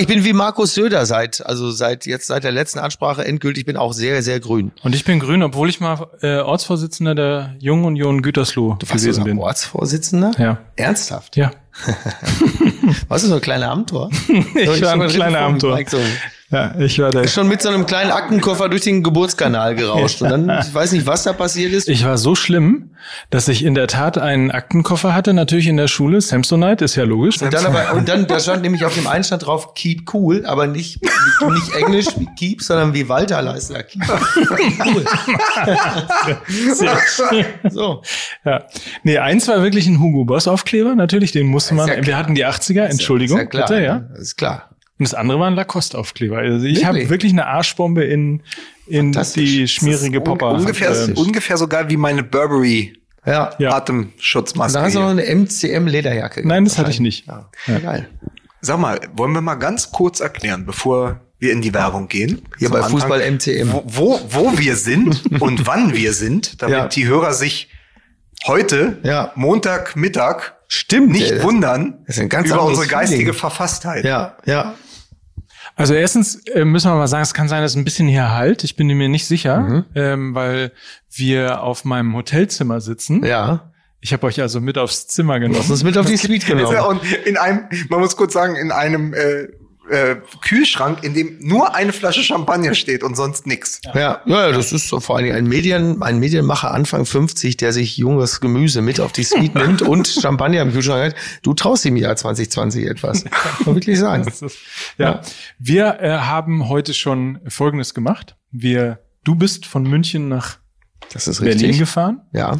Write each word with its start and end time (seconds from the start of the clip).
Ich 0.00 0.06
bin 0.06 0.22
wie 0.22 0.32
Markus 0.32 0.74
Söder 0.74 1.06
seit, 1.06 1.44
also 1.44 1.72
seit 1.72 2.06
jetzt 2.06 2.28
seit 2.28 2.44
der 2.44 2.52
letzten 2.52 2.78
Ansprache 2.78 3.24
endgültig, 3.24 3.66
bin 3.66 3.76
auch 3.76 3.92
sehr, 3.92 4.22
sehr 4.22 4.38
grün. 4.38 4.70
Und 4.84 4.94
ich 4.94 5.04
bin 5.04 5.18
grün, 5.18 5.42
obwohl 5.42 5.68
ich 5.68 5.80
mal 5.80 6.06
äh, 6.22 6.36
Ortsvorsitzender 6.36 7.16
der 7.16 7.56
Jungen 7.58 7.84
Union 7.84 8.22
Gütersloh 8.22 8.76
gewesen 8.76 9.24
bin. 9.24 9.38
Ortsvorsitzender? 9.40 10.30
Ja. 10.38 10.58
Ernsthaft? 10.76 11.36
Ja. 11.36 11.50
Was 13.08 13.24
ist 13.24 13.30
so 13.30 13.34
ein 13.34 13.40
kleiner 13.40 13.72
Amtor? 13.72 14.08
ich 14.28 14.82
war 14.82 14.92
ein 14.92 15.08
kleiner 15.08 15.40
Amtor. 15.40 15.76
Ja, 16.50 16.74
ich 16.78 16.98
war 16.98 17.10
der. 17.10 17.28
Schon 17.28 17.46
mit 17.46 17.60
so 17.60 17.68
einem 17.68 17.84
kleinen 17.84 18.10
Aktenkoffer 18.10 18.70
durch 18.70 18.80
den 18.80 19.02
Geburtskanal 19.02 19.74
gerauscht. 19.74 20.22
Und 20.22 20.30
dann, 20.30 20.48
ich 20.66 20.72
weiß 20.72 20.92
nicht, 20.92 21.06
was 21.06 21.24
da 21.24 21.34
passiert 21.34 21.74
ist. 21.74 21.90
Ich 21.90 22.06
war 22.06 22.16
so 22.16 22.34
schlimm, 22.34 22.90
dass 23.28 23.48
ich 23.48 23.62
in 23.62 23.74
der 23.74 23.86
Tat 23.86 24.16
einen 24.16 24.50
Aktenkoffer 24.50 25.14
hatte, 25.14 25.34
natürlich 25.34 25.66
in 25.66 25.76
der 25.76 25.88
Schule. 25.88 26.22
Samsonite 26.22 26.86
ist 26.86 26.96
ja 26.96 27.04
logisch. 27.04 27.42
Und 27.42 27.52
dann 27.52 27.66
aber, 27.66 27.92
und 27.92 28.08
dann, 28.08 28.26
da 28.26 28.40
stand 28.40 28.62
nämlich 28.62 28.86
auf 28.86 28.94
dem 28.94 29.06
Einstand 29.06 29.44
drauf, 29.44 29.74
keep 29.74 30.14
cool, 30.14 30.46
aber 30.46 30.66
nicht, 30.66 31.02
nicht 31.02 31.74
Englisch 31.74 32.06
wie 32.16 32.28
keep, 32.38 32.62
sondern 32.62 32.94
wie 32.94 33.10
Walter 33.10 33.42
Leisler. 33.42 33.82
Keep 33.82 34.04
cool. 34.86 35.04
so. 37.70 38.02
Ja. 38.46 38.64
Nee, 39.02 39.18
eins 39.18 39.48
war 39.48 39.62
wirklich 39.62 39.86
ein 39.86 40.00
Hugo 40.00 40.24
Boss 40.24 40.48
Aufkleber, 40.48 40.94
natürlich, 40.94 41.32
den 41.32 41.46
musste 41.46 41.74
man, 41.74 41.88
ja 41.88 42.06
wir 42.06 42.16
hatten 42.16 42.34
die 42.34 42.46
80er, 42.46 42.84
Entschuldigung, 42.84 43.36
ist 43.36 43.42
ja 43.44 43.48
klar, 43.50 43.68
bitte, 43.68 43.82
ja. 43.82 43.98
Das 44.12 44.20
ist 44.20 44.36
klar. 44.36 44.70
Und 44.98 45.06
das 45.06 45.14
andere 45.14 45.38
war 45.38 45.46
ein 45.46 45.54
Lacoste-Aufkleber. 45.54 46.38
Also 46.38 46.66
ich 46.66 46.84
habe 46.84 47.08
wirklich 47.08 47.32
eine 47.32 47.46
Arschbombe 47.46 48.04
in, 48.04 48.42
in 48.86 49.12
die 49.12 49.68
schmierige 49.68 50.20
Popper. 50.20 50.50
Ungefähr, 50.50 50.92
ungefähr 51.16 51.56
so 51.56 51.68
geil 51.68 51.86
wie 51.88 51.96
meine 51.96 52.24
Burberry 52.24 52.94
ja. 53.24 53.50
Atemschutzmaske. 53.60 54.78
Da 54.78 54.84
hast 54.84 54.96
du 54.96 55.00
noch 55.00 55.10
eine 55.10 55.22
MCM-Lederjacke. 55.22 56.46
Nein, 56.46 56.64
das 56.64 56.78
hatte 56.78 56.90
ich 56.90 57.00
nicht. 57.00 57.26
Ja. 57.26 57.48
ja. 57.66 57.78
Geil. 57.78 58.08
Sag 58.60 58.78
mal, 58.80 59.00
wollen 59.14 59.32
wir 59.32 59.40
mal 59.40 59.54
ganz 59.54 59.92
kurz 59.92 60.20
erklären, 60.20 60.66
bevor 60.66 61.20
wir 61.38 61.52
in 61.52 61.62
die 61.62 61.72
Werbung 61.72 62.08
gehen? 62.08 62.42
Hier 62.58 62.70
bei 62.70 62.78
Anfang, 62.78 62.92
Fußball 62.92 63.20
MCM. 63.20 63.72
Wo, 63.72 63.84
wo, 63.86 64.20
wo 64.30 64.58
wir 64.58 64.76
sind 64.76 65.22
und 65.40 65.66
wann 65.66 65.94
wir 65.94 66.12
sind, 66.12 66.60
damit 66.60 66.76
ja. 66.76 66.88
die 66.88 67.06
Hörer 67.06 67.34
sich 67.34 67.68
heute, 68.46 68.98
ja. 69.04 69.32
Montagmittag, 69.36 70.54
Stimmt, 70.70 71.12
nicht 71.12 71.30
ey. 71.30 71.42
wundern 71.42 72.04
das 72.06 72.16
ist 72.16 72.22
ein 72.22 72.28
ganz 72.28 72.48
über 72.48 72.62
unsere 72.62 72.86
Feeling. 72.86 73.00
geistige 73.00 73.32
Verfasstheit. 73.32 74.04
Ja, 74.04 74.36
ja. 74.44 74.74
Also 75.78 75.94
erstens 75.94 76.34
äh, 76.46 76.64
müssen 76.64 76.90
wir 76.90 76.96
mal 76.96 77.06
sagen, 77.06 77.22
es 77.22 77.34
kann 77.34 77.48
sein, 77.48 77.62
dass 77.62 77.76
ein 77.76 77.84
bisschen 77.84 78.08
hier 78.08 78.34
halt. 78.34 78.64
Ich 78.64 78.74
bin 78.76 78.88
mir 78.88 79.08
nicht 79.08 79.26
sicher, 79.26 79.60
Mhm. 79.60 79.84
ähm, 79.94 80.34
weil 80.34 80.72
wir 81.10 81.62
auf 81.62 81.84
meinem 81.84 82.14
Hotelzimmer 82.16 82.80
sitzen. 82.80 83.24
Ja. 83.24 83.72
Ich 84.00 84.12
habe 84.12 84.26
euch 84.26 84.40
also 84.40 84.60
mit 84.60 84.76
aufs 84.76 85.06
Zimmer 85.08 85.38
genommen. 85.40 85.58
Das 85.58 85.70
ist 85.70 85.84
mit 85.84 85.96
auf 85.96 86.06
die 86.06 86.16
Suite 86.18 86.46
genommen. 86.46 86.76
Und 86.78 87.00
in 87.24 87.36
einem, 87.36 87.64
man 87.88 88.00
muss 88.00 88.16
kurz 88.16 88.32
sagen, 88.32 88.56
in 88.56 88.70
einem 88.72 89.14
äh, 89.14 89.48
äh, 89.90 90.16
Kühlschrank, 90.42 91.02
in 91.02 91.14
dem 91.14 91.38
nur 91.40 91.74
eine 91.74 91.92
Flasche 91.92 92.22
Champagner 92.22 92.74
steht 92.74 93.02
und 93.02 93.16
sonst 93.16 93.46
nix. 93.46 93.80
Ja, 93.94 94.20
ja, 94.24 94.52
das 94.52 94.72
ist 94.72 94.88
so 94.88 95.00
vor 95.00 95.16
allen 95.16 95.26
Dingen 95.26 95.36
ein 95.36 95.46
Medien, 95.46 96.02
ein 96.02 96.18
Medienmacher 96.18 96.72
Anfang 96.72 97.04
50, 97.04 97.56
der 97.56 97.72
sich 97.72 97.96
junges 97.96 98.40
Gemüse 98.40 98.82
mit 98.82 99.00
auf 99.00 99.12
die 99.12 99.24
Suite 99.24 99.54
nimmt 99.56 99.82
und 99.82 100.08
Champagner 100.08 100.62
im 100.62 100.72
Kühlschrank 100.72 101.12
hat. 101.12 101.14
Du 101.42 101.54
traust 101.54 101.84
ihm 101.84 101.96
Jahr 101.96 102.16
2020 102.16 102.86
etwas. 102.86 103.24
Kann 103.24 103.52
man 103.66 103.74
wirklich 103.76 103.98
sagen. 103.98 104.24
Das 104.24 104.42
ist, 104.42 104.58
ja. 104.98 105.20
Wir 105.58 106.00
äh, 106.00 106.10
haben 106.18 106.68
heute 106.68 106.94
schon 106.94 107.40
Folgendes 107.48 107.94
gemacht. 107.94 108.36
Wir, 108.50 109.00
du 109.24 109.34
bist 109.34 109.66
von 109.66 109.82
München 109.82 110.28
nach 110.28 110.58
Das 111.12 111.28
ist 111.28 111.40
Berlin 111.40 111.58
richtig. 111.58 111.78
gefahren. 111.78 112.22
Ja. 112.32 112.58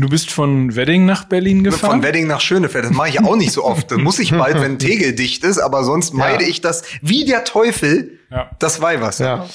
Du 0.00 0.08
bist 0.08 0.30
von 0.30 0.76
Wedding 0.76 1.06
nach 1.06 1.24
Berlin 1.24 1.64
gefahren. 1.64 1.90
Von 1.90 2.02
Wedding 2.04 2.26
nach 2.28 2.40
Schönefeld. 2.40 2.84
Das 2.84 2.92
mache 2.92 3.08
ich 3.08 3.20
auch 3.20 3.34
nicht 3.36 3.50
so 3.52 3.64
oft. 3.64 3.90
Das 3.90 3.98
muss 3.98 4.18
ich 4.20 4.30
bald, 4.30 4.54
wenn 4.60 4.78
Tegel 4.78 5.12
dicht 5.14 5.42
ist, 5.44 5.58
aber 5.58 5.82
sonst 5.82 6.14
meide 6.14 6.44
ich 6.44 6.60
das 6.60 6.82
wie 7.02 7.24
der 7.24 7.44
Teufel 7.44 8.18
Ja. 8.30 8.50
das 8.60 8.80
Weihwasser. 8.80 9.24
Ja. 9.24 9.46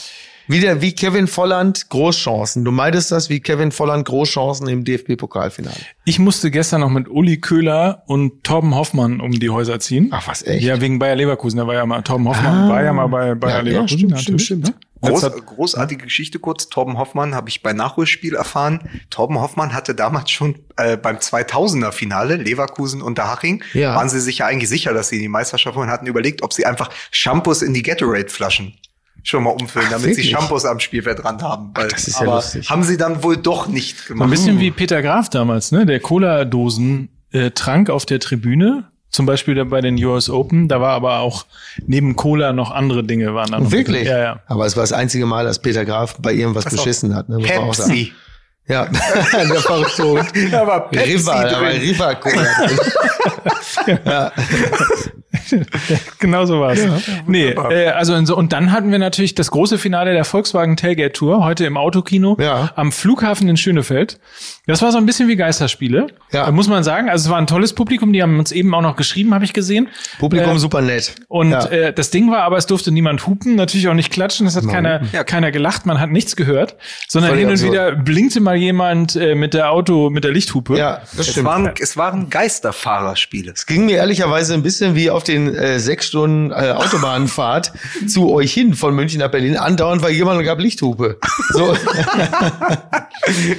Wieder 0.45 0.81
wie 0.81 0.91
Kevin 0.91 1.27
Volland 1.27 1.87
Großchancen. 1.89 2.65
Du 2.65 2.71
meidest 2.71 3.13
das 3.13 3.29
wie 3.29 3.39
Kevin 3.39 3.71
Volland 3.71 4.03
Großchancen 4.05 4.67
im 4.67 4.83
DFB-Pokalfinale. 4.83 5.77
Ich 6.03 6.19
musste 6.19 6.51
gestern 6.51 6.81
noch 6.81 6.89
mit 6.89 7.07
Uli 7.07 7.37
Köhler 7.39 8.03
und 8.07 8.43
Torben 8.43 8.75
Hoffmann 8.75 9.21
um 9.21 9.31
die 9.31 9.49
Häuser 9.49 9.79
ziehen. 9.79 10.09
Ach, 10.11 10.27
was, 10.27 10.43
echt? 10.45 10.61
Ja, 10.65 10.81
wegen 10.81 10.99
Bayer 10.99 11.15
Leverkusen. 11.15 11.59
Da 11.59 11.65
war 11.67 11.75
ja 11.75 11.85
mal 11.85 12.01
Torben 12.01 12.27
Hoffmann, 12.27 12.65
Ah. 12.65 12.69
war 12.69 12.83
ja 12.83 12.91
mal 12.91 13.07
bei 13.07 13.33
Bayer 13.35 13.51
Ja, 13.51 13.57
ja, 13.59 13.61
Leverkusen. 13.63 13.97
stimmt, 13.97 14.11
natürlich, 14.11 14.43
stimmt, 14.45 14.63
ne? 14.65 14.73
Groß, 15.11 15.23
hat- 15.23 15.45
großartige 15.45 16.05
Geschichte 16.05 16.39
kurz. 16.39 16.69
Torben 16.69 16.97
Hoffmann 16.97 17.35
habe 17.35 17.49
ich 17.49 17.61
bei 17.63 17.73
Nachholspiel 17.73 18.35
erfahren. 18.35 18.89
Torben 19.09 19.39
Hoffmann 19.39 19.73
hatte 19.73 19.93
damals 19.95 20.31
schon 20.31 20.55
äh, 20.77 20.97
beim 20.97 21.17
2000er 21.17 21.91
Finale 21.91 22.35
Leverkusen 22.37 23.01
unter 23.01 23.27
Haching, 23.27 23.63
Ja. 23.73 23.95
waren 23.95 24.09
sie 24.09 24.19
sich 24.19 24.39
ja 24.39 24.45
eigentlich 24.47 24.69
sicher, 24.69 24.93
dass 24.93 25.09
sie 25.09 25.19
die 25.19 25.27
Meisterschaft 25.27 25.75
holen, 25.77 25.89
hatten 25.89 26.07
überlegt, 26.07 26.41
ob 26.43 26.53
sie 26.53 26.65
einfach 26.65 26.89
Shampoos 27.11 27.61
in 27.61 27.73
die 27.73 27.83
Gatorade-Flaschen 27.83 28.73
schon 29.25 29.43
mal 29.43 29.51
umfüllen, 29.51 29.85
Ach, 29.87 29.91
damit 29.93 30.07
wirklich? 30.07 30.25
sie 30.27 30.31
Shampoos 30.33 30.65
am 30.65 30.79
Spielfeldrand 30.79 31.41
haben. 31.43 31.71
Weil, 31.75 31.87
das 31.87 32.07
ist 32.07 32.15
ja 32.19 32.23
aber 32.27 32.35
lustig. 32.35 32.69
haben 32.69 32.83
sie 32.83 32.97
dann 32.97 33.23
wohl 33.23 33.37
doch 33.37 33.67
nicht 33.67 33.97
So 33.99 34.07
gemacht. 34.13 34.27
ein 34.27 34.31
bisschen 34.31 34.59
wie 34.59 34.71
Peter 34.71 35.01
Graf 35.01 35.29
damals, 35.29 35.71
ne? 35.71 35.85
Der 35.85 35.99
Cola-Dosen 36.01 37.09
äh, 37.31 37.51
trank 37.51 37.89
auf 37.89 38.05
der 38.05 38.19
Tribüne. 38.19 38.89
Zum 39.13 39.27
Beispiel 39.27 39.53
da 39.53 39.63
bei 39.63 39.79
den 39.79 40.03
US 40.03 40.27
Open. 40.27 40.67
Da 40.67 40.81
war 40.81 40.93
aber 40.93 41.19
auch 41.19 41.45
neben 41.85 42.15
Cola 42.15 42.51
noch 42.51 42.71
andere 42.71 43.03
Dinge 43.03 43.35
waren 43.35 43.51
da 43.51 43.59
noch. 43.59 43.69
mit 43.69 43.71
drin. 43.71 43.79
Wirklich? 43.79 44.07
Ja, 44.07 44.17
ja. 44.17 44.39
Aber 44.47 44.65
es 44.65 44.75
war 44.75 44.81
das 44.81 44.91
einzige 44.91 45.27
Mal, 45.27 45.45
dass 45.45 45.59
Peter 45.59 45.85
Graf 45.85 46.17
bei 46.19 46.33
irgendwas 46.33 46.65
Ach 46.65 46.71
so. 46.71 46.77
beschissen 46.77 47.15
hat. 47.15 47.29
Ne? 47.29 47.37
muss 47.37 47.47
man 47.47 47.57
auch 47.59 47.73
sagen. 47.75 47.91
Pepsi. 47.91 48.13
Ja, 48.67 48.85
der 49.33 49.55
verrückte. 49.61 50.49
Da 50.49 50.65
war 50.65 50.89
Pepsi 50.89 51.11
Riva, 51.11 51.43
da 51.43 51.61
war 51.61 51.69
drin. 51.69 51.81
Riva 51.81 52.15
Cola. 52.15 52.43
drin. 53.85 53.99
ja. 54.05 54.31
Genau 56.19 56.45
so 56.45 56.59
war's. 56.59 56.79
nee, 57.27 57.49
äh, 57.49 57.87
also 57.89 58.13
in 58.15 58.25
so, 58.25 58.35
und 58.37 58.53
dann 58.53 58.71
hatten 58.71 58.91
wir 58.91 58.99
natürlich 58.99 59.35
das 59.35 59.51
große 59.51 59.77
Finale 59.77 60.13
der 60.13 60.25
Volkswagen 60.25 60.77
Tailgate 60.77 61.13
Tour 61.13 61.43
heute 61.43 61.65
im 61.65 61.77
Autokino 61.77 62.37
Ja. 62.39 62.71
am 62.75 62.91
Flughafen 62.91 63.47
in 63.49 63.57
Schönefeld. 63.57 64.19
Das 64.67 64.81
war 64.81 64.91
so 64.91 64.97
ein 64.97 65.05
bisschen 65.05 65.27
wie 65.27 65.35
Geisterspiele, 65.35 66.07
Ja. 66.31 66.45
Da 66.45 66.51
muss 66.51 66.67
man 66.69 66.83
sagen. 66.83 67.09
Also 67.09 67.25
es 67.27 67.31
war 67.31 67.37
ein 67.37 67.47
tolles 67.47 67.73
Publikum, 67.73 68.13
die 68.13 68.21
haben 68.23 68.39
uns 68.39 68.51
eben 68.51 68.73
auch 68.73 68.81
noch 68.81 68.95
geschrieben, 68.95 69.33
habe 69.33 69.43
ich 69.45 69.53
gesehen. 69.53 69.89
Publikum 70.19 70.55
Äh, 70.55 70.59
super 70.59 70.81
nett. 70.81 71.15
Und 71.27 71.51
ja. 71.51 71.65
äh, 71.67 71.93
das 71.93 72.09
Ding 72.11 72.31
war 72.31 72.43
aber, 72.43 72.57
es 72.57 72.65
durfte 72.65 72.91
niemand 72.91 73.27
hupen, 73.27 73.55
natürlich 73.55 73.87
auch 73.89 73.93
nicht 73.93 74.11
klatschen, 74.11 74.47
es 74.47 74.55
hat 74.55 74.67
keiner, 74.67 75.01
Ja. 75.11 75.23
keiner 75.23 75.51
gelacht, 75.51 75.85
man 75.85 75.99
hat 75.99 76.09
nichts 76.11 76.35
gehört, 76.35 76.75
sondern 77.09 77.31
Völlig 77.31 77.41
hin 77.43 77.49
und 77.49 77.53
absurd. 77.55 77.71
wieder 77.73 77.91
blinkte 77.95 78.39
mal 78.39 78.55
jemand 78.55 79.15
äh, 79.15 79.35
mit 79.35 79.53
der 79.53 79.71
Auto, 79.71 80.09
mit 80.09 80.23
der 80.23 80.31
Lichthupe. 80.31 80.77
ja, 80.77 81.01
das 81.15 81.27
Es 81.27 81.31
stimmt. 81.31 81.45
waren, 81.47 81.71
es 81.79 81.97
waren 81.97 82.29
Geisterfahrerspiele. 82.29 83.51
Es 83.51 83.65
ging 83.65 83.85
mir 83.85 83.97
ehrlicherweise 83.97 84.53
ein 84.53 84.63
bisschen 84.63 84.95
wie 84.95 85.09
auf 85.09 85.23
den 85.23 85.42
äh, 85.49 85.79
sechs 85.79 86.07
Stunden 86.07 86.51
äh, 86.51 86.71
Autobahnfahrt 86.71 87.73
zu 88.07 88.31
euch 88.31 88.53
hin 88.53 88.73
von 88.73 88.95
München 88.95 89.19
nach 89.19 89.31
Berlin. 89.31 89.57
Andauernd 89.57 90.01
war 90.01 90.09
jemand 90.09 90.39
und 90.39 90.45
gab 90.45 90.59
Lichthupe. 90.59 91.17
So. 91.49 91.75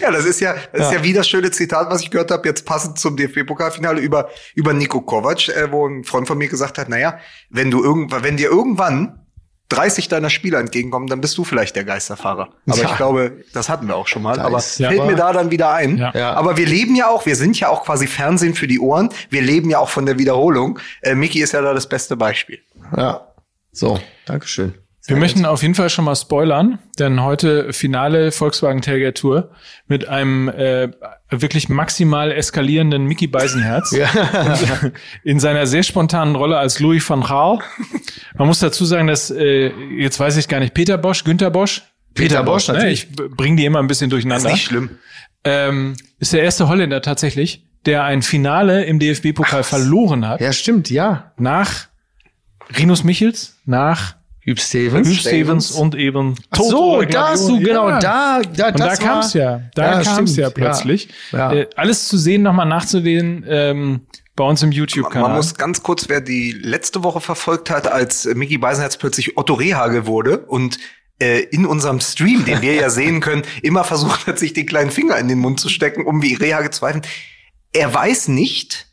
Ja, 0.01 0.11
das 0.11 0.25
ist 0.27 0.41
ja, 0.41 0.55
das 0.73 0.89
ist 0.89 0.93
ja 0.93 1.03
wie 1.03 1.13
das 1.13 1.29
schöne 1.29 1.51
Zitat, 1.51 1.89
was 1.91 2.03
ich 2.03 2.11
gehört 2.11 2.31
habe, 2.31 2.47
jetzt 2.47 2.67
passend 2.67 2.99
zum 2.99 3.17
DFB-Pokalfinale 3.17 4.01
über, 4.01 4.29
über 4.55 4.73
Nico 4.73 5.01
Kovac, 5.01 5.49
äh, 5.49 5.71
wo 5.71 5.87
ein 5.87 6.05
Freund 6.05 6.27
von 6.27 6.37
mir 6.37 6.49
gesagt 6.49 6.77
hat, 6.77 6.89
naja, 6.89 7.19
wenn 7.51 7.71
du 7.71 7.83
irgendwann, 7.83 8.25
wenn 8.25 8.37
dir 8.37 8.51
irgendwann 8.51 9.24
30 9.71 10.09
deiner 10.09 10.31
Spieler 10.31 10.59
entgegenkommen, 10.61 11.07
dann 11.09 11.21
bist 11.21 11.37
du 11.39 11.45
vielleicht 11.45 11.75
der 11.75 11.85
Geisterfahrer. 11.85 12.51
Aber 12.69 12.79
Ja. 12.79 12.91
ich 12.91 12.97
glaube, 12.97 13.45
das 13.55 13.69
hatten 13.69 13.89
wir 13.89 13.97
auch 13.97 14.07
schon 14.07 14.23
mal. 14.23 14.37
Da 14.37 14.45
aber 14.45 14.59
ist- 14.59 14.79
ja, 14.79 14.89
fällt 14.89 15.01
aber- 15.01 15.11
mir 15.11 15.17
da 15.17 15.33
dann 15.33 15.51
wieder 15.51 15.71
ein. 15.73 15.97
Ja. 15.97 16.13
Ja. 16.15 16.33
Aber 16.35 16.57
wir 16.57 16.67
leben 16.67 16.95
ja 16.95 17.09
auch, 17.09 17.25
wir 17.27 17.35
sind 17.35 17.59
ja 17.59 17.69
auch 17.71 17.85
quasi 17.85 18.07
Fernsehen 18.07 18.55
für 18.55 18.67
die 18.67 18.79
Ohren. 18.79 19.09
Wir 19.31 19.43
leben 19.43 19.71
ja 19.71 19.79
auch 19.79 19.89
von 19.89 20.05
der 20.07 20.19
Wiederholung. 20.19 20.79
Äh, 21.01 21.15
Mickey 21.15 21.41
ist 21.41 21.53
ja 21.53 21.63
da 21.63 21.73
das 21.75 21.89
beste 21.89 22.17
Beispiel. 22.17 22.61
ja. 22.97 23.27
So, 23.73 23.99
Dankeschön. 24.27 24.75
Wir 25.07 25.17
möchten 25.17 25.45
auf 25.45 25.61
jeden 25.61 25.75
Fall 25.75 25.91
schon 25.91 26.07
mal 26.07 26.17
spoilern, 26.17 26.79
denn 26.99 27.23
heute 27.23 27.75
Finale 27.75 28.33
Volkswagen 28.33 28.81
Tailgate 28.81 29.21
Tour 29.21 29.51
mit 29.87 30.09
einem 30.09 30.49
äh, 30.49 30.89
wirklich 31.29 31.69
maximal 31.69 32.33
eskalierenden 32.33 33.05
Mickey 33.05 33.27
Beisenherz 33.27 33.93
Ja. 33.93 34.09
in 35.25 35.41
seiner 35.41 35.67
sehr 35.67 35.83
spontanen 35.83 36.35
Rolle 36.37 36.57
als 36.57 36.81
Louis 36.81 37.09
van 37.09 37.23
Gaal. 37.23 37.59
Man 38.39 38.49
muss 38.49 38.61
dazu 38.61 38.87
sagen, 38.87 39.07
dass 39.07 39.31
äh, 39.31 39.69
jetzt 39.99 40.19
weiß 40.19 40.39
ich 40.39 40.49
gar 40.49 40.61
nicht 40.61 40.73
Peter 40.73 40.97
Bosch, 40.97 41.25
Günther 41.25 41.51
Bosch, 41.51 41.83
Peter 42.15 42.43
Bosch, 42.43 42.69
ne? 42.69 42.75
natürlich. 42.75 43.09
Ich 43.11 43.17
bringe 43.37 43.57
die 43.57 43.67
immer 43.67 43.81
ein 43.81 43.87
bisschen 43.89 44.09
Das 44.09 44.19
ist 44.19 44.25
durcheinander. 44.25 44.53
nicht 44.53 44.65
schlimm. 44.65 44.91
Ähm, 45.45 45.97
ist 46.19 46.33
der 46.33 46.43
erste 46.43 46.69
Holländer 46.69 47.03
tatsächlich, 47.03 47.67
der 47.85 48.05
ein 48.05 48.23
Finale 48.23 48.85
im 48.85 48.99
DFB-Pokal 48.99 49.65
verloren 49.65 50.27
hat. 50.27 50.41
Ja, 50.41 50.53
stimmt, 50.55 50.89
ja. 50.89 51.33
Nach 51.37 51.89
Rinus 52.79 53.05
Michels, 53.05 53.59
nach 53.67 54.15
Hüb 54.45 54.61
Stevens. 54.61 55.09
Hugh 55.09 55.15
Stevens 55.19 55.71
und 55.71 55.95
eben 55.95 56.35
Ach 56.51 56.59
so, 56.61 57.03
da 57.03 57.29
hast 57.31 57.49
du, 57.49 57.59
genau, 57.61 57.89
Ja. 57.89 57.99
da, 57.99 58.43
da, 58.43 58.69
Und 58.69 58.79
da 58.81 58.89
das 58.89 58.99
kam 58.99 59.19
es 59.21 59.35
war- 59.35 59.41
ja, 59.41 59.61
da 59.75 60.03
kam 60.03 60.25
es 60.25 60.33
stimmt, 60.33 60.37
ja 60.37 60.51
plötzlich. 60.51 61.09
Ja. 61.33 61.53
Äh, 61.53 61.67
alles 61.77 62.09
zu 62.09 62.19
sehen, 62.19 62.43
nochmal 62.43 62.67
nachzusehen 62.67 63.45
ähm, 63.49 64.01
bei 64.37 64.45
uns 64.45 64.63
im 64.63 64.69
Man 64.69 64.77
YouTube-Kanal. 64.77 65.37
muss 65.37 65.55
ganz 65.55 65.83
kurz, 65.83 66.09
wer 66.09 66.21
die 66.21 66.53
letzte 66.53 67.03
Woche 67.05 67.21
verfolgt 67.21 67.71
hat, 67.71 67.87
als 67.87 68.27
äh, 68.27 68.35
Mickey 68.35 68.59
Beisenherz 68.59 68.97
plötzlich 68.99 69.39
Otto 69.39 69.55
Rehagel 69.55 70.07
wurde 70.07 70.39
und 70.39 70.79
äh, 71.21 71.41
in 71.45 71.65
unserem 71.65 72.01
Stream, 72.01 72.45
den 72.45 72.61
wir 72.61 72.75
ja 72.75 72.91
sehen 72.91 73.21
können, 73.21 73.43
immer 73.63 73.85
versucht 73.85 74.27
hat, 74.27 74.39
sich 74.39 74.53
den 74.53 74.67
kleinen 74.67 74.91
Finger 74.91 75.17
in 75.17 75.29
den 75.29 75.39
Mund 75.39 75.59
zu 75.61 75.69
stecken, 75.71 76.05
um 76.05 76.21
wie 76.23 76.35
Rehagel 76.35 76.71
zu 76.71 76.81
pfeifen. 76.81 77.03
Er 77.73 77.95
weiß 77.95 78.29
nicht, 78.29 78.89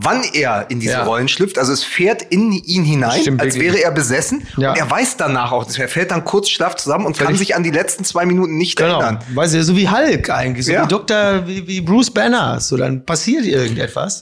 wann 0.00 0.22
er 0.32 0.66
in 0.70 0.80
diese 0.80 0.92
Ja. 0.92 1.02
Rollen 1.04 1.28
schlüpft. 1.28 1.58
Also 1.58 1.72
es 1.72 1.82
fährt 1.84 2.22
in 2.22 2.52
ihn 2.52 2.84
hinein, 2.84 3.20
Stimmt 3.20 3.40
als 3.40 3.54
wirklich. 3.56 3.72
wäre 3.74 3.82
er 3.84 3.90
besessen. 3.90 4.46
Ja. 4.56 4.70
Und 4.70 4.78
er 4.78 4.90
weiß 4.90 5.16
danach 5.16 5.50
auch, 5.52 5.66
er 5.76 5.88
fällt 5.88 6.10
dann 6.10 6.24
kurz 6.24 6.48
schlaff 6.50 6.76
zusammen 6.76 7.04
und 7.06 7.16
kann 7.16 7.26
Völlig- 7.26 7.40
sich 7.40 7.56
an 7.56 7.62
die 7.64 7.70
letzten 7.70 8.04
zwei 8.04 8.24
Minuten 8.26 8.56
nicht 8.56 8.76
Genau. 8.76 9.00
erinnern. 9.00 9.18
Weißt 9.34 9.54
du, 9.54 9.64
so 9.64 9.76
wie 9.76 9.88
Hulk 9.88 10.30
eigentlich, 10.30 10.66
so 10.66 10.72
Ja. 10.72 10.84
wie 10.84 10.88
Dr., 10.88 11.46
wie, 11.46 11.66
wie 11.66 11.80
Bruce 11.80 12.10
Banner. 12.10 12.60
So, 12.60 12.76
dann 12.76 13.04
passiert 13.04 13.44
irgendetwas. 13.44 14.20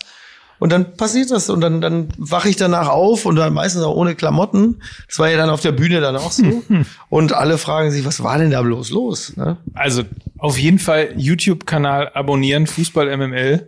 Und 0.59 0.73
dann 0.73 0.97
passiert 0.97 1.31
das 1.31 1.51
und 1.51 1.61
dann, 1.61 1.83
dann 1.83 2.09
wache 2.17 2.49
ich 2.49 2.57
danach 2.57 2.89
auf 2.89 3.27
und 3.27 3.37
dann 3.37 3.53
meistens 3.53 3.83
auch 3.83 3.95
ohne 3.95 4.15
Klamotten. 4.15 4.81
Das 5.07 5.19
war 5.19 5.29
ja 5.29 5.37
dann 5.37 5.51
auf 5.51 5.61
der 5.61 5.73
Bühne 5.73 6.01
dann 6.01 6.17
auch 6.17 6.33
so. 6.33 6.63
und 7.11 7.35
alle 7.35 7.59
fragen 7.59 7.91
sich, 7.91 8.07
was 8.07 8.23
war 8.23 8.39
denn 8.39 8.51
da 8.51 8.63
bloß 8.63 8.89
los? 8.89 9.35
Ne? 9.37 9.59
Also 9.75 10.05
auf 10.39 10.57
jeden 10.57 10.79
Fall 10.79 11.11
YouTube-Kanal 11.17 12.11
abonnieren, 12.15 12.67
Fußball 12.67 13.15
MML. 13.19 13.67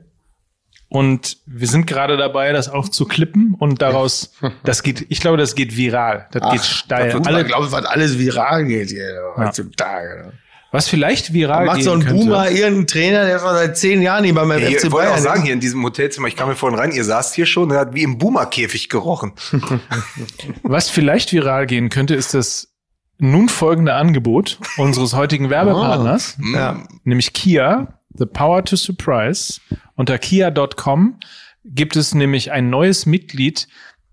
Und 0.90 1.36
wir 1.44 1.66
sind 1.68 1.86
gerade 1.86 2.16
dabei, 2.16 2.50
das 2.52 2.70
auch 2.70 2.88
zu 2.88 3.04
klippen 3.04 3.54
und 3.58 3.82
daraus, 3.82 4.32
das 4.64 4.82
geht, 4.82 5.04
ich 5.10 5.20
glaube, 5.20 5.36
das 5.36 5.54
geht 5.54 5.76
viral. 5.76 6.28
Das 6.32 6.50
geht 6.50 6.64
steil. 6.64 7.12
Alle 7.12 7.26
Alle, 7.26 7.44
glauben, 7.44 7.70
was 7.70 7.84
alles 7.84 8.18
viral 8.18 8.64
geht 8.64 8.88
hier 8.88 9.20
heutzutage. 9.36 10.32
was 10.72 10.88
vielleicht 10.88 11.32
viral 11.34 11.66
Macht 11.66 11.76
gehen 11.76 11.84
so 11.84 11.92
ein 11.92 12.00
könnte. 12.04 12.14
Boomer 12.24 12.50
irgendein 12.50 12.86
Trainer, 12.86 13.26
der 13.26 13.38
schon 13.38 13.52
seit 13.54 13.76
zehn 13.76 14.00
Jahren 14.00 14.22
nicht 14.22 14.32
mehr 14.34 14.46
beim 14.46 14.58
Ja, 14.62 14.70
FC 14.70 14.84
ich 14.84 14.90
wollte 14.90 15.08
auch 15.08 15.12
Bayern 15.12 15.22
sagen, 15.22 15.42
hier 15.42 15.52
in 15.52 15.60
diesem 15.60 15.82
Hotelzimmer, 15.84 16.28
ich 16.28 16.36
kam 16.36 16.48
mir 16.48 16.56
vorhin 16.56 16.78
rein, 16.78 16.92
ihr 16.92 17.04
saßt 17.04 17.34
hier 17.34 17.44
schon, 17.46 17.70
er 17.70 17.80
hat 17.80 17.94
wie 17.94 18.02
im 18.02 18.16
Boomer-Käfig 18.16 18.88
gerochen. 18.88 19.32
Was 20.62 20.88
vielleicht 20.90 21.32
viral 21.32 21.66
gehen 21.66 21.88
könnte, 21.90 22.14
ist 22.14 22.34
das 22.34 22.68
nun 23.18 23.48
folgende 23.48 23.94
Angebot 23.94 24.58
unseres 24.76 25.14
heutigen 25.14 25.50
Werbepartners, 25.50 26.38
Ja. 26.54 26.82
nämlich 27.04 27.32
Kia, 27.32 27.97
The 28.18 28.26
Power 28.26 28.64
to 28.64 28.76
Surprise. 28.76 29.60
Unter 29.96 30.18
kia.com 30.18 31.18
gibt 31.64 31.96
es 31.96 32.14
nämlich 32.14 32.50
ein 32.52 32.70
neues 32.70 33.06
Mitglied 33.06 33.68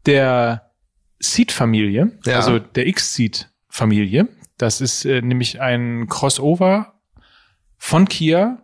der 0.05 0.71
Seed-Familie, 1.19 2.11
Ja. 2.25 2.35
also 2.37 2.59
der 2.59 2.87
X-Seed-Familie. 2.87 4.27
Das 4.57 4.81
ist 4.81 5.05
äh, 5.05 5.21
nämlich 5.21 5.59
ein 5.61 6.07
Crossover 6.07 6.93
von 7.77 8.07
Kia 8.07 8.61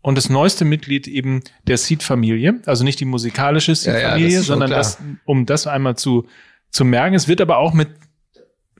und 0.00 0.16
das 0.16 0.28
neueste 0.28 0.64
Mitglied 0.64 1.06
eben 1.06 1.42
der 1.66 1.78
Seed-Familie. 1.78 2.60
Also 2.66 2.84
nicht 2.84 3.00
die 3.00 3.04
musikalische 3.04 3.72
Ja, 3.72 3.76
ja, 3.92 3.98
Seed-Familie, 3.98 4.28
ist 4.38 4.46
schon 4.46 4.58
sondern 4.60 4.70
das, 4.70 4.98
um 5.24 5.46
das 5.46 5.66
einmal 5.66 5.96
zu, 5.96 6.26
zu 6.70 6.84
merken. 6.84 7.14
Es 7.14 7.28
wird 7.28 7.40
aber 7.40 7.58
auch 7.58 7.72
mit, 7.72 7.88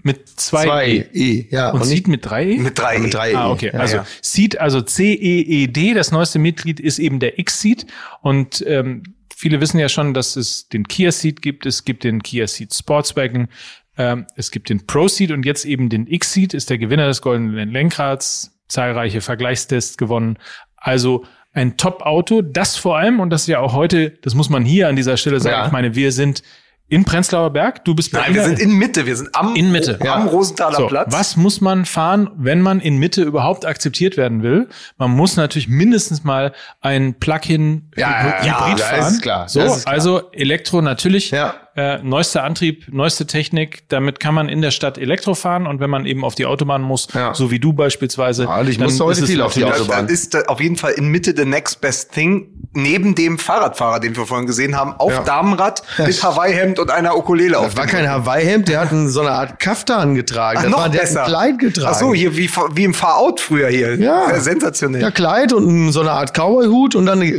mit 0.05 0.29
zwei, 0.29 0.65
Zwei 0.65 0.89
E. 0.89 1.07
E, 1.13 1.47
ja. 1.51 1.71
Und, 1.71 1.81
Und 1.81 1.87
Seed 1.87 2.07
mit 2.09 2.25
drei 2.25 2.45
E? 2.51 2.59
Mit 2.59 2.79
drei. 2.79 2.99
mit 2.99 3.13
drei 3.15 3.33
E. 3.33 3.35
Ah, 3.35 3.51
okay. 3.51 3.71
Ja, 3.73 3.81
also 3.81 3.97
ja. 3.97 4.07
Seed, 4.23 4.61
also 4.61 4.81
C-E-E-D, 4.81 5.95
das 5.95 6.13
neueste 6.13 6.39
Mitglied 6.39 6.79
ist 6.79 6.99
eben 6.99 7.21
der 7.21 7.39
X-Seed. 7.39 7.87
Und 8.21 8.63
ähm, 8.67 9.03
viele 9.35 9.61
wissen 9.61 9.79
ja 9.79 9.89
schon, 9.89 10.15
dass 10.15 10.37
es 10.37 10.69
den 10.69 10.87
Kia 10.87 11.11
Seed 11.11 11.43
gibt. 11.43 11.67
Es 11.67 11.85
gibt 11.85 12.05
den 12.05 12.23
Kia 12.23 12.47
Seed 12.47 12.75
Sportswagen. 12.75 13.49
Ähm, 13.97 14.27
es 14.37 14.51
gibt 14.51 14.69
den 14.69 14.87
Pro 14.87 15.09
Seed 15.09 15.31
und 15.31 15.45
jetzt 15.47 15.65
eben 15.65 15.89
den 15.89 16.07
X-Seed 16.07 16.53
ist 16.55 16.69
der 16.71 16.79
Gewinner 16.79 17.07
des 17.07 17.23
goldenen 17.23 17.71
Lenkrads. 17.71 18.51
Zahlreiche 18.69 19.21
Vergleichstests 19.21 19.97
gewonnen. 19.97 20.39
Also 20.77 21.25
ein 21.53 21.77
Top-Auto, 21.77 22.43
das 22.43 22.77
vor 22.77 22.99
allem, 22.99 23.21
und 23.21 23.31
das 23.31 23.43
ist 23.43 23.47
ja 23.49 23.61
auch 23.61 23.73
heute, 23.75 24.11
das 24.23 24.35
muss 24.35 24.51
man 24.51 24.65
hier 24.65 24.89
an 24.89 24.97
dieser 24.97 25.17
Stelle 25.17 25.39
sagen, 25.41 25.55
Ja. 25.57 25.67
ich 25.67 25.73
meine, 25.73 25.95
wir 25.95 26.13
sind 26.13 26.43
in 26.89 27.05
Prenzlauer 27.05 27.51
Berg, 27.51 27.85
du 27.85 27.95
bist 27.95 28.13
bei 28.13 28.21
Nein, 28.21 28.35
wir 28.35 28.45
sind 28.45 28.59
in 28.61 28.73
Mitte, 28.77 29.07
wir 29.07 29.17
sind 29.17 29.35
am, 29.35 29.57
In 29.57 29.73
Mitte. 29.73 29.99
am 30.01 30.07
Ja. 30.07 30.25
Rosenthaler 30.25 30.77
so, 30.77 30.87
Platz. 30.87 31.13
Was 31.13 31.37
muss 31.37 31.61
man 31.61 31.87
fahren, 31.87 32.31
wenn 32.37 32.61
man 32.61 32.79
in 32.81 32.99
Mitte 32.99 33.23
überhaupt 33.23 33.65
akzeptiert 33.65 34.17
werden 34.17 34.43
will? 34.43 34.69
Man 34.99 35.11
muss 35.11 35.37
natürlich 35.37 35.67
mindestens 35.69 36.25
mal 36.25 36.53
ein 36.83 37.15
Plug-in 37.15 37.91
Ja, 37.97 38.23
Hybrid 38.43 38.47
ja, 38.47 38.75
fahren. 38.87 39.13
ist 39.13 39.23
klar, 39.23 39.49
So, 39.49 39.61
ist 39.61 39.83
klar. 39.85 39.95
also 39.95 40.31
Elektro 40.33 40.83
natürlich. 40.83 41.31
Ja. 41.31 41.55
Äh, 41.77 41.99
neuester 42.05 42.45
Antrieb, 42.45 42.87
neueste 42.93 43.27
Technik. 43.27 43.83
Damit 43.89 44.21
kann 44.21 44.33
man 44.33 44.49
in 44.49 44.63
der 44.63 44.71
Stadt 44.71 44.97
Elektro 44.97 45.35
fahren 45.35 45.67
und 45.67 45.81
wenn 45.81 45.91
man 45.91 46.07
eben 46.07 46.25
auf 46.25 46.37
die 46.37 46.47
Autobahn 46.47 46.83
muss, 46.83 47.09
Ja. 47.15 47.35
so 47.35 47.51
wie 47.51 47.59
du 47.59 47.73
beispielsweise, 47.73 48.45
Ja, 48.45 48.63
ich 48.63 48.77
dann 48.79 48.85
musste 48.87 49.05
heute 49.05 49.19
ist 49.19 49.25
es 49.25 49.31
viel 49.31 49.43
auf 49.43 49.55
die 49.55 49.65
Autobahn. 49.65 50.07
Ist 50.09 50.37
äh, 50.37 50.45
auf 50.47 50.61
jeden 50.61 50.77
Fall 50.77 50.93
in 50.93 51.09
Mitte 51.09 51.35
the 51.37 51.45
next 51.45 51.81
best 51.81 52.13
thing. 52.13 52.47
Neben 52.75 53.15
dem 53.17 53.39
Fahrradfahrer, 53.39 53.99
den 54.01 54.17
wir 54.17 54.25
vorhin 54.27 54.47
gesehen 54.47 54.77
haben, 54.77 54.93
auf 54.99 55.13
Ja. 55.13 55.23
Damenrad 55.25 55.83
mit 55.99 56.23
Hawaii-Hemd 56.23 56.79
und 56.79 56.91
einer 56.91 57.17
Ukulele 57.17 57.59
auf 57.59 57.67
Das 57.67 57.77
war 57.77 57.87
kein 57.87 58.09
Hawaii-Hemd, 58.09 58.69
der 58.69 58.81
hat 58.81 58.89
so 59.07 59.21
eine 59.21 59.31
Art 59.31 59.59
Kaftan 59.59 60.15
getragen. 60.15 60.59
Ach, 60.59 60.63
das 60.63 60.71
noch 60.71 60.79
war, 60.79 60.89
der 60.89 61.01
besser. 61.01 61.21
hat 61.23 61.27
ein 61.27 61.31
Kleid 61.33 61.59
getragen. 61.59 61.89
Ach 61.93 61.99
so, 61.99 62.15
hier 62.15 62.37
wie, 62.37 62.49
wie 62.75 62.85
im 62.85 62.95
Far-Out 62.95 63.41
früher 63.41 63.69
hier. 63.69 63.97
Ja. 63.97 64.31
Äh, 64.31 64.41
sensationell. 64.41 65.03
Ja, 65.03 65.11
Kleid 65.11 65.53
und 65.53 65.91
so 65.91 66.01
eine 66.03 66.13
Art 66.13 66.35
Cowboy-Hut 66.35 66.95
und 66.95 67.07
dann 67.07 67.21
eine 67.21 67.37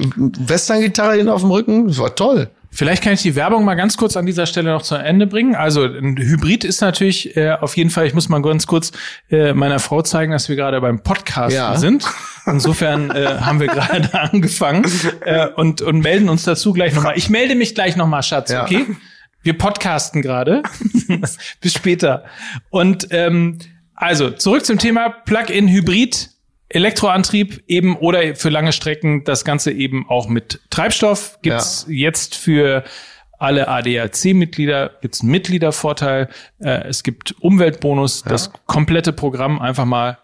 Western-Gitarre 0.48 1.14
hinten 1.16 1.30
auf 1.30 1.42
dem 1.42 1.52
Rücken. 1.52 1.88
Das 1.88 2.00
war 2.00 2.14
toll. 2.16 2.50
Vielleicht 2.76 3.02
kann 3.04 3.14
ich 3.14 3.22
die 3.22 3.36
Werbung 3.36 3.64
mal 3.64 3.76
ganz 3.76 3.96
kurz 3.96 4.18
an 4.18 4.26
dieser 4.26 4.46
Stelle 4.46 4.72
noch 4.72 4.82
zu 4.82 4.96
Ende 4.96 5.28
bringen. 5.28 5.56
Also 5.56 5.84
ein 5.86 6.18
Hybrid 6.18 6.66
ist 6.66 6.82
natürlich 6.82 7.38
äh, 7.38 7.52
auf 7.54 7.78
jeden 7.78 7.90
Fall, 7.90 8.06
ich 8.06 8.14
muss 8.14 8.28
mal 8.28 8.42
ganz 8.42 8.68
kurz 8.68 8.92
äh, 9.32 9.54
meiner 9.54 9.80
Frau 9.80 10.02
zeigen, 10.02 10.34
dass 10.34 10.50
wir 10.50 10.58
gerade 10.58 10.82
beim 10.82 11.02
Podcast 11.02 11.56
Ja. 11.56 11.78
sind. 11.78 12.06
Insofern 12.46 13.12
äh, 13.12 13.38
haben 13.40 13.62
wir 13.62 13.68
gerade 13.70 14.14
angefangen 14.14 14.86
äh, 15.22 15.48
und, 15.56 15.82
und 15.82 16.00
melden 16.02 16.28
uns 16.28 16.44
dazu 16.44 16.74
gleich 16.74 16.94
nochmal. 16.94 17.18
Ich 17.18 17.30
melde 17.30 17.56
mich 17.56 17.76
gleich 17.76 17.96
nochmal, 17.96 18.24
Schatz, 18.24 18.52
Ja. 18.52 18.64
okay? 18.64 18.86
Wir 19.42 19.58
podcasten 19.58 20.22
gerade. 20.22 20.62
Bis 21.62 21.74
später. 21.74 22.26
Und 22.72 23.08
ähm, 23.12 23.60
also 23.96 24.32
zurück 24.32 24.66
zum 24.66 24.80
Thema 24.80 25.10
Plug-in 25.10 25.70
Hybrid. 25.70 26.30
Elektroantrieb 26.70 27.64
eben 27.68 27.96
oder 27.96 28.36
für 28.36 28.50
lange 28.50 28.72
Strecken 28.74 29.24
das 29.24 29.46
Ganze 29.46 29.72
eben 29.72 30.10
auch 30.10 30.28
mit 30.28 30.62
Treibstoff 30.70 31.40
gibt's 31.42 31.86
jetzt 31.90 32.36
für 32.36 32.84
alle 33.38 33.68
ADAC-Mitglieder 33.68 34.92
gibt's 35.02 35.22
einen 35.22 35.32
Mitgliedervorteil. 35.32 36.30
Äh, 36.60 36.88
es 36.88 37.04
gibt 37.04 37.36
Umweltbonus. 37.42 38.24
Das 38.24 38.52
komplette 38.66 39.14
Programm 39.14 39.60
einfach 39.60 39.86
mal 39.86 40.18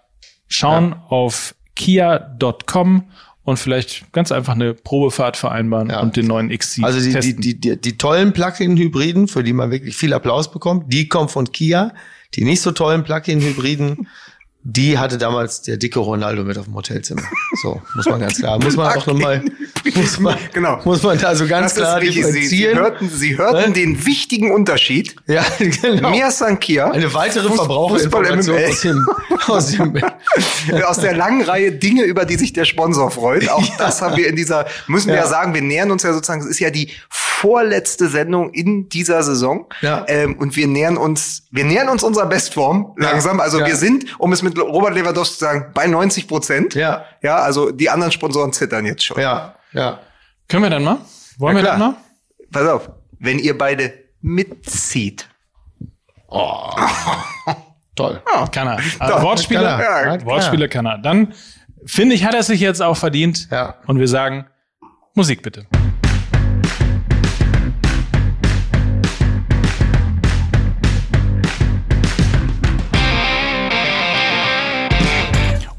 schauen 0.48 0.94
auf 1.10 1.54
kia.com 1.76 3.04
und 3.44 3.58
vielleicht 3.58 4.12
ganz 4.14 4.32
einfach 4.32 4.54
eine 4.54 4.74
Probefahrt 4.74 5.36
vereinbaren 5.36 5.90
Ja. 5.90 6.00
und 6.02 6.16
den 6.16 6.28
neuen 6.28 6.50
XC 6.50 6.84
Also 6.84 7.00
die, 7.00 7.08
die, 7.08 7.12
testen. 7.14 7.42
die, 7.42 7.60
die, 7.60 7.82
die 7.82 7.98
tollen 7.98 8.34
Plug-in-Hybriden, 8.34 9.28
für 9.28 9.44
die 9.44 9.54
man 9.54 9.72
wirklich 9.72 9.98
viel 9.98 10.14
Applaus 10.14 10.52
bekommt, 10.52 10.92
die 10.94 11.08
kommen 11.08 11.30
von 11.30 11.52
Kia. 11.52 11.94
Die 12.36 12.46
nicht 12.46 12.62
so 12.62 12.72
tollen 12.72 13.04
Plug-in-Hybriden, 13.04 14.08
die 14.64 14.98
hatte 14.98 15.18
damals 15.18 15.64
der 15.64 15.78
dicke 15.78 16.00
Ronaldo 16.00 16.44
mit 16.44 16.58
auf 16.58 16.66
dem 16.66 16.76
Hotelzimmer. 16.76 17.24
So, 17.64 17.82
muss 17.96 18.06
man 18.06 18.20
ganz 18.20 18.38
klar, 18.38 18.60
muss 18.62 18.76
man 18.76 18.88
auch 18.98 19.06
nochmal, 19.08 19.44
muss 19.96 20.20
man, 20.20 20.38
Genau. 20.54 20.80
muss 20.84 21.02
man 21.02 21.18
da 21.18 21.36
so 21.36 21.48
ganz 21.48 21.74
Das 21.74 21.84
klar 21.84 22.02
wichtig. 22.02 22.26
Sie, 22.26 22.32
Sie 22.32 22.40
differenzieren. 22.58 22.78
hörten, 22.78 23.10
Sie 23.10 23.38
hörten 23.38 23.70
Ne? 23.70 23.74
den 23.74 24.06
wichtigen 24.06 24.52
Unterschied. 24.52 25.16
ja, 25.28 25.44
genau. 25.60 26.12
Mehr 26.12 26.30
Sankia. 26.32 26.92
Eine 26.92 27.12
weitere 27.14 27.50
Verbraucherinformation 27.50 28.58
aus 28.68 28.82
dem, 28.82 29.08
aus 29.48 29.68
dem, 29.72 30.02
aus 30.86 30.98
der 31.00 31.16
langen 31.16 31.42
Reihe 31.44 31.72
Dinge, 31.72 32.04
über 32.04 32.26
die 32.26 32.36
sich 32.38 32.54
der 32.54 32.66
Sponsor 32.66 33.10
freut. 33.12 33.50
Auch 33.50 33.78
das 33.78 34.02
haben 34.02 34.16
wir 34.18 34.28
in 34.28 34.36
dieser, 34.36 34.68
müssen 34.88 35.08
wir 35.08 35.16
ja 35.16 35.22
Ja. 35.22 35.28
sagen, 35.28 35.54
wir 35.54 35.62
nähern 35.62 35.90
uns 35.92 36.04
ja 36.04 36.14
sozusagen, 36.14 36.42
es 36.42 36.48
ist 36.48 36.60
ja 36.60 36.70
die 36.70 36.92
vorletzte 37.42 38.08
Sendung 38.08 38.52
in 38.54 38.88
dieser 38.90 39.24
Saison. 39.24 39.66
Ja. 39.82 40.06
Ähm, 40.08 40.38
und 40.38 40.56
wir 40.56 40.68
nähern 40.68 40.96
uns, 40.98 41.48
wir 41.52 41.64
nähern 41.66 41.90
uns 41.90 42.04
unserer 42.04 42.28
Bestform 42.28 42.94
langsam. 42.98 43.40
Also 43.40 43.60
Ja. 43.60 43.66
wir 43.66 43.76
sind, 43.76 44.20
um 44.20 44.32
es 44.32 44.44
mit 44.44 44.58
Robert 44.60 44.94
Lewandowski 44.94 45.34
zu 45.40 45.46
sagen, 45.46 45.72
bei 45.74 45.88
90 45.88 46.28
Prozent. 46.28 46.76
Ja. 46.76 47.04
Ja, 47.24 47.38
also 47.38 47.72
die 47.72 47.90
anderen 47.90 48.12
Sponsoren 48.12 48.54
zittern 48.54 48.86
jetzt 48.86 49.04
schon. 49.04 49.20
ja, 49.20 49.56
ja. 49.74 50.00
Können 50.48 50.64
wir 50.64 50.70
dann 50.70 50.84
mal? 50.84 50.98
Wollen 51.40 51.58
Ja, 51.58 51.64
wir 51.64 51.70
dann 51.70 51.80
mal? 51.80 51.94
Pass 52.52 52.68
auf, 52.68 52.90
wenn 53.20 53.40
ihr 53.40 53.58
beide 53.58 53.94
mitzieht. 54.22 55.28
Toll. 57.96 58.22
Kann 58.52 58.68
er. 58.68 58.78
Doch, 58.78 59.00
Also 59.00 59.22
Wortspiele, 59.24 59.62
kann 59.62 59.80
er. 59.80 60.16
Ja, 60.18 60.26
Wortspiele 60.26 60.70
kann 60.70 60.86
er. 60.86 60.98
Dann 61.00 61.34
finde 61.86 62.16
ich, 62.16 62.24
hat 62.26 62.34
er 62.36 62.44
sich 62.44 62.60
jetzt 62.62 62.82
auch 62.82 62.98
verdient. 62.98 63.48
Ja. 63.52 63.76
Und 63.88 64.00
wir 64.00 64.08
sagen, 64.08 64.46
Musik 65.16 65.42
bitte. 65.44 65.66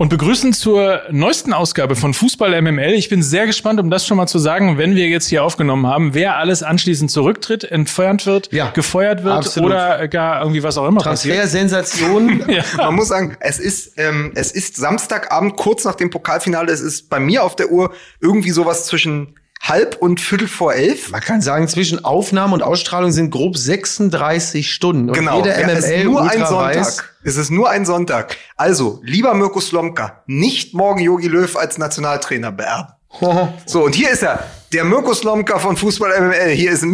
Und 0.02 0.08
begrüßen 0.08 0.52
zur 0.52 1.02
neuesten 1.12 1.52
Ausgabe 1.52 1.94
von 1.94 2.12
Fußball 2.12 2.60
MML. 2.60 2.92
Ich 2.94 3.08
bin 3.08 3.22
sehr 3.22 3.46
gespannt, 3.46 3.78
um 3.78 3.88
das 3.88 4.04
schon 4.04 4.16
mal 4.16 4.26
zu 4.26 4.40
sagen, 4.40 4.76
wenn 4.76 4.96
wir 4.96 5.06
jetzt 5.06 5.28
hier 5.28 5.44
aufgenommen 5.44 5.86
haben, 5.86 6.12
wer 6.12 6.38
alles 6.38 6.64
anschließend 6.64 7.08
zurücktritt, 7.08 7.62
entfernt 7.62 8.26
wird, 8.26 8.52
Ja, 8.52 8.70
gefeuert 8.70 9.22
wird 9.22 9.32
absolut. 9.32 9.70
oder 9.70 10.08
gar 10.08 10.40
irgendwie 10.40 10.64
was 10.64 10.76
auch 10.76 10.88
immer 10.88 11.02
passiert. 11.02 11.36
Transfer-Sensation. 11.36 12.44
Ja. 12.48 12.64
Man 12.78 12.96
muss 12.96 13.06
sagen, 13.06 13.36
es 13.38 13.60
ist, 13.60 13.92
ähm, 13.96 14.32
es 14.34 14.50
ist 14.50 14.74
Samstagabend, 14.74 15.54
kurz 15.56 15.84
nach 15.84 15.94
dem 15.94 16.10
Pokalfinale. 16.10 16.72
Es 16.72 16.80
ist 16.80 17.08
bei 17.08 17.20
mir 17.20 17.44
auf 17.44 17.54
der 17.54 17.70
Uhr 17.70 17.92
irgendwie 18.20 18.50
sowas 18.50 18.86
zwischen 18.86 19.36
halb 19.62 19.96
und 20.00 20.20
viertel 20.20 20.48
vor 20.48 20.74
elf. 20.74 21.10
Man 21.10 21.20
kann 21.20 21.40
sagen, 21.40 21.68
zwischen 21.68 22.04
Aufnahme 22.04 22.54
und 22.54 22.62
Ausstrahlung 22.62 23.12
sind 23.12 23.30
grob 23.30 23.56
36 23.56 24.70
Stunden. 24.72 25.08
Und 25.08 25.14
Genau. 25.16 25.36
jeder 25.38 25.58
Ja, 25.60 25.68
es 25.68 25.84
ist 25.84 25.90
MML 25.90 26.04
nur 26.04 26.22
ein 26.22 26.38
Sonntag. 26.46 26.76
weiß, 26.76 27.04
Es 27.24 27.36
ist 27.36 27.50
nur 27.50 27.70
ein 27.70 27.84
Sonntag. 27.86 28.36
Also, 28.56 29.00
lieber 29.04 29.32
Mirko 29.34 29.60
Slomka, 29.60 30.22
nicht 30.26 30.74
morgen 30.74 31.00
Jogi 31.00 31.28
Löw 31.28 31.56
als 31.56 31.78
Nationaltrainer 31.78 32.52
beerben. 32.52 32.92
So, 33.66 33.84
und 33.84 33.94
hier 33.94 34.10
ist 34.10 34.22
er. 34.22 34.44
der 34.72 34.84
Mirko 34.84 35.14
Slomka 35.14 35.58
von 35.58 35.76
Fußball 35.76 36.10
MML. 36.20 36.50
Hier 36.54 36.72
ist 36.72 36.84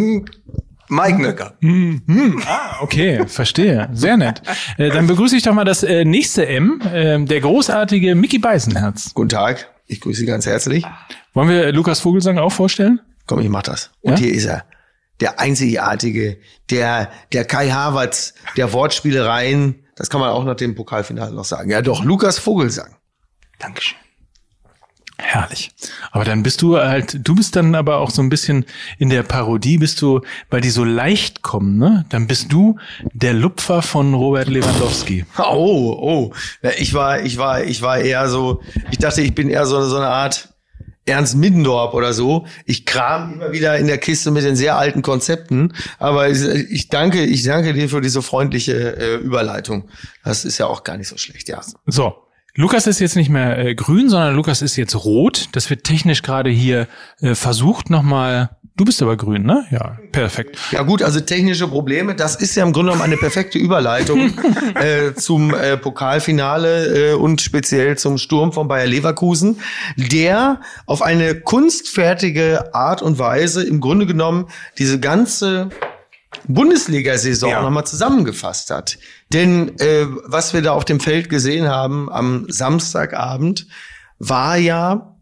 Mike 0.89 1.21
Nöcker. 1.21 1.53
Ah, 2.45 2.77
okay, 2.81 3.25
verstehe. 3.27 3.89
Sehr 3.93 4.17
nett. 4.17 4.41
Äh, 4.77 4.89
dann 4.89 5.07
begrüße 5.07 5.35
ich 5.37 5.43
doch 5.43 5.53
mal 5.53 5.63
das 5.65 5.83
äh, 5.83 6.03
nächste 6.05 6.45
M, 6.47 6.81
äh, 6.93 7.23
der 7.23 7.39
großartige 7.41 8.15
Mickey 8.15 8.37
Beisenherz. 8.39 9.11
Guten 9.13 9.29
Tag, 9.29 9.69
ich 9.89 9.99
grüße 10.01 10.19
Sie 10.21 10.25
ganz 10.25 10.45
herzlich. 10.45 10.85
Wollen 11.33 11.49
wir 11.49 11.71
Lukas 11.73 11.99
Vogelsang 11.99 12.37
auch 12.37 12.51
vorstellen? 12.51 13.01
Komm, 13.25 13.39
ich 13.39 13.49
mach 13.49 13.63
das. 13.63 13.91
Und 14.01 14.13
Ja? 14.13 14.19
hier 14.25 14.33
ist 14.33 14.45
er. 14.45 14.65
Der 15.19 15.39
einzigartige, 15.39 16.37
der, 16.69 17.11
der 17.33 17.43
Kai 17.43 17.69
Havertz, 17.71 18.33
der 18.55 18.71
Wortspielereien. 18.71 19.83
Das 19.95 20.09
kann 20.09 20.21
man 20.21 20.29
auch 20.29 20.45
nach 20.45 20.55
dem 20.55 20.75
Pokalfinale 20.75 21.33
noch 21.33 21.43
sagen. 21.43 21.69
Ja, 21.69 21.81
doch, 21.81 22.03
Lukas 22.05 22.39
Vogelsang. 22.39 22.95
Dankeschön. 23.59 23.97
Herrlich. 25.21 25.71
Aber 26.11 26.23
dann 26.23 26.43
bist 26.43 26.61
du 26.61 26.77
halt, 26.77 27.27
du 27.27 27.35
bist 27.35 27.55
dann 27.57 27.75
aber 27.75 27.97
auch 27.97 28.09
so 28.09 28.21
ein 28.21 28.29
bisschen 28.29 28.65
in 28.97 29.09
der 29.09 29.21
Parodie, 29.23 29.77
bist 29.77 30.01
du, 30.01 30.21
weil 30.49 30.61
die 30.61 30.69
so 30.69 30.85
leicht 30.85 31.41
kommen, 31.41 31.77
ne? 31.77 32.05
Dann 32.09 32.25
bist 32.25 32.53
du 32.53 32.77
der 33.13 33.33
Lupfer 33.33 33.81
von 33.81 34.13
Robert 34.13 34.47
Lewandowski. 34.47 35.25
Oh, 35.37 35.97
oh. 36.01 36.33
Ich 36.77 36.93
war, 36.93 37.21
ich 37.21 37.37
war, 37.37 37.63
ich 37.63 37.81
war 37.81 37.99
eher 37.99 38.29
so, 38.29 38.61
ich 38.91 38.97
dachte, 38.97 39.21
ich 39.21 39.35
bin 39.35 39.49
eher 39.49 39.65
so, 39.65 39.81
so 39.87 39.97
eine 39.97 40.07
Art 40.07 40.53
Ernst 41.05 41.35
Middendorf 41.35 41.93
oder 41.95 42.13
so. 42.13 42.45
Ich 42.65 42.85
kram 42.85 43.33
immer 43.33 43.51
wieder 43.51 43.77
in 43.77 43.87
der 43.87 43.97
Kiste 43.97 44.31
mit 44.31 44.43
den 44.43 44.55
sehr 44.55 44.77
alten 44.77 45.01
Konzepten. 45.01 45.73
Aber 45.97 46.29
ich- 46.29 46.41
ich 46.71 46.87
danke, 46.87 47.23
ich 47.25 47.43
danke 47.43 47.73
dir 47.73 47.89
für 47.89 47.99
diese 47.99 48.21
freundliche 48.21 48.95
äh, 48.95 49.15
Überleitung. 49.15 49.89
Das 50.23 50.45
ist 50.45 50.59
ja 50.59 50.67
auch 50.67 50.83
gar 50.83 50.97
nicht 50.97 51.07
so 51.07 51.17
schlecht, 51.17 51.49
ja. 51.49 51.61
So. 51.87 52.13
Lukas 52.59 52.87
ist 52.87 52.99
jetzt 52.99 53.15
nicht 53.15 53.29
mehr 53.29 53.57
äh, 53.57 53.73
grün, 53.73 54.09
sondern 54.09 54.35
Lukas 54.35 54.61
ist 54.61 54.75
jetzt 54.75 54.93
rot. 55.05 55.47
Das 55.53 55.69
wird 55.69 55.85
technisch 55.85 56.23
gerade 56.23 56.49
hier 56.49 56.89
äh, 57.21 57.33
versucht 57.33 57.89
nochmal. 57.89 58.49
Du 58.75 58.83
bist 58.83 59.01
aber 59.01 59.15
grün, 59.15 59.45
ne? 59.45 59.65
Ja, 59.71 59.97
perfekt. 60.11 60.57
Ja 60.71 60.83
gut, 60.83 61.01
also 61.01 61.21
technische 61.21 61.69
Probleme, 61.69 62.15
das 62.15 62.35
ist 62.35 62.55
ja 62.55 62.65
im 62.65 62.73
Grunde 62.73 62.91
genommen 62.91 63.01
eine 63.01 63.15
perfekte 63.15 63.57
Überleitung 63.57 64.33
äh, 64.75 65.13
zum 65.13 65.53
äh, 65.53 65.77
Pokalfinale 65.77 67.11
äh, 67.11 67.13
und 67.13 67.39
speziell 67.39 67.97
zum 67.97 68.17
Sturm 68.17 68.51
von 68.51 68.67
Bayer 68.67 68.87
Leverkusen, 68.87 69.61
der 69.95 70.59
auf 70.85 71.01
eine 71.01 71.35
kunstfertige 71.35 72.73
Art 72.75 73.01
und 73.01 73.19
Weise 73.19 73.63
im 73.63 73.79
Grunde 73.79 74.05
genommen 74.05 74.47
diese 74.77 74.99
ganze 74.99 75.69
Bundesliga-Saison 76.47 77.49
Ja. 77.49 77.61
nochmal 77.61 77.85
zusammengefasst 77.85 78.69
hat. 78.71 78.97
Denn 79.33 79.77
äh, 79.79 80.05
was 80.25 80.53
wir 80.53 80.61
da 80.61 80.71
auf 80.73 80.85
dem 80.85 80.99
Feld 80.99 81.29
gesehen 81.29 81.67
haben 81.67 82.11
am 82.11 82.45
Samstagabend, 82.49 83.67
war 84.19 84.57
ja 84.57 85.15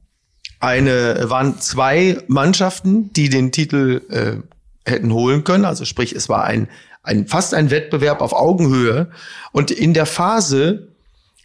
eine, 0.59 1.29
waren 1.29 1.59
zwei 1.59 2.17
Mannschaften, 2.27 3.11
die 3.13 3.29
den 3.29 3.51
Titel 3.51 4.01
äh, 4.09 4.89
hätten 4.89 5.13
holen 5.13 5.43
können. 5.43 5.65
Also 5.65 5.85
sprich, 5.85 6.13
es 6.13 6.29
war 6.29 6.43
ein, 6.45 6.67
ein 7.03 7.27
fast 7.27 7.53
ein 7.53 7.69
Wettbewerb 7.69 8.21
auf 8.21 8.33
Augenhöhe. 8.33 9.11
Und 9.51 9.71
in 9.71 9.93
der 9.93 10.05
Phase, 10.05 10.89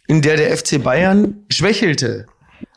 in 0.07 0.21
der 0.21 0.37
der 0.37 0.55
FC 0.57 0.81
Bayern 0.83 1.45
schwächelte, 1.49 2.25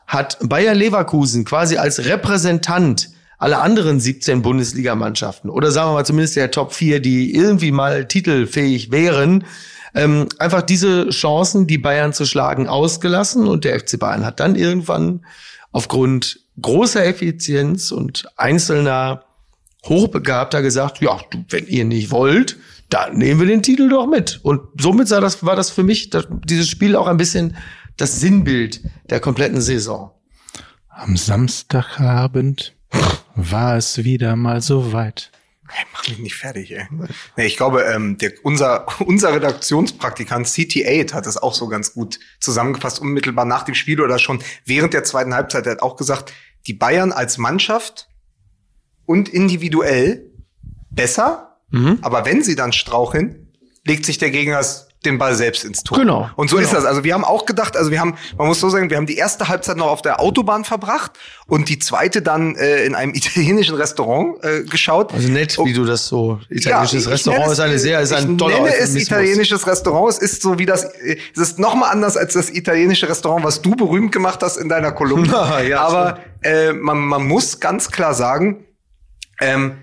hat 0.07 0.39
Bayer 0.43 0.75
Leverkusen 0.75 1.45
quasi 1.45 1.79
als 1.79 2.05
Repräsentant 2.05 3.11
aller 3.39 3.63
anderen 3.63 4.01
17 4.01 4.43
Bundesligamannschaften 4.43 5.51
oder 5.51 5.71
sagen 5.71 5.91
wir 5.91 5.95
mal 5.95 6.07
zumindest 6.07 6.37
der 6.37 6.51
Top 6.51 6.73
4, 6.73 7.01
die 7.01 7.35
irgendwie 7.35 7.71
mal 7.71 8.07
titelfähig 8.07 8.91
wären, 8.91 9.45
ähm, 9.95 10.29
einfach 10.39 10.63
diese 10.63 11.09
Chancen, 11.11 11.67
die 11.67 11.79
Bayern 11.79 12.13
zu 12.13 12.27
schlagen, 12.27 12.69
ausgelassen 12.69 13.47
und 13.47 13.65
der 13.65 13.79
FC 13.81 13.99
Bayern 13.99 14.25
hat 14.25 14.41
dann 14.41 14.55
irgendwann 14.55 15.25
aufgrund 15.73 16.41
großer 16.61 17.05
Effizienz 17.05 17.91
und 17.91 18.27
einzelner 18.37 19.25
Hochbegabter 19.87 20.63
gesagt, 20.63 21.01
ja, 21.01 21.19
du, 21.31 21.45
wenn 21.49 21.67
ihr 21.67 21.85
nicht 21.85 22.11
wollt, 22.11 22.57
dann 22.89 23.17
nehmen 23.17 23.41
wir 23.41 23.47
den 23.47 23.63
Titel 23.63 23.89
doch 23.89 24.07
mit. 24.07 24.41
Und 24.43 24.61
somit 24.81 25.09
sah 25.09 25.21
das, 25.21 25.45
war 25.45 25.57
das 25.57 25.71
für 25.71 25.83
mich 25.83 26.11
das, 26.11 26.27
dieses 26.45 26.69
Spiel 26.69 26.97
auch 26.97 27.07
ein 27.07 27.17
bisschen 27.17 27.57
das 27.97 28.21
Sinnbild 28.21 28.83
der 29.11 29.21
kompletten 29.21 29.61
Saison. 29.61 30.13
Am 30.89 31.17
Samstagabend 31.17 32.75
war 33.37 33.77
es 33.77 34.03
wieder 34.05 34.35
mal 34.37 34.61
so 34.61 34.93
weit. 34.93 35.31
Hey, 35.69 35.85
mach 35.93 36.07
mich 36.09 36.19
nicht 36.19 36.35
fertig, 36.37 36.71
ey. 36.73 36.87
Nee, 37.37 37.47
ich 37.47 37.57
glaube, 37.57 37.83
ähm, 37.83 38.19
der, 38.19 38.33
unser, 38.45 38.87
unser 39.07 39.35
Redaktionspraktikant 39.35 40.47
CT8 40.47 41.13
hat 41.13 41.27
das 41.27 41.37
auch 41.37 41.55
so 41.55 41.69
ganz 41.69 41.93
gut 41.93 42.19
zusammengefasst, 42.41 43.01
unmittelbar 43.01 43.45
nach 43.45 43.65
dem 43.65 43.75
Spiel 43.75 44.01
oder 44.01 44.19
schon 44.19 44.43
während 44.65 44.95
der 44.95 45.05
zweiten 45.05 45.35
Halbzeit. 45.35 45.67
Er 45.67 45.73
hat 45.73 45.83
auch 45.83 45.97
gesagt, 45.97 46.33
die 46.67 46.75
Bayern 46.75 47.13
als 47.13 47.39
Mannschaft 47.39 48.09
und 49.07 49.29
individuell 49.29 50.31
besser, 50.91 51.43
Mhm. 51.71 51.99
aber 52.03 52.25
wenn 52.25 52.45
sie 52.45 52.55
dann 52.55 52.73
straucheln, 52.73 53.53
legt 53.85 54.07
sich 54.07 54.19
der 54.19 54.31
Gegner 54.31 54.61
den 55.07 55.19
Ball 55.19 55.35
selbst 55.35 55.65
ins 55.65 55.83
Tor. 55.83 55.99
Genau, 55.99 56.29
Und 56.37 56.51
so 56.51 56.57
genau. 56.57 56.69
ist 56.69 56.75
das. 56.75 56.85
Also 56.85 57.05
wir 57.05 57.15
haben 57.15 57.25
auch 57.25 57.47
gedacht, 57.47 57.77
also 57.77 57.91
wir 57.91 58.01
haben, 58.01 58.17
man 58.37 58.49
muss 58.49 58.61
so 58.61 58.69
sagen, 58.69 58.91
wir 58.91 58.97
haben 58.97 59.07
die 59.07 59.17
erste 59.17 59.49
Halbzeit 59.49 59.77
noch 59.77 59.87
auf 59.87 60.03
der 60.03 60.21
Autobahn 60.21 60.65
verbracht 60.65 61.13
und 61.47 61.69
die 61.69 61.79
zweite 61.79 62.23
dann 62.23 62.57
äh, 62.57 62.85
in 62.85 62.95
einem 62.95 63.15
italienischen 63.15 63.77
Restaurant 63.77 64.43
äh, 64.45 64.65
geschaut. 64.65 65.15
Also 65.15 65.29
nett, 65.29 65.57
wie 65.65 65.73
du 65.73 65.85
das 65.85 66.07
so, 66.07 66.41
italienisches 66.51 67.05
Ja, 67.05 67.13
ich 67.13 67.15
Restaurant 67.15 67.53
ist 67.53 67.61
eine 67.61 67.79
sehr, 67.79 68.01
ist 68.01 68.13
ein 68.13 68.33
ich 68.33 68.37
toller 68.37 68.61
nenne 68.61 68.77
es 68.77 68.95
italienisches 68.95 69.67
Restaurant. 69.67 70.11
Es 70.11 70.19
ist 70.19 70.43
so 70.43 70.59
wie 70.59 70.67
das, 70.67 70.85
es 70.85 71.41
ist 71.41 71.59
noch 71.59 71.75
mal 71.75 71.89
anders 71.89 72.17
als 72.17 72.35
das 72.35 72.51
italienische 72.51 73.09
Restaurant, 73.09 73.45
was 73.45 73.63
du 73.63 73.75
berühmt 73.77 74.13
gemacht 74.13 74.43
hast 74.43 74.57
in 74.57 74.69
deiner 74.69 74.93
Kolumne. 74.93 75.27
Ja, 75.67 75.81
Aber 75.81 76.19
äh, 76.43 76.73
man, 76.73 76.99
man 76.99 77.27
muss 77.27 77.61
ganz 77.61 77.91
klar 77.91 78.15
sagen, 78.15 78.65
ähm, 79.41 79.79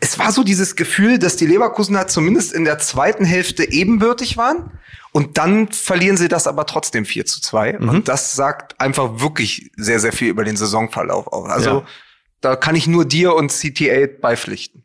es 0.00 0.18
war 0.18 0.32
so 0.32 0.42
dieses 0.42 0.76
Gefühl, 0.76 1.18
dass 1.18 1.36
die 1.36 1.46
Leverkusener 1.46 2.06
zumindest 2.06 2.52
in 2.52 2.64
der 2.64 2.78
zweiten 2.78 3.24
Hälfte 3.24 3.70
ebenbürtig 3.70 4.36
waren. 4.36 4.78
Und 5.12 5.38
dann 5.38 5.72
verlieren 5.72 6.16
sie 6.16 6.28
das 6.28 6.46
aber 6.46 6.66
trotzdem 6.66 7.04
4 7.04 7.26
zu 7.26 7.40
2. 7.40 7.78
Mhm. 7.80 7.88
Und 7.88 8.08
das 8.08 8.34
sagt 8.34 8.80
einfach 8.80 9.20
wirklich 9.20 9.70
sehr, 9.76 9.98
sehr 9.98 10.12
viel 10.12 10.28
über 10.28 10.44
den 10.44 10.56
Saisonverlauf 10.56 11.26
aus. 11.28 11.50
Also 11.50 11.70
Ja. 11.70 11.86
da 12.40 12.56
kann 12.56 12.76
ich 12.76 12.86
nur 12.86 13.04
dir 13.04 13.34
und 13.34 13.50
CT8 13.50 14.20
beipflichten. 14.20 14.84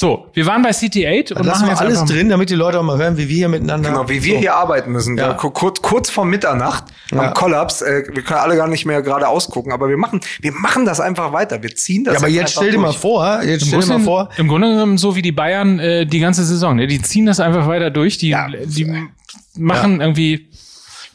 So, 0.00 0.28
wir 0.32 0.46
waren 0.46 0.62
bei 0.62 0.70
CT8 0.70 1.32
und 1.32 1.44
lassen 1.44 1.64
wir 1.64 1.70
jetzt 1.70 1.80
alles 1.82 2.04
drin, 2.04 2.28
damit 2.28 2.50
die 2.50 2.54
Leute 2.54 2.78
auch 2.78 2.84
mal 2.84 2.96
hören, 2.98 3.16
wie 3.18 3.28
wir 3.28 3.34
hier 3.34 3.48
miteinander. 3.48 3.88
Genau, 3.90 4.08
wie 4.08 4.22
wir 4.22 4.34
so. 4.34 4.38
hier 4.38 4.54
arbeiten 4.54 4.92
müssen. 4.92 5.18
Ja. 5.18 5.30
Ja. 5.30 5.34
Kurz, 5.34 5.82
kurz 5.82 6.08
vor 6.08 6.24
Mitternacht 6.24 6.84
Ja. 7.10 7.18
am 7.20 7.34
Kollaps. 7.34 7.82
Äh, 7.82 8.04
wir 8.12 8.22
können 8.22 8.38
alle 8.38 8.54
gar 8.54 8.68
nicht 8.68 8.86
mehr 8.86 9.02
gerade 9.02 9.26
ausgucken, 9.26 9.72
aber 9.72 9.88
wir 9.88 9.96
machen, 9.96 10.20
wir 10.40 10.52
machen 10.52 10.84
das 10.86 11.00
einfach 11.00 11.32
weiter. 11.32 11.64
Wir 11.64 11.74
ziehen 11.74 12.04
das 12.04 12.14
Ja, 12.14 12.20
aber 12.20 12.28
jetzt 12.28 12.52
stell 12.52 12.70
dir 12.70 12.78
mal 12.78 12.92
vor, 12.92 13.42
jetzt 13.42 13.66
stell 13.66 13.80
dir 13.80 13.86
mal 13.88 13.98
vor, 13.98 14.28
Im 14.36 14.46
Grunde 14.46 14.68
genommen 14.70 14.98
so 14.98 15.16
wie 15.16 15.22
die 15.22 15.32
Bayern 15.32 15.80
äh, 15.80 16.06
die 16.06 16.20
ganze 16.20 16.44
Saison. 16.44 16.76
Ne? 16.76 16.86
Die 16.86 17.02
ziehen 17.02 17.26
das 17.26 17.40
einfach 17.40 17.66
weiter 17.66 17.90
durch. 17.90 18.18
Die, 18.18 18.28
Ja. 18.28 18.46
die 18.48 18.86
machen 19.56 20.00
irgendwie. 20.00 20.48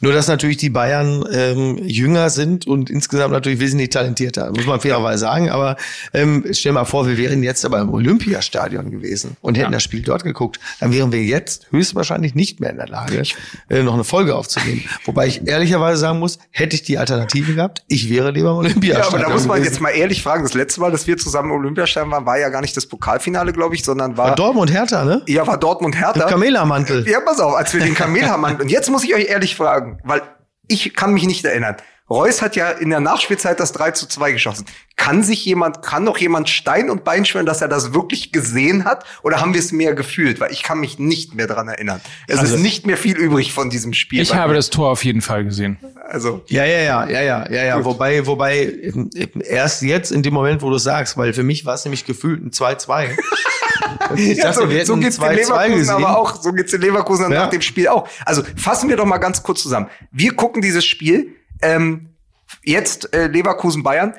Nur, 0.00 0.12
dass 0.12 0.28
natürlich 0.28 0.56
die 0.58 0.70
Bayern 0.70 1.24
ähm, 1.32 1.78
jünger 1.78 2.30
sind 2.30 2.66
und 2.66 2.90
insgesamt 2.90 3.32
natürlich 3.32 3.60
wesentlich 3.60 3.90
talentierter, 3.90 4.50
muss 4.50 4.66
man 4.66 4.80
fairerweise 4.80 5.18
sagen. 5.20 5.50
Aber 5.50 5.76
ähm, 6.12 6.44
stell 6.52 6.72
mal 6.72 6.84
vor, 6.84 7.06
wir 7.06 7.16
wären 7.16 7.42
jetzt 7.42 7.64
aber 7.64 7.80
im 7.80 7.92
Olympiastadion 7.92 8.90
gewesen 8.90 9.36
und 9.40 9.56
hätten 9.56 9.72
das 9.72 9.82
Spiel 9.82 10.02
dort 10.02 10.24
geguckt. 10.24 10.60
Dann 10.80 10.92
wären 10.92 11.12
wir 11.12 11.22
jetzt 11.22 11.66
höchstwahrscheinlich 11.70 12.34
nicht 12.34 12.60
mehr 12.60 12.70
in 12.70 12.76
der 12.76 12.88
Lage, 12.88 13.22
äh, 13.70 13.82
noch 13.82 13.94
eine 13.94 14.04
Folge 14.04 14.34
aufzunehmen. 14.34 14.84
Wobei 15.04 15.26
ich 15.26 15.46
ehrlicherweise 15.46 15.98
sagen 16.00 16.18
muss, 16.18 16.38
hätte 16.50 16.74
ich 16.76 16.82
die 16.82 16.98
Alternative 16.98 17.54
gehabt, 17.54 17.82
ich 17.88 18.10
wäre 18.10 18.30
lieber 18.30 18.50
im 18.50 18.54
Ja, 18.54 18.60
Olympiastadion 18.60 19.14
aber 19.14 19.22
da 19.22 19.28
muss 19.30 19.46
man 19.46 19.56
gewesen. 19.58 19.72
jetzt 19.72 19.80
mal 19.80 19.90
ehrlich 19.90 20.22
fragen. 20.22 20.42
Das 20.42 20.54
letzte 20.54 20.80
Mal, 20.80 20.90
dass 20.90 21.06
wir 21.06 21.16
zusammen 21.16 21.50
im 21.50 21.56
Olympiastadion 21.56 22.10
waren, 22.10 22.26
war 22.26 22.38
ja 22.38 22.48
gar 22.48 22.60
nicht 22.60 22.76
das 22.76 22.86
Pokalfinale, 22.86 23.52
glaube 23.52 23.74
ich, 23.74 23.84
sondern 23.84 24.16
war, 24.16 24.28
War 24.28 24.34
Dortmund 24.34 24.72
Hertha, 24.72 25.04
ne? 25.04 25.22
ja, 25.28 25.46
war 25.46 25.58
Dortmund 25.58 25.96
Hertha. 25.98 26.26
Kamelhaarmantel. 26.28 27.08
Ja, 27.08 27.20
pass 27.20 27.40
auf, 27.40 27.54
als 27.54 27.72
wir 27.74 27.80
den 27.80 27.94
Kamelhaarmann, 27.94 28.56
und 28.60 28.70
jetzt 28.70 28.90
muss 28.90 29.04
ich 29.04 29.14
euch 29.14 29.26
ehrlich 29.28 29.54
fragen, 29.54 29.83
weil 30.02 30.22
ich 30.68 30.94
kann 30.94 31.12
mich 31.12 31.26
nicht 31.26 31.44
erinnern. 31.44 31.76
Reus 32.10 32.42
hat 32.42 32.54
ja 32.54 32.68
in 32.70 32.90
der 32.90 33.00
Nachspielzeit 33.00 33.58
das 33.60 33.72
3 33.72 33.92
zu 33.92 34.06
2 34.06 34.32
geschossen. 34.32 34.66
Kann 34.96 35.22
sich 35.22 35.42
jemand, 35.46 35.80
kann 35.82 36.04
noch 36.04 36.18
jemand 36.18 36.50
Stein 36.50 36.90
und 36.90 37.02
Bein 37.02 37.24
schwören, 37.24 37.46
dass 37.46 37.62
er 37.62 37.68
das 37.68 37.94
wirklich 37.94 38.30
gesehen 38.30 38.84
hat? 38.84 39.04
Oder 39.22 39.40
haben 39.40 39.54
wir 39.54 39.60
es 39.60 39.72
mehr 39.72 39.94
gefühlt? 39.94 40.38
Weil 40.38 40.52
ich 40.52 40.62
kann 40.62 40.78
mich 40.80 40.98
nicht 40.98 41.34
mehr 41.34 41.46
dran 41.46 41.66
erinnern. 41.66 42.02
Es 42.28 42.38
Also- 42.40 42.56
ist 42.56 42.60
nicht 42.62 42.86
mehr 42.86 42.98
viel 42.98 43.16
übrig 43.16 43.54
von 43.54 43.70
diesem 43.70 43.94
Spiel. 43.94 44.20
Ich 44.20 44.34
habe 44.34 44.50
mir. 44.50 44.56
das 44.56 44.68
Tor 44.68 44.90
auf 44.90 45.02
jeden 45.04 45.22
Fall 45.22 45.44
gesehen. 45.44 45.78
Also, 46.06 46.42
Ja, 46.48 46.66
ja, 46.66 46.78
ja, 46.80 47.08
ja, 47.08 47.20
ja, 47.22 47.50
ja, 47.50 47.64
ja. 47.64 47.84
Wobei, 47.86 48.26
wobei 48.26 48.92
erst 49.42 49.80
jetzt 49.80 50.12
in 50.12 50.22
dem 50.22 50.34
Moment, 50.34 50.60
wo 50.60 50.68
du 50.68 50.76
sagst, 50.78 51.16
weil 51.16 51.32
für 51.32 51.42
mich 51.42 51.64
war 51.64 51.74
es 51.74 51.84
nämlich 51.86 52.04
gefühlt 52.04 52.44
ein 52.44 52.50
2-2. 52.50 53.16
Ich 54.16 54.36
ja, 54.38 54.44
dachte, 54.44 54.60
so, 54.62 54.68
wir 54.70 54.76
hätten 54.76 54.86
so 54.86 54.96
geht's 54.96 55.16
den 55.16 55.24
2-2 55.24 55.34
Leverkusen 55.36 55.76
gesehen. 55.78 55.94
aber 55.94 56.18
auch, 56.18 56.42
so 56.42 56.52
geht's 56.52 56.70
den 56.72 56.80
Leverkusen 56.80 57.30
Ja. 57.32 57.44
nach 57.44 57.50
dem 57.50 57.60
Spiel 57.62 57.88
auch. 57.88 58.08
Also 58.26 58.42
fassen 58.56 58.88
wir 58.88 58.96
doch 58.96 59.04
mal 59.06 59.18
ganz 59.18 59.42
kurz 59.42 59.62
zusammen. 59.62 59.88
Wir 60.10 60.34
gucken 60.34 60.60
dieses 60.62 60.84
Spiel, 60.84 61.33
ähm, 61.62 62.10
jetzt 62.62 63.12
äh, 63.14 63.26
Leverkusen 63.26 63.82
Bayern. 63.82 64.12
Äh, 64.14 64.18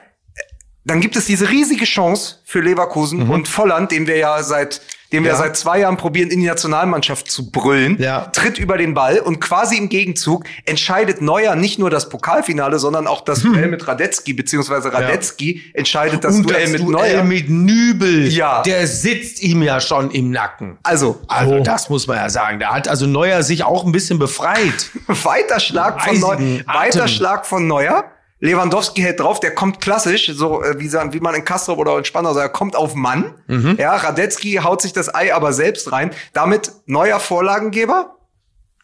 Dann 0.86 1.01
gibt 1.01 1.15
es 1.15 1.25
diese 1.25 1.50
riesige 1.50 1.86
Chance 1.86 2.39
für 2.46 2.62
Leverkusen 2.62 3.24
Mhm. 3.25 3.30
und 3.32 3.48
Volland, 3.48 3.92
den 3.92 4.08
wir 4.08 4.18
ja 4.18 4.42
seit 4.44 4.82
den 5.15 5.24
wir 5.24 5.31
Ja. 5.31 5.38
seit 5.38 5.57
zwei 5.57 5.79
Jahren 5.79 5.98
probieren, 5.98 6.29
in 6.29 6.39
die 6.41 6.48
Nationalmannschaft 6.48 7.29
zu 7.31 7.50
brüllen, 7.51 7.98
Ja. 8.00 8.22
tritt 8.27 8.60
über 8.60 8.77
den 8.77 8.93
Ball 8.93 9.19
und 9.19 9.39
quasi 9.39 9.77
im 9.77 9.89
Gegenzug 9.89 10.43
entscheidet 10.65 11.22
Neuer 11.22 11.55
nicht 11.55 11.79
nur 11.79 11.89
das 11.89 12.10
Pokalfinale, 12.10 12.79
sondern 12.79 13.07
auch 13.07 13.22
das 13.22 13.43
Hm. 13.43 13.53
Duell 13.53 13.67
mit 13.69 13.88
Radetzky, 13.88 14.34
beziehungsweise 14.34 14.93
Radetzky 14.93 15.63
entscheidet 15.74 16.24
das 16.24 16.36
Und 16.36 16.50
Duell 16.50 16.62
das 16.63 16.72
mit 16.72 16.81
Duell 16.81 16.91
Neuer. 17.15 17.24
mit 17.24 17.50
Nübel, 17.50 18.27
Ja. 18.27 18.62
der 18.63 18.86
sitzt 18.88 19.41
ihm 19.41 19.62
ja 19.63 19.79
schon 19.81 20.12
im 20.12 20.31
Nacken. 20.31 20.77
also, 20.84 21.22
Also 21.27 21.55
Oh. 21.55 21.63
das 21.63 21.89
muss 21.89 22.07
man 22.07 22.17
ja 22.17 22.29
sagen. 22.29 22.60
Da 22.60 22.74
hat 22.74 22.88
also 22.88 23.05
Neuer 23.07 23.43
sich 23.43 23.63
auch 23.63 23.86
ein 23.86 23.91
bisschen 23.91 24.19
befreit. 24.19 24.89
weiter 25.07 25.60
Schlag 25.60 26.01
von 26.01 26.19
Neuer. 26.19 26.31
Eisigen 26.38 26.63
Weiter 26.67 27.03
Atem. 27.03 27.07
Schlag 27.07 27.45
von 27.45 27.67
Neuer. 27.67 28.05
Lewandowski 28.39 29.01
hält 29.01 29.20
drauf, 29.20 29.39
der 29.39 29.56
kommt 29.56 29.80
klassisch, 29.82 30.30
so 30.36 30.62
äh, 30.62 30.77
wie, 30.80 30.88
sa- 30.89 31.12
wie 31.13 31.20
man 31.22 31.36
in 31.36 31.46
Castro 31.46 31.74
oder 31.75 31.98
in 31.98 32.06
Spandau 32.06 32.34
sagt, 32.34 32.46
er 32.46 32.50
kommt 32.50 32.75
auf 32.75 32.94
Mann. 32.94 33.34
Mhm. 33.48 33.77
Ja, 33.80 33.96
Radetzky 33.96 34.56
haut 34.63 34.82
sich 34.82 34.92
das 34.94 35.13
Ei 35.15 35.34
aber 35.34 35.54
selbst 35.54 35.92
rein. 35.92 36.12
Damit 36.34 36.72
neuer 36.86 37.20
Vorlagengeber. 37.20 38.12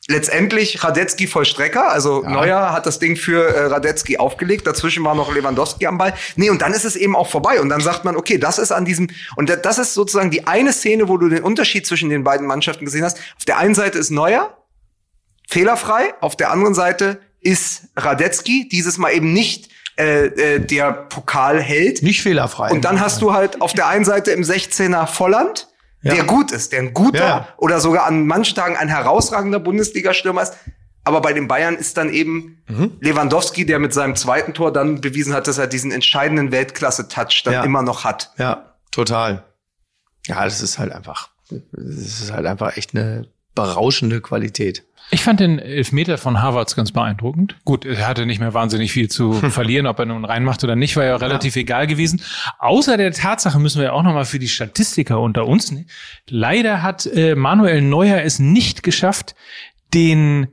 Letztendlich 0.08 0.84
Radetzky 0.84 1.27
Vollstrecker, 1.27 1.91
also 1.91 2.24
Neuer 2.24 2.74
hat 2.74 2.88
das 2.88 2.98
Ding 2.98 3.15
für 3.15 3.43
äh, 3.55 3.65
Radetzky 3.67 4.17
aufgelegt, 4.17 4.65
dazwischen 4.65 5.03
war 5.05 5.13
noch 5.13 5.31
Lewandowski 5.34 5.86
am 5.86 6.00
Ball. 6.00 6.15
Nee, 6.38 6.50
und 6.50 6.63
dann 6.63 6.74
ist 6.74 6.86
es 6.86 6.96
eben 6.96 7.15
auch 7.15 7.27
vorbei 7.27 7.62
und 7.62 7.70
dann 7.70 7.81
sagt 7.81 8.03
man, 8.03 8.15
okay, 8.17 8.39
das 8.39 8.58
ist 8.58 8.72
an 8.72 8.84
diesem 8.84 9.10
und 9.36 9.48
da- 9.48 9.58
das 9.58 9.77
ist 9.77 9.93
sozusagen 9.93 10.31
die 10.31 10.48
eine 10.48 10.74
Szene, 10.74 11.08
wo 11.08 11.17
du 11.17 11.29
den 11.29 11.43
Unterschied 11.43 11.86
zwischen 11.86 12.10
den 12.10 12.24
beiden 12.24 12.48
Mannschaften 12.48 12.86
gesehen 12.86 13.03
hast. 13.05 13.20
Auf 13.38 13.46
der 13.46 13.58
einen 13.60 13.75
Seite 13.75 14.00
ist 14.00 14.10
Neuer 14.10 14.58
fehlerfrei, 15.50 16.13
auf 16.20 16.36
der 16.36 16.50
anderen 16.51 16.74
Seite 16.74 17.20
ist 17.41 17.88
Radetzky 17.98 18.69
dieses 18.69 18.98
Mal 18.98 19.12
eben 19.12 19.33
nicht 19.33 19.69
äh, 19.98 20.27
äh, 20.27 20.60
der 20.60 20.93
Pokalheld. 20.93 22.01
Nicht 22.01 22.21
fehlerfrei. 22.21 22.71
Und 22.71 22.86
dann 22.86 23.00
hast 23.01 23.21
du 23.21 23.33
halt 23.33 23.62
auf 23.62 23.74
der 23.74 23.88
einen 23.88 24.05
Seite 24.05 24.31
im 24.31 24.41
16er 24.43 25.05
Volland, 25.05 25.67
Ja. 26.01 26.13
der 26.15 26.24
gut 26.24 26.51
ist, 26.51 26.71
der 26.71 26.79
ein 26.79 26.93
guter 26.93 27.19
Ja. 27.27 27.48
oder 27.57 27.79
sogar 27.79 28.05
an 28.05 28.25
manchen 28.25 28.55
Tagen 28.55 28.77
ein 28.77 28.88
herausragender 28.88 29.60
Bundesliga-Stürmer 29.60 30.43
ist. 30.43 30.53
Aber 31.03 31.19
bei 31.21 31.33
den 31.33 31.48
Bayern 31.48 31.75
ist 31.75 31.98
dann 31.98 32.12
eben 32.13 32.63
Mhm. 32.67 32.91
Lewandowski, 33.01 33.65
der 33.65 33.79
mit 33.79 33.91
seinem 33.93 34.15
zweiten 34.15 34.53
Tor 34.53 34.71
dann 34.71 35.01
bewiesen 35.01 35.33
hat, 35.33 35.48
dass 35.48 35.57
er 35.57 35.67
diesen 35.67 35.91
entscheidenden 35.91 36.51
Weltklasse-Touch 36.51 37.41
dann 37.43 37.53
Ja. 37.55 37.63
immer 37.63 37.81
noch 37.81 38.03
hat. 38.05 38.31
Ja, 38.38 38.75
total. 38.91 39.43
Ja, 40.27 40.43
das 40.45 40.62
ist 40.62 40.77
halt 40.79 40.91
einfach, 40.93 41.29
das 41.50 42.21
ist 42.21 42.31
halt 42.31 42.45
einfach 42.45 42.77
echt 42.77 42.95
eine 42.95 43.27
berauschende 43.55 44.21
Qualität. 44.21 44.86
Ich 45.13 45.24
fand 45.24 45.41
den 45.41 45.60
Elfmeter 45.60 46.18
von 46.18 46.41
Harvards 46.41 46.75
ganz 46.75 46.94
beeindruckend. 46.94 47.58
Gut, 47.65 47.84
er 47.84 48.08
hatte 48.08 48.25
nicht 48.25 48.39
mehr 48.39 48.53
wahnsinnig 48.53 48.94
viel 48.94 49.10
zu 49.10 49.34
verlieren, 49.50 49.86
ob 49.86 50.00
er 50.00 50.06
nun 50.06 50.24
reinmacht 50.24 50.63
oder 50.63 50.77
nicht, 50.77 50.96
war 50.96 51.03
ja 51.03 51.18
relativ 51.18 51.58
egal 51.58 51.86
gewesen. 51.86 52.22
Außer 52.60 52.96
der 52.96 53.12
Tatsache 53.12 53.60
müssen 53.60 53.82
wir 53.82 53.94
auch 53.94 54.03
nochmal 54.03 54.24
für 54.24 54.39
die 54.39 54.48
Statistiker 54.48 55.20
unter 55.20 55.48
uns. 55.48 55.72
Ne? 55.72 55.86
Leider 56.30 56.82
hat 56.82 57.06
äh, 57.06 57.36
Manuel 57.36 57.82
Neuer 57.82 58.22
es 58.24 58.39
nicht 58.39 58.84
geschafft, 58.84 59.36
den 59.94 60.48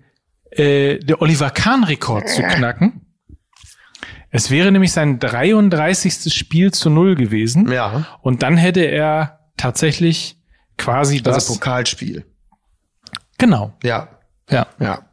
äh, 0.51 0.99
der 0.99 1.23
Oliver 1.23 1.51
Kahn-Rekord 1.51 2.29
zu 2.29 2.43
knacken. 2.43 3.03
Es 4.31 4.51
wäre 4.51 4.73
nämlich 4.73 4.93
sein 4.93 5.21
33. 5.21 6.35
Spiel 6.35 6.73
zu 6.73 6.91
null 6.91 7.15
gewesen. 7.15 7.71
Ja. 7.71 8.07
Und 8.23 8.43
dann 8.43 8.57
hätte 8.57 8.81
er 8.81 9.39
tatsächlich 9.57 10.37
quasi 10.77 11.23
das. 11.23 11.47
Das 11.47 11.47
Pokalspiel. 11.47 12.25
genau. 13.39 13.73
Ja. 13.83 14.18
Ja. 14.49 14.67
Ja. 14.79 15.09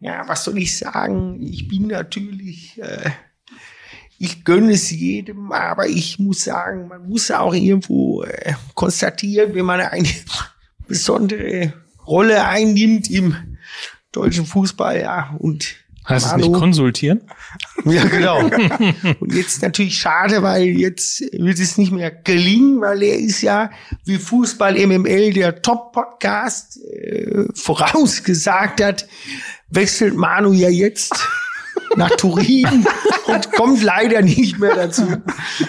Ja, 0.00 0.28
was 0.28 0.44
soll 0.44 0.58
ich 0.58 0.76
sagen? 0.76 1.42
Ich 1.42 1.66
bin 1.66 1.86
natürlich, 1.86 2.78
äh, 2.80 3.10
ich 4.18 4.44
gönne 4.44 4.72
es 4.72 4.90
jedem, 4.90 5.50
aber 5.50 5.86
ich 5.86 6.18
muss 6.18 6.44
sagen, 6.44 6.88
man 6.88 7.08
muss 7.08 7.30
auch 7.30 7.54
irgendwo 7.54 8.22
äh, 8.22 8.52
konstatieren, 8.74 9.54
wenn 9.54 9.64
man 9.64 9.80
eine 9.80 10.08
besondere 10.86 11.72
Rolle 12.06 12.46
einnimmt 12.46 13.08
im 13.10 13.56
deutschen 14.12 14.44
Fußball, 14.44 15.00
ja, 15.00 15.34
und 15.38 15.74
Heißt 16.08 16.26
es 16.26 16.32
Manu- 16.32 16.48
nicht 16.48 16.58
konsultieren? 16.60 17.22
ja, 17.86 18.04
genau. 18.04 18.40
Und 19.20 19.34
jetzt 19.34 19.62
natürlich 19.62 19.96
schade, 19.98 20.42
weil 20.42 20.64
jetzt 20.64 21.22
wird 21.32 21.58
es 21.58 21.78
nicht 21.78 21.92
mehr 21.92 22.10
gelingen, 22.10 22.80
weil 22.80 23.02
er 23.02 23.18
ist 23.18 23.40
ja 23.40 23.70
wie 24.04 24.18
Fußball 24.18 24.74
MML 24.86 25.32
der 25.32 25.62
Top-Podcast 25.62 26.78
äh, 26.84 27.44
vorausgesagt 27.54 28.82
hat, 28.82 29.06
wechselt 29.70 30.14
Manu 30.14 30.52
ja 30.52 30.68
jetzt 30.68 31.14
nach 31.96 32.10
Turin 32.16 32.86
und 33.26 33.52
kommt 33.52 33.82
leider 33.82 34.20
nicht 34.22 34.58
mehr 34.58 34.74
dazu. 34.74 35.06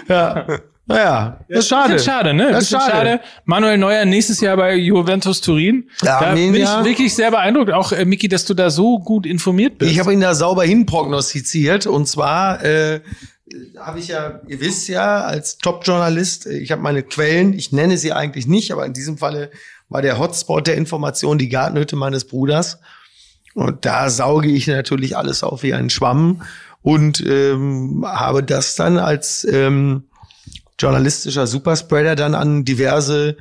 Ja. 0.10 0.46
Naja, 0.88 1.40
das 1.50 1.60
ist 1.60 1.68
schade. 1.70 2.00
Schade, 2.00 2.34
ne? 2.34 2.52
Das 2.52 2.66
ist 2.66 2.70
schade. 2.70 2.92
schade. 2.92 3.20
Manuel 3.46 3.78
Neuer 3.78 4.06
nächstes 4.06 4.40
Jahr 4.40 4.56
bei 4.56 4.76
Juventus 4.76 5.42
Turin. 5.42 5.90
Ja, 6.04 6.20
da 6.20 6.34
bin 6.34 6.54
ich 6.54 6.70
wirklich 6.84 7.16
sehr 7.16 7.32
beeindruckt. 7.32 7.72
Auch, 7.72 7.92
äh, 7.92 8.06
Miki, 8.06 8.28
dass 8.28 8.46
du 8.46 8.54
da 8.54 8.70
so 8.70 9.00
gut 9.00 9.26
informiert 9.26 9.80
bist. 9.80 9.92
Ich 9.92 10.00
habe 10.00 10.14
ihn 10.14 10.22
da 10.22 10.36
sauber 10.36 10.64
hin 10.64 10.86
prognostiziert 10.86 11.88
und 11.88 12.08
zwar 12.08 12.64
äh, 12.64 13.02
habe 13.80 14.00
ich 14.00 14.10
ja, 14.10 14.42
ihr 14.48 14.60
wisst 14.60 14.88
ja, 14.88 15.22
als 15.22 15.58
Top-Journalist, 15.58 16.46
äh, 16.46 16.58
ich 16.58 16.72
habe 16.72 16.84
meine 16.84 17.02
Quellen, 17.02 17.54
ich 17.54 17.72
nenne 17.72 17.98
sie 17.98 18.14
eigentlich 18.14 18.46
nicht, 18.46 18.72
aber 18.72 18.86
in 18.86 18.94
diesem 18.94 19.18
Falle 19.18 19.50
war 19.90 20.04
der 20.04 20.20
Hotspot 20.20 20.68
der 20.68 20.76
Information 20.76 21.38
die 21.38 21.50
Gartenhütte 21.50 21.96
meines 21.96 22.26
Bruders. 22.26 22.80
Und 23.56 23.86
da 23.86 24.10
sauge 24.10 24.50
ich 24.50 24.68
natürlich 24.68 25.16
alles 25.16 25.42
auf 25.42 25.64
wie 25.64 25.74
ein 25.74 25.90
Schwamm 25.90 26.44
und 26.82 27.26
ähm, 27.26 28.06
habe 28.06 28.44
das 28.44 28.76
dann 28.76 28.98
als 28.98 29.48
ähm, 29.50 30.04
journalistischer 30.80 31.48
Superspreader 31.48 32.16
dann 32.16 32.36
an 32.36 32.66
diverse 32.66 33.38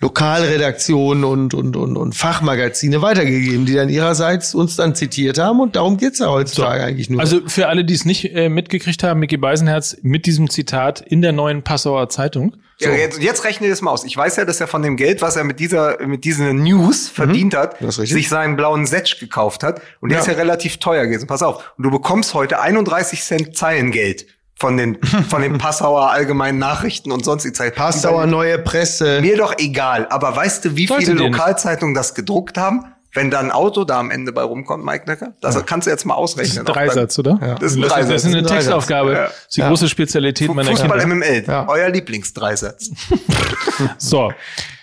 Lokalredaktionen 0.00 1.22
und, 1.24 1.54
und, 1.54 1.76
und, 1.76 1.96
und 1.96 2.14
Fachmagazine 2.14 3.02
weitergegeben, 3.02 3.66
die 3.66 3.74
dann 3.74 3.88
ihrerseits 3.88 4.52
uns 4.54 4.74
dann 4.76 4.96
zitiert 4.96 5.38
haben. 5.38 5.60
Und 5.60 5.76
darum 5.76 5.96
geht's 5.96 6.18
ja 6.18 6.26
heutzutage 6.28 6.82
eigentlich 6.82 7.08
nur. 7.08 7.20
Also 7.20 7.40
für 7.46 7.68
alle, 7.68 7.84
die 7.84 7.94
es 7.94 8.04
nicht 8.04 8.24
äh, 8.34 8.48
mitgekriegt 8.48 9.04
haben, 9.04 9.20
Micky 9.20 9.36
Beisenherz 9.36 9.96
mit 10.02 10.26
diesem 10.26 10.50
Zitat 10.50 11.00
in 11.00 11.22
der 11.22 11.30
neuen 11.32 11.62
Passauer 11.62 12.08
Zeitung. 12.08 12.56
Ja, 12.80 12.90
jetzt, 12.90 13.22
jetzt 13.22 13.44
rechne 13.44 13.68
das 13.68 13.80
mal 13.80 13.92
aus. 13.92 14.04
Ich 14.04 14.16
weiß 14.16 14.36
ja, 14.36 14.44
dass 14.44 14.60
er 14.60 14.66
von 14.66 14.82
dem 14.82 14.96
Geld, 14.96 15.22
was 15.22 15.36
er 15.36 15.44
mit 15.44 15.60
dieser, 15.60 16.04
mit 16.04 16.24
dieser 16.24 16.52
News 16.52 17.08
verdient 17.08 17.54
hat, 17.54 17.80
Mhm. 17.80 17.86
das 17.86 17.94
ist 17.96 18.00
richtig. 18.02 18.16
sich 18.24 18.28
seinen 18.28 18.56
blauen 18.56 18.86
Setsch 18.86 19.20
gekauft 19.20 19.62
hat. 19.62 19.80
Und 20.00 20.08
der 20.10 20.16
Ja. 20.18 20.22
ist 20.22 20.26
ja 20.28 20.34
relativ 20.34 20.78
teuer 20.78 21.06
gewesen. 21.06 21.28
Pass 21.28 21.42
auf. 21.42 21.72
Und 21.78 21.84
du 21.84 21.90
bekommst 21.92 22.34
heute 22.34 22.60
31 22.60 23.22
Cent 23.22 23.56
Zeilengeld 23.56 24.26
von 24.62 24.76
den, 24.76 24.96
von 25.28 25.42
den 25.42 25.58
Passauer 25.58 26.12
allgemeinen 26.12 26.58
Nachrichten 26.60 27.10
und 27.10 27.24
sonst 27.24 27.42
die 27.42 27.52
Zeit. 27.52 27.74
Passauer 27.74 28.26
neue 28.26 28.58
Presse. 28.60 29.20
Mir 29.20 29.36
doch 29.36 29.54
egal. 29.58 30.06
Aber 30.08 30.36
weißt 30.36 30.64
du, 30.64 30.76
wie 30.76 30.86
Sollte 30.86 31.06
viele. 31.06 31.18
Lokalzeitungen 31.28 31.94
das 31.96 32.14
gedruckt 32.14 32.56
haben? 32.56 32.84
Wenn 33.12 33.30
da 33.30 33.40
ein 33.40 33.50
Auto 33.50 33.82
da 33.84 33.98
am 33.98 34.10
Ende 34.12 34.30
bei 34.32 34.42
rumkommt, 34.42 34.84
Mike 34.84 35.04
Necker? 35.06 35.32
Das 35.42 35.66
kannst 35.66 35.86
du 35.86 35.90
jetzt 35.90 36.06
mal 36.06 36.14
Das 36.14 36.30
ist 36.30 36.38
ausrechnen. 36.38 36.58
ein 36.66 36.72
Dreisatz, 36.72 37.18
oder? 37.18 37.38
Ja. 37.42 37.54
Das 37.56 37.72
ist 37.72 37.76
ein 37.76 37.82
Dreisatz. 37.82 37.98
eine 38.04 38.12
Das 38.14 38.24
ist 38.24 38.24
ein 38.26 38.32
Dreisatz. 38.44 38.52
Textaufgabe. 38.52 39.12
Ja. 39.12 39.22
Das 39.24 39.32
ist 39.48 39.56
die 39.56 39.60
Ja. 39.60 39.68
große 39.68 39.88
Spezialität 39.88 40.54
meiner 40.54 40.70
Fußball 40.70 40.98
Kinder. 41.00 41.16
MML. 41.16 41.44
Ja. 41.46 41.68
Euer 41.68 41.88
Lieblingsdreisatz. 41.90 42.90
So. 43.98 44.32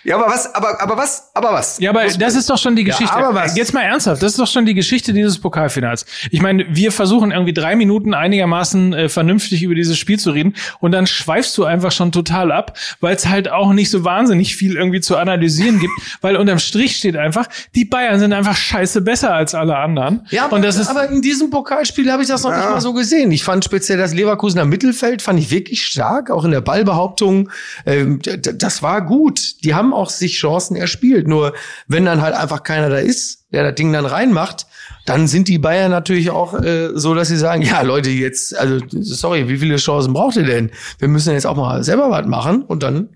Ja, 0.02 0.16
aber 0.16 0.32
was, 0.32 0.54
aber, 0.54 0.80
aber 0.80 0.96
was, 0.96 1.30
aber 1.34 1.52
was? 1.52 1.78
Ja, 1.78 1.90
aber 1.90 2.06
das 2.06 2.34
ist 2.34 2.48
doch 2.48 2.56
schon 2.56 2.74
die 2.74 2.84
Geschichte. 2.84 3.12
aber 3.12 3.34
was? 3.34 3.56
Jetzt 3.56 3.74
mal 3.74 3.82
ernsthaft, 3.82 4.22
das 4.22 4.32
ist 4.32 4.38
doch 4.38 4.46
schon 4.46 4.64
die 4.64 4.74
Geschichte 4.74 5.12
dieses 5.12 5.38
Pokalfinals. 5.38 6.06
Ich 6.30 6.40
meine, 6.40 6.64
wir 6.70 6.90
versuchen 6.90 7.32
irgendwie 7.32 7.52
drei 7.52 7.76
Minuten 7.76 8.14
einigermaßen 8.14 8.92
äh, 8.92 9.08
vernünftig 9.08 9.62
über 9.62 9.74
dieses 9.74 9.98
Spiel 9.98 10.18
zu 10.18 10.30
reden 10.30 10.54
und 10.80 10.92
dann 10.92 11.06
schweifst 11.06 11.56
du 11.58 11.64
einfach 11.64 11.92
schon 11.92 12.12
total 12.12 12.50
ab, 12.50 12.78
weil 13.00 13.14
es 13.14 13.28
halt 13.28 13.50
auch 13.50 13.72
nicht 13.72 13.90
so 13.90 14.04
wahnsinnig 14.04 14.56
viel 14.56 14.76
irgendwie 14.76 15.00
zu 15.00 15.16
analysieren 15.16 15.78
gibt, 15.78 15.92
weil 16.22 16.36
unterm 16.36 16.58
Strich 16.58 16.96
steht 16.96 17.16
einfach, 17.16 17.46
die 17.74 17.84
Bayern 17.84 18.18
sind 18.18 18.32
einfach 18.32 18.56
scheiße 18.56 19.02
besser 19.02 19.34
als 19.34 19.54
alle 19.54 19.76
anderen. 19.76 20.26
Ja, 20.30 20.46
aber, 20.46 20.56
und 20.56 20.62
das 20.62 20.76
ist 20.76 20.88
aber 20.88 21.10
in 21.10 21.20
diesem 21.20 21.50
Pokalspiel 21.50 22.10
habe 22.10 22.22
ich 22.22 22.28
das 22.28 22.42
noch 22.42 22.56
nicht 22.56 22.70
mal 22.70 22.80
so 22.80 22.94
gesehen. 22.94 23.32
Ich 23.32 23.44
fand 23.44 23.64
speziell 23.64 23.98
das 23.98 24.14
Leverkusener 24.14 24.64
Mittelfeld 24.64 25.20
fand 25.22 25.38
ich 25.38 25.50
wirklich 25.50 25.84
stark, 25.84 26.30
auch 26.30 26.44
in 26.44 26.50
der 26.52 26.60
Ballbehauptung. 26.60 27.50
Ähm, 27.84 28.20
das 28.22 28.82
war 28.82 29.04
gut. 29.04 29.62
Die 29.64 29.74
haben 29.74 29.89
auch 29.92 30.10
sich 30.10 30.36
Chancen 30.36 30.76
erspielt. 30.76 31.28
Nur 31.28 31.54
wenn 31.86 32.04
dann 32.04 32.20
halt 32.20 32.34
einfach 32.34 32.62
keiner 32.62 32.88
da 32.88 32.98
ist, 32.98 33.46
der 33.52 33.64
das 33.64 33.74
Ding 33.74 33.92
dann 33.92 34.06
reinmacht, 34.06 34.66
dann 35.06 35.26
sind 35.26 35.48
die 35.48 35.58
Bayern 35.58 35.90
natürlich 35.90 36.30
auch 36.30 36.54
äh, 36.54 36.90
so, 36.94 37.14
dass 37.14 37.28
sie 37.28 37.36
sagen, 37.36 37.62
ja 37.62 37.82
Leute, 37.82 38.10
jetzt, 38.10 38.56
also 38.56 38.78
sorry, 38.90 39.48
wie 39.48 39.58
viele 39.58 39.76
Chancen 39.76 40.12
braucht 40.12 40.36
ihr 40.36 40.44
denn? 40.44 40.70
Wir 40.98 41.08
müssen 41.08 41.32
jetzt 41.32 41.46
auch 41.46 41.56
mal 41.56 41.82
selber 41.82 42.10
was 42.10 42.26
machen 42.26 42.62
und 42.62 42.82
dann 42.82 43.08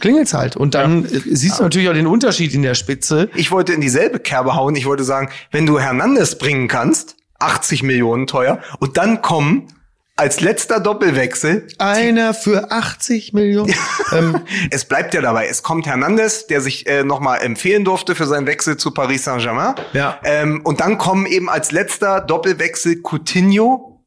klingelt's 0.00 0.34
halt. 0.34 0.56
Und 0.56 0.74
dann 0.74 1.04
äh, 1.04 1.20
siehst 1.24 1.58
du 1.58 1.64
natürlich 1.64 1.88
auch 1.88 1.94
den 1.94 2.06
Unterschied 2.06 2.54
in 2.54 2.62
der 2.62 2.74
Spitze. 2.74 3.28
Ich 3.34 3.50
wollte 3.50 3.72
in 3.72 3.80
dieselbe 3.80 4.18
Kerbe 4.18 4.54
hauen. 4.54 4.76
Ich 4.76 4.86
wollte 4.86 5.04
sagen, 5.04 5.28
wenn 5.50 5.66
du 5.66 5.78
Hernandez 5.78 6.36
bringen 6.36 6.68
kannst, 6.68 7.16
80 7.38 7.82
Millionen 7.82 8.26
teuer, 8.26 8.60
und 8.78 8.96
dann 8.96 9.20
kommen 9.22 9.68
als 10.16 10.40
letzter 10.40 10.80
Doppelwechsel, 10.80 11.68
Einer 11.78 12.32
für 12.32 12.70
80 12.70 13.34
Millionen. 13.34 13.74
ähm, 14.12 14.40
es 14.70 14.86
bleibt 14.86 15.12
ja 15.12 15.20
dabei, 15.20 15.46
es 15.46 15.62
kommt 15.62 15.86
Hernandez, 15.86 16.46
der 16.46 16.62
sich 16.62 16.86
äh, 16.86 17.04
nochmal 17.04 17.42
empfehlen 17.42 17.84
durfte 17.84 18.14
für 18.14 18.26
seinen 18.26 18.46
Wechsel 18.46 18.78
zu 18.78 18.92
Paris 18.92 19.24
Saint-Germain. 19.24 19.74
Ja. 19.92 20.18
Ähm, 20.24 20.62
und 20.64 20.80
dann 20.80 20.96
kommen 20.96 21.26
eben 21.26 21.50
als 21.50 21.70
letzter 21.70 22.22
Doppelwechsel 22.22 23.02
Coutinho 23.02 24.02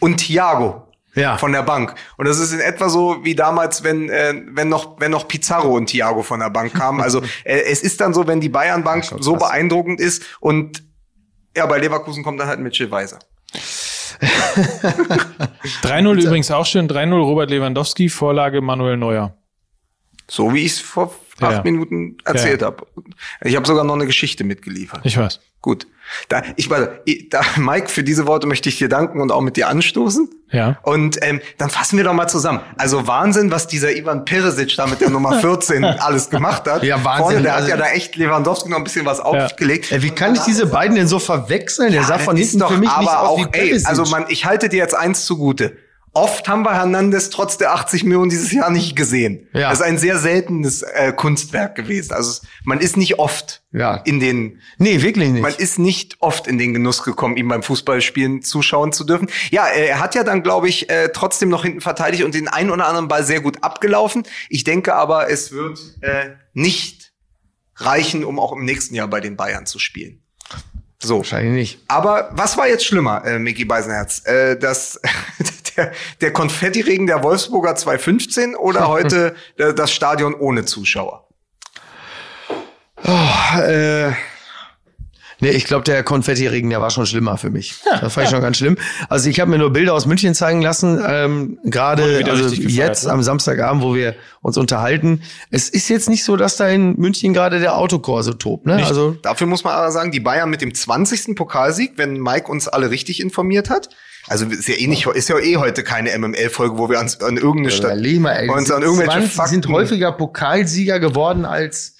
und 0.00 0.16
Thiago. 0.18 0.88
Ja. 1.14 1.36
von 1.36 1.52
der 1.52 1.62
Bank. 1.62 1.94
Und 2.16 2.26
das 2.26 2.38
ist 2.38 2.54
in 2.54 2.60
etwa 2.60 2.88
so 2.88 3.22
wie 3.22 3.34
damals, 3.34 3.84
wenn, 3.84 4.08
äh, 4.08 4.32
wenn, 4.52 4.70
noch, 4.70 4.98
wenn 4.98 5.10
noch 5.10 5.28
Pizarro 5.28 5.76
und 5.76 5.88
Thiago 5.90 6.22
von 6.22 6.40
der 6.40 6.48
Bank 6.48 6.72
kamen. 6.72 7.02
Also 7.02 7.20
äh, 7.44 7.64
es 7.70 7.82
ist 7.82 8.00
dann 8.00 8.14
so, 8.14 8.26
wenn 8.26 8.40
die 8.40 8.48
Bayern-Bank 8.48 9.04
so 9.20 9.36
beeindruckend 9.36 10.00
ist 10.00 10.22
und 10.40 10.82
ja, 11.54 11.66
bei 11.66 11.76
Leverkusen 11.76 12.24
kommt 12.24 12.40
dann 12.40 12.48
halt 12.48 12.60
Mitchell 12.60 12.90
Weiser. 12.90 13.18
3-0 15.82 16.22
übrigens 16.22 16.50
auch 16.50 16.66
schön. 16.66 16.88
3-0 16.88 17.14
Robert 17.20 17.50
Lewandowski, 17.50 18.08
Vorlage 18.08 18.60
Manuel 18.60 18.96
Neuer. 18.96 19.36
So 20.28 20.54
wie 20.54 20.60
ich 20.64 20.72
es 20.72 20.80
vor 20.80 21.12
acht 21.40 21.52
Ja. 21.52 21.62
Minuten 21.62 22.16
erzählt 22.24 22.60
Ja. 22.60 22.68
habe. 22.68 22.86
Ich 23.42 23.56
habe 23.56 23.66
sogar 23.66 23.84
noch 23.84 23.94
eine 23.94 24.06
Geschichte 24.06 24.44
mitgeliefert. 24.44 25.00
Ich 25.04 25.16
weiß. 25.18 25.40
Gut. 25.60 25.86
Da, 26.28 26.42
ich 26.56 26.68
weiß, 26.70 26.88
da, 27.30 27.40
Mike, 27.56 27.88
für 27.88 28.02
diese 28.04 28.26
Worte 28.26 28.46
möchte 28.46 28.68
ich 28.68 28.78
dir 28.78 28.88
danken 28.88 29.20
und 29.20 29.32
auch 29.32 29.40
mit 29.40 29.56
dir 29.56 29.68
anstoßen. 29.68 30.28
Ja. 30.50 30.78
Und 30.82 31.18
ähm, 31.22 31.40
dann 31.56 31.70
fassen 31.70 31.96
wir 31.96 32.04
doch 32.04 32.12
mal 32.12 32.28
zusammen. 32.28 32.60
Also 32.76 33.06
Wahnsinn, 33.06 33.50
was 33.50 33.66
dieser 33.66 33.96
Ivan 33.96 34.26
Peresic 34.26 34.76
da 34.76 34.86
mit 34.86 35.00
der 35.00 35.08
Nummer 35.08 35.32
14 35.40 35.82
alles 35.84 36.28
gemacht 36.28 36.66
hat. 36.68 36.82
Ja, 36.82 37.02
Wahnsinn. 37.02 37.22
Vorne, 37.24 37.42
der 37.42 37.54
Also- 37.54 37.72
hat 37.72 37.78
ja 37.78 37.84
da 37.84 37.90
echt 37.92 38.16
Lewandowski 38.16 38.68
noch 38.68 38.76
ein 38.76 38.84
bisschen 38.84 39.06
was 39.06 39.20
aufgelegt. 39.20 39.90
Ey, 39.92 40.02
wie 40.02 40.10
kann 40.10 40.34
ich 40.34 40.42
diese 40.42 40.66
beiden 40.66 40.96
denn 40.96 41.08
so 41.08 41.18
verwechseln? 41.18 41.92
Der 41.92 42.02
sah 42.04 42.18
von 42.18 42.36
hinten 42.36 42.58
doch 42.58 42.70
für 42.70 42.78
mich 42.78 42.88
aber 42.90 43.00
nicht 43.00 43.10
aus 43.10 43.28
auch, 43.28 43.38
wie 43.38 43.42
ey, 43.44 43.48
Perisic. 43.68 43.88
also 43.88 44.04
man, 44.06 44.26
ich 44.28 44.44
halte 44.44 44.68
dir 44.68 44.76
jetzt 44.78 44.94
eins 44.94 45.24
zugute. 45.24 45.76
Oft 46.14 46.46
haben 46.46 46.62
wir 46.62 46.74
Hernandez 46.74 47.30
trotz 47.30 47.56
der 47.56 47.72
80 47.72 48.04
Millionen 48.04 48.28
dieses 48.28 48.52
Jahr 48.52 48.70
nicht 48.70 48.96
gesehen. 48.96 49.48
Ja. 49.54 49.70
Das 49.70 49.80
ist 49.80 49.84
ein 49.86 49.96
sehr 49.96 50.18
seltenes 50.18 50.82
äh, 50.82 51.12
Kunstwerk 51.12 51.74
gewesen. 51.74 52.12
Also 52.12 52.42
man 52.64 52.80
ist 52.80 52.98
nicht 52.98 53.18
oft 53.18 53.62
Ja. 53.72 53.96
in 54.04 54.20
den 54.20 54.60
nee, 54.76 55.00
wirklich 55.00 55.30
nicht. 55.30 55.40
man 55.40 55.54
ist 55.54 55.78
nicht 55.78 56.16
oft 56.20 56.46
in 56.46 56.58
den 56.58 56.74
Genuss 56.74 57.02
gekommen, 57.02 57.38
ihm 57.38 57.48
beim 57.48 57.62
Fußballspielen 57.62 58.42
zuschauen 58.42 58.92
zu 58.92 59.04
dürfen. 59.04 59.30
Ja, 59.50 59.66
äh, 59.68 59.86
er 59.86 60.00
hat 60.00 60.14
ja 60.14 60.22
dann, 60.22 60.42
glaube 60.42 60.68
ich, 60.68 60.90
äh, 60.90 61.08
trotzdem 61.14 61.48
noch 61.48 61.62
hinten 61.64 61.80
verteidigt 61.80 62.24
und 62.24 62.34
den 62.34 62.46
einen 62.48 62.70
oder 62.70 62.86
anderen 62.86 63.08
Ball 63.08 63.24
sehr 63.24 63.40
gut 63.40 63.64
abgelaufen. 63.64 64.24
Ich 64.50 64.64
denke 64.64 64.94
aber, 64.94 65.30
es 65.30 65.50
wird 65.52 65.78
äh, 66.02 66.30
nicht 66.52 67.12
reichen, 67.76 68.22
um 68.24 68.38
auch 68.38 68.52
im 68.52 68.66
nächsten 68.66 68.94
Jahr 68.94 69.08
bei 69.08 69.20
den 69.20 69.36
Bayern 69.38 69.64
zu 69.64 69.78
spielen. 69.78 70.22
So. 71.02 71.16
Wahrscheinlich 71.18 71.52
nicht. 71.54 71.80
Aber 71.88 72.30
was 72.32 72.56
war 72.56 72.68
jetzt 72.68 72.84
schlimmer, 72.84 73.24
äh, 73.24 73.38
Micky 73.38 73.64
Beisenherz? 73.64 74.24
Äh, 74.24 74.56
das, 74.56 75.00
der, 75.76 75.92
der 76.20 76.32
Konfettiregen 76.32 77.06
der 77.06 77.22
Wolfsburger 77.22 77.74
215 77.74 78.54
oder 78.54 78.88
heute 78.88 79.34
äh, 79.56 79.74
das 79.74 79.92
Stadion 79.92 80.34
ohne 80.34 80.64
Zuschauer? 80.64 81.28
Äh, 83.04 84.10
nee, 85.40 85.50
ich 85.50 85.64
glaube, 85.64 85.84
der 85.84 86.02
Konfettiregen, 86.04 86.70
der 86.70 86.80
war 86.80 86.90
schon 86.90 87.04
schlimmer 87.04 87.36
für 87.36 87.50
mich. 87.50 87.74
Das 88.00 88.12
fand 88.12 88.26
ich 88.26 88.30
schon 88.30 88.40
ganz 88.40 88.58
schlimm. 88.58 88.76
Also 89.08 89.28
ich 89.28 89.40
habe 89.40 89.50
mir 89.50 89.58
nur 89.58 89.72
Bilder 89.72 89.94
aus 89.94 90.06
München 90.06 90.34
zeigen 90.34 90.62
lassen, 90.62 91.02
ähm, 91.04 91.58
gerade 91.64 92.22
also 92.24 92.54
jetzt 92.54 93.06
ne? 93.06 93.12
am 93.12 93.22
Samstagabend, 93.22 93.82
wo 93.82 93.94
wir 93.94 94.14
uns 94.40 94.56
unterhalten. 94.56 95.22
Es 95.50 95.68
ist 95.68 95.88
jetzt 95.88 96.08
nicht 96.08 96.22
so, 96.24 96.36
dass 96.36 96.56
da 96.56 96.68
in 96.68 96.96
München 96.96 97.34
gerade 97.34 97.58
der 97.58 97.76
Autokorso 97.76 98.34
tobt. 98.34 98.66
Ne? 98.66 98.84
Also 98.84 99.16
Dafür 99.22 99.48
muss 99.48 99.64
man 99.64 99.74
aber 99.74 99.90
sagen, 99.90 100.12
die 100.12 100.20
Bayern 100.20 100.48
mit 100.48 100.60
dem 100.60 100.74
20. 100.74 101.34
Pokalsieg, 101.34 101.94
wenn 101.96 102.20
Mike 102.20 102.50
uns 102.50 102.68
alle 102.68 102.90
richtig 102.90 103.20
informiert 103.20 103.68
hat. 103.68 103.88
Also 104.28 104.46
ist 104.46 104.68
ja 104.68 104.76
eh 104.76 104.86
nicht, 104.86 105.06
ist 105.06 105.28
ja 105.28 105.38
eh 105.38 105.56
heute 105.56 105.82
keine 105.82 106.16
MML-Folge, 106.16 106.78
wo 106.78 106.88
wir 106.88 107.00
uns 107.00 107.20
an 107.20 107.36
irgendeine 107.36 107.70
Stadt, 107.70 107.92
Überleg 107.92 108.20
mal, 108.20 108.32
ey, 108.32 108.48
uns 108.48 108.70
an 108.70 108.82
irgendwelche 108.82 109.10
20 109.12 109.32
Fakten, 109.32 109.50
sind 109.50 109.68
häufiger 109.68 110.12
Pokalsieger 110.12 111.00
geworden 111.00 111.44
als 111.44 111.96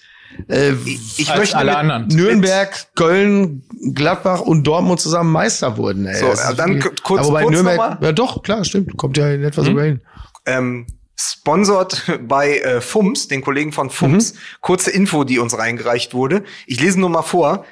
äh, 0.49 0.73
ich 1.17 1.29
als 1.29 1.39
möchte 1.39 1.57
alle 1.59 1.77
anderen. 1.77 2.07
Nürnberg, 2.09 2.87
Köln, 2.95 3.65
Gladbach 3.93 4.41
und 4.41 4.65
Dortmund 4.67 5.01
zusammen 5.01 5.31
Meister 5.33 5.77
wurden. 5.77 6.07
Ey. 6.07 6.15
So, 6.21 6.27
ja, 6.27 6.53
dann 6.55 6.81
kurz- 6.81 7.03
kurz 7.03 7.29
Nürnberg, 7.51 7.99
ja 8.01 8.13
doch, 8.13 8.43
klar, 8.43 8.65
stimmt, 8.65 8.97
kommt 8.97 9.17
ja 9.19 9.29
in 9.31 9.43
etwa 9.45 9.63
sogar 9.65 9.85
hin. 9.85 10.01
ähm, 10.47 10.87
sponsort 11.17 12.03
bei 12.27 12.59
äh, 12.59 12.81
FUMS, 12.81 13.29
den 13.29 13.43
Kollegen 13.43 13.73
von 13.73 13.91
FUMS. 13.91 14.35
Kurze 14.61 14.91
Info, 14.91 15.25
die 15.25 15.39
uns 15.39 15.57
reingereicht 15.57 16.15
wurde. 16.15 16.45
Ich 16.67 16.81
lese 16.81 16.99
nur 17.01 17.11
mal 17.11 17.23
vor. 17.23 17.65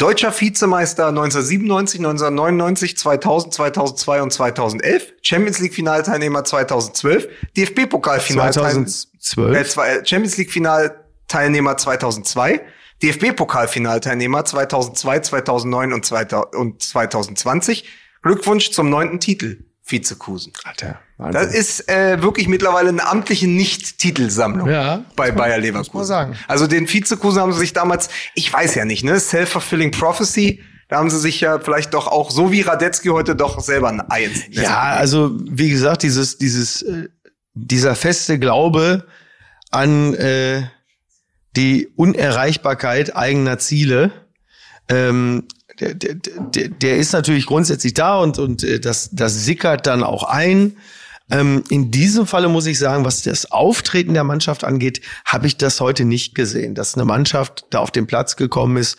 Deutscher 0.00 0.32
Vizemeister 0.32 1.08
1997, 1.08 2.00
1999, 2.00 2.96
2000, 2.96 3.52
2002 3.52 4.22
und 4.22 4.32
2011. 4.32 5.12
Champions 5.20 5.58
League 5.60 5.74
Finalteilnehmer 5.74 6.42
2012. 6.42 7.28
DFB-Pokalfinalteilnehmer 7.56 8.86
2012. 8.86 9.56
äh, 9.56 9.64
zwei- 9.64 9.88
äh, 9.96 10.06
Champions 10.06 10.36
League 10.38 10.50
Finalteilnehmer 10.50 11.76
2002. 11.76 12.62
DFB-Pokalfinalteilnehmer 13.02 14.44
2002, 14.44 15.20
2009 15.20 15.92
und 15.92 16.04
2000 16.06 16.54
und 16.56 16.82
2020. 16.82 17.84
Glückwunsch 18.22 18.70
zum 18.70 18.88
neunten 18.90 19.20
Titel, 19.20 19.64
Vizekusen. 19.90 20.52
Alter, 20.64 21.00
Das 21.18 21.52
ist 21.54 21.88
äh, 21.88 22.22
wirklich 22.22 22.48
mittlerweile 22.48 22.88
eine 22.90 23.06
amtliche 23.06 23.46
Nicht-Titelsammlung 23.48 24.68
Ja, 24.68 25.04
bei 25.16 25.30
Bayer 25.32 25.58
Leverkusen. 25.58 25.96
man 25.96 26.06
sagen. 26.06 26.36
Also 26.48 26.66
den 26.66 26.88
Vizekusen 26.92 27.40
haben 27.40 27.52
sie 27.52 27.58
sich 27.60 27.72
damals, 27.72 28.08
ich 28.34 28.52
weiß 28.52 28.74
ja 28.74 28.84
nicht, 28.84 29.04
ne, 29.04 29.18
self-fulfilling 29.18 29.90
prophecy, 29.90 30.62
da 30.88 30.96
haben 30.98 31.10
sie 31.10 31.20
sich 31.20 31.40
ja 31.40 31.58
vielleicht 31.60 31.94
doch 31.94 32.06
auch, 32.08 32.30
so 32.30 32.50
wie 32.50 32.62
Radetzky 32.62 33.08
heute, 33.10 33.36
doch 33.36 33.60
selber 33.60 33.88
ein 33.88 34.02
Ei 34.10 34.24
ins 34.24 34.48
Nest 34.48 34.62
Ja, 34.62 34.80
also 34.80 35.30
wie 35.48 35.70
gesagt, 35.70 36.02
dieses, 36.02 36.38
dieses, 36.38 36.82
äh, 36.82 37.08
dieser 37.54 37.94
feste 37.94 38.38
Glaube 38.38 39.06
an 39.70 40.14
äh, 40.14 40.62
die 41.56 41.88
Unerreichbarkeit 41.96 43.16
eigener 43.16 43.58
Ziele, 43.58 44.10
ähm, 44.88 45.46
der, 45.80 45.94
der, 45.94 46.14
der, 46.14 46.68
der 46.68 46.96
ist 46.96 47.12
natürlich 47.12 47.46
grundsätzlich 47.46 47.94
da 47.94 48.18
und, 48.18 48.38
und 48.38 48.62
äh, 48.62 48.80
das, 48.80 49.10
das 49.12 49.44
sickert 49.44 49.86
dann 49.86 50.02
auch 50.02 50.24
ein. 50.24 50.76
Ähm, 51.30 51.62
in 51.70 51.90
diesem 51.90 52.26
Falle 52.26 52.48
muss 52.48 52.66
ich 52.66 52.78
sagen, 52.78 53.04
was 53.04 53.22
das 53.22 53.50
Auftreten 53.50 54.14
der 54.14 54.24
Mannschaft 54.24 54.64
angeht, 54.64 55.00
habe 55.24 55.46
ich 55.46 55.56
das 55.56 55.80
heute 55.80 56.04
nicht 56.04 56.34
gesehen, 56.34 56.74
dass 56.74 56.94
eine 56.94 57.04
Mannschaft 57.04 57.64
da 57.70 57.78
auf 57.78 57.90
den 57.90 58.06
Platz 58.06 58.36
gekommen 58.36 58.76
ist, 58.76 58.98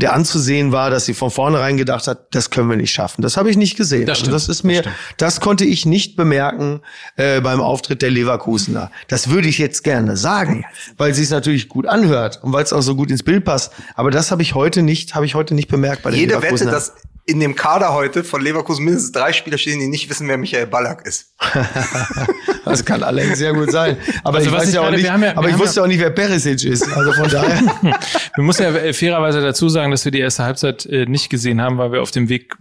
der 0.00 0.14
anzusehen 0.14 0.72
war, 0.72 0.90
dass 0.90 1.04
sie 1.04 1.14
von 1.14 1.30
vornherein 1.30 1.76
gedacht 1.76 2.06
hat, 2.06 2.34
das 2.34 2.50
können 2.50 2.68
wir 2.70 2.76
nicht 2.76 2.92
schaffen. 2.92 3.22
Das 3.22 3.36
habe 3.36 3.50
ich 3.50 3.56
nicht 3.56 3.76
gesehen. 3.76 4.06
Das 4.06 4.18
Also 4.18 4.24
stimmt, 4.24 4.34
das 4.34 4.48
ist 4.48 4.62
mir, 4.62 4.82
das, 5.16 5.40
konnte 5.40 5.64
ich 5.64 5.86
nicht 5.86 6.16
bemerken 6.16 6.80
äh, 7.16 7.40
beim 7.40 7.60
Auftritt 7.60 8.02
der 8.02 8.10
Leverkusener. 8.10 8.90
Das 9.08 9.30
würde 9.30 9.48
ich 9.48 9.58
jetzt 9.58 9.82
gerne 9.84 10.16
sagen, 10.16 10.64
weil 10.96 11.14
sie 11.14 11.22
es 11.22 11.30
natürlich 11.30 11.68
gut 11.68 11.86
anhört 11.86 12.40
und 12.42 12.52
weil 12.52 12.64
es 12.64 12.72
auch 12.72 12.82
so 12.82 12.94
gut 12.94 13.10
ins 13.10 13.22
Bild 13.22 13.44
passt. 13.44 13.72
Aber 13.94 14.10
das 14.10 14.30
habe 14.30 14.42
ich 14.42 14.54
heute 14.54 14.82
nicht, 14.82 15.14
habe 15.14 15.26
ich 15.26 15.34
heute 15.34 15.54
nicht 15.54 15.68
bemerkt 15.68 16.02
bei 16.02 16.10
den 16.10 16.20
Jede 16.20 16.34
Wette, 16.34 16.42
Leverkusener. 16.42 16.70
dass 16.70 16.94
in 17.24 17.38
dem 17.40 17.54
Kader 17.54 17.92
heute 17.92 18.24
von 18.24 18.42
Leverkusen 18.42 18.84
mindestens 18.84 19.12
drei 19.12 19.32
Spieler 19.32 19.56
stehen, 19.56 19.78
die 19.78 19.86
nicht 19.88 20.10
wissen, 20.10 20.26
wer 20.28 20.36
Michael 20.38 20.66
Ballack 20.66 21.06
ist. 21.06 21.34
das 22.64 22.84
kann 22.84 23.02
allerdings 23.02 23.38
sehr 23.38 23.52
gut 23.52 23.70
sein. 23.70 23.96
Aber 24.24 24.38
Also 24.38 24.50
ich 24.50 24.56
weiß 24.56 24.68
ich 24.68 24.74
ja 24.74 24.80
auch 24.80 24.84
gerade- 24.86 24.96
nicht, 24.96 25.06
ja- 25.06 25.36
aber 25.36 25.48
ich 25.48 25.58
wusste 25.58 25.80
ja- 25.80 25.84
auch 25.84 25.88
nicht, 25.88 26.00
wer 26.00 26.10
Perisic 26.10 26.64
ist. 26.64 26.90
Also 26.92 27.12
von 27.12 27.28
daher. 27.30 27.60
Wir 28.34 28.44
müssen 28.44 28.62
ja 28.62 28.70
äh, 28.70 28.92
fairerweise 28.92 29.40
dazu 29.40 29.68
sagen, 29.68 29.90
dass 29.90 30.04
wir 30.04 30.10
die 30.12 30.20
erste 30.20 30.42
Halbzeit 30.44 30.86
äh, 30.86 31.04
nicht 31.06 31.28
gesehen 31.30 31.60
haben, 31.60 31.76
weil 31.78 31.92
wir 31.92 32.02
auf 32.02 32.10
dem 32.10 32.28
Weg 32.28 32.54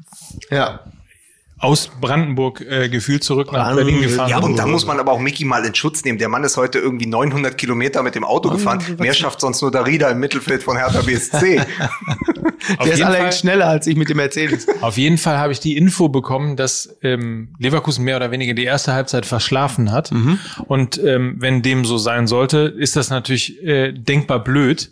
ja. 0.49 0.81
Aus 1.61 1.91
Brandenburg 2.01 2.61
äh, 2.61 2.89
gefühlt 2.89 3.23
zurück 3.23 3.51
nach 3.51 3.65
Brandenburg, 3.65 3.85
Berlin 3.85 4.01
gefahren 4.01 4.29
Ja, 4.29 4.39
und 4.39 4.57
da 4.57 4.65
muss 4.65 4.85
man 4.85 4.99
aber 4.99 5.11
auch 5.11 5.19
Mickey 5.19 5.45
mal 5.45 5.63
in 5.63 5.75
Schutz 5.75 6.03
nehmen. 6.03 6.17
Der 6.17 6.27
Mann 6.27 6.43
ist 6.43 6.57
heute 6.57 6.79
irgendwie 6.79 7.05
900 7.05 7.55
Kilometer 7.57 8.01
mit 8.01 8.15
dem 8.15 8.23
Auto 8.23 8.49
gefahren. 8.49 8.83
Mehr 8.99 9.13
schafft 9.13 9.41
sonst 9.41 9.61
nur 9.61 9.69
Darida 9.71 10.09
im 10.09 10.19
Mittelfeld 10.19 10.63
von 10.63 10.75
Hertha 10.75 11.01
BSC. 11.01 11.61
Der 12.83 12.93
ist 12.93 13.01
allerdings 13.01 13.39
schneller 13.39 13.67
als 13.67 13.87
ich 13.87 13.95
mit 13.95 14.09
dem 14.09 14.17
Mercedes. 14.17 14.67
Auf 14.81 14.97
jeden 14.97 15.17
Fall 15.17 15.37
habe 15.37 15.51
ich 15.51 15.59
die 15.59 15.77
Info 15.77 16.09
bekommen, 16.09 16.55
dass 16.55 16.97
ähm, 17.01 17.55
Leverkusen 17.59 18.03
mehr 18.03 18.17
oder 18.17 18.31
weniger 18.31 18.53
die 18.53 18.63
erste 18.63 18.93
Halbzeit 18.93 19.25
verschlafen 19.25 19.91
hat. 19.91 20.11
Mhm. 20.11 20.39
Und 20.67 20.99
ähm, 21.03 21.35
wenn 21.39 21.61
dem 21.61 21.85
so 21.85 21.97
sein 21.97 22.27
sollte, 22.27 22.73
ist 22.77 22.95
das 22.95 23.09
natürlich 23.09 23.61
äh, 23.63 23.91
denkbar 23.91 24.43
blöd, 24.43 24.91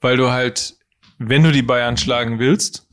weil 0.00 0.16
du 0.16 0.30
halt, 0.30 0.76
wenn 1.18 1.42
du 1.42 1.52
die 1.52 1.62
Bayern 1.62 1.96
schlagen 1.96 2.38
willst, 2.38 2.86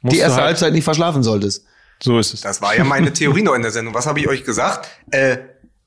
musst 0.00 0.16
Die 0.16 0.20
erste 0.20 0.36
du 0.36 0.42
halt, 0.42 0.48
Halbzeit 0.48 0.72
nicht 0.72 0.84
verschlafen 0.84 1.22
solltest. 1.22 1.64
So 2.02 2.18
ist 2.18 2.34
es. 2.34 2.40
Das 2.42 2.62
war 2.62 2.76
ja 2.76 2.84
meine 2.84 3.12
Theorie 3.12 3.42
noch 3.42 3.54
in 3.54 3.62
der 3.62 3.70
Sendung. 3.70 3.94
Was 3.94 4.06
habe 4.06 4.20
ich 4.20 4.28
euch 4.28 4.44
gesagt? 4.44 4.88
Äh, 5.10 5.38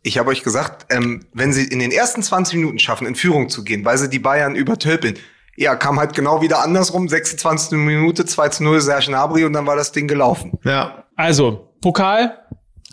ich 0.03 0.17
habe 0.17 0.29
euch 0.29 0.43
gesagt, 0.43 0.91
ähm, 0.91 1.25
wenn 1.33 1.53
sie 1.53 1.65
in 1.65 1.79
den 1.79 1.91
ersten 1.91 2.23
20 2.23 2.55
Minuten 2.55 2.79
schaffen, 2.79 3.07
in 3.07 3.15
Führung 3.15 3.49
zu 3.49 3.63
gehen, 3.63 3.85
weil 3.85 3.97
sie 3.97 4.09
die 4.09 4.19
Bayern 4.19 4.55
übertölpeln, 4.55 5.17
ja, 5.55 5.75
kam 5.75 5.99
halt 5.99 6.13
genau 6.15 6.41
wieder 6.41 6.63
andersrum. 6.63 7.07
26. 7.07 7.77
Minute, 7.77 8.25
2 8.25 8.49
zu 8.49 8.63
0, 8.63 8.81
Serge 8.81 9.07
Gnabry 9.07 9.43
und 9.45 9.53
dann 9.53 9.67
war 9.67 9.75
das 9.75 9.91
Ding 9.91 10.07
gelaufen. 10.07 10.53
Ja. 10.63 11.05
Also, 11.15 11.75
Pokal 11.81 12.39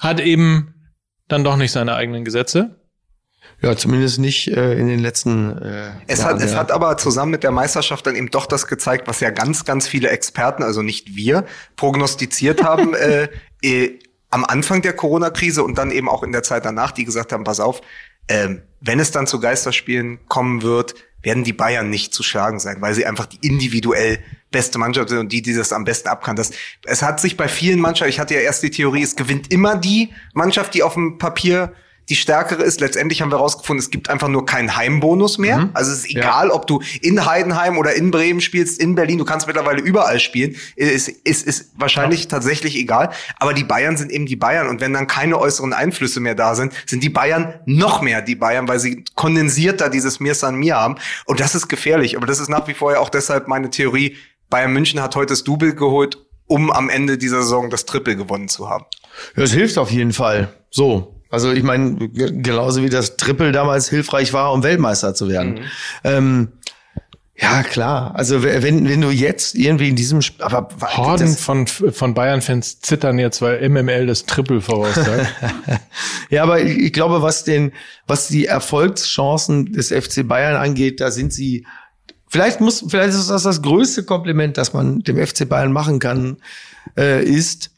hat 0.01 0.21
eben 0.21 0.75
dann 1.29 1.45
doch 1.45 1.57
nicht 1.57 1.73
seine 1.73 1.95
eigenen 1.95 2.25
Gesetze. 2.25 2.78
Ja, 3.61 3.77
zumindest 3.77 4.21
nicht 4.21 4.49
äh, 4.49 4.79
in 4.79 4.87
den 4.87 5.01
letzten. 5.01 5.59
Äh, 5.59 5.91
Es, 6.07 6.21
Jahren, 6.21 6.37
hat, 6.37 6.43
es 6.43 6.53
ja. 6.53 6.59
hat 6.59 6.71
aber 6.71 6.97
zusammen 6.97 7.33
mit 7.33 7.43
der 7.43 7.51
Meisterschaft 7.51 8.07
dann 8.07 8.15
eben 8.15 8.31
doch 8.31 8.47
das 8.47 8.69
gezeigt, 8.69 9.09
was 9.09 9.19
ja 9.21 9.31
ganz, 9.31 9.65
ganz 9.65 9.89
viele 9.89 10.11
Experten, 10.11 10.63
also 10.63 10.83
nicht 10.83 11.17
wir, 11.17 11.45
prognostiziert 11.75 12.63
haben 12.63 12.95
äh, 12.95 13.29
äh, 13.63 13.99
am 14.31 14.45
Anfang 14.45 14.83
der 14.83 14.93
Corona-Krise 14.93 15.65
und 15.65 15.77
dann 15.77 15.91
eben 15.91 16.09
auch 16.09 16.23
in 16.23 16.31
der 16.33 16.45
Zeit 16.45 16.65
danach, 16.65 16.93
die 16.93 17.05
gesagt 17.05 17.33
haben, 17.33 17.45
pass 17.45 17.59
auf, 17.59 17.81
ähm, 18.29 18.63
wenn 18.81 19.01
es 19.01 19.11
dann 19.11 19.27
zu 19.27 19.41
Geisterspielen 19.41 20.21
kommen 20.29 20.63
wird, 20.63 20.95
werden 21.23 21.43
die 21.43 21.53
Bayern 21.53 21.91
nicht 21.91 22.15
zu 22.15 22.23
schlagen 22.23 22.61
sein, 22.61 22.81
weil 22.81 22.95
sie 22.95 23.07
einfach 23.07 23.27
die 23.27 23.45
individuell 23.45 24.21
beste 24.53 24.79
Mannschaft 24.79 25.09
sind 25.09 25.19
und 25.19 25.33
die, 25.33 25.43
die 25.43 25.55
das 25.55 25.73
am 25.73 25.85
besten 25.85 26.09
abkann. 26.09 26.37
Das, 26.37 26.53
es 26.85 27.03
hat 27.03 27.19
sich 27.21 27.37
bei 27.37 27.49
vielen 27.49 27.81
Mannschaften, 27.81 28.11
ich 28.11 28.21
hatte 28.21 28.35
ja 28.35 28.41
erst 28.41 28.63
die 28.63 28.71
Theorie, 28.71 29.03
es 29.03 29.17
gewinnt 29.17 29.53
immer 29.53 29.77
die 29.77 30.11
Mannschaft, 30.33 30.75
die 30.75 30.83
auf 30.83 30.95
dem 30.95 31.19
Papier 31.19 31.73
die 32.09 32.17
stärkere 32.17 32.63
ist. 32.63 32.81
Letztendlich 32.81 33.21
haben 33.21 33.31
wir 33.31 33.37
herausgefunden, 33.37 33.83
es 33.83 33.91
gibt 33.91 34.11
einfach 34.11 34.29
nur 34.29 34.47
keinen 34.47 34.77
Heimbonus 34.77 35.39
mehr. 35.39 35.59
Mhm. 35.59 35.71
Also 35.75 35.93
es 35.93 35.99
ist 35.99 36.11
egal, 36.11 36.49
ja. 36.49 36.55
ob 36.55 36.67
du 36.67 36.81
in 37.03 37.27
Heidenheim 37.27 37.79
oder 37.79 37.95
in 37.95 38.11
Bremen 38.11 38.41
spielst, 38.41 38.81
in 38.81 38.95
Berlin, 38.95 39.19
du 39.19 39.25
kannst 39.25 39.47
mittlerweile 39.47 39.81
überall 39.81 40.19
spielen. 40.21 40.57
Es 40.77 41.09
ist, 41.09 41.27
ist, 41.27 41.47
ist 41.47 41.73
wahrscheinlich 41.77 42.25
ja. 42.25 42.29
tatsächlich 42.29 42.77
egal. 42.77 43.11
Aber 43.39 43.55
die 43.55 43.65
Bayern 43.65 43.97
sind 43.97 44.11
eben 44.11 44.27
die 44.27 44.37
Bayern. 44.37 44.69
Und 44.69 44.81
wenn 44.81 44.93
dann 44.93 45.07
keine 45.07 45.39
äußeren 45.39 45.73
Einflüsse 45.73 46.21
mehr 46.21 46.35
da 46.35 46.55
sind, 46.55 46.73
sind 46.87 47.03
die 47.03 47.11
Bayern 47.11 47.61
noch 47.67 48.03
mehr 48.03 48.23
die 48.23 48.37
Bayern, 48.37 48.69
weil 48.69 48.79
sie 48.79 49.05
kondensierter 49.15 49.91
dieses 49.91 50.21
Mir 50.21 50.35
San 50.35 50.57
Mir 50.57 50.77
haben. 50.77 50.97
Und 51.27 51.41
das 51.41 51.55
ist 51.55 51.69
gefährlich. 51.69 52.17
Aber 52.17 52.27
das 52.27 52.41
ist 52.41 52.49
nach 52.49 52.69
wie 52.69 52.75
vor 52.75 52.93
ja 52.93 53.01
auch 53.01 53.11
deshalb 53.11 53.49
meine 53.49 53.71
Theorie. 53.71 54.17
Bayern 54.51 54.73
München 54.73 55.03
hat 55.03 55.15
heute 55.15 55.33
das 55.33 55.45
Double 55.45 55.75
geholt, 55.75 56.19
um 56.47 56.71
am 56.71 56.89
Ende 56.89 57.19
dieser 57.19 57.43
Saison 57.43 57.69
das 57.69 57.85
Triple 57.85 58.17
gewonnen 58.17 58.49
zu 58.49 58.71
haben. 58.71 58.87
Das 59.37 59.53
hilft 59.53 59.77
auf 59.79 59.91
jeden 59.91 60.13
Fall. 60.13 60.55
So, 60.71 61.18
also 61.31 61.53
ich 61.53 61.63
meine, 61.63 62.09
genauso 62.09 62.83
wie 62.83 62.89
das 62.89 63.17
Triple 63.17 63.53
damals 63.53 63.89
hilfreich 63.89 64.33
war, 64.33 64.53
um 64.53 64.63
Weltmeister 64.63 65.15
zu 65.15 65.29
werden. 65.29 65.55
Mhm. 65.55 65.61
Ähm, 66.05 66.49
ja, 67.41 67.63
klar. 67.63 68.17
Also 68.17 68.43
wenn, 68.43 68.89
wenn 68.89 69.01
du 69.01 69.11
jetzt 69.11 69.55
irgendwie 69.55 69.89
in 69.89 69.95
diesem 69.95 70.19
Sp 70.19 70.43
aber 70.43 70.69
Horden 70.97 71.37
von, 71.37 71.69
von 71.69 72.13
Bayern-Fans 72.13 72.81
zittern 72.81 73.19
jetzt, 73.19 73.41
weil 73.41 73.69
MML 73.69 74.07
das 74.07 74.27
Triple 74.27 74.61
voraussagt. 74.61 75.33
ja, 76.31 76.43
aber 76.43 76.61
ich, 76.61 76.79
ich, 76.79 76.93
glaube, 76.93 77.23
was 77.23 77.45
den, 77.45 77.73
was 78.09 78.27
die 78.27 78.47
Erfolgschancen 78.47 79.73
des 79.73 79.93
FC 79.93 80.27
Bayern 80.27 80.57
angeht, 80.57 81.01
da 81.01 81.11
sind 81.11 81.33
sie 81.33 81.65
Vielleicht 82.31 82.61
muss, 82.61 82.85
vielleicht 82.87 83.15
ist 83.15 83.31
das 83.31 83.45
das 83.45 83.63
größte 83.63 84.05
Kompliment, 84.05 84.59
das 84.59 84.75
man 84.75 84.99
dem 85.01 85.17
FC 85.17 85.49
Bayern 85.49 85.73
machen 85.73 85.99
kann, 85.99 86.37
äh, 86.95 87.25
ist, 87.25 87.71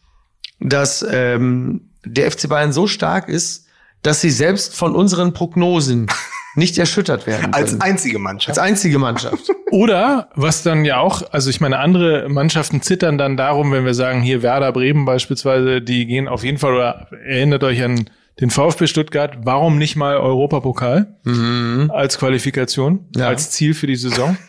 dass 0.58 1.06
ähm, 1.08 1.89
der 2.04 2.30
FC 2.30 2.48
Bayern 2.48 2.72
so 2.72 2.86
stark 2.86 3.28
ist, 3.28 3.66
dass 4.02 4.20
sie 4.20 4.30
selbst 4.30 4.74
von 4.74 4.94
unseren 4.94 5.32
Prognosen 5.32 6.06
nicht 6.54 6.78
erschüttert 6.78 7.26
werden. 7.26 7.42
Können. 7.42 7.54
Als 7.54 7.80
einzige 7.80 8.18
Mannschaft. 8.18 8.58
Als 8.58 8.58
einzige 8.58 8.98
Mannschaft. 8.98 9.50
Oder 9.70 10.30
was 10.34 10.62
dann 10.62 10.84
ja 10.84 10.98
auch, 10.98 11.22
also 11.32 11.50
ich 11.50 11.60
meine, 11.60 11.78
andere 11.78 12.28
Mannschaften 12.28 12.82
zittern 12.82 13.18
dann 13.18 13.36
darum, 13.36 13.72
wenn 13.72 13.84
wir 13.84 13.94
sagen, 13.94 14.20
hier 14.20 14.42
Werder 14.42 14.72
Bremen 14.72 15.04
beispielsweise, 15.04 15.80
die 15.80 16.06
gehen 16.06 16.28
auf 16.28 16.42
jeden 16.42 16.58
Fall, 16.58 16.74
oder 16.74 17.06
erinnert 17.24 17.62
euch 17.62 17.82
an 17.82 18.10
den 18.40 18.50
VfB 18.50 18.86
Stuttgart, 18.86 19.38
warum 19.44 19.78
nicht 19.78 19.96
mal 19.96 20.16
Europapokal 20.16 21.14
mhm. 21.24 21.90
als 21.94 22.18
Qualifikation, 22.18 23.06
ja. 23.14 23.28
als 23.28 23.50
Ziel 23.50 23.74
für 23.74 23.86
die 23.86 23.96
Saison? 23.96 24.36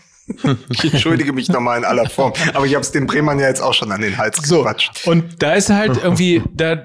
Ich 0.70 0.86
entschuldige 0.86 1.34
mich 1.34 1.50
nochmal 1.50 1.78
in 1.78 1.84
aller 1.84 2.08
Form, 2.08 2.32
aber 2.54 2.66
ich 2.66 2.74
habe 2.74 2.84
es 2.84 2.92
den 2.92 3.06
Bremern 3.06 3.38
ja 3.38 3.48
jetzt 3.48 3.60
auch 3.60 3.74
schon 3.74 3.92
an 3.92 4.00
den 4.00 4.18
Hals 4.18 4.38
so, 4.38 4.60
gequatscht. 4.60 5.06
Und 5.06 5.44
da 5.44 5.56
ist 5.56 5.70
halt 5.70 5.98
irgendwie, 6.02 6.42
da 6.54 6.78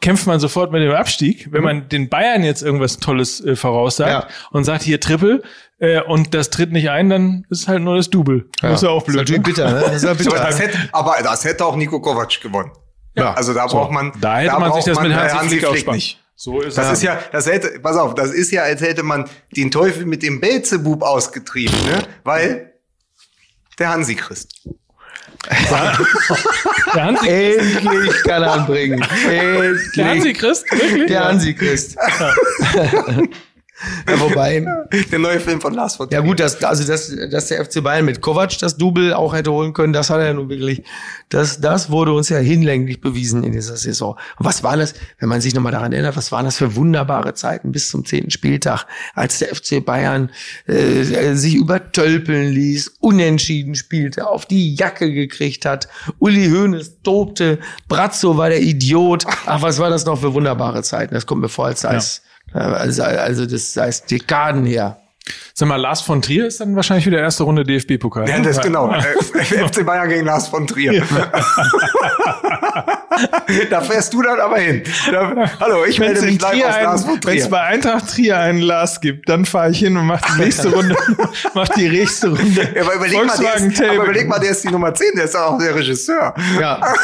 kämpft 0.00 0.26
man 0.26 0.40
sofort 0.40 0.72
mit 0.72 0.82
dem 0.82 0.92
Abstieg. 0.92 1.48
Wenn 1.50 1.60
mhm. 1.60 1.64
man 1.64 1.88
den 1.88 2.08
Bayern 2.08 2.42
jetzt 2.42 2.62
irgendwas 2.62 2.98
Tolles 2.98 3.44
äh, 3.44 3.56
voraussagt 3.56 4.28
ja. 4.30 4.34
und 4.50 4.64
sagt 4.64 4.82
hier 4.82 5.00
Triple 5.00 5.42
äh, 5.78 6.00
und 6.02 6.34
das 6.34 6.50
tritt 6.50 6.72
nicht 6.72 6.90
ein, 6.90 7.10
dann 7.10 7.46
ist 7.50 7.68
halt 7.68 7.82
nur 7.82 7.96
das 7.96 8.10
Double. 8.10 8.48
Ja. 8.62 8.70
Das 8.70 8.82
ist 8.82 8.86
ja 8.86 8.90
auch 8.90 9.04
blöd. 9.04 9.20
Das 9.20 9.30
ist 9.30 9.36
ne? 9.36 9.42
bitter, 9.42 9.70
ne? 9.72 9.80
Das 9.80 10.02
ist 10.02 10.18
bitter. 10.18 10.36
das 10.36 10.60
hätte, 10.60 10.78
aber 10.92 11.16
das 11.22 11.44
hätte 11.44 11.64
auch 11.64 11.76
Nico 11.76 12.00
Kovac 12.00 12.40
gewonnen. 12.40 12.70
Ja. 13.16 13.34
Also 13.34 13.54
da 13.54 13.68
so. 13.68 13.76
braucht 13.76 13.92
man. 13.92 14.12
Da 14.20 14.38
hätte 14.38 14.52
da 14.52 14.58
man 14.58 14.72
sich 14.72 14.84
das 14.84 15.00
mit 15.00 15.12
Hansi, 15.12 15.36
Hansi 15.36 15.58
Flick, 15.58 15.70
Flick 15.70 15.92
nicht. 15.92 16.20
So 16.36 16.60
ist 16.62 16.78
das 16.78 16.86
ja. 16.86 16.92
ist 16.92 17.02
ja, 17.02 17.18
das 17.32 17.46
hätte, 17.46 17.80
pass 17.80 17.96
auf, 17.96 18.14
das 18.14 18.30
ist 18.30 18.50
ja, 18.50 18.62
als 18.62 18.80
hätte 18.80 19.02
man 19.02 19.28
den 19.54 19.70
Teufel 19.70 20.06
mit 20.06 20.22
dem 20.22 20.40
Belzebub 20.40 21.02
ausgetrieben, 21.02 21.76
ne? 21.84 22.02
Weil 22.24 22.72
der 23.78 23.90
Hansi 23.90 24.14
Christ. 24.14 24.66
Der 25.48 27.04
Hansi 27.04 27.28
Endlich 27.28 28.22
kann 28.24 28.42
er 28.42 28.52
anbringen. 28.52 29.02
Endlich. 29.28 29.92
Der 29.96 30.04
Hansi 30.06 30.32
Christ? 30.32 30.70
Wirklich? 30.70 31.06
Der 31.06 31.24
Hansi 31.24 31.54
Christ. 31.54 31.96
Ja, 32.74 33.22
wobei. 34.06 34.64
Der 35.10 35.18
neue 35.18 35.40
Film 35.40 35.60
von 35.60 35.74
Lars 35.74 35.96
von 35.96 36.08
Trier. 36.08 36.20
Ja 36.20 36.24
gut, 36.24 36.40
dass, 36.40 36.62
also 36.62 36.84
dass, 36.84 37.12
dass 37.30 37.46
der 37.46 37.64
FC 37.64 37.82
Bayern 37.82 38.04
mit 38.04 38.20
Kovac 38.20 38.58
das 38.58 38.76
Double 38.76 39.14
auch 39.14 39.34
hätte 39.34 39.52
holen 39.52 39.72
können, 39.72 39.92
das 39.92 40.10
hat 40.10 40.18
er 40.20 40.26
ja 40.26 40.32
nun 40.32 40.48
wirklich, 40.48 40.82
das, 41.28 41.60
das 41.60 41.90
wurde 41.90 42.12
uns 42.12 42.28
ja 42.28 42.38
hinlänglich 42.38 43.00
bewiesen 43.00 43.44
in 43.44 43.52
dieser 43.52 43.76
Saison. 43.76 44.16
Und 44.38 44.46
was 44.46 44.62
war 44.62 44.76
das, 44.76 44.94
wenn 45.18 45.28
man 45.28 45.40
sich 45.40 45.54
nochmal 45.54 45.72
daran 45.72 45.92
erinnert, 45.92 46.16
was 46.16 46.32
waren 46.32 46.44
das 46.44 46.56
für 46.56 46.76
wunderbare 46.76 47.34
Zeiten 47.34 47.72
bis 47.72 47.88
zum 47.88 48.04
zehnten 48.04 48.30
Spieltag, 48.30 48.86
als 49.14 49.38
der 49.38 49.54
FC 49.54 49.84
Bayern 49.84 50.30
äh, 50.66 51.34
sich 51.34 51.54
übertölpeln 51.54 52.50
ließ, 52.50 52.94
unentschieden 53.00 53.74
spielte, 53.74 54.26
auf 54.26 54.46
die 54.46 54.74
Jacke 54.74 55.12
gekriegt 55.12 55.64
hat, 55.64 55.88
Uli 56.18 56.50
Hoeneß 56.50 57.02
tobte, 57.02 57.58
Brazzo 57.88 58.36
war 58.36 58.48
der 58.48 58.60
Idiot. 58.60 59.24
Ach, 59.46 59.62
was 59.62 59.78
war 59.78 59.90
das 59.90 60.04
noch 60.04 60.20
für 60.20 60.34
wunderbare 60.34 60.82
Zeiten? 60.82 61.14
Das 61.14 61.26
kommt 61.26 61.42
mir 61.42 61.48
vor, 61.48 61.66
als, 61.66 61.84
als 61.84 62.22
ja 62.24 62.29
also, 62.52 63.02
also 63.02 63.46
das 63.46 63.76
heißt 63.76 64.10
Dekaden 64.10 64.66
her. 64.66 65.00
Sag 65.54 65.68
mal, 65.68 65.76
Lars 65.76 66.00
von 66.00 66.22
Trier 66.22 66.46
ist 66.46 66.60
dann 66.60 66.74
wahrscheinlich 66.74 67.06
wieder 67.06 67.18
erste 67.18 67.42
Runde 67.42 67.64
DFB-Pokal. 67.64 68.28
Ja, 68.28 68.38
das 68.40 68.56
ist 68.56 68.62
genau. 68.62 68.92
FC 69.32 69.84
Bayern 69.84 70.08
gegen 70.08 70.24
Lars 70.24 70.48
von 70.48 70.66
Trier. 70.66 70.94
Ja. 70.94 71.04
da 73.68 73.80
fährst 73.82 74.14
du 74.14 74.22
dann 74.22 74.40
aber 74.40 74.58
hin. 74.58 74.82
Da, 75.10 75.50
hallo, 75.60 75.84
ich 75.84 76.00
wenn's 76.00 76.22
melde 76.22 76.32
mich 76.32 76.40
live 76.40 76.64
aus 76.64 76.82
Lars 76.82 77.04
von 77.04 77.20
Trier. 77.20 77.32
Wenn 77.34 77.42
es 77.42 77.50
bei 77.50 77.60
Eintracht 77.60 78.08
Trier 78.08 78.38
einen 78.38 78.62
Lars 78.62 79.00
gibt, 79.00 79.28
dann 79.28 79.44
fahre 79.44 79.70
ich 79.70 79.80
hin 79.80 79.96
und 79.96 80.06
mach 80.06 80.20
die 80.20 80.42
nächste 80.42 80.68
Runde, 80.72 80.96
mach 81.54 81.68
die 81.68 81.88
nächste 81.88 82.28
Runde. 82.28 82.68
Ja, 82.74 82.82
aber 82.82 82.94
überleg, 82.94 83.26
mal, 83.26 83.36
der 83.36 83.54
ist, 83.56 83.82
aber 83.82 83.94
überleg 84.04 84.28
mal, 84.28 84.38
der 84.38 84.50
ist 84.50 84.64
die 84.64 84.68
Nummer 84.68 84.94
10, 84.94 85.12
der 85.16 85.24
ist 85.24 85.36
auch 85.36 85.58
der 85.58 85.74
Regisseur. 85.74 86.34
Ja. 86.58 86.80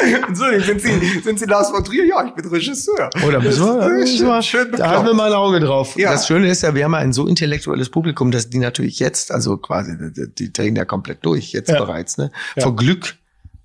Entschuldigung, 0.28 0.64
sind 0.64 0.80
Sie, 0.80 1.20
sind 1.20 1.38
Sie 1.38 1.44
Lars 1.46 1.70
von 1.70 1.84
Trier? 1.84 2.06
Ja, 2.06 2.24
ich 2.24 2.34
bin 2.34 2.46
Regisseur. 2.46 3.10
Oder 3.26 3.38
oh, 3.38 3.42
müssen 3.42 3.64
wir, 3.64 4.00
das 4.00 4.46
schön, 4.46 4.66
schön 4.68 4.76
da 4.76 4.90
haben 4.90 5.06
wir 5.06 5.14
mal 5.14 5.32
ein 5.32 5.38
Auge 5.38 5.60
drauf. 5.60 5.96
Ja. 5.96 6.12
Das 6.12 6.26
Schöne 6.26 6.48
ist 6.48 6.62
ja, 6.62 6.74
wir 6.74 6.84
haben 6.84 6.94
ein 6.94 7.12
so 7.12 7.26
intellektuelles 7.26 7.90
Publikum, 7.90 8.30
dass 8.30 8.50
die 8.50 8.58
natürlich 8.58 8.98
jetzt, 8.98 9.32
also 9.32 9.56
quasi, 9.56 9.96
die, 9.98 10.34
die 10.34 10.52
drehen 10.52 10.76
ja 10.76 10.84
komplett 10.84 11.24
durch, 11.24 11.52
jetzt 11.52 11.70
ja. 11.70 11.78
bereits, 11.78 12.18
ne? 12.18 12.30
Ja. 12.56 12.62
Vor 12.62 12.76
Glück. 12.76 13.16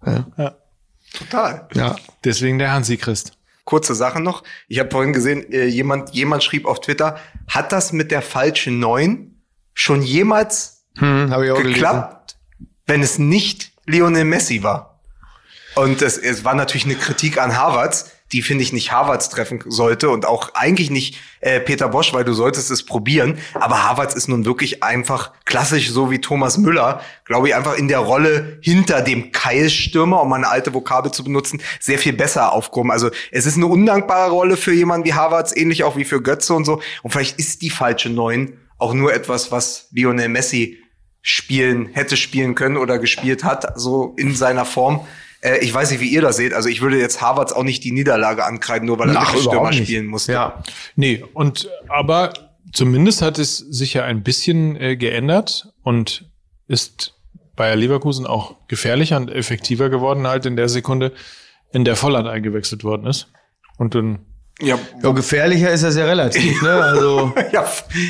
Ja. 0.06 0.28
ja. 0.38 0.56
Total. 1.14 1.68
Ja. 1.74 1.96
Deswegen 2.24 2.60
der 2.60 2.72
Hansi 2.72 2.98
Christ. 2.98 3.34
Kurze 3.64 3.96
Sache 3.96 4.20
noch. 4.20 4.44
Ich 4.68 4.80
habe 4.80 4.92
vorhin 4.92 5.14
gesehen, 5.14 5.52
äh, 5.52 5.66
jemand, 5.66 6.12
jemand 6.12 6.44
schrieb 6.44 6.66
auf 6.66 6.82
Twitter, 6.82 7.18
hat 7.48 7.72
das 7.72 7.94
mit 7.94 8.12
der 8.12 8.22
falschen 8.22 8.80
Neun 8.80 9.42
schon 9.74 10.02
jemals 10.02 10.86
hm, 10.98 11.30
geklappt, 11.30 12.38
gelesen. 12.58 12.76
wenn 12.86 13.02
es 13.02 13.18
nicht 13.18 13.72
Lionel 13.88 14.26
Messi 14.26 14.64
war? 14.64 14.95
Und 15.76 16.02
es, 16.02 16.18
es 16.18 16.44
war 16.46 16.56
natürlich 16.56 16.86
eine 16.86 16.96
Kritik 16.96 17.38
an 17.38 17.58
Harvards, 17.58 18.12
die 18.32 18.42
finde 18.42 18.64
ich 18.64 18.74
nicht 18.74 18.92
Harvards 18.92 19.30
treffen 19.30 19.62
sollte 19.68 20.10
und 20.10 20.26
auch 20.26 20.56
eigentlich 20.56 20.90
nicht 20.90 21.20
äh, 21.42 21.60
Peter 21.60 21.90
Bosch, 21.90 22.12
weil 22.14 22.24
du 22.24 22.34
solltest 22.34 22.72
es 22.72 22.84
probieren. 22.84 23.38
Aber 23.54 23.84
Harvards 23.84 24.16
ist 24.16 24.28
nun 24.28 24.46
wirklich 24.46 24.84
einfach 24.84 25.32
klassisch, 25.46 25.92
so 25.92 26.10
wie 26.10 26.20
Thomas 26.20 26.58
Müller, 26.58 27.02
glaube 27.26 27.50
ich, 27.50 27.56
einfach 27.56 27.78
in 27.78 27.88
der 27.88 28.00
Rolle 28.00 28.58
hinter 28.62 29.02
dem 29.02 29.32
Keilstürmer, 29.32 30.22
um 30.22 30.34
eine 30.34 30.48
alte 30.48 30.74
Vokabel 30.74 31.12
zu 31.12 31.24
benutzen, 31.24 31.62
sehr 31.80 32.00
viel 32.00 32.14
besser 32.14 32.52
aufgehoben. 32.52 32.92
Also 32.92 33.12
es 33.32 33.46
ist 33.46 33.58
eine 33.58 33.68
undankbare 33.68 34.32
Rolle 34.32 34.58
für 34.58 34.74
jemanden 34.74 35.06
wie 35.06 35.14
Harvards, 35.14 35.56
ähnlich 35.56 35.84
auch 35.84 35.96
wie 35.96 36.06
für 36.06 36.22
Götze 36.22 36.54
und 36.54 36.66
so. 36.66 36.82
Und 37.04 37.12
vielleicht 37.12 37.38
ist 37.38 37.62
die 37.62 37.70
falsche 37.70 38.10
Neun 38.10 38.58
auch 38.78 38.94
nur 38.94 39.14
etwas, 39.14 39.52
was 39.52 39.88
Lionel 39.92 40.30
Messi 40.30 40.80
spielen, 41.22 41.90
hätte 41.94 42.18
spielen 42.18 42.56
können 42.56 42.78
oder 42.78 43.00
gespielt 43.00 43.44
hat, 43.44 43.80
so 43.80 44.14
in 44.18 44.36
seiner 44.36 44.66
Form. 44.66 45.06
Äh, 45.46 45.60
ich 45.60 45.74
weiß 45.74 45.92
nicht, 45.92 46.00
wie 46.02 46.10
ihr 46.10 46.22
das 46.22 46.38
seht. 46.38 46.54
Also 46.54 46.70
ich 46.70 46.82
würde 46.82 47.00
jetzt 47.00 47.22
Harvards 47.22 47.54
auch 47.54 47.64
nicht 47.64 47.84
die 47.84 47.92
Niederlage 47.92 48.44
ankreiden, 48.44 48.88
nur 48.88 48.98
weil 48.98 49.16
er 49.16 49.26
Stürmer 49.26 49.72
spielen 49.72 50.08
musste. 50.08 50.34
Ja. 50.34 50.64
Nee, 50.96 51.24
und 51.34 51.70
aber 51.88 52.34
zumindest 52.74 53.22
hat 53.22 53.38
es 53.38 53.58
sich 53.58 53.94
ja 53.94 54.04
ein 54.04 54.24
bisschen 54.24 54.76
äh, 54.76 54.98
geändert 54.98 55.70
und 55.84 56.30
ist 56.68 57.14
Bayer 57.56 57.76
Leverkusen 57.76 58.26
auch 58.26 58.56
gefährlicher 58.68 59.18
und 59.18 59.30
effektiver 59.30 59.90
geworden, 59.90 60.28
halt 60.28 60.46
in 60.46 60.56
der 60.56 60.68
Sekunde, 60.68 61.14
in 61.72 61.86
der 61.86 61.96
Volland 61.96 62.28
eingewechselt 62.28 62.84
worden 62.84 63.06
ist. 63.06 63.28
Und 63.78 63.94
dann 63.96 64.26
ja, 64.62 64.80
ja, 65.04 65.12
gefährlicher 65.12 65.70
ist 65.70 65.84
das 65.84 65.96
ja 65.96 66.06
relativ, 66.06 66.62
ne? 66.62 66.72
Also, 66.72 67.34
ja, 67.52 67.70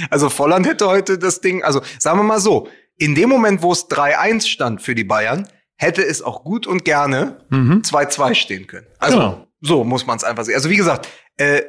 also 0.10 0.30
Volland 0.30 0.68
hätte 0.68 0.88
heute 0.88 1.18
das 1.18 1.42
Ding, 1.42 1.64
also 1.64 1.82
sagen 2.00 2.20
wir 2.20 2.24
mal 2.24 2.40
so, 2.40 2.68
in 2.98 3.14
dem 3.14 3.30
Moment, 3.30 3.62
wo 3.62 3.72
es 3.72 3.90
3-1 3.90 4.48
stand 4.48 4.82
für 4.82 4.96
die 4.96 5.04
Bayern, 5.04 5.48
hätte 5.78 6.04
es 6.04 6.22
auch 6.22 6.44
gut 6.44 6.68
und 6.68 6.86
gerne 6.86 7.38
2-2 7.52 8.30
mhm. 8.30 8.36
stehen 8.36 8.68
können. 8.68 8.88
Also 9.00 9.18
genau. 9.18 9.48
so 9.62 9.84
muss 9.84 10.06
man 10.06 10.18
es 10.18 10.24
einfach 10.24 10.44
sehen. 10.44 10.56
Also 10.56 10.70
wie 10.70 10.78
gesagt, 10.78 11.08
äh, 11.38 11.64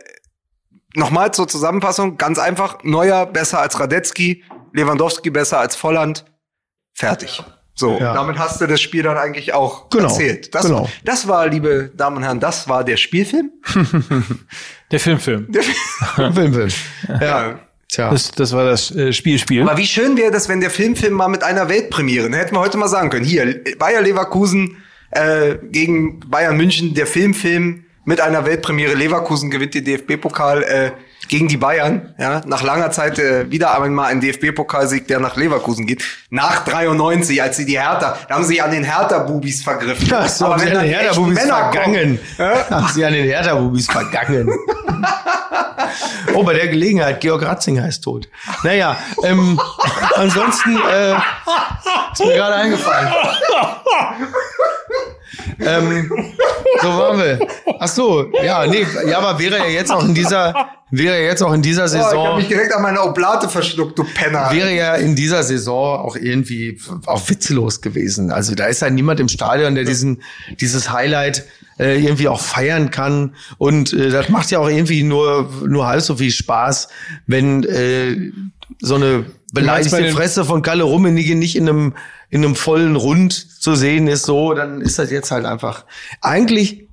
nochmal 0.95 1.33
zur 1.33 1.49
Zusammenfassung, 1.49 2.17
ganz 2.17 2.39
einfach, 2.39 2.79
Neuer 2.83 3.27
besser 3.27 3.61
als 3.61 3.79
Radetzky, 3.79 4.45
Lewandowski 4.73 5.31
besser 5.31 5.59
als 5.59 5.77
Volland, 5.77 6.25
fertig. 6.95 7.43
So, 7.79 7.99
ja. 7.99 8.15
damit 8.15 8.39
hast 8.39 8.61
du 8.63 8.67
das 8.67 8.81
Spiel 8.81 9.03
dann 9.03 9.19
eigentlich 9.19 9.53
auch 9.53 9.91
genau. 9.91 10.05
erzählt. 10.05 10.55
Das, 10.55 10.65
genau. 10.65 10.89
das 11.05 11.29
war, 11.29 11.47
liebe 11.47 11.93
Damen 11.95 12.17
und 12.17 12.23
Herren, 12.23 12.41
das 12.41 12.69
war 12.71 12.85
der 12.85 12.97
Spielfilm. 12.97 13.53
der 14.91 14.99
Filmfilm. 14.99 15.53
Der 15.53 15.63
Filmfilm. 16.33 16.71
ja. 17.09 17.21
ja. 17.21 17.61
Tja. 17.89 18.11
Das, 18.11 18.33
das 18.33 18.53
war 18.53 18.65
das 18.65 18.95
äh, 18.95 19.13
Spielspiel. 19.13 19.63
Aber 19.63 19.79
wie 19.79 19.87
schön 19.87 20.17
wäre 20.17 20.31
das, 20.31 20.49
wenn 20.49 20.61
der 20.61 20.71
Filmfilm 20.71 21.15
mal 21.15 21.29
mit 21.29 21.43
einer 21.43 21.69
Weltpremiere, 21.69 22.25
dann 22.29 22.39
hätten 22.39 22.55
wir 22.55 22.61
heute 22.61 22.79
mal 22.79 22.89
sagen 22.89 23.11
können, 23.11 23.25
hier, 23.25 23.63
Bayer 23.79 24.03
Leverkusen 24.03 24.77
äh, 25.13 25.57
gegen 25.71 26.21
Bayern 26.21 26.57
München, 26.57 26.95
der 26.95 27.07
Filmfilm 27.07 27.85
mit 28.05 28.21
einer 28.21 28.45
Weltpremiere. 28.45 28.95
Leverkusen 28.95 29.51
gewinnt 29.51 29.75
den 29.75 29.85
DFB-Pokal 29.85 30.63
äh, 30.63 30.91
gegen 31.29 31.49
die 31.49 31.57
Bayern. 31.57 32.15
Ja, 32.19 32.41
nach 32.47 32.63
langer 32.63 32.91
Zeit 32.91 33.19
äh, 33.19 33.51
wieder 33.51 33.81
einmal 33.81 34.11
ein 34.11 34.21
DFB-Pokalsieg, 34.21 35.09
der 35.09 35.21
nach 35.21 35.37
Leverkusen 35.37 35.87
geht. 35.87 36.03
Nach 36.31 36.65
93, 36.65 37.43
als 37.43 37.57
sie 37.57 37.67
die 37.67 37.79
Hertha, 37.79 38.17
da 38.29 38.35
haben 38.35 38.45
sie 38.45 38.61
an 38.61 38.71
den 38.71 38.85
Hertha-Bubis 38.85 39.63
vergriffen. 39.63 40.09
Ach 40.13 40.29
so, 40.29 40.47
haben 40.47 40.61
sie 40.61 40.71
an 40.71 40.83
den 40.83 40.95
Hertha-Bubis 40.95 41.41
vergangen. 41.41 42.19
Ja? 42.39 42.71
Haben 42.71 42.89
sie 42.93 43.05
an 43.05 43.13
den 43.13 43.27
Hertha-Bubis 43.27 43.87
vergangen. 43.87 44.51
oh, 46.35 46.43
bei 46.43 46.55
der 46.55 46.69
Gelegenheit, 46.69 47.21
Georg 47.21 47.43
Ratzinger 47.43 47.89
ist 47.89 48.01
tot. 48.03 48.29
Naja, 48.63 48.97
ähm, 49.25 49.61
ansonsten 50.15 50.77
äh, 50.77 51.13
ist 51.13 52.25
mir 52.25 52.35
gerade 52.35 52.55
eingefallen. 52.57 53.09
ähm, 55.61 56.35
so 56.83 56.89
waren 56.89 57.19
wir. 57.19 57.39
Ach 57.79 57.89
so, 57.89 58.27
ja, 58.45 58.67
nee, 58.67 58.87
ja, 59.09 59.19
aber 59.19 59.39
wäre 59.39 59.59
ja 59.59 59.67
jetzt 59.67 59.91
auch 59.91 60.05
in 60.05 60.15
dieser, 60.15 60.55
wäre 60.91 61.19
ja 61.21 61.25
jetzt 61.25 61.43
auch 61.43 61.53
in 61.53 61.63
dieser 61.63 61.85
Oh, 61.85 61.87
ich 61.87 61.95
habe 61.95 62.05
Saison, 62.11 62.37
mich 62.37 62.49
direkt 62.49 62.75
an 62.75 62.83
meine 62.83 63.03
Oblate 63.03 63.49
verschluckt, 63.49 63.99
du 63.99 64.05
Penner. 64.05 64.51
wäre 64.53 64.73
ja 64.75 64.95
in 64.95 65.15
dieser 65.15 65.43
Saison 65.43 66.01
auch 66.01 66.17
irgendwie 66.17 66.81
auch 67.07 67.29
witzlos 67.29 67.81
gewesen. 67.81 68.31
Also 68.31 68.55
da 68.55 68.67
ist 68.67 68.83
ja 68.83 68.91
niemand 68.91 69.21
im 69.21 69.29
Stadion, 69.29 69.75
der 69.75 69.85
diesen, 69.85 70.23
dieses 70.61 70.91
Highlight 70.91 71.45
äh, 71.79 72.03
irgendwie 72.03 72.29
auch 72.29 72.41
feiern 72.41 72.91
kann. 72.91 73.35
Und 73.59 73.93
äh, 73.93 74.11
das 74.11 74.29
macht 74.29 74.51
ja 74.51 74.59
auch 74.59 74.69
irgendwie 74.69 75.03
nur, 75.03 75.51
nur 75.67 75.87
halb 75.87 76.03
so 76.03 76.17
viel 76.17 76.31
Spaß, 76.31 76.89
wenn 77.27 77.65
äh, 77.65 78.33
so 78.81 78.95
eine 78.97 79.27
bei 79.53 79.61
beleidigte 79.61 80.11
Fresse 80.11 80.45
von 80.45 80.63
Kalle 80.63 80.83
Rummenigge 80.83 81.35
nicht 81.37 81.57
in 81.57 81.69
einem, 81.69 81.95
in 82.31 82.45
einem 82.45 82.57
vollen 82.57 82.97
Rund 82.97 83.33
zu 83.67 83.75
sehen 83.75 84.07
ist, 84.07 84.25
so, 84.27 84.55
dann 84.55 84.81
ist 84.81 84.97
das 85.01 85.11
jetzt 85.11 85.33
halt 85.33 85.45
einfach. 85.45 85.87
Eigentlich 86.21 86.87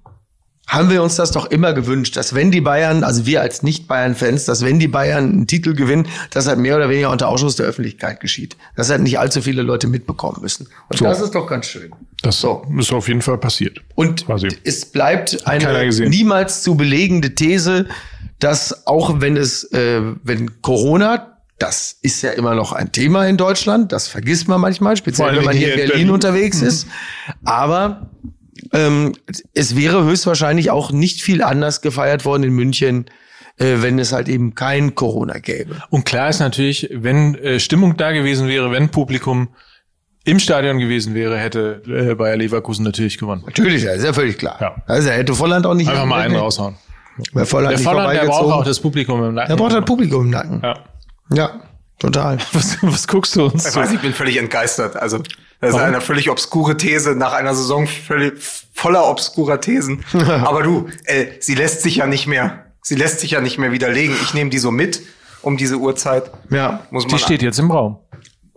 haben 0.68 0.90
wir 0.90 1.04
uns 1.04 1.18
das 1.18 1.30
doch 1.30 1.46
immer 1.52 1.74
gewünscht, 1.74 2.18
dass 2.18 2.34
wenn 2.34 2.50
die 2.50 2.62
Bayern, 2.62 3.04
also 3.04 3.28
wir 3.28 3.42
als 3.42 3.62
Nicht-Bayern-Fans, 3.62 4.46
dass 4.46 4.66
wenn 4.66 4.80
die 4.80 4.88
Bayern 4.88 5.26
einen 5.32 5.46
Titel 5.46 5.76
gewinnen, 5.76 6.08
das 6.32 6.48
halt 6.48 6.58
mehr 6.58 6.76
oder 6.76 6.90
weniger 6.90 7.12
unter 7.12 7.28
Ausschuss 7.28 7.58
der 7.58 7.68
Öffentlichkeit 7.68 8.22
geschieht. 8.22 8.58
Das 8.76 8.90
halt 8.90 9.02
nicht 9.02 9.20
allzu 9.20 9.44
viele 9.44 9.62
Leute 9.62 9.86
mitbekommen 9.86 10.40
müssen. 10.42 10.68
Und 10.90 10.98
So. 10.98 11.06
das 11.06 11.22
ist 11.22 11.36
doch 11.36 11.46
ganz 11.46 11.68
schön. 11.68 11.92
Das 12.24 12.40
So. 12.40 12.66
ist 12.80 12.92
auf 12.92 13.08
jeden 13.08 13.22
Fall 13.22 13.38
passiert. 13.38 13.82
Und 13.94 14.26
Quasi. 14.26 14.48
es 14.64 14.86
bleibt 14.86 15.46
eine 15.46 15.90
niemals 16.10 16.64
zu 16.64 16.74
belegende 16.74 17.36
These, 17.36 17.86
dass 18.40 18.88
auch 18.88 19.22
wenn 19.22 19.38
es, 19.38 19.66
äh, 19.74 20.02
wenn 20.24 20.60
Corona, 20.64 21.33
das 21.60 21.98
ist 22.02 22.22
ja 22.22 22.32
immer 22.32 22.56
noch 22.56 22.74
ein 22.74 22.92
Thema 22.92 23.26
in 23.28 23.38
Deutschland, 23.38 23.92
das 23.92 24.08
vergisst 24.08 24.48
man 24.48 24.60
manchmal, 24.60 24.98
speziell 24.98 25.36
wenn 25.36 25.46
man 25.46 25.56
hier 25.56 25.70
in 25.70 25.76
Berlin, 25.76 25.92
Berlin. 25.92 26.10
unterwegs 26.12 26.62
ist. 26.62 26.88
Aber 27.46 28.10
ähm, 28.72 29.14
es 29.54 29.76
wäre 29.76 30.04
höchstwahrscheinlich 30.04 30.72
auch 30.72 30.92
nicht 30.92 31.22
viel 31.22 31.44
anders 31.44 31.82
gefeiert 31.82 32.26
worden 32.26 32.44
in 32.44 32.54
München, 32.54 33.06
äh, 33.58 33.78
wenn 33.82 34.00
es 34.00 34.12
halt 34.12 34.30
eben 34.30 34.56
kein 34.56 34.96
Corona 34.96 35.40
gäbe. 35.40 35.78
Und 35.90 36.06
klar 36.06 36.30
ist 36.30 36.40
natürlich, 36.40 36.90
wenn 36.92 37.36
äh, 37.36 37.60
Stimmung 37.60 37.98
da 37.98 38.12
gewesen 38.12 38.48
wäre, 38.48 38.72
wenn 38.72 38.90
Publikum 38.90 39.50
im 40.26 40.40
Stadion 40.40 40.80
gewesen 40.80 41.14
wäre, 41.14 41.38
hätte 41.38 41.82
äh, 41.88 42.16
Bayer 42.16 42.38
Leverkusen 42.38 42.84
natürlich 42.84 43.18
gewonnen. 43.18 43.44
Natürlich, 43.46 43.84
ja, 43.84 43.92
ist 43.92 44.06
ja 44.06 44.14
völlig 44.14 44.38
klar. 44.38 44.58
Ja. 44.60 44.76
Also 44.88 45.10
er 45.10 45.18
hätte 45.18 45.36
Volland 45.36 45.66
auch 45.66 45.74
nicht 45.74 45.90
Einfach 45.90 46.06
mal 46.06 46.22
einen 46.22 46.36
raushauen. 46.36 46.76
Bei 47.34 47.46
Volland 47.46 47.78
Der 47.78 47.80
Volland, 47.80 48.14
der 48.14 48.26
braucht 48.26 48.54
auch 48.54 48.64
das 48.64 48.80
Publikum 48.80 49.24
im 49.24 49.36
Nacken. 49.36 49.52
Er 49.52 49.58
braucht 49.58 49.74
halt 49.74 49.86
Publikum 49.86 50.24
im 50.24 50.30
Nacken. 50.32 50.62
Ja. 50.64 50.80
Ja, 51.32 51.62
total. 52.00 52.38
Was, 52.54 52.78
was 52.82 53.08
guckst 53.08 53.36
du 53.36 53.46
uns 53.46 53.66
Ich 53.66 53.72
zu? 53.72 53.80
weiß, 53.80 53.92
ich 53.92 54.00
bin 54.02 54.14
völlig 54.14 54.38
entgeistert. 54.38 54.96
Also, 54.96 55.20
das 55.20 55.70
ist 55.70 55.74
Warum? 55.76 55.88
eine 55.88 56.02
völlig 56.02 56.30
obskure 56.30 56.76
These 56.76 57.16
nach 57.16 57.34
einer 57.34 57.56
Saison 57.56 57.88
völlig 57.88 58.34
voller 58.74 59.08
obskurer 59.10 59.62
Thesen. 59.62 60.04
Aber 60.14 60.64
du, 60.64 60.88
äh, 61.06 61.28
sie 61.40 61.56
lässt 61.56 61.82
sich 61.82 61.98
ja 61.98 62.06
nicht 62.08 62.28
mehr, 62.28 62.66
sie 62.82 62.96
lässt 62.96 63.22
sich 63.22 63.32
ja 63.32 63.42
nicht 63.42 63.58
mehr 63.58 63.72
widerlegen. 63.72 64.16
Ich 64.24 64.34
nehme 64.34 64.50
die 64.50 64.58
so 64.60 64.72
mit 64.72 65.02
um 65.42 65.56
diese 65.58 65.78
Uhrzeit. 65.78 66.32
Ja. 66.50 66.86
Muss 66.92 67.04
man 67.06 67.16
Die 67.18 67.20
steht 67.24 67.42
jetzt 67.42 67.60
im 67.60 67.72
Raum. 67.72 68.00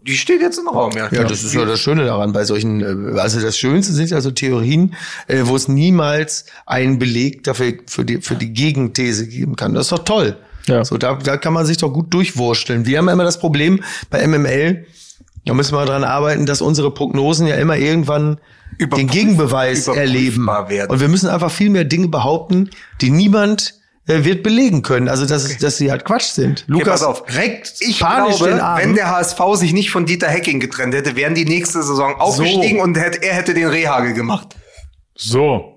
die 0.03 0.17
steht 0.17 0.41
jetzt 0.41 0.59
im 0.59 0.69
Raum, 0.69 0.93
ja. 0.97 1.09
Ja, 1.13 1.25
das 1.25 1.43
ist 1.45 1.53
ja 1.55 1.65
das 1.65 1.81
Schöne 1.81 2.05
daran 2.05 2.33
bei 2.33 2.45
solchen, 2.45 3.15
äh, 3.17 3.21
also 3.21 3.41
das 3.41 3.57
Schönste 3.59 3.93
sind 3.93 4.11
ja 4.11 4.21
so 4.21 4.31
Theorien, 4.33 4.95
äh, 5.29 5.43
wo 5.45 5.55
es 5.57 5.67
niemals 5.69 6.47
einen 6.65 6.99
Beleg 6.99 7.43
dafür 7.45 7.75
für 7.89 8.05
die, 8.05 8.21
für 8.21 8.35
die 8.37 8.53
Gegenthese 8.53 9.27
geben 9.29 9.55
kann. 9.57 9.75
Das 9.75 9.87
ist 9.87 9.93
doch 9.93 10.05
toll. 10.05 10.37
Ja. 10.67 10.85
So, 10.85 10.97
da, 10.99 11.15
da 11.15 11.37
kann 11.37 11.53
man 11.53 11.65
sich 11.67 11.77
doch 11.79 11.91
gut 11.93 12.13
durchwursteln. 12.13 12.87
Wir 12.87 12.99
haben 12.99 13.09
immer 13.09 13.25
das 13.25 13.39
Problem 13.39 13.83
bei 14.11 14.27
MML, 14.27 14.87
da 15.45 15.55
müssen 15.55 15.75
wir 15.77 15.85
dran 15.87 16.03
arbeiten, 16.05 16.45
dass 16.47 16.61
unsere 16.61 16.91
Prognosen 16.93 17.47
ja 17.47 17.55
immer 17.57 17.77
irgendwann 17.77 18.39
Überprüf- 18.79 18.97
den 18.97 19.07
Gegenbeweis 19.07 19.87
erleben. 19.87 20.47
werden. 20.47 20.91
Und 20.91 21.01
wir 21.01 21.09
müssen 21.09 21.29
einfach 21.29 21.51
viel 21.53 21.71
mehr 21.71 21.85
Dinge 21.85 22.09
behaupten, 22.09 22.71
die 23.01 23.11
niemand 23.11 23.75
äh, 24.09 24.25
wird 24.25 24.43
belegen 24.43 24.83
können. 24.83 25.09
Also, 25.09 25.25
dass, 25.27 25.45
es- 25.45 25.59
dass 25.59 25.77
sie 25.79 25.91
halt 25.91 26.05
Quatsch 26.05 26.31
sind. 26.33 26.63
Okay, 26.69 26.73
Lukas 26.73 26.89
pass 27.01 27.03
auf. 27.05 27.23
reckt 27.37 27.75
Ich 27.81 28.01
panisch 28.01 28.37
glaube, 28.39 28.53
den 28.53 28.61
Arm. 28.61 28.79
wenn 28.81 28.95
der 28.97 29.11
HSV 29.11 29.39
sich 29.55 29.73
nicht 29.73 29.91
von 29.91 30.05
Dieter 30.07 30.29
Hecking 30.29 30.59
getrennt 30.61 30.95
hätte, 30.95 31.15
wären 31.17 31.35
die 31.37 31.45
nächste 31.45 31.83
Saison 31.83 32.15
aufgestiegen 32.17 32.81
und 32.81 32.97
hätte, 32.99 33.23
er 33.23 33.35
hätte 33.35 33.55
den 33.55 33.69
Rehagel 33.69 34.15
gemacht. 34.15 34.57
So. 35.17 35.76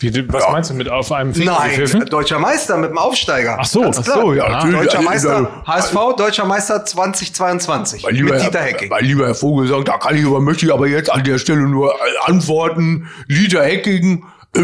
Wie, 0.00 0.32
was 0.32 0.44
Ja. 0.44 0.50
meinst 0.52 0.70
du 0.70 0.74
mit 0.74 0.88
auf 0.88 1.10
einem 1.10 1.34
Finger 1.34 1.56
Nein, 1.58 1.70
gepfiffen? 1.70 2.06
deutscher 2.06 2.38
Meister 2.38 2.76
mit 2.76 2.90
dem 2.90 2.98
Aufsteiger. 2.98 3.56
Ach 3.60 3.66
so, 3.66 3.84
ach 3.84 3.94
so, 4.04 4.32
ja, 4.32 4.48
natürlich. 4.48 4.80
Deutscher 4.82 5.02
Meister, 5.02 5.62
HSV, 5.66 5.94
deutscher 6.16 6.44
Meister 6.44 6.84
2022 6.84 8.02
Mein 8.04 8.14
lieber, 8.14 8.34
mit 8.34 8.42
Dieter 8.42 8.60
Herr, 8.60 8.66
Hecking. 8.68 8.88
mein 8.90 9.04
lieber 9.04 9.26
Herr 9.26 9.34
Vogelsang, 9.34 9.84
da 9.84 9.98
kann 9.98 10.16
ich 10.16 10.24
aber, 10.24 10.40
möchte 10.40 10.66
ich 10.66 10.72
aber 10.72 10.86
jetzt 10.86 11.10
an 11.10 11.24
der 11.24 11.38
Stelle 11.38 11.62
nur 11.62 11.92
äh, 11.94 11.96
antworten. 12.30 13.08
Dieter 13.28 13.64
Hecking 13.64 14.24
äh, 14.56 14.60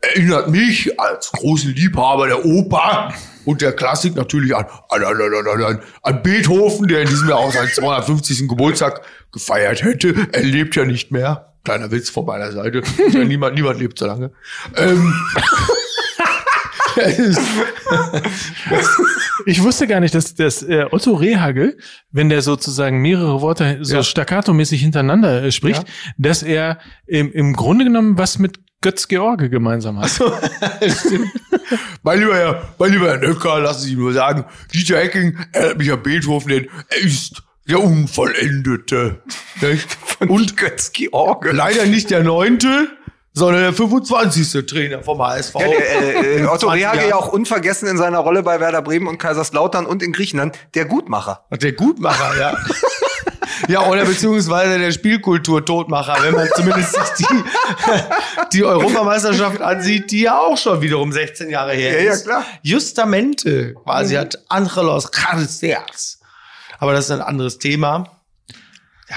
erinnert 0.00 0.48
mich 0.48 0.98
als 0.98 1.30
großen 1.32 1.74
Liebhaber 1.74 2.26
der 2.28 2.44
Oper 2.44 3.12
und 3.44 3.60
der 3.60 3.72
Klassik 3.72 4.14
natürlich 4.16 4.54
an, 4.56 4.64
an, 4.88 5.04
an, 5.04 5.16
an, 5.20 5.62
an, 5.64 5.80
an 6.02 6.22
Beethoven, 6.22 6.88
der 6.88 7.02
in 7.02 7.08
diesem 7.08 7.28
Jahr 7.28 7.38
auch 7.38 7.52
seinen 7.52 7.68
250. 7.68 8.48
Geburtstag 8.48 9.02
gefeiert 9.32 9.82
hätte. 9.84 10.14
Er 10.32 10.42
lebt 10.42 10.74
ja 10.76 10.84
nicht 10.84 11.10
mehr. 11.10 11.51
Kleiner 11.64 11.90
Witz 11.90 12.10
von 12.10 12.26
meiner 12.26 12.50
Seite. 12.52 12.82
Ja, 13.12 13.24
niemand, 13.24 13.54
niemand 13.54 13.78
lebt 13.78 13.98
so 13.98 14.06
lange. 14.06 14.32
Ähm, 14.76 15.14
Ich 19.46 19.62
wusste 19.62 19.86
gar 19.86 20.00
nicht, 20.00 20.14
dass, 20.14 20.34
dass 20.34 20.62
äh, 20.62 20.84
Otto 20.90 21.14
Rehagel, 21.14 21.78
wenn 22.10 22.28
der 22.28 22.42
sozusagen 22.42 23.00
mehrere 23.00 23.40
Worte 23.40 23.78
so 23.82 23.96
Ja. 23.96 24.02
staccato-mäßig 24.02 24.80
hintereinander 24.80 25.42
äh, 25.44 25.52
spricht, 25.52 25.84
dass 26.18 26.42
er 26.42 26.78
im, 27.06 27.32
im 27.32 27.54
Grunde 27.54 27.84
genommen 27.84 28.18
was 28.18 28.38
mit 28.38 28.60
Götz 28.82 29.08
George 29.08 29.48
gemeinsam 29.48 29.98
hat. 30.00 30.10
Stimmt. 30.10 31.28
mein 32.02 32.20
lieber 32.20 32.36
Herr, 32.36 32.74
mein 32.78 32.92
lieber 32.92 33.06
Herr 33.08 33.18
Nöcker, 33.18 33.60
lassen 33.60 33.82
Sie 33.86 33.96
nur 33.96 34.12
sagen, 34.12 34.44
Dieter 34.74 34.98
Hecking 34.98 35.38
erinnert 35.52 35.78
mich 35.78 35.92
an 35.92 36.02
Beethoven, 36.02 36.48
denn 36.48 36.68
er 36.88 36.98
ist 36.98 37.42
der 37.68 37.80
Unvollendete. 37.82 39.22
Und 40.28 40.56
Götz 40.56 40.92
George. 40.92 41.52
leider 41.52 41.86
nicht 41.86 42.10
der 42.10 42.22
neunte, 42.22 42.88
sondern 43.34 43.62
der 43.62 43.72
25. 43.72 44.66
Trainer 44.66 45.02
vom 45.02 45.22
HSV. 45.22 45.54
Ja, 45.54 45.66
der, 45.68 46.38
äh, 46.40 46.44
Otto 46.44 46.66
20 46.66 46.68
Rehagel 46.72 46.80
Jahren. 47.00 47.08
ja 47.10 47.16
auch 47.16 47.28
unvergessen 47.32 47.88
in 47.88 47.96
seiner 47.96 48.18
Rolle 48.18 48.42
bei 48.42 48.60
Werder 48.60 48.82
Bremen 48.82 49.06
und 49.06 49.18
Kaiserslautern 49.18 49.86
und 49.86 50.02
in 50.02 50.12
Griechenland, 50.12 50.58
der 50.74 50.84
Gutmacher. 50.84 51.44
Der 51.50 51.72
Gutmacher, 51.72 52.38
ja. 52.38 52.56
Ja, 53.68 53.86
oder 53.86 54.04
beziehungsweise 54.04 54.78
der 54.78 54.90
Spielkultur-Todmacher, 54.90 56.16
wenn 56.22 56.34
man 56.34 56.48
zumindest 56.56 56.94
sich 56.94 57.26
die, 57.26 57.44
die 58.54 58.64
Europameisterschaft 58.64 59.60
ansieht, 59.60 60.10
die 60.10 60.22
ja 60.22 60.36
auch 60.38 60.58
schon 60.58 60.80
wiederum 60.82 61.12
16 61.12 61.48
Jahre 61.48 61.72
her 61.74 61.96
Ja, 61.98 62.06
ja, 62.06 62.12
ist. 62.12 62.24
klar. 62.24 62.44
Justamente 62.62 63.74
quasi 63.74 64.16
hat 64.16 64.36
Angelos 64.48 65.12
Carceas. 65.12 66.18
Aber 66.82 66.94
das 66.94 67.04
ist 67.04 67.10
ein 67.12 67.20
anderes 67.20 67.60
Thema. 67.60 68.08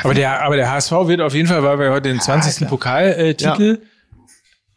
Aber 0.04 0.13
der, 0.13 0.43
aber 0.43 0.56
der 0.56 0.71
HSV 0.71 0.91
wird 1.08 1.19
auf 1.19 1.34
jeden 1.34 1.47
Fall, 1.47 1.63
weil 1.63 1.80
wir 1.80 1.89
heute 1.89 2.10
den 2.10 2.21
20. 2.21 2.58
klar. 2.58 2.69
Pokaltitel 2.69 3.82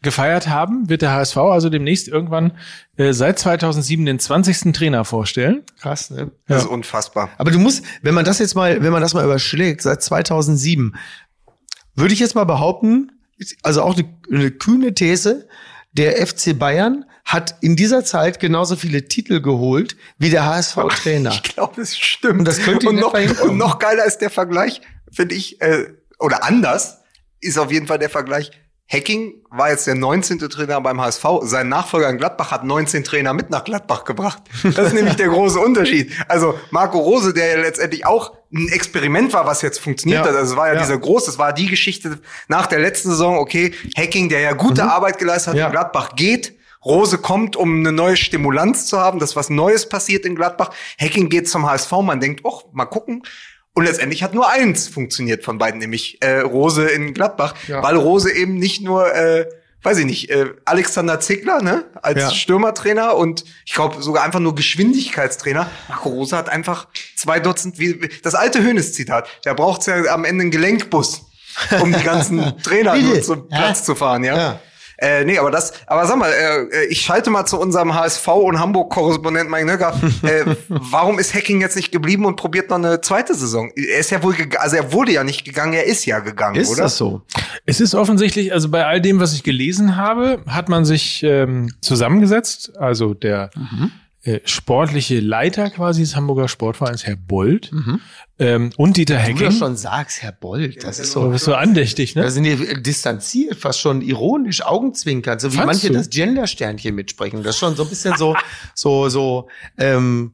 gefeiert 0.01 0.49
haben, 0.49 0.89
wird 0.89 1.03
der 1.03 1.11
HSV 1.11 1.37
also 1.37 1.69
demnächst 1.69 2.07
irgendwann 2.07 2.53
äh, 2.97 3.13
seit 3.13 3.37
2007 3.37 4.07
den 4.07 4.17
20. 4.17 4.73
Trainer 4.73 5.05
vorstellen. 5.05 5.61
Krass, 5.79 6.09
ne? 6.09 6.31
Das 6.47 6.63
ist 6.63 6.67
unfassbar. 6.67 7.29
Aber 7.37 7.51
du 7.51 7.59
musst, 7.59 7.85
wenn 8.01 8.15
man 8.15 8.25
das 8.25 8.39
jetzt 8.39 8.55
mal, 8.55 8.81
wenn 8.81 8.91
man 8.91 9.03
das 9.03 9.13
mal 9.13 9.23
überschlägt, 9.23 9.83
seit 9.83 10.01
2007, 10.01 10.95
würde 11.93 12.13
ich 12.15 12.19
jetzt 12.19 12.33
mal 12.33 12.45
behaupten, 12.45 13.11
also 13.61 13.83
auch 13.83 13.95
eine, 13.95 14.09
eine 14.33 14.49
kühne 14.49 14.95
These, 14.95 15.47
der 15.91 16.25
FC 16.25 16.57
Bayern 16.57 17.05
hat 17.31 17.55
in 17.61 17.75
dieser 17.75 18.03
Zeit 18.03 18.39
genauso 18.39 18.75
viele 18.75 19.07
Titel 19.07 19.39
geholt 19.41 19.95
wie 20.17 20.29
der 20.29 20.45
HSV-Trainer. 20.45 21.29
Ich 21.31 21.43
glaube, 21.43 21.81
es 21.81 21.97
stimmt. 21.97 22.39
Und 22.39 22.45
das 22.47 22.59
könnte 22.59 22.89
und 22.89 22.95
noch, 22.95 23.13
und 23.13 23.57
noch 23.57 23.77
geiler 23.79 24.05
ist 24.05 24.17
der 24.19 24.29
Vergleich, 24.31 24.81
finde 25.11 25.35
ich, 25.35 25.61
äh, 25.61 25.85
oder 26.19 26.43
anders 26.43 26.97
ist 27.39 27.57
auf 27.59 27.71
jeden 27.71 27.85
Fall 27.87 27.99
der 27.99 28.09
Vergleich. 28.09 28.51
Hacking 28.91 29.35
war 29.51 29.69
jetzt 29.69 29.85
der 29.85 29.93
19. 29.93 30.39
Trainer 30.49 30.81
beim 30.81 30.99
HSV. 30.99 31.23
Sein 31.43 31.69
Nachfolger 31.69 32.09
in 32.09 32.17
Gladbach 32.17 32.49
hat 32.49 32.63
19 32.63 33.03
Trainer 33.03 33.33
mit 33.35 33.51
nach 33.51 33.63
Gladbach 33.63 34.03
gebracht. 34.03 34.41
Das 34.63 34.87
ist 34.87 34.93
nämlich 34.95 35.15
der 35.15 35.27
große 35.27 35.59
Unterschied. 35.59 36.11
Also 36.27 36.57
Marco 36.71 36.97
Rose, 36.97 37.31
der 37.31 37.45
ja 37.57 37.61
letztendlich 37.61 38.07
auch 38.07 38.33
ein 38.51 38.67
Experiment 38.69 39.31
war, 39.33 39.45
was 39.45 39.61
jetzt 39.61 39.79
funktioniert 39.79 40.25
Ja. 40.25 40.31
hat. 40.31 40.35
Also 40.35 40.53
es 40.53 40.57
war 40.57 40.69
ja, 40.69 40.73
Ja. 40.73 40.81
dieser 40.81 40.97
große, 40.97 41.27
das 41.27 41.37
war 41.37 41.53
die 41.53 41.67
Geschichte 41.67 42.17
nach 42.47 42.65
der 42.65 42.79
letzten 42.79 43.09
Saison. 43.11 43.37
Okay, 43.37 43.75
Hacking, 43.95 44.27
der 44.29 44.39
ja 44.39 44.53
gute 44.53 44.83
Arbeit 44.83 45.19
geleistet 45.19 45.49
hat 45.49 45.53
Mhm. 45.53 45.59
Ja. 45.59 45.65
in 45.67 45.71
Gladbach, 45.71 46.15
geht. 46.15 46.57
Rose 46.85 47.17
kommt, 47.17 47.55
um 47.55 47.79
eine 47.79 47.91
neue 47.91 48.15
Stimulanz 48.17 48.85
zu 48.87 48.99
haben, 48.99 49.19
dass 49.19 49.35
was 49.35 49.49
Neues 49.49 49.89
passiert 49.89 50.25
in 50.25 50.35
Gladbach. 50.35 50.71
Hacking 50.99 51.29
geht 51.29 51.49
zum 51.49 51.65
HSV. 51.69 51.91
Man 52.03 52.19
denkt, 52.19 52.41
oh, 52.43 52.61
mal 52.71 52.85
gucken. 52.85 53.23
Und 53.73 53.85
letztendlich 53.85 54.23
hat 54.23 54.33
nur 54.33 54.49
eins 54.49 54.87
funktioniert 54.87 55.43
von 55.43 55.57
beiden, 55.57 55.79
nämlich 55.79 56.21
äh, 56.21 56.39
Rose 56.39 56.87
in 56.89 57.13
Gladbach, 57.13 57.53
Ja. 57.67 57.83
weil 57.83 57.95
Rose 57.95 58.31
eben 58.31 58.55
nicht 58.55 58.81
nur, 58.81 59.13
äh, 59.13 59.45
weiß 59.83 59.99
ich 59.99 60.05
nicht, 60.05 60.29
äh, 60.31 60.47
Alexander 60.65 61.19
Zickler 61.19 61.61
ne, 61.61 61.85
als 62.01 62.19
Ja. 62.19 62.31
Stürmertrainer 62.31 63.15
und 63.15 63.45
ich 63.65 63.73
glaube 63.73 64.01
sogar 64.01 64.23
einfach 64.23 64.39
nur 64.39 64.55
Geschwindigkeitstrainer. 64.55 65.69
Marco 65.87 66.09
Rose 66.09 66.35
hat 66.35 66.49
einfach 66.49 66.87
zwei 67.15 67.39
Dutzend, 67.39 67.79
wie, 67.79 68.09
das 68.23 68.35
alte 68.35 68.61
Hönes-Zitat, 68.63 69.27
der 69.45 69.53
braucht 69.53 69.85
ja 69.87 69.95
am 70.13 70.25
Ende 70.25 70.41
einen 70.43 70.51
Gelenkbus, 70.51 71.21
um 71.81 71.93
die 71.93 72.03
ganzen 72.03 72.57
Trainer 72.63 72.95
nur 72.95 73.21
zum 73.21 73.47
Ja. 73.49 73.57
Platz 73.59 73.83
zu 73.85 73.95
fahren, 73.95 74.23
ja. 74.23 74.59
Äh, 75.01 75.23
nee, 75.23 75.37
aber 75.37 75.51
das, 75.51 75.73
aber 75.87 76.05
sag 76.05 76.17
mal, 76.17 76.31
äh, 76.31 76.85
ich 76.85 77.01
schalte 77.01 77.29
mal 77.29 77.45
zu 77.45 77.59
unserem 77.59 77.93
HSV 77.93 78.27
und 78.27 78.59
Hamburg-Korrespondent 78.59 79.49
Mike 79.49 79.65
Nöcker. 79.65 79.99
Äh, 80.23 80.55
warum 80.67 81.19
ist 81.19 81.33
Hacking 81.33 81.61
jetzt 81.61 81.75
nicht 81.75 81.91
geblieben 81.91 82.25
und 82.25 82.35
probiert 82.35 82.69
noch 82.69 82.77
eine 82.77 82.99
zweite 83.01 83.33
Saison? 83.33 83.71
Er 83.75 83.99
ist 83.99 84.11
ja 84.11 84.21
wohl, 84.23 84.35
also 84.57 84.75
er 84.75 84.91
wurde 84.91 85.13
ja 85.13 85.23
nicht 85.23 85.45
gegangen, 85.45 85.73
er 85.73 85.85
ist 85.85 86.05
ja 86.05 86.19
gegangen, 86.19 86.55
Ist 86.55 86.71
oder? 86.71 86.83
das 86.83 86.97
so? 86.97 87.21
Es 87.65 87.79
ist 87.79 87.95
offensichtlich, 87.95 88.51
also 88.53 88.69
bei 88.69 88.85
all 88.85 88.99
dem, 88.99 89.19
was 89.19 89.33
ich 89.33 89.43
gelesen 89.43 89.95
habe, 89.95 90.41
hat 90.47 90.69
man 90.69 90.85
sich 90.85 91.23
ähm, 91.23 91.73
zusammengesetzt. 91.81 92.77
Also 92.77 93.13
der 93.13 93.51
äh, 94.23 94.39
sportliche 94.43 95.19
Leiter 95.21 95.69
quasi 95.69 96.01
des 96.01 96.15
Hamburger 96.15 96.47
Sportvereins, 96.49 97.05
Herr 97.05 97.15
Bold, 97.15 97.71
ähm, 98.37 98.71
und 98.77 98.97
Dieter 98.97 99.15
Du 99.15 99.19
Hecking. 99.21 99.45
das 99.45 99.57
schon 99.57 99.77
sagst, 99.77 100.21
Herr 100.21 100.33
Bold, 100.33 100.83
das 100.83 100.99
ist 100.99 101.15
Du 101.15 101.21
so. 101.21 101.29
bist 101.29 101.45
so 101.45 101.55
andächtig, 101.55 102.13
Da 102.15 102.21
ne? 102.23 102.31
sind 102.31 102.43
die 102.43 102.81
distanziert, 102.83 103.55
fast 103.55 103.79
schon 103.79 104.01
ironisch, 104.01 104.61
augenzwinkern, 104.61 105.39
so 105.39 105.51
wie 105.53 105.57
Fandst 105.57 105.67
manche 105.83 105.87
du? 105.87 105.93
das 105.93 106.09
Gender-Sternchen 106.09 106.93
mitsprechen. 106.95 107.43
Das 107.43 107.55
ist 107.55 107.59
schon 107.59 107.75
so 107.77 107.83
ein 107.83 107.89
bisschen 107.89 108.15
so, 108.17 108.35
so, 108.75 109.07
so, 109.09 109.47
ähm, 109.77 110.33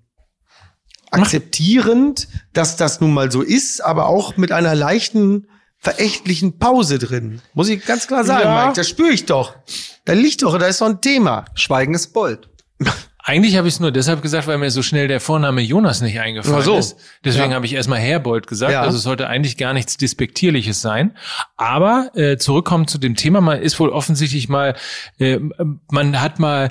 akzeptierend, 1.11 2.27
dass 2.53 2.77
das 2.77 2.99
nun 3.01 3.13
mal 3.13 3.31
so 3.31 3.41
ist, 3.41 3.81
aber 3.83 4.07
auch 4.07 4.35
mit 4.37 4.51
einer 4.51 4.75
leichten, 4.75 5.47
verächtlichen 5.77 6.57
Pause 6.57 6.97
drin. 6.99 7.41
Muss 7.53 7.69
ich 7.69 7.85
ganz 7.85 8.07
klar 8.07 8.23
sagen, 8.25 8.43
Ja. 8.43 8.63
Mike, 8.65 8.75
das 8.75 8.89
spüre 8.89 9.11
ich 9.11 9.25
doch. 9.25 9.55
Da 10.05 10.13
liegt 10.13 10.41
doch, 10.41 10.57
da 10.57 10.65
ist 10.65 10.81
doch 10.81 10.87
ein 10.87 11.01
Thema. 11.01 11.45
Schweigen 11.53 11.93
ist 11.93 12.07
Bold. 12.13 12.49
Eigentlich 13.27 13.57
habe 13.57 13.67
ich 13.67 13.73
es 13.73 13.79
nur 13.79 13.91
deshalb 13.91 14.21
gesagt, 14.21 14.45
weil 14.45 14.59
mir 14.59 14.69
so 14.69 14.83
schnell 14.83 15.07
der 15.07 15.19
Vorname 15.19 15.59
Jonas 15.61 15.99
nicht 16.01 16.19
eingefallen 16.19 16.61
so. 16.63 16.77
ist. 16.77 16.95
Deswegen 17.23 17.49
Ja. 17.49 17.55
habe 17.55 17.65
ich 17.65 17.73
erstmal 17.73 17.97
Herbold 17.99 18.45
gesagt. 18.45 18.71
Ja. 18.71 18.81
Also 18.83 18.97
es 18.97 19.03
sollte 19.03 19.27
eigentlich 19.27 19.57
gar 19.57 19.73
nichts 19.73 19.97
Despektierliches 19.97 20.79
sein. 20.81 21.17
Aber 21.57 22.11
äh, 22.13 22.37
zurückkommen 22.37 22.87
zu 22.87 22.99
dem 22.99 23.15
Thema, 23.15 23.41
man 23.41 23.59
ist 23.63 23.79
wohl 23.79 23.89
offensichtlich 23.89 24.47
mal, 24.47 24.75
äh, 25.17 25.39
man 25.89 26.21
hat 26.21 26.37
mal 26.37 26.69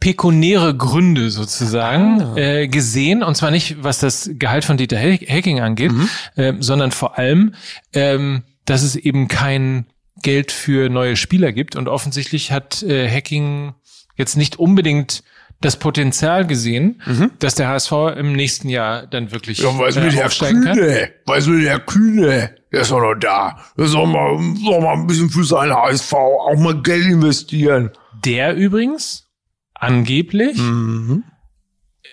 pekunäre 0.00 0.76
Gründe 0.76 1.30
sozusagen 1.30 2.20
Ah. 2.20 2.36
äh, 2.36 2.68
gesehen 2.68 3.22
und 3.22 3.36
zwar 3.36 3.50
nicht 3.50 3.82
was 3.82 3.98
das 3.98 4.30
Gehalt 4.34 4.64
von 4.64 4.76
Dieter 4.76 4.96
Hecking 4.98 5.60
angeht, 5.60 5.92
Mhm. 5.92 6.08
ähm, 6.36 6.62
sondern 6.62 6.90
vor 6.92 7.18
allem, 7.18 7.54
ähm, 7.92 8.42
dass 8.64 8.82
es 8.82 8.96
eben 8.96 9.28
kein 9.28 9.86
Geld 10.22 10.52
für 10.52 10.88
neue 10.90 11.16
Spieler 11.16 11.52
gibt 11.52 11.76
und 11.76 11.88
offensichtlich 11.88 12.52
hat 12.52 12.82
äh, 12.82 13.08
Hacking 13.10 13.74
jetzt 14.16 14.36
nicht 14.36 14.58
unbedingt 14.58 15.22
das 15.64 15.76
Potenzial 15.78 16.46
gesehen, 16.46 17.00
dass 17.38 17.54
der 17.54 17.68
HSV 17.68 17.92
im 18.16 18.32
nächsten 18.32 18.68
Jahr 18.68 19.06
dann 19.06 19.32
wirklich 19.32 19.58
Ja, 19.58 19.72
mit 19.72 19.96
äh, 19.96 20.10
der 20.10 20.26
aufsteigen 20.26 20.62
kann. 20.64 20.76
Kühne? 20.76 21.10
Was 21.26 21.46
mit 21.46 21.64
der 21.64 21.80
Kühne? 21.80 22.54
Der 22.72 22.80
ist 22.82 22.90
doch 22.90 23.00
noch 23.00 23.14
da. 23.14 23.56
Der 23.78 23.86
soll 23.86 24.06
mal, 24.06 24.38
soll 24.64 24.80
mal 24.80 24.94
ein 24.94 25.06
bisschen 25.06 25.30
für 25.30 25.44
seinen 25.44 25.72
HSV 25.74 26.12
auch 26.12 26.56
mal 26.58 26.80
Geld 26.82 27.06
investieren. 27.06 27.90
Der 28.24 28.54
übrigens 28.54 29.28
angeblich 29.74 30.58
Mhm. 30.58 31.24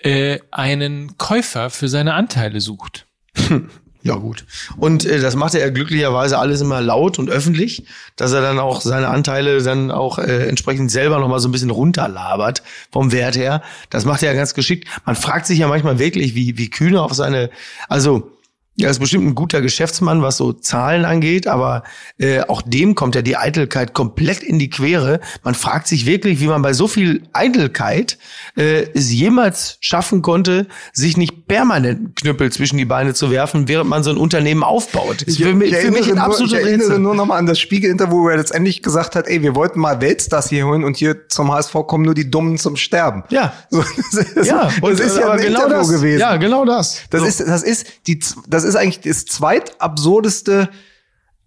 äh, 0.02 0.38
einen 0.50 1.16
Käufer 1.18 1.70
für 1.70 1.88
seine 1.88 2.14
Anteile 2.14 2.60
sucht. 2.60 3.06
Ja, 4.04 4.16
gut. 4.16 4.44
Und 4.76 5.04
äh, 5.04 5.20
das 5.20 5.36
macht 5.36 5.54
er 5.54 5.70
glücklicherweise 5.70 6.38
alles 6.38 6.60
immer 6.60 6.80
laut 6.80 7.20
und 7.20 7.30
öffentlich, 7.30 7.84
dass 8.16 8.32
er 8.32 8.40
dann 8.40 8.58
auch 8.58 8.80
seine 8.80 9.08
Anteile 9.08 9.62
dann 9.62 9.92
auch 9.92 10.18
äh, 10.18 10.48
entsprechend 10.48 10.90
selber 10.90 11.20
noch 11.20 11.28
mal 11.28 11.38
so 11.38 11.48
ein 11.48 11.52
bisschen 11.52 11.70
runterlabert 11.70 12.62
vom 12.90 13.12
Wert 13.12 13.36
her. 13.36 13.62
Das 13.90 14.04
macht 14.04 14.24
er 14.24 14.34
ganz 14.34 14.54
geschickt. 14.54 14.88
Man 15.06 15.14
fragt 15.14 15.46
sich 15.46 15.60
ja 15.60 15.68
manchmal 15.68 16.00
wirklich, 16.00 16.34
wie, 16.34 16.58
wie 16.58 16.68
Kühne 16.68 17.00
auf 17.00 17.14
seine, 17.14 17.50
also 17.88 18.32
er 18.78 18.90
ist 18.90 19.00
bestimmt 19.00 19.26
ein 19.26 19.34
guter 19.34 19.60
Geschäftsmann, 19.60 20.22
was 20.22 20.38
so 20.38 20.52
Zahlen 20.52 21.04
angeht, 21.04 21.46
aber 21.46 21.82
äh, 22.18 22.40
auch 22.40 22.62
dem 22.62 22.94
kommt 22.94 23.14
ja 23.14 23.20
die 23.22 23.36
Eitelkeit 23.36 23.92
komplett 23.92 24.42
in 24.42 24.58
die 24.58 24.70
Quere. 24.70 25.20
Man 25.44 25.54
fragt 25.54 25.86
sich 25.88 26.06
wirklich, 26.06 26.40
wie 26.40 26.46
man 26.46 26.62
bei 26.62 26.72
so 26.72 26.88
viel 26.88 27.22
Eitelkeit 27.34 28.16
äh, 28.56 28.86
es 28.94 29.12
jemals 29.12 29.76
schaffen 29.80 30.22
konnte, 30.22 30.66
sich 30.92 31.16
nicht 31.16 31.46
permanent 31.46 31.98
einen 31.98 32.14
Knüppel 32.14 32.50
zwischen 32.50 32.78
die 32.78 32.84
Beine 32.86 33.12
zu 33.14 33.30
werfen, 33.30 33.68
während 33.68 33.90
man 33.90 34.02
so 34.02 34.10
ein 34.10 34.16
Unternehmen 34.16 34.62
aufbaut. 34.62 35.20
Das 35.20 35.28
ist 35.28 35.36
für, 35.42 35.52
mich- 35.54 35.74
für 35.74 35.90
mich 35.90 36.08
ein 36.10 36.16
nur, 36.16 36.40
ich 36.40 36.52
erinnere 36.54 36.78
Rätsel. 36.86 36.98
nur 36.98 37.14
noch 37.14 37.26
mal 37.26 37.36
an 37.36 37.46
das 37.46 37.58
Spiegel-Interview, 37.60 38.22
wo 38.22 38.28
er 38.28 38.38
letztendlich 38.38 38.82
gesagt 38.82 39.16
hat, 39.16 39.28
ey, 39.28 39.42
wir 39.42 39.54
wollten 39.54 39.80
mal 39.80 40.00
Weltstars 40.00 40.48
hier 40.48 40.66
holen 40.66 40.82
und 40.84 40.96
hier 40.96 41.28
zum 41.28 41.52
HSV 41.52 41.72
kommen 41.86 42.04
nur 42.04 42.14
die 42.14 42.30
Dummen 42.30 42.56
zum 42.58 42.76
Sterben. 42.76 43.22
Ja. 43.28 43.52
So, 43.70 43.82
das 43.82 44.26
ist, 44.26 44.46
Ja, 44.46 44.70
das 44.80 45.00
ist 45.00 45.18
ja 45.18 45.30
ein 45.32 45.40
Interview 45.40 45.68
das, 45.68 45.90
gewesen. 45.90 46.20
Ja, 46.20 46.36
genau 46.36 46.64
das. 46.64 47.00
Das 47.10 47.20
So. 47.20 47.26
ist, 47.26 47.40
das 47.40 47.62
ist 47.62 47.86
die, 48.06 48.18
z- 48.18 48.38
das 48.62 48.74
ist 48.74 48.76
eigentlich 48.76 49.00
das 49.00 49.24
zweitabsurdeste, 49.26 50.68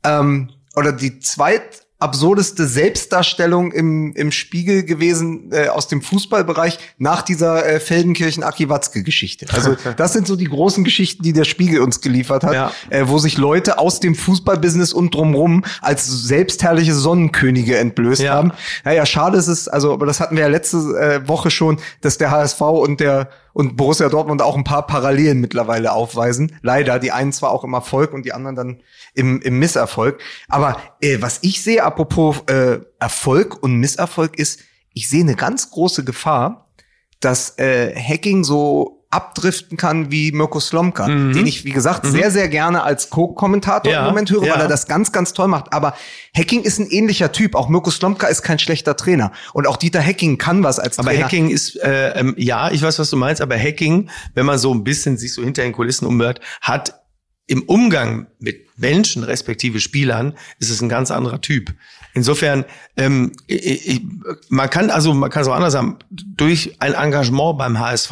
ähm, 0.04 0.50
oder 0.76 0.92
die 0.92 1.20
zweitabsurdeste 1.20 2.68
Selbstdarstellung 2.68 3.72
im, 3.72 4.14
im 4.14 4.32
Spiegel 4.32 4.84
gewesen 4.84 5.52
äh, 5.54 5.70
aus 5.70 5.88
dem 5.88 6.02
Fußballbereich 6.02 6.78
nach 6.98 7.22
dieser 7.22 7.66
äh, 7.66 7.80
Feldenkirchen-Aki-Watzke-Geschichte. 7.80 9.48
Also 9.54 9.76
das 9.98 10.14
sind 10.14 10.28
so 10.28 10.36
die 10.36 10.46
großen 10.46 10.84
Geschichten, 10.84 11.24
die 11.24 11.34
der 11.34 11.46
Spiegel 11.46 11.80
uns 11.82 12.02
geliefert 12.02 12.44
hat, 12.44 12.54
Ja. 12.54 12.72
äh, 12.90 13.08
wo 13.08 13.18
sich 13.18 13.38
Leute 13.38 13.80
aus 13.80 14.00
dem 14.00 14.16
Fußballbusiness 14.16 14.94
und 14.94 15.14
drumrum 15.16 15.64
als 15.82 16.06
selbstherrliche 16.06 16.94
Sonnenkönige 16.94 17.78
entblößt 17.78 18.22
Ja. 18.22 18.34
haben. 18.34 18.52
Naja, 18.84 19.06
schade 19.06 19.38
ist 19.38 19.48
es, 19.48 19.68
also, 19.68 19.94
aber 19.94 20.06
das 20.06 20.20
hatten 20.20 20.36
wir 20.36 20.44
ja 20.44 20.50
letzte 20.50 20.78
äh, 20.78 21.28
Woche 21.28 21.50
schon, 21.52 21.78
dass 22.02 22.18
der 22.18 22.32
HSV 22.32 22.62
und 22.62 23.00
der 23.00 23.30
und 23.56 23.78
Borussia 23.78 24.10
Dortmund 24.10 24.42
auch 24.42 24.58
ein 24.58 24.66
paar 24.66 24.86
Parallelen 24.86 25.40
mittlerweile 25.40 25.94
aufweisen. 25.94 26.58
Leider, 26.62 27.00
die 27.00 27.14
einen 27.14 27.32
zwar 27.32 27.52
auch 27.52 27.64
im 27.64 27.72
Erfolg 27.72 28.12
und 28.12 28.26
die 28.26 28.34
anderen 28.34 28.58
dann 28.58 28.84
im, 29.14 29.42
im 29.42 29.60
Misserfolg. 29.60 30.20
Aber 30.50 30.78
äh, 31.00 31.22
was 31.22 31.40
ich 31.42 31.64
sehe, 31.64 31.82
apropos 31.82 32.44
äh, 32.48 32.80
Erfolg 33.00 33.64
und 33.64 33.78
Misserfolg, 33.78 34.38
ist, 34.38 34.60
ich 34.94 35.08
sehe 35.08 35.22
eine 35.22 35.36
ganz 35.36 35.72
große 35.72 36.04
Gefahr, 36.04 36.70
dass 37.22 37.58
äh, 37.58 37.96
Hacking 37.96 38.44
so 38.44 38.95
abdriften 39.16 39.78
kann 39.78 40.12
wie 40.12 40.34
Mirko 40.34 40.60
Slomka, 40.60 41.08
den 41.08 41.48
ich, 41.48 41.64
wie 41.64 41.72
gesagt, 41.72 42.06
sehr, 42.06 42.32
sehr 42.32 42.50
gerne 42.50 42.84
als 42.84 43.10
Co-Kommentator 43.10 43.92
Ja, 43.92 44.02
im 44.02 44.06
Moment 44.08 44.30
höre, 44.30 44.44
ja. 44.46 44.54
weil 44.54 44.62
er 44.62 44.68
das 44.68 44.88
ganz, 44.88 45.14
ganz 45.14 45.32
toll 45.32 45.48
macht. 45.48 45.72
Aber 45.72 45.96
Hacking 46.36 46.64
ist 46.64 46.80
ein 46.80 46.88
ähnlicher 46.90 47.32
Typ. 47.32 47.56
Auch 47.56 47.70
Mirko 47.70 47.92
Slomka 47.92 48.28
ist 48.28 48.42
kein 48.42 48.60
schlechter 48.60 48.98
Trainer. 48.98 49.32
Und 49.54 49.68
auch 49.68 49.78
Dieter 49.78 50.02
Hacking 50.06 50.38
kann 50.38 50.64
was 50.64 50.80
als 50.80 51.00
Aber 51.00 51.12
Trainer. 51.12 51.26
Hacking 51.26 51.50
ist, 51.50 51.78
äh, 51.82 52.10
ähm, 52.20 52.36
ja, 52.38 52.70
ich 52.72 52.82
weiß, 52.82 53.00
was 53.00 53.10
du 53.10 53.16
meinst, 53.16 53.42
aber 53.42 53.58
Hacking, 53.58 54.10
wenn 54.34 54.46
man 54.46 54.58
so 54.58 54.74
ein 54.74 54.84
bisschen 54.84 55.18
sich 55.18 55.34
so 55.34 55.42
hinter 55.42 55.64
den 55.64 55.72
Kulissen 55.72 56.06
umhört, 56.06 56.42
hat 56.62 57.05
im 57.48 57.64
Umgang 57.64 58.28
mit 58.40 58.66
Menschen, 58.78 59.24
respektive 59.24 59.80
Spielern, 59.80 60.34
ist 60.60 60.70
es 60.70 60.82
ein 60.82 60.90
ganz 60.90 61.12
anderer 61.12 61.42
Typ. 61.42 61.74
Insofern, 62.14 62.66
ähm, 62.98 63.34
ich, 63.46 63.88
ich, 63.88 64.02
man 64.50 64.70
kann 64.70 64.90
also, 64.90 65.14
man 65.14 65.30
kann 65.30 65.44
es 65.44 65.48
auch 65.48 65.56
anders 65.56 65.74
sagen, 65.74 66.00
durch 66.10 66.76
ein 66.80 66.94
Engagement 66.94 67.58
beim 67.58 67.80
HSV 67.80 68.12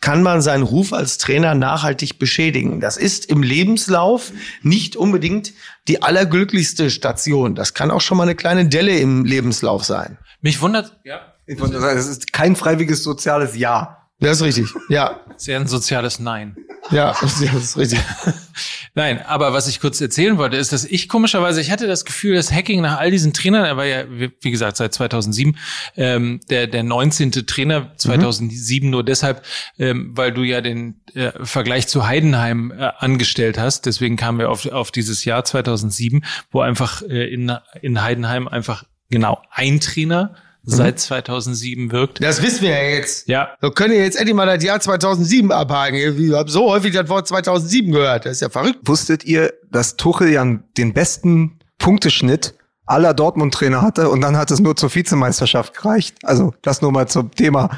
kann 0.00 0.22
man 0.22 0.40
seinen 0.40 0.62
Ruf 0.62 0.92
als 0.92 1.18
Trainer 1.18 1.54
nachhaltig 1.54 2.18
beschädigen. 2.18 2.80
Das 2.80 2.96
ist 2.96 3.26
im 3.26 3.42
Lebenslauf 3.42 4.32
nicht 4.62 4.96
unbedingt 4.96 5.52
die 5.88 6.02
allerglücklichste 6.02 6.90
Station. 6.90 7.54
Das 7.54 7.74
kann 7.74 7.90
auch 7.90 8.00
schon 8.00 8.16
mal 8.16 8.22
eine 8.22 8.36
kleine 8.36 8.66
Delle 8.66 8.98
im 8.98 9.24
Lebenslauf 9.24 9.84
sein. 9.84 10.18
Mich 10.40 10.60
wundert, 10.60 10.96
ja. 11.04 11.34
Es 11.46 12.06
ist 12.06 12.32
kein 12.32 12.56
freiwilliges 12.56 13.02
soziales 13.02 13.56
Ja. 13.56 14.03
Das 14.20 14.38
ist 14.38 14.42
richtig. 14.42 14.68
Ja, 14.88 15.20
Sehr 15.36 15.58
ein 15.58 15.66
soziales 15.66 16.20
Nein. 16.20 16.56
ja, 16.90 17.16
das 17.20 17.40
ist 17.40 17.76
richtig. 17.76 18.00
Nein, 18.96 19.20
aber 19.26 19.52
was 19.52 19.66
ich 19.66 19.80
kurz 19.80 20.00
erzählen 20.00 20.38
wollte, 20.38 20.56
ist, 20.56 20.72
dass 20.72 20.84
ich 20.84 21.08
komischerweise, 21.08 21.60
ich 21.60 21.72
hatte 21.72 21.88
das 21.88 22.04
Gefühl, 22.04 22.36
dass 22.36 22.52
Hacking 22.52 22.80
nach 22.80 22.98
all 23.00 23.10
diesen 23.10 23.32
Trainern, 23.32 23.64
er 23.64 23.76
war 23.76 23.86
ja, 23.86 24.04
wie 24.08 24.50
gesagt, 24.52 24.76
seit 24.76 24.94
2007, 24.94 25.58
ähm, 25.96 26.38
der, 26.48 26.68
der 26.68 26.84
19. 26.84 27.32
Trainer 27.32 27.96
2007, 27.96 28.88
nur 28.88 29.02
deshalb, 29.02 29.44
ähm, 29.78 30.12
weil 30.14 30.30
du 30.32 30.42
ja 30.42 30.60
den 30.60 31.00
äh, 31.14 31.32
Vergleich 31.42 31.88
zu 31.88 32.06
Heidenheim 32.06 32.70
äh, 32.70 32.90
angestellt 32.98 33.58
hast. 33.58 33.86
Deswegen 33.86 34.16
kamen 34.16 34.38
wir 34.38 34.48
auf, 34.48 34.64
auf 34.66 34.92
dieses 34.92 35.24
Jahr 35.24 35.44
2007, 35.44 36.24
wo 36.52 36.60
einfach 36.60 37.02
äh, 37.02 37.34
in, 37.34 37.52
in 37.82 38.00
Heidenheim 38.00 38.46
einfach 38.46 38.84
genau 39.10 39.42
ein 39.50 39.80
Trainer 39.80 40.36
seit 40.64 40.98
2007 40.98 41.92
wirkt. 41.92 42.22
Das 42.22 42.42
wissen 42.42 42.62
wir 42.62 42.70
ja 42.70 42.82
jetzt. 42.96 43.28
Ja, 43.28 43.50
Wir 43.60 43.70
können 43.70 43.94
ja 43.94 44.00
jetzt 44.00 44.16
endlich 44.16 44.34
mal 44.34 44.46
das 44.46 44.62
Jahr 44.64 44.80
2007 44.80 45.52
abhaken. 45.52 45.96
Ich 45.96 46.32
habe 46.32 46.50
so 46.50 46.70
häufig 46.70 46.94
das 46.94 47.08
Wort 47.08 47.28
2007 47.28 47.92
gehört. 47.92 48.26
Das 48.26 48.32
ist 48.32 48.40
ja 48.40 48.48
verrückt. 48.48 48.78
Wusstet 48.84 49.24
ihr, 49.24 49.52
dass 49.70 49.96
Tuchel 49.96 50.30
ja 50.30 50.44
den 50.76 50.92
besten 50.92 51.58
Punkteschnitt 51.78 52.54
aller 52.86 53.14
Dortmund-Trainer 53.14 53.80
hatte 53.80 54.10
und 54.10 54.20
dann 54.20 54.36
hat 54.36 54.50
es 54.50 54.60
nur 54.60 54.76
zur 54.76 54.94
Vizemeisterschaft 54.94 55.74
gereicht? 55.74 56.16
Also 56.22 56.52
das 56.62 56.82
nur 56.82 56.92
mal 56.92 57.08
zum 57.08 57.30
Thema. 57.30 57.70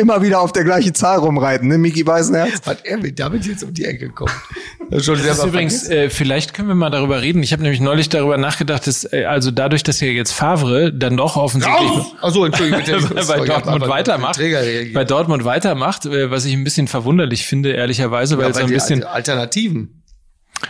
Immer 0.00 0.22
wieder 0.22 0.40
auf 0.40 0.50
der 0.52 0.64
gleichen 0.64 0.92
Zahl 0.94 1.18
rumreiten, 1.18 1.68
ne, 1.68 1.78
Miki 1.78 2.04
Weißenherz? 2.04 2.62
Was 2.64 2.78
er 2.82 2.98
mit 2.98 3.18
damit 3.20 3.46
jetzt 3.46 3.62
um 3.62 3.72
die 3.72 3.84
Ecke 3.84 4.08
kommt. 4.10 4.32
Das 4.90 5.00
ist 5.02 5.06
schon 5.06 5.22
Das 5.24 5.38
ist 5.38 5.44
übrigens, 5.44 5.88
äh, 5.88 6.10
vielleicht 6.10 6.52
können 6.52 6.66
wir 6.66 6.74
mal 6.74 6.90
darüber 6.90 7.22
reden. 7.22 7.44
Ich 7.44 7.52
habe 7.52 7.62
nämlich 7.62 7.80
neulich 7.80 8.08
darüber 8.08 8.36
nachgedacht, 8.38 8.88
dass 8.88 9.04
äh, 9.12 9.24
also 9.24 9.52
dadurch, 9.52 9.84
dass 9.84 10.00
ja 10.00 10.08
jetzt 10.08 10.32
Favre 10.32 10.92
dann 10.92 11.16
doch 11.16 11.36
offensichtlich 11.36 11.92
Achso, 12.20 12.44
Entschuldigung. 12.44 12.82
bitte. 12.84 13.24
bei 13.28 13.38
Dortmund 13.46 13.86
weitermacht, 13.88 14.40
bei 14.92 15.04
Dortmund 15.04 15.44
weitermacht, 15.44 16.06
äh, 16.06 16.32
was 16.32 16.44
ich 16.44 16.54
ein 16.54 16.64
bisschen 16.64 16.88
verwunderlich 16.88 17.46
finde, 17.46 17.70
ehrlicherweise, 17.70 18.36
weil 18.36 18.46
Ja, 18.46 18.50
es 18.50 18.56
so 18.56 18.62
ein 18.64 18.68
bisschen. 18.70 19.04
Al- 19.04 19.14
Alternativen. 19.14 20.02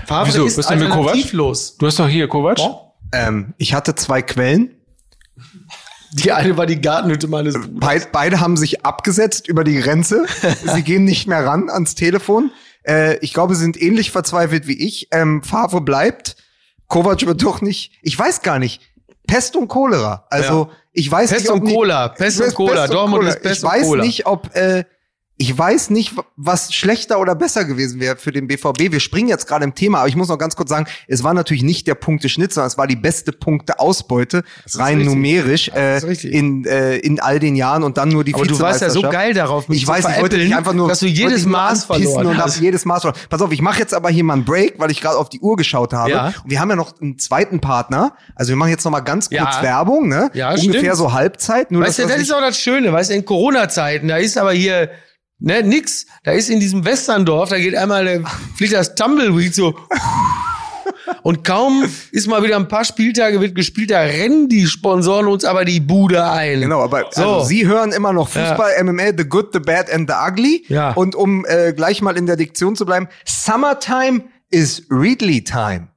Favre 0.07 0.27
Wieso? 0.29 0.45
ist 0.45 0.59
alternativlos. 0.67 1.79
Du 1.79 1.87
hast 1.87 1.99
doch 1.99 2.09
hier 2.09 2.29
Kovac. 2.29 2.59
Ähm, 3.13 3.55
ich 3.59 3.75
hatte 3.75 3.95
zwei 3.95 4.23
Quellen. 4.23 4.77
Die 6.13 6.33
eine 6.33 6.57
war 6.57 6.67
die 6.67 6.81
Gartenhütte 6.81 7.29
meines 7.29 7.55
Bruders. 7.55 7.71
Beid, 7.81 8.13
beide 8.13 8.41
haben 8.41 8.57
sich 8.57 8.85
abgesetzt 8.85 9.47
über 9.49 9.65
die 9.65 9.79
Grenze. 9.79 10.27
Sie 10.75 10.83
gehen 10.83 11.05
nicht 11.05 11.27
mehr 11.27 11.45
ran 11.45 11.71
ans 11.71 11.95
Telefon. 11.95 12.51
Äh, 12.83 13.19
ich 13.19 13.33
glaube, 13.33 13.55
sie 13.55 13.61
sind 13.61 13.81
ähnlich 13.81 14.11
verzweifelt 14.11 14.67
wie 14.67 14.87
ich. 14.87 15.09
Ähm, 15.13 15.43
Favre 15.43 15.81
bleibt. 15.81 16.37
Kovac 16.89 17.25
wird 17.27 17.43
doch 17.43 17.61
nicht. 17.61 17.93
Ich 18.03 18.19
weiß 18.19 18.43
gar 18.43 18.59
nicht. 18.59 18.83
Pest 19.27 19.55
und 19.55 19.69
Cholera. 19.69 20.27
Also 20.31 20.71
ich 20.93 21.11
weiß 21.11 21.31
Pest 21.31 21.43
nicht, 21.43 21.51
ob 21.53 21.63
und 21.63 21.73
Cola. 21.73 22.09
Pest 22.09 22.41
und 22.41 22.55
Cola. 22.55 22.89
Dortmund 22.89 23.29
ist 23.29 23.43
Pest 23.43 23.59
ich 23.59 23.65
und 23.65 23.71
weiß 23.71 23.83
Cola. 23.87 24.05
nicht, 24.05 24.27
ob 24.27 24.57
äh, 24.57 24.85
ich 25.41 25.57
weiß 25.57 25.89
nicht, 25.89 26.13
was 26.37 26.75
schlechter 26.75 27.19
oder 27.19 27.35
besser 27.35 27.65
gewesen 27.65 27.99
wäre 27.99 28.17
für 28.17 28.31
den 28.31 28.47
BVB. 28.47 28.93
Wir 28.93 29.01
springen 29.01 29.27
jetzt 29.27 29.47
gerade 29.47 29.65
im 29.65 29.75
Thema, 29.75 30.01
aber 30.01 30.09
ich 30.09 30.15
muss 30.15 30.29
noch 30.29 30.37
ganz 30.37 30.55
kurz 30.55 30.69
sagen, 30.69 30.85
es 31.09 31.25
war 31.25 31.33
natürlich 31.33 31.63
nicht 31.63 31.87
der 31.87 31.95
Punkteschnitt, 31.95 32.53
sondern 32.53 32.67
es 32.69 32.77
war 32.77 32.87
die 32.87 32.95
beste 32.97 33.33
Punkteausbeute, 33.33 34.45
rein 34.75 34.99
richtig. 34.99 35.15
numerisch, 35.15 35.69
äh, 35.71 35.99
in, 36.29 36.67
äh, 36.67 36.97
in 36.97 37.21
all 37.21 37.39
den 37.39 37.57
Jahren 37.57 37.85
und 37.85 37.97
dann 37.97 38.11
nur 38.11 38.23
die 38.23 38.35
Aber 38.35 38.45
du 38.45 38.61
warst 38.61 38.83
ja 38.83 38.91
so 38.91 39.01
geil 39.01 39.33
darauf, 39.33 39.67
mich 39.71 39.79
Ich 39.79 39.87
zu 39.87 39.93
weiß, 39.93 40.05
ich 40.15 40.21
wollte 40.21 40.37
dich 40.37 40.55
einfach 40.55 40.75
nur, 40.75 40.89
dass 40.89 41.01
du 41.01 41.07
jedes 41.07 41.47
Maß 41.47 41.87
verloren 41.87 42.27
und 42.27 42.37
hast. 42.37 42.61
jedes 42.61 42.85
Maß 42.85 43.01
verloren. 43.01 43.21
Pass 43.31 43.41
auf, 43.41 43.51
ich 43.51 43.63
mache 43.63 43.79
jetzt 43.79 43.95
aber 43.95 44.11
hier 44.11 44.25
mal 44.25 44.35
einen 44.35 44.45
Break, 44.45 44.75
weil 44.77 44.91
ich 44.91 45.01
gerade 45.01 45.17
auf 45.17 45.31
die 45.31 45.41
Uhr 45.41 45.57
geschaut 45.57 45.95
habe. 45.95 46.11
Ja. 46.11 46.27
Und 46.45 46.51
wir 46.51 46.61
haben 46.61 46.69
ja 46.69 46.77
noch 46.77 47.01
einen 47.01 47.19
zweiten 47.19 47.61
Partner. 47.61 48.13
Also 48.35 48.51
wir 48.51 48.57
machen 48.57 48.71
jetzt 48.73 48.85
noch 48.85 48.93
mal 48.93 49.01
ganz 49.01 49.31
kurz 49.31 49.41
Ja. 49.41 49.63
Werbung, 49.63 50.07
ne? 50.09 50.31
Ja, 50.35 50.51
Ungefähr 50.51 50.81
stimmt. 50.81 50.97
so 50.97 51.13
Halbzeit. 51.15 51.71
Nur 51.71 51.81
Weißt 51.83 51.99
du, 51.99 52.03
das 52.03 52.13
das 52.13 52.21
ist 52.21 52.35
auch 52.35 52.41
das 52.43 52.59
Schöne, 52.59 52.93
weißt 52.93 53.09
du, 53.09 53.15
in 53.15 53.25
Corona-Zeiten, 53.25 54.09
da 54.09 54.19
ist 54.19 54.37
aber 54.37 54.53
hier, 54.53 54.91
ne, 55.41 55.63
nix. 55.63 56.07
Da 56.23 56.33
ist 56.33 56.51
in 56.51 56.61
diesem 56.61 56.85
Westerndorf, 56.85 57.51
da 57.51 57.59
geht 57.59 57.75
einmal, 57.77 58.05
der, 58.05 58.23
fliegt 58.57 58.73
das 58.73 58.95
Tumbleweed 58.95 59.55
so. 59.55 59.75
Und 61.23 61.45
kaum 61.45 61.85
ist 62.13 62.29
mal 62.29 62.43
wieder 62.43 62.57
ein 62.57 62.69
paar 62.69 62.85
Spieltage 62.85 63.41
wird 63.41 63.55
gespielt, 63.55 63.91
da 63.91 64.01
rennen 64.01 64.49
die 64.49 64.67
Sponsoren 64.67 65.27
uns 65.27 65.45
aber 65.45 65.65
die 65.65 65.81
Bude 65.81 66.25
ein. 66.25 66.61
Genau, 66.61 66.81
aber 66.83 67.07
So. 67.11 67.23
also 67.23 67.45
Sie 67.47 67.67
hören 67.67 67.93
immer 67.93 68.13
noch 68.13 68.29
Fußball, 68.29 68.83
MMA, 68.85 69.13
The 69.17 69.25
Good, 69.29 69.51
The 69.53 69.61
Bad 69.61 69.91
and 69.93 70.09
The 70.09 70.17
Ugly. 70.29 70.65
Ja. 70.69 70.93
Und 70.93 71.15
um 71.15 71.45
äh, 71.47 71.73
gleich 71.73 72.01
mal 72.01 72.17
in 72.17 72.27
der 72.27 72.37
Diktion 72.37 72.77
zu 72.77 72.87
bleiben, 72.87 73.09
Summertime 73.25 74.25
is 74.51 74.87
Readly 74.91 75.43
Time. 75.45 75.89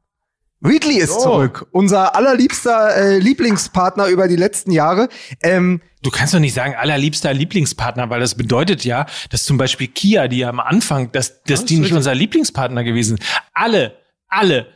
Readly 0.64 0.98
ist 0.98 1.14
So. 1.14 1.20
zurück. 1.22 1.66
Unser 1.72 2.16
allerliebster 2.16 2.96
äh, 2.96 3.20
Lieblingspartner 3.20 4.08
über 4.08 4.28
die 4.28 4.36
letzten 4.36 4.72
Jahre. 4.72 5.10
Ähm, 5.42 5.82
Du 6.02 6.10
kannst 6.12 6.34
doch 6.34 6.40
nicht 6.40 6.54
sagen, 6.54 6.76
allerliebster 6.76 7.34
Lieblingspartner, 7.34 8.10
weil 8.10 8.20
das 8.20 8.36
bedeutet 8.36 8.84
ja, 8.84 9.06
dass 9.30 9.46
zum 9.46 9.58
Beispiel 9.58 9.88
Kia, 9.88 10.28
die 10.28 10.40
ja 10.40 10.50
am 10.50 10.60
Anfang, 10.60 11.12
dass, 11.14 11.42
dass 11.44 11.64
die 11.64 11.78
nicht 11.78 11.94
unser 11.94 12.14
Lieblingspartner 12.14 12.84
gewesen 12.84 13.16
sind. 13.18 13.30
Alle, 13.54 13.96
alle, 14.28 14.68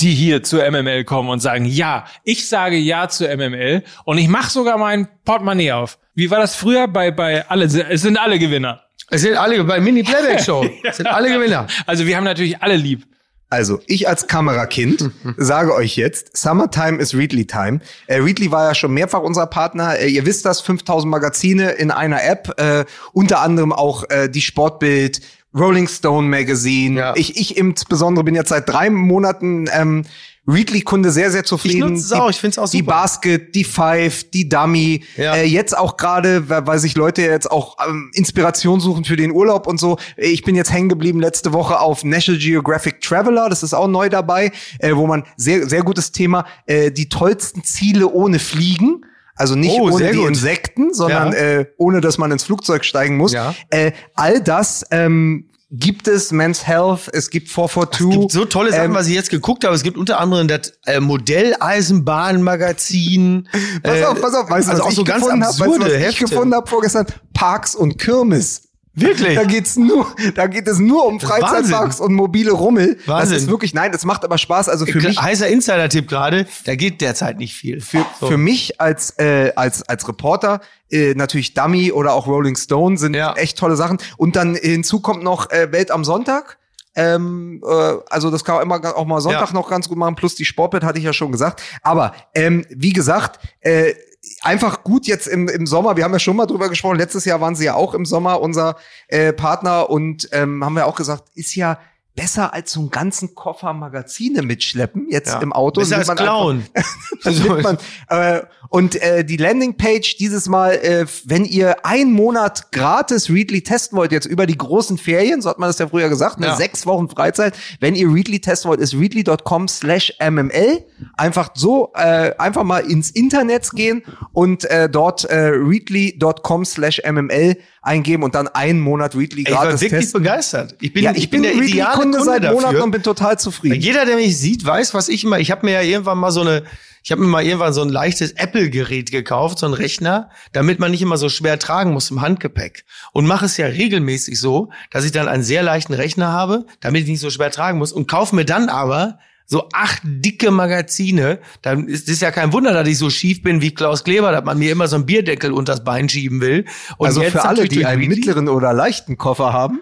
die 0.00 0.12
hier 0.12 0.42
zur 0.42 0.68
MML 0.68 1.04
kommen 1.04 1.28
und 1.28 1.38
sagen, 1.38 1.64
ja, 1.64 2.06
ich 2.24 2.48
sage 2.48 2.76
ja 2.76 3.08
zur 3.08 3.28
MML 3.36 3.84
und 4.04 4.18
ich 4.18 4.26
mache 4.26 4.50
sogar 4.50 4.76
mein 4.76 5.06
Portemonnaie 5.24 5.70
auf. 5.70 5.98
Wie 6.16 6.28
war 6.32 6.40
das 6.40 6.56
früher 6.56 6.88
bei, 6.88 7.12
bei 7.12 7.48
alle, 7.48 7.66
es 7.66 8.02
sind 8.02 8.16
alle 8.18 8.40
Gewinner. 8.40 8.82
Es 9.10 9.20
sind 9.22 9.36
alle 9.36 9.62
bei 9.62 9.78
Mini-Playback-Show. 9.78 10.68
Es 10.82 10.96
sind 10.96 11.06
alle 11.06 11.30
Gewinner. 11.32 11.68
Also 11.86 12.04
wir 12.04 12.16
haben 12.16 12.24
natürlich 12.24 12.60
alle 12.60 12.74
lieb. 12.76 13.06
Also, 13.50 13.80
ich 13.86 14.08
als 14.08 14.26
Kamerakind 14.26 15.10
sage 15.36 15.74
euch 15.74 15.96
jetzt, 15.96 16.36
Summertime 16.36 16.98
is 16.98 17.14
Readly 17.14 17.46
Time. 17.46 17.80
Äh, 18.06 18.16
Readly 18.16 18.50
war 18.50 18.68
ja 18.68 18.74
schon 18.74 18.92
mehrfach 18.92 19.20
unser 19.20 19.46
Partner. 19.46 19.98
Äh, 19.98 20.08
ihr 20.08 20.26
wisst 20.26 20.44
das, 20.44 20.60
5000 20.60 21.10
Magazine 21.10 21.72
in 21.72 21.90
einer 21.90 22.24
App, 22.24 22.58
äh, 22.58 22.84
unter 23.12 23.40
anderem 23.40 23.72
auch 23.72 24.08
äh, 24.10 24.28
die 24.28 24.40
Sportbild, 24.40 25.20
Rolling 25.56 25.86
Stone 25.86 26.28
Magazine. 26.28 26.98
Ja. 26.98 27.14
Ich, 27.16 27.36
ich 27.36 27.56
insbesondere 27.56 28.24
bin 28.24 28.34
jetzt 28.34 28.48
seit 28.48 28.68
drei 28.68 28.90
Monaten 28.90 29.66
ähm, 29.72 30.04
Readly-Kunde 30.46 31.10
sehr, 31.10 31.30
sehr 31.30 31.44
zufrieden. 31.44 31.92
nutze 31.94 32.04
es 32.04 32.12
auch, 32.12 32.28
ich 32.28 32.36
find's 32.36 32.58
auch 32.58 32.68
Die 32.68 32.78
super. 32.80 32.92
Basket, 32.92 33.54
die 33.54 33.64
Five, 33.64 34.24
die 34.30 34.48
Dummy. 34.48 35.02
Ja. 35.16 35.36
Äh, 35.36 35.44
jetzt 35.46 35.76
auch 35.76 35.96
gerade, 35.96 36.48
weil 36.48 36.78
sich 36.78 36.94
Leute 36.96 37.22
jetzt 37.22 37.50
auch 37.50 37.76
ähm, 37.88 38.10
Inspiration 38.14 38.78
suchen 38.80 39.04
für 39.04 39.16
den 39.16 39.32
Urlaub 39.32 39.66
und 39.66 39.80
so. 39.80 39.96
Äh, 40.16 40.26
Ich 40.28 40.42
bin 40.42 40.54
jetzt 40.54 40.70
hängen 40.72 40.88
geblieben 40.90 41.20
letzte 41.20 41.52
Woche 41.54 41.80
auf 41.80 42.04
National 42.04 42.38
Geographic 42.40 43.00
Traveler, 43.00 43.48
das 43.48 43.62
ist 43.62 43.72
auch 43.72 43.88
neu 43.88 44.08
dabei, 44.10 44.52
äh, 44.80 44.94
wo 44.94 45.06
man 45.06 45.24
sehr, 45.36 45.66
sehr 45.68 45.82
gutes 45.82 46.12
Thema, 46.12 46.44
äh, 46.66 46.90
die 46.90 47.08
tollsten 47.08 47.64
Ziele 47.64 48.08
ohne 48.08 48.38
Fliegen. 48.38 49.00
Also 49.36 49.56
nicht 49.56 49.72
Oh, 49.80 49.90
ohne 49.90 50.12
die 50.12 50.18
gut. 50.18 50.28
Insekten, 50.28 50.94
sondern 50.94 51.32
Ja. 51.32 51.38
äh, 51.38 51.66
ohne 51.76 52.00
dass 52.00 52.18
man 52.18 52.30
ins 52.30 52.44
Flugzeug 52.44 52.84
steigen 52.84 53.16
muss. 53.16 53.32
Ja. 53.32 53.52
Äh, 53.70 53.90
all 54.14 54.40
das 54.40 54.84
ähm, 54.92 55.46
gibt 55.78 56.08
es, 56.08 56.32
Men's 56.32 56.66
Health, 56.66 57.08
es 57.12 57.28
gibt 57.30 57.48
442. 57.48 58.06
Es 58.06 58.10
gibt 58.20 58.32
so 58.32 58.44
tolle 58.44 58.70
Sachen, 58.70 58.84
Ähm, 58.84 58.92
was 58.94 59.06
ich 59.08 59.14
jetzt 59.14 59.30
geguckt 59.30 59.64
habe. 59.64 59.74
Es 59.74 59.82
gibt 59.82 59.96
unter 59.98 60.20
anderem 60.20 60.46
das 60.48 60.74
äh, 60.86 61.00
Modelleisenbahnmagazin. 61.00 63.48
Pass 63.82 64.02
auf, 64.04 64.20
pass 64.20 64.34
auf, 64.34 64.50
weißt 64.50 64.68
du, 64.68 64.72
also 64.72 64.82
was 64.82 64.86
auch 64.86 64.90
ich 64.90 64.96
so 64.96 65.04
ganz? 65.04 65.24
Weißt 65.24 65.60
was 65.60 65.88
ich 65.88 65.94
Hefte. 65.98 66.24
gefunden 66.24 66.54
habe 66.54 66.68
vorgestern? 66.68 67.06
Parks 67.32 67.74
und 67.74 67.98
Kirmes. 67.98 68.63
Wirklich? 68.96 69.34
Da 69.34 69.44
geht's 69.44 69.76
nur, 69.76 70.06
da 70.34 70.46
geht 70.46 70.68
es 70.68 70.78
nur 70.78 71.04
um 71.06 71.18
Freizeitparks 71.20 71.98
und 72.00 72.14
mobile 72.14 72.52
Rummel. 72.52 72.96
Wahnsinn. 73.06 73.32
Das 73.34 73.42
ist 73.42 73.48
wirklich, 73.48 73.74
nein, 73.74 73.92
es 73.94 74.04
macht 74.04 74.24
aber 74.24 74.38
Spaß. 74.38 74.68
Also 74.68 74.86
für 74.86 75.00
mich, 75.00 75.20
Heißer 75.20 75.48
Insider-Tipp 75.48 76.08
gerade, 76.08 76.46
da 76.64 76.74
geht 76.76 77.00
derzeit 77.00 77.38
nicht 77.38 77.54
viel. 77.54 77.80
für, 77.80 78.04
So. 78.20 78.28
für 78.28 78.36
mich 78.36 78.80
als, 78.80 79.10
äh, 79.18 79.52
als, 79.56 79.82
als 79.88 80.06
Reporter, 80.06 80.60
äh, 80.90 81.14
natürlich 81.14 81.54
Dummy 81.54 81.90
oder 81.92 82.12
auch 82.12 82.26
Rolling 82.28 82.56
Stone 82.56 82.96
sind 82.96 83.14
Ja. 83.14 83.34
echt 83.34 83.58
tolle 83.58 83.76
Sachen. 83.76 83.98
Und 84.16 84.36
dann 84.36 84.54
hinzu 84.54 85.00
kommt 85.00 85.22
noch 85.24 85.50
äh, 85.50 85.72
Welt 85.72 85.90
am 85.90 86.04
Sonntag. 86.04 86.58
Ähm, 86.96 87.60
äh, 87.68 87.94
also 88.10 88.30
das 88.30 88.44
kann 88.44 88.54
man 88.54 88.62
immer 88.80 88.96
auch 88.96 89.04
mal 89.06 89.20
Sonntag 89.20 89.48
Ja. 89.48 89.54
noch 89.54 89.68
ganz 89.68 89.88
gut 89.88 89.98
machen, 89.98 90.14
plus 90.14 90.36
die 90.36 90.44
Sportbett 90.44 90.84
hatte 90.84 90.98
ich 90.98 91.04
ja 91.04 91.12
schon 91.12 91.32
gesagt. 91.32 91.60
Aber 91.82 92.14
ähm, 92.36 92.64
wie 92.70 92.92
gesagt, 92.92 93.40
äh, 93.60 93.94
einfach 94.42 94.84
gut 94.84 95.06
jetzt 95.06 95.26
im, 95.26 95.48
im 95.48 95.66
Sommer, 95.66 95.96
wir 95.96 96.04
haben 96.04 96.12
ja 96.12 96.18
schon 96.18 96.36
mal 96.36 96.46
drüber 96.46 96.68
gesprochen, 96.68 96.98
letztes 96.98 97.24
Jahr 97.24 97.40
waren 97.40 97.54
sie 97.56 97.64
ja 97.66 97.74
auch 97.74 97.94
im 97.94 98.04
Sommer 98.04 98.40
unser 98.40 98.76
äh, 99.08 99.32
Partner 99.32 99.90
und 99.90 100.28
ähm, 100.32 100.64
haben 100.64 100.74
wir 100.74 100.86
auch 100.86 100.96
gesagt, 100.96 101.24
ist 101.34 101.54
ja 101.54 101.78
besser 102.16 102.54
als 102.54 102.70
so 102.70 102.78
einen 102.78 102.90
ganzen 102.90 103.34
Koffer 103.34 103.72
Magazine 103.72 104.42
mitschleppen, 104.42 105.08
jetzt 105.10 105.32
Ja. 105.32 105.40
im 105.40 105.52
Auto. 105.52 105.80
Besser 105.80 105.98
als 105.98 106.06
nimmt 107.24 107.62
man, 107.62 107.78
äh, 108.08 108.42
und 108.68 108.94
äh, 109.02 109.24
die 109.24 109.36
Landingpage 109.36 110.16
dieses 110.18 110.48
Mal, 110.48 110.74
äh, 110.76 111.06
wenn 111.24 111.44
ihr 111.44 111.84
einen 111.84 112.12
Monat 112.12 112.70
gratis 112.70 113.30
Readly 113.30 113.62
testen 113.62 113.98
wollt, 113.98 114.12
jetzt 114.12 114.26
über 114.26 114.46
die 114.46 114.56
großen 114.56 114.96
Ferien, 114.96 115.42
so 115.42 115.50
hat 115.50 115.58
man 115.58 115.68
das 115.68 115.78
ja 115.80 115.88
früher 115.88 116.08
gesagt, 116.08 116.38
ne? 116.38 116.46
Ja. 116.46 116.56
sechs 116.56 116.86
Wochen 116.86 117.08
Freizeit, 117.08 117.56
wenn 117.80 117.96
ihr 117.96 118.06
Readly 118.12 118.40
testen 118.40 118.68
wollt, 118.68 118.80
ist 118.80 118.94
readly.com 118.94 119.66
slash 119.66 120.12
mml 120.20 120.84
einfach 121.16 121.50
so, 121.54 121.92
äh, 121.94 122.32
einfach 122.38 122.64
mal 122.64 122.80
ins 122.80 123.10
Internet 123.10 123.70
gehen 123.72 124.02
und 124.32 124.64
äh, 124.64 124.88
dort 124.88 125.24
äh, 125.24 125.50
readly.com 125.54 126.64
slash 126.64 127.00
mml 127.04 127.56
eingeben 127.82 128.22
und 128.22 128.34
dann 128.34 128.48
einen 128.48 128.80
Monat 128.80 129.14
Readly 129.14 129.42
Ich 129.42 129.50
war 129.52 129.64
gratis 129.64 129.82
wirklich 129.82 130.00
testen. 130.00 130.22
begeistert. 130.22 130.76
Ich 130.80 130.92
bin, 130.92 131.04
ja, 131.04 131.12
ich, 131.14 131.30
bin, 131.30 131.42
der 131.42 131.52
ideale 131.52 131.66
Readly-Kunde 131.66 132.18
Kunde 132.18 132.24
seit 132.24 132.44
dafür. 132.44 132.60
Monaten 132.60 132.82
und 132.82 132.90
bin 132.90 133.02
total 133.02 133.38
zufrieden. 133.38 133.80
Jeder, 133.80 134.06
der 134.06 134.16
mich 134.16 134.38
sieht, 134.38 134.64
weiß, 134.64 134.94
was 134.94 135.08
ich 135.08 135.24
immer. 135.24 135.38
Ich 135.38 135.50
habe 135.50 135.66
mir 135.66 135.72
ja 135.72 135.82
irgendwann 135.82 136.18
mal 136.18 136.30
so 136.30 136.40
eine, 136.40 136.62
ich 137.02 137.12
habe 137.12 137.20
mir 137.20 137.28
mal 137.28 137.44
irgendwann 137.44 137.74
so 137.74 137.82
ein 137.82 137.90
leichtes 137.90 138.32
Apple-Gerät 138.32 139.10
gekauft, 139.10 139.58
so 139.58 139.66
ein 139.66 139.74
Rechner, 139.74 140.30
damit 140.52 140.78
man 140.78 140.90
nicht 140.90 141.02
immer 141.02 141.18
so 141.18 141.28
schwer 141.28 141.58
tragen 141.58 141.92
muss 141.92 142.10
im 142.10 142.22
Handgepäck. 142.22 142.84
Und 143.12 143.26
mache 143.26 143.44
es 143.44 143.58
ja 143.58 143.66
regelmäßig 143.66 144.40
so, 144.40 144.70
dass 144.90 145.04
ich 145.04 145.12
dann 145.12 145.28
einen 145.28 145.42
sehr 145.42 145.62
leichten 145.62 145.92
Rechner 145.92 146.32
habe, 146.32 146.64
damit 146.80 147.02
ich 147.02 147.08
nicht 147.08 147.20
so 147.20 147.28
schwer 147.28 147.50
tragen 147.50 147.78
muss 147.78 147.92
und 147.92 148.08
kaufe 148.08 148.34
mir 148.34 148.46
dann 148.46 148.70
aber 148.70 149.18
so 149.46 149.68
acht 149.72 150.00
dicke 150.04 150.50
Magazine, 150.50 151.38
dann 151.62 151.86
ist 151.86 152.08
es 152.08 152.20
ja 152.20 152.30
kein 152.30 152.52
Wunder, 152.52 152.72
dass 152.72 152.88
ich 152.88 152.96
so 152.98 153.10
schief 153.10 153.42
bin 153.42 153.60
wie 153.60 153.72
Klaus 153.74 154.02
Kleber, 154.04 154.32
dass 154.32 154.42
man 154.44 154.58
mir 154.58 154.72
immer 154.72 154.88
so 154.88 154.96
einen 154.96 155.06
Bierdeckel 155.06 155.52
unters 155.52 155.84
Bein 155.84 156.08
schieben 156.08 156.40
will. 156.40 156.64
Und 156.96 157.06
also 157.08 157.22
jetzt 157.22 157.32
für 157.32 157.44
alle, 157.44 157.68
die 157.68 157.84
einen 157.84 158.00
Readly- 158.02 158.08
mittleren 158.16 158.48
oder 158.48 158.72
leichten 158.72 159.18
Koffer 159.18 159.52
haben, 159.52 159.80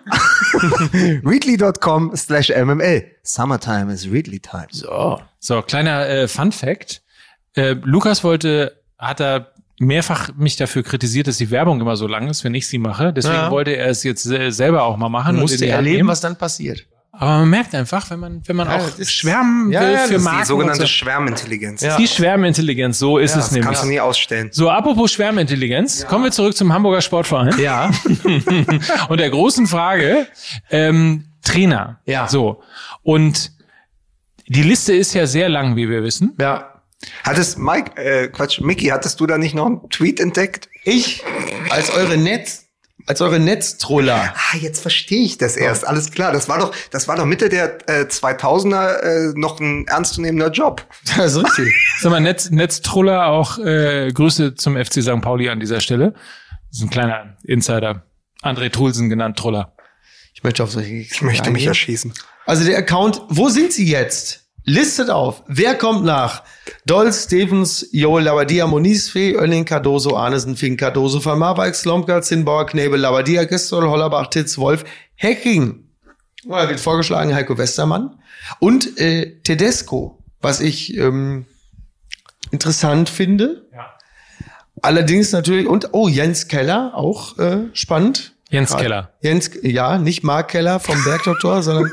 readly.com 1.24 2.12
slash 2.16 2.50
mml. 2.50 3.04
Summertime 3.22 3.92
is 3.92 4.10
Readly 4.10 4.40
time. 4.40 4.66
So. 4.70 5.20
So, 5.38 5.62
kleiner 5.62 6.08
äh, 6.08 6.28
Fun 6.28 6.52
Fact. 6.52 7.02
Äh, 7.54 7.76
Lukas 7.82 8.24
wollte, 8.24 8.80
hat 8.98 9.20
er 9.20 9.52
mehrfach 9.78 10.34
mich 10.36 10.56
dafür 10.56 10.82
kritisiert, 10.82 11.26
dass 11.26 11.38
die 11.38 11.50
Werbung 11.50 11.80
immer 11.80 11.96
so 11.96 12.06
lang 12.06 12.28
ist, 12.28 12.44
wenn 12.44 12.54
ich 12.54 12.68
sie 12.68 12.78
mache. 12.78 13.12
Deswegen 13.12 13.34
Ja. 13.34 13.50
wollte 13.50 13.76
er 13.76 13.88
es 13.88 14.04
jetzt 14.04 14.26
äh, 14.26 14.50
selber 14.50 14.84
auch 14.84 14.96
mal 14.96 15.08
machen. 15.08 15.34
und 15.36 15.40
Musste 15.42 15.64
in 15.64 15.70
die 15.70 15.76
Hand 15.76 15.86
erleben, 15.86 16.08
was 16.08 16.20
dann 16.20 16.36
passiert. 16.36 16.86
Aber 17.14 17.40
man 17.40 17.50
merkt 17.50 17.74
einfach, 17.74 18.08
wenn 18.10 18.20
man, 18.20 18.42
wenn 18.46 18.56
man 18.56 18.68
Ja, 18.68 18.76
auch 18.76 18.86
das 18.88 18.98
ist- 18.98 19.12
schwärmen 19.12 19.70
Ja, 19.70 19.80
will 19.82 19.88
ja, 19.88 19.92
das 19.98 20.08
für 20.08 20.14
ist 20.14 20.20
die 20.20 20.24
Marken. 20.24 20.44
Sogenannte 20.46 20.80
so. 20.82 20.86
Schwärmintelligenz. 20.88 21.80
Ja. 21.82 21.96
Die 21.98 22.08
Schwärmintelligenz, 22.08 22.98
so 22.98 23.18
ist 23.18 23.32
Ja, 23.32 23.38
es 23.38 23.44
das 23.46 23.52
nämlich. 23.52 23.66
kannst 23.66 23.82
du 23.84 23.88
nie 23.88 24.00
ausstellen. 24.00 24.48
So, 24.50 24.70
apropos 24.70 25.12
Schwärmintelligenz, 25.12 26.06
kommen 26.06 26.24
wir 26.24 26.30
zurück 26.32 26.56
zum 26.56 26.72
Hamburger 26.72 27.02
Sportverein. 27.02 27.58
Ja. 27.60 27.90
Und 29.08 29.20
der 29.20 29.28
großen 29.30 29.66
Frage, 29.66 30.26
ähm, 30.70 31.26
Trainer. 31.44 32.00
Ja. 32.06 32.28
So. 32.28 32.62
Und 33.02 33.52
die 34.46 34.62
Liste 34.62 34.94
ist 34.94 35.12
ja 35.14 35.26
sehr 35.26 35.48
lang, 35.50 35.76
wie 35.76 35.88
wir 35.88 36.02
wissen. 36.02 36.34
ja. 36.40 36.68
Hattest, 37.24 37.58
Mike, 37.58 38.00
äh, 38.00 38.28
Quatsch, 38.28 38.60
Mickey, 38.60 38.86
hattest 38.86 39.18
du 39.18 39.26
da 39.26 39.36
nicht 39.36 39.56
noch 39.56 39.66
einen 39.66 39.90
Tweet 39.90 40.20
entdeckt? 40.20 40.68
Ich 40.84 41.24
als 41.68 41.90
eure 41.90 42.16
Netz, 42.16 42.66
als 43.06 43.20
eure 43.20 43.40
Netztroller. 43.40 44.34
Ah, 44.34 44.56
jetzt 44.56 44.80
verstehe 44.80 45.24
ich 45.24 45.38
das 45.38 45.56
erst. 45.56 45.86
Alles 45.86 46.10
klar. 46.10 46.32
Das 46.32 46.48
war 46.48 46.58
doch, 46.58 46.74
das 46.90 47.08
war 47.08 47.16
doch 47.16 47.24
Mitte 47.24 47.48
der 47.48 47.78
äh, 47.88 48.04
2000er 48.04 48.98
äh, 49.00 49.32
noch 49.34 49.60
ein 49.60 49.86
ernstzunehmender 49.86 50.50
Job. 50.50 50.86
Das 51.16 51.34
ist 51.34 51.44
richtig. 51.44 51.74
Sag 52.00 52.10
mal, 52.10 52.20
Netz, 52.20 52.50
Netztroller 52.50 53.26
auch 53.26 53.58
äh, 53.58 54.10
Grüße 54.12 54.54
zum 54.54 54.76
FC 54.76 55.02
St. 55.02 55.20
Pauli 55.20 55.48
an 55.48 55.60
dieser 55.60 55.80
Stelle. 55.80 56.14
Das 56.68 56.78
ist 56.78 56.82
ein 56.82 56.90
kleiner 56.90 57.36
Insider. 57.44 58.06
André 58.42 58.70
Trulsen 58.70 59.08
genannt 59.08 59.38
Troller. 59.38 59.74
Ich 60.34 60.42
möchte 60.42 60.62
auf 60.62 60.70
solche 60.70 60.94
Ich 60.94 61.22
möchte 61.22 61.50
mich 61.50 61.66
erschießen. 61.66 62.12
Also 62.46 62.64
der 62.64 62.78
Account, 62.78 63.22
wo 63.28 63.48
sind 63.48 63.72
sie 63.72 63.88
jetzt? 63.88 64.41
Listet 64.64 65.10
auf. 65.10 65.42
Wer 65.48 65.74
kommt 65.74 66.04
nach? 66.04 66.42
Doll, 66.86 67.12
Stevens, 67.12 67.88
Joel 67.90 68.24
Labadia, 68.24 68.66
Moniz, 68.66 69.08
Fee, 69.08 69.36
Oelling, 69.36 69.64
Cardoso, 69.64 70.16
Arnesen, 70.16 70.56
Fink, 70.56 70.78
Cardoso, 70.78 71.24
Van 71.24 71.38
Marwijk, 71.38 71.74
Slomka, 71.74 72.22
Zinnbauer, 72.22 72.66
Knebel, 72.66 73.00
Labadia, 73.00 73.44
Gistol, 73.44 73.88
Hollerbach, 73.88 74.28
Titz, 74.28 74.58
Wolf, 74.58 74.84
Hecking. 75.16 75.88
Oh, 76.46 76.52
Da 76.52 76.68
wird 76.68 76.80
vorgeschlagen 76.80 77.34
Heiko 77.34 77.58
Westermann. 77.58 78.18
Und 78.60 78.98
äh, 78.98 79.40
Tedesco, 79.42 80.22
was 80.40 80.60
ich 80.60 80.96
ähm, 80.96 81.46
interessant 82.52 83.08
finde. 83.08 83.66
Ja. 83.72 83.86
Allerdings 84.80 85.32
natürlich, 85.32 85.66
und 85.66 85.88
oh, 85.92 86.08
Jens 86.08 86.48
Keller, 86.48 86.92
auch 86.94 87.38
äh, 87.38 87.68
spannend. 87.72 88.34
Jens 88.50 88.76
Keller. 88.76 89.12
Jens, 89.22 89.50
ja, 89.62 89.98
nicht 89.98 90.22
Mark 90.24 90.48
Keller 90.50 90.78
vom 90.78 91.02
Bergdoktor, 91.04 91.62
sondern. 91.62 91.90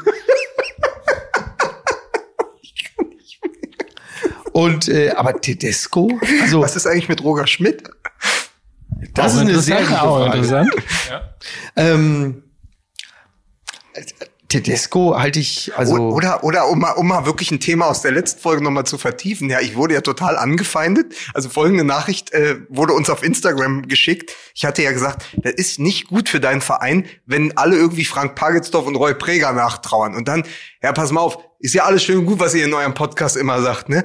Und 4.60 4.90
äh, 4.90 5.12
aber 5.12 5.40
Tedesco, 5.40 6.20
also 6.42 6.62
Was 6.62 6.76
ist 6.76 6.86
eigentlich 6.86 7.08
mit 7.08 7.24
Roger 7.24 7.48
Schmidt? 7.48 7.90
das 9.14 9.34
Auch 9.34 9.36
ist 9.36 9.42
eine 9.42 9.60
sehr 9.60 9.78
gute 9.78 9.94
Frage. 9.94 10.26
interessant. 10.26 10.70
Ähm, 11.78 12.44
Tedesco 14.50 15.18
halte 15.18 15.40
ich 15.40 15.72
also 15.78 15.96
oder, 15.96 16.44
oder 16.44 16.68
um 16.68 16.80
mal, 16.80 16.92
um 16.92 17.08
mal 17.08 17.26
wirklich 17.26 17.52
ein 17.52 17.62
Thema 17.62 17.86
aus 17.88 18.02
der 18.02 18.12
letzten 18.12 18.42
Folge 18.42 18.62
nochmal 18.62 18.86
zu 18.86 18.98
vertiefen. 18.98 19.50
Ja, 19.50 19.62
ich 19.62 19.78
wurde 19.78 19.94
ja 19.94 20.02
total 20.02 20.36
angefeindet. 20.36 21.14
Also 21.34 21.48
folgende 21.48 21.86
Nachricht 21.86 22.34
äh, 22.34 22.58
wurde 22.68 22.92
uns 22.92 23.10
auf 23.10 23.24
Instagram 23.24 23.88
geschickt. 23.88 24.36
Ich 24.54 24.66
hatte 24.66 24.84
ja 24.84 24.92
gesagt, 24.92 25.24
das 25.38 25.54
ist 25.54 25.80
nicht 25.80 26.08
gut 26.08 26.28
für 26.28 26.42
deinen 26.42 26.62
Verein, 26.62 27.06
wenn 27.26 27.56
alle 27.56 27.78
irgendwie 27.78 28.04
Frank 28.06 28.36
Pagelsdorf 28.36 28.86
und 28.88 28.98
Roy 28.98 29.14
Preger 29.14 29.54
nachtrauern. 29.54 30.16
Und 30.16 30.28
dann, 30.28 30.44
ja, 30.84 30.92
pass 30.92 31.12
mal 31.12 31.22
auf, 31.22 31.38
ist 31.60 31.76
ja 31.76 31.86
alles 31.86 32.04
schön 32.04 32.18
und 32.18 32.26
gut, 32.26 32.40
was 32.40 32.54
ihr 32.54 32.66
in 32.66 32.74
eurem 32.74 32.94
Podcast 32.94 33.38
immer 33.38 33.62
sagt, 33.62 33.88
ne? 33.88 34.04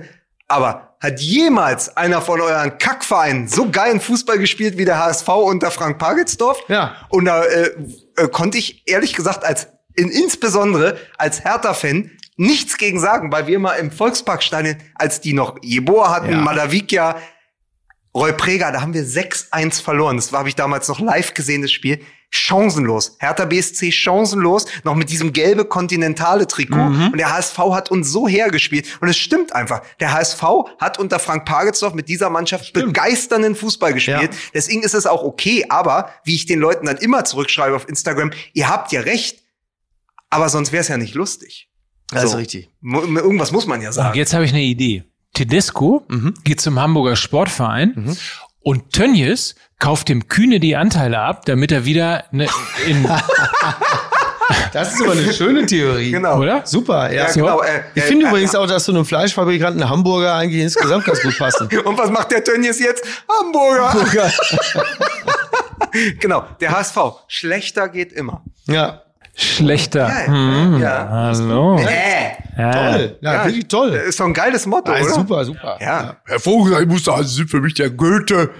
Aber 0.48 0.96
hat 1.00 1.20
jemals 1.20 1.96
einer 1.96 2.20
von 2.22 2.40
euren 2.40 2.78
Kackvereinen 2.78 3.48
so 3.48 3.70
geilen 3.70 4.00
Fußball 4.00 4.38
gespielt 4.38 4.78
wie 4.78 4.84
der 4.84 4.98
HSV 4.98 5.28
unter 5.28 5.70
Frank 5.70 5.98
Pagelsdorf? 5.98 6.58
Ja. 6.68 6.96
Und 7.08 7.26
da 7.26 7.42
äh, 7.44 7.70
äh, 8.16 8.28
konnte 8.28 8.58
ich 8.58 8.82
ehrlich 8.86 9.14
gesagt 9.14 9.44
als 9.44 9.68
in, 9.94 10.10
insbesondere 10.10 10.98
als 11.18 11.44
Hertha-Fan 11.44 12.10
nichts 12.36 12.76
gegen 12.78 12.98
sagen, 13.00 13.30
weil 13.30 13.46
wir 13.46 13.58
mal 13.58 13.74
im 13.74 13.90
Volksparkstadion, 13.92 14.76
als 14.96 15.20
die 15.20 15.32
noch 15.34 15.56
Jeboa 15.62 16.10
hatten, 16.10 16.32
Ja. 16.32 16.38
Madavikia, 16.38 17.16
Roy 18.14 18.32
Preger, 18.32 18.70
da 18.72 18.80
haben 18.80 18.94
wir 18.94 19.04
6-1 19.04 19.82
verloren. 19.82 20.16
Das 20.16 20.32
habe 20.32 20.48
ich 20.48 20.54
damals 20.54 20.88
noch 20.88 21.00
live 21.00 21.34
gesehen, 21.34 21.62
das 21.62 21.72
Spiel. 21.72 22.00
Chancenlos. 22.30 23.16
Hertha 23.20 23.44
BSC 23.44 23.92
chancenlos, 23.92 24.66
noch 24.82 24.94
mit 24.96 25.08
diesem 25.10 25.32
gelbe 25.32 25.64
kontinentale 25.64 26.46
Trikot. 26.48 26.76
Mhm. 26.90 27.06
Und 27.12 27.18
der 27.18 27.32
HSV 27.32 27.56
hat 27.72 27.90
uns 27.90 28.10
so 28.10 28.26
hergespielt. 28.26 28.86
Und 29.00 29.08
es 29.08 29.16
stimmt 29.16 29.52
einfach. 29.54 29.82
Der 30.00 30.12
HSV 30.12 30.42
hat 30.80 30.98
unter 30.98 31.18
Frank 31.20 31.44
Pagelsdorf 31.44 31.94
mit 31.94 32.08
dieser 32.08 32.30
Mannschaft 32.30 32.72
begeisternden 32.72 33.54
Fußball 33.54 33.92
gespielt. 33.94 34.32
Ja. 34.32 34.38
Deswegen 34.52 34.82
ist 34.82 34.94
es 34.94 35.06
auch 35.06 35.22
okay. 35.22 35.66
Aber, 35.68 36.10
wie 36.24 36.34
ich 36.34 36.46
den 36.46 36.58
Leuten 36.60 36.86
dann 36.86 36.96
immer 36.96 37.24
zurückschreibe 37.24 37.76
auf 37.76 37.88
Instagram, 37.88 38.32
ihr 38.52 38.68
habt 38.68 38.90
ja 38.92 39.00
recht. 39.02 39.42
Aber 40.30 40.48
sonst 40.48 40.72
wäre 40.72 40.80
es 40.82 40.88
ja 40.88 40.96
nicht 40.96 41.14
lustig. 41.14 41.68
das 42.10 42.24
ist 42.24 42.30
So. 42.32 42.36
richtig. 42.38 42.68
Irgendwas 42.82 43.52
muss 43.52 43.66
man 43.66 43.80
ja 43.80 43.88
Und 43.88 43.94
sagen. 43.94 44.18
jetzt 44.18 44.34
habe 44.34 44.44
ich 44.44 44.50
eine 44.50 44.62
Idee. 44.62 45.04
Tedesco 45.34 46.04
Mhm. 46.08 46.34
geht 46.44 46.60
zum 46.60 46.80
Hamburger 46.80 47.16
Sportverein 47.16 48.16
und 48.60 48.92
Tönnies 48.92 49.54
kauft 49.78 50.08
dem 50.08 50.28
Kühne 50.28 50.60
die 50.60 50.76
Anteile 50.76 51.18
ab, 51.18 51.44
damit 51.44 51.70
er 51.72 51.84
wieder 51.84 52.24
ne, 52.32 52.46
in, 52.86 53.06
Das 54.72 54.92
ist 54.92 55.02
aber 55.02 55.12
eine 55.12 55.32
schöne 55.32 55.64
Theorie. 55.66 56.10
Genau. 56.10 56.38
oder? 56.38 56.66
Super, 56.66 57.10
ja. 57.12 57.26
Ja, 57.26 57.32
genau. 57.32 57.62
Äh, 57.62 57.82
Ich 57.94 58.02
äh, 58.02 58.06
finde 58.06 58.26
äh, 58.26 58.28
übrigens 58.28 58.54
auch, 58.54 58.66
dass 58.66 58.84
zu 58.84 58.92
einem 58.92 59.04
Fleischfabrikanten 59.04 59.88
Hamburger 59.88 60.34
eigentlich 60.34 60.62
insgesamt 60.62 61.04
ganz 61.04 61.22
gut 61.22 61.38
passen. 61.38 61.68
Und 61.84 61.96
was 61.98 62.10
macht 62.10 62.30
der 62.30 62.42
Tönnies 62.44 62.78
jetzt? 62.80 63.04
Hamburger. 63.40 63.94
genau, 66.20 66.44
der 66.60 66.72
HSV. 66.72 66.96
Schlechter 67.28 67.88
geht 67.88 68.12
immer. 68.12 68.42
Ja. 68.66 69.03
Schlechter. 69.36 70.08
Ja, 70.08 70.26
Hm, 70.26 70.80
ja. 70.80 71.08
Hallo. 71.10 71.78
Äh, 71.78 72.32
Ja. 72.56 72.70
Toll. 72.92 73.18
Ja, 73.20 73.32
Ja. 73.34 73.44
wirklich 73.46 73.66
toll. 73.66 73.90
ist 73.90 74.20
doch 74.20 74.26
ein 74.26 74.32
geiles 74.34 74.64
Motto, 74.66 74.92
Ja, 74.92 75.02
oder? 75.02 75.10
super, 75.14 75.44
super. 75.44 75.76
Ja. 75.80 76.16
Herr 76.24 76.38
Vogel, 76.38 76.80
ich 76.82 76.86
muss 76.88 77.02
sagen, 77.04 77.24
Sie 77.24 77.34
sind 77.34 77.50
für 77.50 77.60
mich 77.60 77.74
der 77.74 77.90
Goethe 77.90 78.50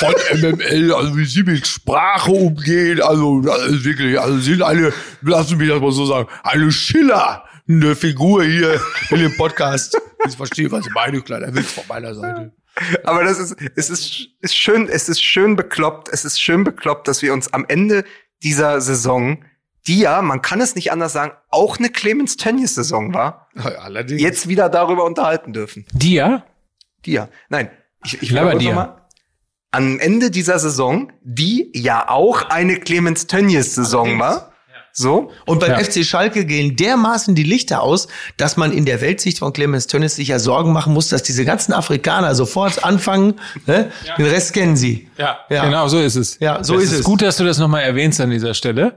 von 0.00 0.12
MML, 0.40 0.92
also 0.92 1.16
wie 1.16 1.24
Sie 1.24 1.44
mit 1.44 1.64
Sprache 1.64 2.32
umgehen, 2.32 3.00
also 3.00 3.40
das 3.42 3.62
ist 3.66 3.84
wirklich, 3.84 4.18
also 4.20 4.38
Sie 4.38 4.54
sind 4.54 4.62
eine, 4.62 4.92
lassen 5.22 5.56
mich 5.58 5.68
das 5.68 5.80
mal 5.80 5.92
so 5.92 6.04
sagen, 6.04 6.26
eine 6.42 6.72
schillernde 6.72 7.94
Figur 7.94 8.42
hier 8.44 8.80
in 9.10 9.18
dem 9.20 9.36
Podcast. 9.36 9.96
Ich 10.26 10.36
verstehe, 10.38 10.72
was 10.72 10.82
Sie 10.86 10.90
meinen, 10.92 11.22
kleiner 11.22 11.54
Witz 11.54 11.72
von 11.72 11.84
meiner 11.86 12.14
Seite. 12.14 12.50
Aber 13.04 13.24
das 13.24 13.38
ist, 13.38 13.56
es 13.76 13.90
ist, 13.90 14.28
ist 14.40 14.56
schön, 14.56 14.88
es 14.88 15.10
ist 15.10 15.22
schön 15.22 15.54
bekloppt, 15.54 16.08
es 16.10 16.24
ist 16.24 16.40
schön 16.40 16.64
bekloppt, 16.64 17.06
dass 17.08 17.20
wir 17.20 17.34
uns 17.34 17.52
am 17.52 17.66
Ende 17.68 18.04
dieser 18.42 18.80
Saison, 18.80 19.44
die 19.86 19.98
ja, 20.00 20.22
man 20.22 20.40
kann 20.42 20.60
es 20.60 20.74
nicht 20.74 20.92
anders 20.92 21.12
sagen, 21.12 21.32
auch 21.50 21.78
eine 21.78 21.90
Clemens 21.90 22.36
Tönnies 22.36 22.74
Saison 22.74 23.12
war, 23.14 23.48
Allerdings. 23.82 24.20
jetzt 24.22 24.48
wieder 24.48 24.68
darüber 24.68 25.04
unterhalten 25.04 25.52
dürfen. 25.52 25.84
Dia? 25.92 26.44
Die 27.04 27.12
ja. 27.12 27.28
Nein, 27.48 27.70
ich, 28.04 28.22
ich 28.22 28.30
wiederhole 28.30 28.58
dir. 28.58 28.74
mal. 28.74 29.00
Am 29.70 29.98
Ende 29.98 30.30
dieser 30.30 30.58
Saison, 30.58 31.12
die 31.22 31.70
ja 31.74 32.08
auch 32.08 32.48
eine 32.48 32.76
Clemens 32.78 33.26
Tönnies 33.26 33.74
Saison 33.74 34.18
war. 34.20 34.52
So. 34.96 35.32
Und 35.44 35.58
beim 35.58 35.72
Ja. 35.72 35.78
FC 35.80 36.04
Schalke 36.04 36.44
gehen 36.46 36.76
dermaßen 36.76 37.34
die 37.34 37.42
Lichter 37.42 37.82
aus, 37.82 38.06
dass 38.36 38.56
man 38.56 38.70
in 38.70 38.84
der 38.84 39.00
Weltsicht 39.00 39.40
von 39.40 39.52
Clemens 39.52 39.88
Tönnies 39.88 40.14
sich 40.14 40.28
ja 40.28 40.38
Sorgen 40.38 40.72
machen 40.72 40.92
muss, 40.94 41.08
dass 41.08 41.24
diese 41.24 41.44
ganzen 41.44 41.72
Afrikaner 41.72 42.36
sofort 42.36 42.84
anfangen. 42.84 43.34
Ne? 43.66 43.90
Den 44.16 44.26
Rest 44.26 44.52
kennen 44.54 44.76
sie. 44.76 45.10
Ja, 45.18 45.40
Ja. 45.50 45.64
genau, 45.64 45.88
so 45.88 45.98
ist 45.98 46.14
es. 46.14 46.38
Ja, 46.38 46.62
so 46.62 46.74
das 46.74 46.84
ist 46.84 46.92
ist 46.92 46.98
es. 47.00 47.04
gut, 47.04 47.22
dass 47.22 47.36
du 47.38 47.44
das 47.44 47.58
nochmal 47.58 47.82
erwähnst 47.82 48.20
an 48.20 48.30
dieser 48.30 48.54
Stelle. 48.54 48.94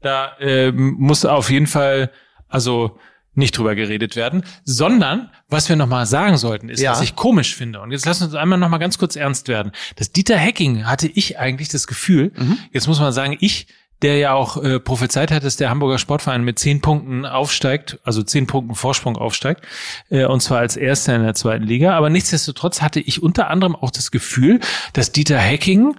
Da 0.00 0.32
ähm, 0.40 0.96
muss 0.98 1.24
auf 1.24 1.50
jeden 1.50 1.66
Fall, 1.66 2.10
also 2.48 2.98
nicht 3.34 3.56
drüber 3.56 3.74
geredet 3.76 4.16
werden, 4.16 4.42
sondern 4.64 5.30
was 5.48 5.68
wir 5.68 5.76
nochmal 5.76 6.06
sagen 6.06 6.36
sollten, 6.38 6.68
ist, 6.68 6.80
Ja. 6.80 6.90
was 6.92 7.02
ich 7.02 7.14
komisch 7.14 7.54
finde. 7.54 7.80
Und 7.80 7.92
jetzt 7.92 8.04
lass 8.04 8.20
uns 8.20 8.34
einmal 8.34 8.58
nochmal 8.58 8.80
ganz 8.80 8.98
kurz 8.98 9.14
ernst 9.14 9.46
werden. 9.48 9.70
Das 9.96 10.10
Dieter 10.10 10.36
Hecking 10.36 10.86
hatte 10.86 11.06
ich 11.06 11.38
eigentlich 11.38 11.68
das 11.68 11.86
Gefühl, 11.86 12.32
Mhm. 12.36 12.58
jetzt 12.72 12.88
muss 12.88 12.98
man 12.98 13.12
sagen, 13.12 13.36
ich, 13.38 13.68
der 14.02 14.18
ja 14.18 14.32
auch 14.32 14.56
äh, 14.62 14.78
prophezeit 14.80 15.30
hat, 15.30 15.44
dass 15.44 15.56
der 15.56 15.70
Hamburger 15.70 15.98
Sportverein 15.98 16.42
mit 16.44 16.58
zehn 16.58 16.80
Punkten 16.80 17.26
aufsteigt, 17.26 17.98
also 18.04 18.22
zehn 18.22 18.46
Punkten 18.46 18.74
Vorsprung 18.76 19.16
aufsteigt, 19.16 19.62
äh, 20.10 20.24
und 20.24 20.40
zwar 20.40 20.58
als 20.58 20.76
Erster 20.76 21.14
in 21.16 21.22
der 21.22 21.34
zweiten 21.34 21.64
Liga. 21.64 21.96
Aber 21.96 22.08
nichtsdestotrotz 22.10 22.80
hatte 22.82 22.98
ich 23.00 23.22
unter 23.22 23.50
anderem 23.50 23.74
auch 23.76 23.90
das 23.90 24.10
Gefühl, 24.10 24.60
dass 24.92 25.12
Dieter 25.12 25.38
Hecking 25.38 25.96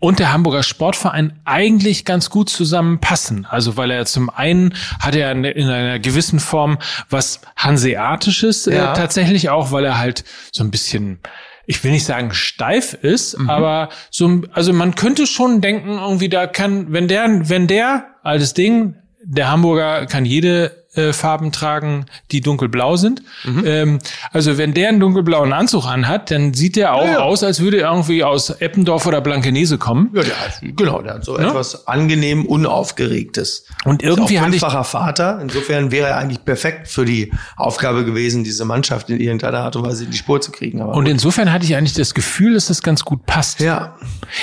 und 0.00 0.18
der 0.18 0.32
Hamburger 0.32 0.62
Sportverein 0.62 1.38
eigentlich 1.44 2.04
ganz 2.04 2.30
gut 2.30 2.48
zusammenpassen. 2.48 3.46
Also 3.48 3.76
weil 3.76 3.90
er 3.90 4.06
zum 4.06 4.30
einen 4.30 4.74
hat 4.98 5.14
er 5.14 5.30
in 5.30 5.44
in 5.44 5.68
einer 5.68 5.98
gewissen 5.98 6.40
Form 6.40 6.78
was 7.08 7.40
Hanseatisches 7.56 8.66
Ja. 8.66 8.92
äh, 8.92 8.96
tatsächlich 8.96 9.50
auch, 9.50 9.70
weil 9.72 9.84
er 9.84 9.98
halt 9.98 10.24
so 10.52 10.64
ein 10.64 10.70
bisschen 10.70 11.20
ich 11.66 11.84
will 11.84 11.92
nicht 11.92 12.04
sagen 12.04 12.32
steif 12.32 12.94
ist, 12.94 13.36
aber 13.46 13.90
so, 14.10 14.40
also 14.52 14.72
man 14.72 14.96
könnte 14.96 15.28
schon 15.28 15.60
denken, 15.60 15.98
irgendwie 15.98 16.28
da 16.28 16.48
kann, 16.48 16.92
wenn 16.92 17.06
der, 17.06 17.48
wenn 17.48 17.68
der, 17.68 18.06
altes 18.24 18.54
Ding, 18.54 18.96
der 19.22 19.52
Hamburger 19.52 20.06
kann 20.06 20.24
jede 20.24 20.79
äh, 20.94 21.12
Farben 21.12 21.52
tragen, 21.52 22.06
die 22.32 22.40
dunkelblau 22.40 22.96
sind. 22.96 23.22
Ähm, 23.64 23.98
also 24.32 24.58
wenn 24.58 24.74
der 24.74 24.88
einen 24.88 24.98
dunkelblauen 25.00 25.52
Anzug 25.52 25.86
anhat, 25.86 26.30
dann 26.30 26.52
sieht 26.54 26.76
der 26.76 26.94
auch 26.94 27.04
Ja, 27.04 27.12
ja. 27.12 27.18
aus, 27.20 27.44
als 27.44 27.60
würde 27.60 27.80
er 27.82 27.90
irgendwie 27.92 28.24
aus 28.24 28.50
Eppendorf 28.50 29.06
oder 29.06 29.20
Blankenese 29.20 29.78
kommen. 29.78 30.10
Ja, 30.14 30.22
der 30.22 30.40
hat, 30.40 30.60
genau, 30.62 31.00
der 31.02 31.14
hat 31.14 31.24
so 31.24 31.38
etwas 31.38 31.86
angenehm 31.86 32.44
Unaufgeregtes. 32.44 33.66
Und 33.84 34.02
irgendwie 34.02 34.34
ist 34.34 34.40
auch 34.40 34.44
fünffacher 34.46 34.84
Vater. 34.84 35.38
Insofern 35.40 35.90
wäre 35.92 36.08
er 36.08 36.16
eigentlich 36.16 36.44
perfekt 36.44 36.88
für 36.88 37.04
die 37.04 37.32
Aufgabe 37.56 38.04
gewesen, 38.04 38.42
diese 38.44 38.64
Mannschaft 38.64 39.10
in 39.10 39.20
irgendeiner 39.20 39.60
Art 39.60 39.76
und 39.76 39.84
Weise 39.86 40.04
in 40.04 40.10
die 40.10 40.16
Spur 40.16 40.40
zu 40.40 40.50
kriegen. 40.50 40.80
Aber 40.82 40.94
und 40.94 41.06
insofern 41.06 41.52
hatte 41.52 41.64
ich 41.64 41.76
eigentlich 41.76 41.94
das 41.94 42.14
Gefühl, 42.14 42.54
dass 42.54 42.66
das 42.66 42.82
ganz 42.82 43.04
gut 43.04 43.26
passt. 43.26 43.60
ja, 43.60 43.96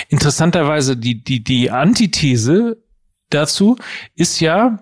Interessanterweise 0.09 0.95
die, 0.97 1.23
die, 1.23 1.43
die 1.43 1.71
Antithese 1.71 2.77
dazu 3.29 3.77
ist 4.15 4.39
ja, 4.39 4.79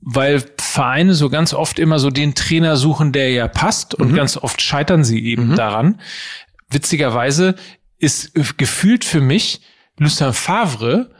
weil 0.00 0.42
Vereine 0.78 1.14
so 1.14 1.28
ganz 1.28 1.54
oft 1.54 1.80
immer 1.80 1.98
so 1.98 2.08
den 2.08 2.36
Trainer 2.36 2.76
suchen, 2.76 3.10
der 3.10 3.32
ja 3.32 3.48
passt 3.48 3.96
und 3.96 4.14
ganz 4.14 4.36
oft 4.36 4.62
scheitern 4.62 5.02
sie 5.02 5.24
eben 5.24 5.56
daran. 5.56 6.00
Witzigerweise 6.70 7.56
ist 7.98 8.32
gefühlt 8.58 9.04
für 9.04 9.20
mich 9.20 9.60
Lucien 9.98 10.32
Favre, 10.32 11.10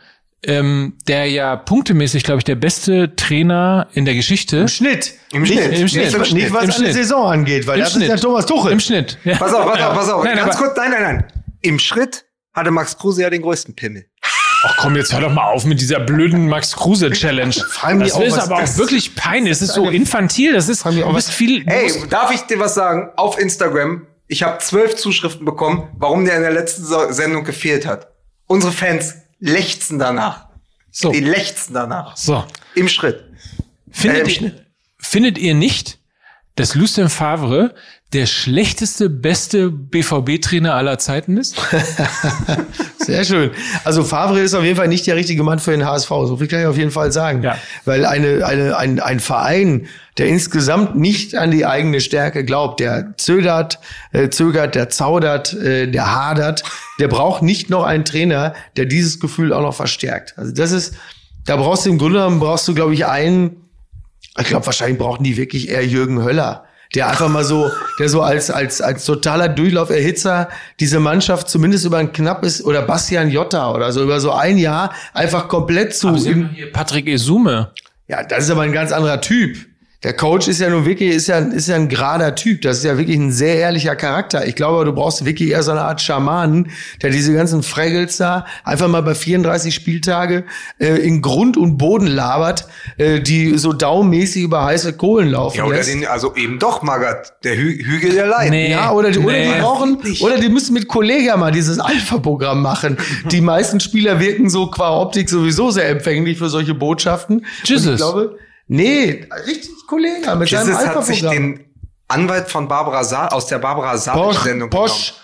ähm, 0.45 0.97
der 1.09 1.27
ja 1.27 1.57
punktemäßig, 1.57 2.23
glaube 2.23 2.39
ich, 2.39 2.45
der 2.45 2.55
beste 2.55 3.17
Trainer 3.17 3.89
in 3.95 4.05
der 4.05 4.15
Geschichte. 4.15 4.59
im 4.59 4.69
Schnitt. 4.69 5.15
Im 5.33 5.45
Schnitt. 5.45 5.71
Nicht, 5.71 5.81
Im 5.81 5.89
Schnitt. 5.89 6.05
nicht, 6.05 6.15
Im 6.15 6.21
nicht 6.21 6.31
Schnitt. 6.31 6.53
was 6.53 6.63
Im 6.63 6.71
eine 6.71 6.73
Schnitt. 6.75 6.93
Saison 6.93 7.27
angeht, 7.33 7.67
weil 7.67 7.79
Im 7.79 7.85
das 7.85 7.93
Schnitt. 7.95 8.03
ist 8.05 8.09
ja 8.11 8.17
Thomas 8.17 8.47
Tuchel. 8.47 8.71
Im 8.71 8.79
Schnitt. 8.79 9.19
Ja. 9.25 9.39
Pass 9.39 9.53
auf, 9.53 9.73
pass 9.73 9.81
auf, 9.83 9.95
pass 9.97 10.09
auf. 10.09 10.23
Nein, 10.25 10.37
Ganz 10.37 10.57
kurz, 10.57 10.77
nein, 10.77 10.93
nein, 10.93 11.03
nein. 11.03 11.25
Im 11.63 11.81
Schritt 11.81 12.27
hatte 12.55 12.71
Max 12.71 12.97
Kruse 12.97 13.23
ja 13.23 13.31
den 13.31 13.43
größten 13.43 13.75
Pimmel. 13.75 14.07
Ach 14.65 14.77
komm, 14.79 14.97
jetzt 14.97 15.13
hör 15.13 15.21
doch 15.21 15.33
mal 15.33 15.45
auf 15.53 15.65
mit 15.65 15.81
dieser 15.81 16.01
blöden 16.01 16.49
Max 16.49 16.75
Kruse 16.75 17.11
Challenge. 17.13 17.55
Das 17.55 18.13
auch, 18.13 18.21
ist 18.21 18.39
aber 18.39 18.57
auch 18.57 18.61
das- 18.61 18.77
wirklich 18.79 19.15
peinlich. 19.15 19.53
Es 19.53 19.63
ist 19.63 19.75
so 19.75 19.89
infantil. 19.89 20.53
Das 20.55 20.69
ist, 20.69 20.85
du 20.85 21.13
bist 21.13 21.31
viel, 21.31 21.65
Ey, 21.69 21.93
darf 22.09 22.33
ich 22.33 22.43
dir 22.43 22.59
was 22.59 22.75
sagen? 22.75 23.11
Auf 23.17 23.39
Instagram, 23.39 24.07
ich 24.27 24.43
habe 24.43 24.59
zwölf 24.59 24.97
Zuschriften 24.97 25.45
bekommen, 25.45 25.89
warum 25.97 26.25
der 26.25 26.37
in 26.37 26.43
der 26.43 26.53
letzten 26.53 26.85
Sendung 27.13 27.45
gefehlt 27.45 27.87
hat. 27.87 28.09
Unsere 28.47 28.73
Fans 28.73 29.15
lechzen 29.41 29.99
danach. 29.99 30.47
so, 30.91 31.13
Die 31.13 31.21
lechzen 31.21 31.75
danach. 31.75 32.17
so. 32.17 32.45
Im 32.75 32.89
Schritt. 32.89 33.25
Findet, 33.91 34.39
Ähm, 34.41 34.45
ihr, 34.47 34.53
findet 34.99 35.39
ihr 35.39 35.55
nicht, 35.55 35.99
dass 36.57 36.75
Lucien 36.75 37.09
Favre 37.09 37.75
der 38.15 38.25
schlechteste, 38.25 39.11
beste 39.11 39.71
BVB-Trainer 39.71 40.75
aller 40.75 40.99
Zeiten 40.99 41.37
ist? 41.37 41.57
Sehr 42.99 43.25
schön. 43.25 43.51
Also 43.85 44.03
Favre 44.03 44.41
ist 44.41 44.55
auf 44.55 44.65
jeden 44.65 44.77
Fall 44.77 44.89
nicht 44.89 45.07
der 45.07 45.17
richtige 45.17 45.43
Mann 45.43 45.59
für 45.59 45.73
den 45.73 45.85
HSV. 45.85 46.09
So 46.09 46.39
viel 46.39 46.49
kann 46.49 46.61
ich 46.61 46.67
auf 46.67 46.79
jeden 46.79 46.91
Fall 46.91 47.13
sagen. 47.13 47.43
Ja. 47.43 47.59
Weil 47.85 48.07
eine, 48.07 48.47
eine, 48.47 48.79
ein, 48.79 49.01
ein 49.01 49.21
Verein, 49.21 49.89
der 50.17 50.27
insgesamt 50.27 50.97
nicht 50.97 51.35
an 51.35 51.51
die 51.51 51.67
eigene 51.67 52.01
Stärke 52.01 52.47
glaubt, 52.47 52.81
der 52.81 53.15
zögert, 53.19 53.79
äh, 54.13 54.31
zögert, 54.31 54.75
der 54.75 54.89
zaudert, 54.89 55.53
äh, 55.53 55.87
der 55.91 56.15
hadert, 56.15 56.65
der 56.99 57.09
braucht 57.09 57.43
nicht 57.43 57.69
noch 57.69 57.85
einen 57.85 58.07
Trainer, 58.07 58.55
der 58.79 58.87
dieses 58.87 59.21
Gefühl 59.21 59.53
auch 59.53 59.63
noch 59.63 59.75
verstärkt. 59.75 60.33
Also 60.39 60.53
das 60.53 60.73
ist, 60.73 60.95
da 61.45 61.57
brauchst 61.57 61.85
du 61.85 61.91
im 61.91 61.99
Grunde 61.99 62.21
genommen, 62.21 62.41
brauchst 62.41 62.67
du, 62.69 62.75
glaube 62.75 62.95
ich, 62.95 63.05
einen, 63.05 63.69
ich 64.39 64.47
glaube, 64.47 64.65
wahrscheinlich 64.65 64.99
brauchen 64.99 65.25
die 65.25 65.37
wirklich 65.37 65.69
eher 65.69 65.85
Jürgen 65.87 66.23
Höller. 66.23 66.65
Der 66.95 67.09
einfach 67.09 67.29
mal 67.29 67.45
so, 67.45 67.71
der 67.99 68.09
so 68.09 68.23
als, 68.23 68.51
als, 68.51 68.81
als 68.81 69.05
totaler 69.05 69.49
Durchlauferhitzer 69.49 70.49
diese 70.81 71.01
Mannschaft 71.01 71.49
zumindest 71.49 71.85
über 71.85 71.99
ein 71.99 72.13
knappes, 72.13 72.65
oder 72.65 72.83
Bastian 72.83 73.31
Jotta 73.31 73.73
oder 73.73 73.93
so, 73.93 74.03
über 74.03 74.21
so 74.21 74.33
ein 74.33 74.57
Jahr 74.59 74.93
einfach 75.13 75.49
komplett 75.49 75.95
zu, 75.95 76.09
Aber 76.09 76.19
sie 76.19 76.31
haben 76.31 76.51
hier 76.55 76.73
Patrick 76.73 77.07
Esume. 77.09 77.73
ja, 78.07 78.23
das 78.23 78.45
ist 78.45 78.51
aber 78.51 78.63
ein 78.63 78.73
ganz 78.73 78.93
anderer 78.93 79.21
Typ. 79.21 79.59
Der 80.05 80.13
Coach 80.13 80.47
ist 80.47 80.61
ja 80.61 80.71
nun 80.71 80.87
wirklich, 80.87 81.13
ist 81.13 81.27
ja, 81.27 81.39
ist 81.39 81.67
ja 81.67 81.75
ein 81.75 81.89
gerader 81.89 82.37
Typ. 82.37 82.63
Das 82.63 82.79
ist 82.79 82.85
ja 82.85 82.97
wirklich 82.99 83.17
ein 83.17 83.33
sehr 83.33 83.57
ehrlicher 83.57 83.97
Charakter. 83.97 84.47
Ich 84.47 84.55
glaube, 84.55 84.85
du 84.85 84.93
brauchst 84.93 85.25
wirklich 85.25 85.51
eher 85.51 85.65
so 85.65 85.73
eine 85.73 85.81
Art 85.81 86.01
Schamanen, 86.01 86.71
der 87.03 87.11
diese 87.11 87.35
ganzen 87.35 87.65
Fraggles 87.65 88.17
da 88.17 88.47
einfach 88.63 88.87
mal 88.87 89.03
bei 89.03 89.17
34 89.17 89.75
Spieltage 89.75 90.45
äh, 90.79 90.87
in 91.05 91.21
Grund 91.21 91.57
und 91.57 91.79
Boden 91.79 92.07
labert, 92.07 92.69
äh, 92.97 93.19
die 93.21 93.59
so 93.59 93.73
daumenmäßig 93.73 94.45
über 94.45 94.65
heiße 94.65 94.93
Kohlen 94.93 95.31
laufen 95.31 95.57
Ja, 95.59 95.65
oder 95.65 95.79
lässt. 95.79 95.91
den, 95.91 96.07
also 96.07 96.33
eben 96.37 96.61
doch, 96.61 96.83
Magath, 96.83 97.33
der 97.43 97.57
Hü 97.57 97.83
Hügel 97.85 98.13
der 98.13 98.29
Leiden. 98.29 98.51
Nee. 98.51 98.71
Ja, 98.71 98.93
oder 98.93 99.11
die, 99.11 99.19
oder 99.19 99.33
Nee. 99.33 99.53
die 99.53 99.61
brauchen, 99.61 99.99
oder 100.21 100.39
die 100.39 100.49
müssen 100.49 100.75
mit 100.75 100.87
Kollega 100.87 101.37
mal 101.37 101.51
dieses 101.51 101.81
Alpha-Programm 101.81 102.63
machen. 102.63 102.99
Die 103.33 103.41
meisten 103.41 103.81
Spieler 103.81 104.21
wirken 104.21 104.49
so 104.49 104.69
qua 104.69 104.91
Optik 104.97 105.29
sowieso 105.29 105.73
sehr 105.73 105.89
empfänglich 105.89 106.39
für 106.39 106.49
solche 106.49 106.75
Botschaften. 106.75 107.45
Jesus. 107.65 107.91
Ich 107.95 107.97
glaube, 107.97 108.37
nee, 108.69 109.27
richtig 109.47 109.75
Kollega 109.87 110.35
mit 110.35 110.49
seinem 110.49 110.69
Jesus 110.69 110.87
hat 110.87 111.05
sich 111.05 111.25
Alpha-Programm. 111.25 111.57
den 111.57 111.65
Anwalt 112.09 112.49
von 112.49 112.69
Barbara 112.69 113.05
Sa 113.05 113.29
aus 113.29 113.47
der 113.47 113.59
Barbara 113.59 113.93
Bosch, 113.93 114.03
Salic-Sendung 114.03 114.71
Bosch. 114.71 115.15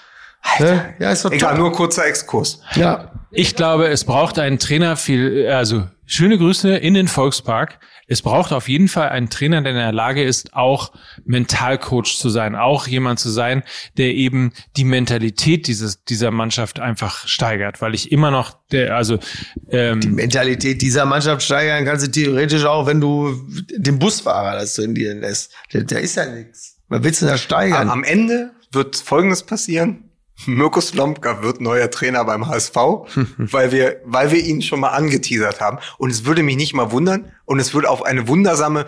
Ne? 0.58 0.94
Ja, 0.98 1.10
ist 1.10 1.24
doch 1.24 1.32
Egal, 1.32 1.50
top. 1.52 1.58
nur 1.58 1.72
kurzer 1.72 2.06
Exkurs. 2.06 2.60
Ja. 2.74 3.10
Ich 3.30 3.56
glaube, 3.56 3.88
es 3.88 4.04
braucht 4.04 4.38
einen 4.38 4.58
Trainer 4.58 4.96
viel, 4.96 5.48
also 5.48 5.88
schöne 6.06 6.36
Grüße 6.38 6.76
in 6.76 6.94
den 6.94 7.08
Volkspark. 7.08 7.78
Es 8.06 8.22
braucht 8.22 8.52
auf 8.52 8.68
jeden 8.68 8.88
Fall 8.88 9.08
einen 9.08 9.30
Trainer, 9.30 9.62
der 9.62 9.72
in 9.72 9.78
der 9.78 9.92
Lage 9.92 10.22
ist, 10.22 10.54
auch 10.54 10.92
Mentalcoach 11.24 12.16
zu 12.16 12.28
sein, 12.28 12.54
auch 12.54 12.86
jemand 12.86 13.18
zu 13.18 13.30
sein, 13.30 13.62
der 13.96 14.14
eben 14.14 14.52
die 14.76 14.84
Mentalität 14.84 15.66
dieses, 15.66 16.04
dieser 16.04 16.30
Mannschaft 16.30 16.80
einfach 16.80 17.26
steigert, 17.26 17.80
weil 17.80 17.94
ich 17.94 18.12
immer 18.12 18.30
noch 18.30 18.56
der, 18.70 18.96
also, 18.96 19.18
ähm, 19.70 20.00
Mentalität 20.14 20.82
dieser 20.82 21.04
Mannschaft 21.04 21.42
steigern 21.42 21.84
kannst 21.84 22.06
du 22.06 22.10
theoretisch 22.10 22.64
auch, 22.64 22.86
wenn 22.86 23.00
du 23.00 23.34
den 23.76 23.98
Busfahrer 23.98 24.58
das 24.58 24.74
trainieren 24.74 25.20
lässt. 25.20 25.52
Der, 25.72 25.84
der 25.84 26.00
ist 26.00 26.16
ja 26.16 26.26
nichts. 26.26 26.76
Was 26.88 27.02
willst 27.02 27.22
du 27.22 27.26
da 27.26 27.38
steigern? 27.38 27.88
Am 27.88 28.04
Ende 28.04 28.52
wird 28.72 28.96
Folgendes 28.96 29.42
passieren. 29.42 30.10
Mirko 30.46 30.80
Slomka 30.80 31.42
wird 31.42 31.60
neuer 31.60 31.90
Trainer 31.90 32.24
beim 32.24 32.48
HSV, 32.48 32.76
weil 33.38 33.72
wir, 33.72 34.00
weil 34.04 34.30
wir 34.32 34.44
ihn 34.44 34.62
schon 34.62 34.80
mal 34.80 34.90
angeteasert 34.90 35.60
haben. 35.60 35.78
Und 35.98 36.10
es 36.10 36.24
würde 36.24 36.42
mich 36.42 36.56
nicht 36.56 36.74
mal 36.74 36.90
wundern 36.90 37.32
und 37.44 37.60
es 37.60 37.74
würde 37.74 37.88
auf 37.88 38.04
eine 38.04 38.28
wundersame, 38.28 38.86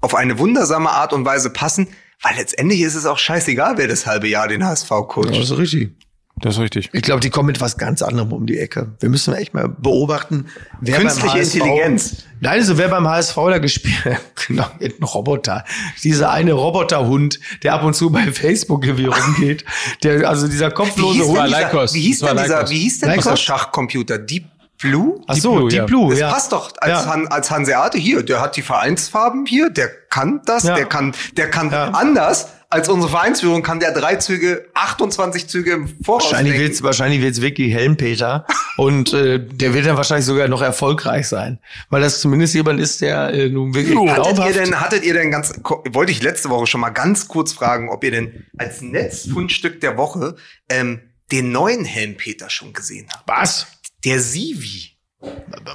auf 0.00 0.14
eine 0.14 0.38
wundersame 0.38 0.90
Art 0.90 1.12
und 1.12 1.24
Weise 1.24 1.50
passen, 1.50 1.88
weil 2.22 2.36
letztendlich 2.36 2.80
ist 2.80 2.94
es 2.94 3.06
auch 3.06 3.18
scheißegal, 3.18 3.76
wer 3.78 3.88
das 3.88 4.06
halbe 4.06 4.28
Jahr 4.28 4.48
den 4.48 4.64
HSV 4.64 4.88
coacht. 4.88 5.30
das 5.30 5.50
ist 5.50 5.58
richtig. 5.58 5.94
Das 6.40 6.54
ist 6.56 6.60
richtig. 6.60 6.90
Ich 6.92 7.02
glaube, 7.02 7.20
die 7.20 7.30
kommen 7.30 7.46
mit 7.46 7.60
was 7.62 7.78
ganz 7.78 8.02
anderem 8.02 8.32
um 8.32 8.46
die 8.46 8.58
Ecke. 8.58 8.88
Wir 9.00 9.08
müssen 9.08 9.32
echt 9.34 9.54
mal 9.54 9.68
beobachten, 9.68 10.46
wer 10.80 10.98
Künstliche 10.98 11.28
beim 11.28 11.40
HSV, 11.40 11.54
Intelligenz. 11.54 12.16
Nein, 12.40 12.52
also 12.58 12.76
wer 12.76 12.88
beim 12.88 13.08
HSV 13.08 13.34
da 13.34 13.58
gespielt 13.58 13.96
genau, 14.46 14.66
ein 14.80 15.02
Roboter. 15.02 15.64
Dieser 16.04 16.30
eine 16.30 16.52
Roboterhund, 16.52 17.40
der 17.62 17.72
ab 17.72 17.84
und 17.84 17.94
zu 17.94 18.10
bei 18.10 18.30
Facebook 18.32 18.84
irgendwie 18.84 19.06
rumgeht. 19.06 19.64
Der, 20.02 20.28
also 20.28 20.46
dieser 20.46 20.70
Wie 20.70 20.74
kopflose 20.74 21.18
hieß, 21.20 21.26
Hund. 21.26 21.36
dieser, 21.38 21.48
Leikos. 21.48 21.94
wie 21.94 22.00
hieß 22.02 22.18
denn 22.20 22.36
dieser, 22.36 22.68
wie 22.70 22.78
hieß 22.80 22.98
denn 23.00 23.08
Leikos? 23.08 23.24
dieser 23.24 23.36
Schachcomputer? 23.38 24.18
Deep 24.18 24.44
Blue? 24.78 25.20
Ach 25.26 25.36
so, 25.36 25.54
Blue, 25.54 25.68
Deep 25.70 25.78
ja. 25.78 25.84
Blue, 25.86 26.10
Das 26.10 26.18
ja. 26.20 26.30
passt 26.30 26.52
doch 26.52 26.70
als, 26.80 26.90
Ja. 26.90 27.06
Han, 27.06 27.26
als 27.28 27.50
Hanseate 27.50 27.96
hier. 27.96 28.22
Der 28.22 28.42
hat 28.42 28.56
die 28.56 28.62
Vereinsfarben 28.62 29.46
hier, 29.46 29.70
der 29.70 29.88
kann 30.10 30.42
das, 30.44 30.64
Ja. 30.64 30.74
der 30.74 30.84
kann, 30.84 31.14
der 31.38 31.48
kann 31.50 31.70
Ja. 31.70 31.92
anders 31.92 32.48
als 32.68 32.88
unsere 32.88 33.10
Vereinsführung 33.10 33.62
kann 33.62 33.80
der 33.80 33.92
drei 33.92 34.16
Züge, 34.16 34.68
28 34.74 35.48
Züge 35.48 35.72
im 35.72 35.88
Voraus 36.02 36.24
Wahrscheinlich 36.24 36.58
wird's, 36.58 36.82
wahrscheinlich 36.82 37.22
wird's 37.22 37.40
Vicky 37.40 37.70
Helmpeter 37.70 38.46
und 38.76 39.12
äh, 39.12 39.38
der 39.38 39.74
wird 39.74 39.86
dann 39.86 39.96
wahrscheinlich 39.96 40.26
sogar 40.26 40.48
noch 40.48 40.62
erfolgreich 40.62 41.28
sein, 41.28 41.58
weil 41.90 42.02
das 42.02 42.20
zumindest 42.20 42.54
jemand 42.54 42.80
ist, 42.80 43.00
der 43.00 43.30
äh, 43.30 43.48
nun 43.48 43.74
wirklich 43.74 43.96
Hattet 43.96 44.38
ihr 44.38 44.52
denn, 44.52 44.80
hattet 44.80 45.04
ihr 45.04 45.14
denn 45.14 45.30
ganz, 45.30 45.54
wollte 45.90 46.12
ich 46.12 46.22
letzte 46.22 46.50
Woche 46.50 46.66
schon 46.66 46.80
mal 46.80 46.90
ganz 46.90 47.28
kurz 47.28 47.52
fragen, 47.52 47.88
ob 47.88 48.02
ihr 48.04 48.10
denn 48.10 48.46
als 48.58 48.80
Netzfundstück 48.80 49.80
der 49.80 49.96
Woche 49.96 50.36
ähm, 50.68 51.00
den 51.32 51.52
neuen 51.52 51.84
Helmpeter 51.84 52.50
schon 52.50 52.72
gesehen 52.72 53.08
habt? 53.12 53.28
was? 53.28 53.66
Der 54.04 54.20
Sivi. 54.20 54.95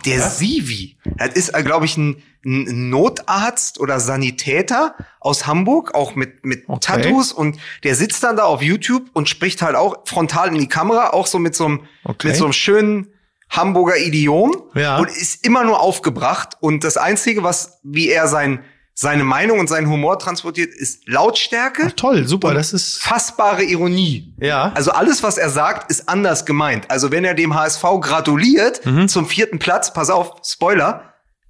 Der 0.06 0.22
Sivi. 0.22 0.98
Das 1.18 1.30
ist, 1.30 1.54
glaube 1.54 1.86
ich, 1.86 1.98
ein, 1.98 2.22
ein 2.46 2.90
Notarzt 2.90 3.80
oder 3.80 4.00
Sanitäter 4.00 4.96
aus 5.20 5.48
Hamburg, 5.48 5.94
auch 5.94 6.16
mit, 6.16 6.46
mit 6.46 6.64
Okay. 6.68 6.80
Tattoos. 6.82 7.32
Und 7.32 7.58
der 7.84 7.96
sitzt 7.96 8.24
dann 8.24 8.38
da 8.38 8.44
auf 8.44 8.62
YouTube 8.62 9.10
und 9.14 9.30
spricht 9.30 9.62
halt 9.62 9.76
auch 9.76 10.06
frontal 10.06 10.50
in 10.50 10.60
die 10.60 10.68
Kamera, 10.70 11.10
auch 11.10 11.28
so 11.28 11.40
mit 11.40 11.56
so 11.56 11.66
einem, 11.66 11.82
Okay. 12.04 12.28
mit 12.28 12.36
so 12.36 12.46
einem 12.46 12.54
schönen 12.54 13.08
Hamburger 13.50 13.98
Idiom. 13.98 14.56
Ja. 14.76 14.98
Und 14.98 15.10
ist 15.10 15.46
immer 15.46 15.64
nur 15.64 15.82
aufgebracht. 15.82 16.58
Und 16.62 16.84
das 16.84 16.98
Einzige, 16.98 17.44
was, 17.44 17.80
wie 17.84 18.10
er 18.10 18.28
sein, 18.28 18.64
seine 19.02 19.24
Meinung 19.24 19.58
und 19.60 19.68
seinen 19.68 19.90
Humor 19.90 20.20
transportiert, 20.20 20.74
ist 20.76 21.08
Lautstärke. 21.08 21.84
Ach, 21.88 21.92
toll, 21.96 22.28
super, 22.28 22.54
das 22.54 22.72
ist, 22.72 23.02
fassbare 23.02 23.64
Ironie. 23.64 24.34
Ja. 24.40 24.72
Also 24.76 24.92
alles, 24.92 25.24
was 25.24 25.40
er 25.40 25.50
sagt, 25.50 25.90
ist 25.90 26.08
anders 26.08 26.46
gemeint. 26.46 26.90
Also 26.92 27.10
wenn 27.12 27.26
er 27.26 27.34
dem 27.34 27.56
HSV 27.56 27.84
gratuliert 28.00 28.86
Mhm. 28.86 29.08
zum 29.08 29.26
vierten 29.26 29.58
Platz, 29.58 29.92
pass 29.92 30.10
auf, 30.12 30.34
Spoiler, 30.46 31.06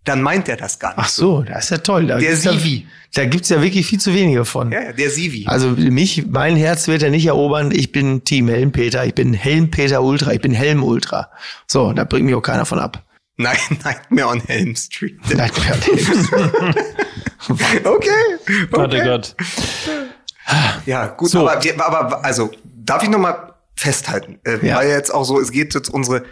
dann 0.06 0.22
meint 0.22 0.48
er 0.48 0.56
das 0.56 0.80
gar 0.80 0.92
nicht. 0.92 1.00
ach 1.00 1.10
so, 1.10 1.44
das 1.44 1.66
ist 1.66 1.70
ja 1.72 1.78
toll. 1.80 2.08
Da 2.08 2.18
Der 2.20 2.38
Sivi. 2.38 2.88
Da 3.14 3.26
gibt's 3.26 3.50
ja 3.50 3.62
wirklich 3.62 3.86
viel 3.86 4.00
zu 4.00 4.14
wenige 4.14 4.46
von. 4.46 4.72
Ja, 4.72 4.82
ja, 4.84 4.94
der 4.94 5.10
Sivi. 5.10 5.46
Also 5.48 5.72
mich, 5.72 6.26
mein 6.28 6.56
Herz 6.56 6.88
wird 6.88 7.04
er 7.04 7.10
nicht 7.10 7.26
erobern. 7.26 7.72
Ich 7.72 7.92
bin 7.92 8.24
Team 8.24 8.48
Helmpeter. 8.48 9.06
Ich 9.06 9.14
bin 9.14 9.34
Helmpeter 9.34 10.02
Ultra. 10.02 10.32
Ich 10.32 10.40
bin 10.40 10.54
Helm 10.54 10.82
Ultra. 10.84 11.30
So, 11.68 11.92
da 11.92 12.06
bringt 12.06 12.26
mich 12.26 12.34
auch 12.36 12.42
keiner 12.42 12.66
von 12.66 12.80
ab. 12.80 13.04
Nein, 13.36 13.58
Nightmare 13.84 14.28
on 14.30 14.40
Helm 14.40 14.76
Street. 14.78 15.20
Nein, 15.36 15.52
Okay. 17.50 17.82
okay. 17.86 18.68
Warte 18.72 19.04
Gott. 19.04 19.36
Ja, 20.86 21.08
gut, 21.08 21.30
So. 21.30 21.48
aber, 21.48 21.60
aber 21.86 22.26
also 22.26 22.52
darf 22.64 23.04
ich 23.04 23.10
noch 23.10 23.20
mal 23.20 23.54
festhalten, 23.76 24.40
äh, 24.46 24.66
Ja. 24.66 24.78
weil 24.78 24.90
jetzt 24.90 25.14
auch 25.14 25.24
so, 25.24 25.40
es 25.40 25.52
geht 25.52 25.74
jetzt 25.74 25.90
unsere 25.90 26.24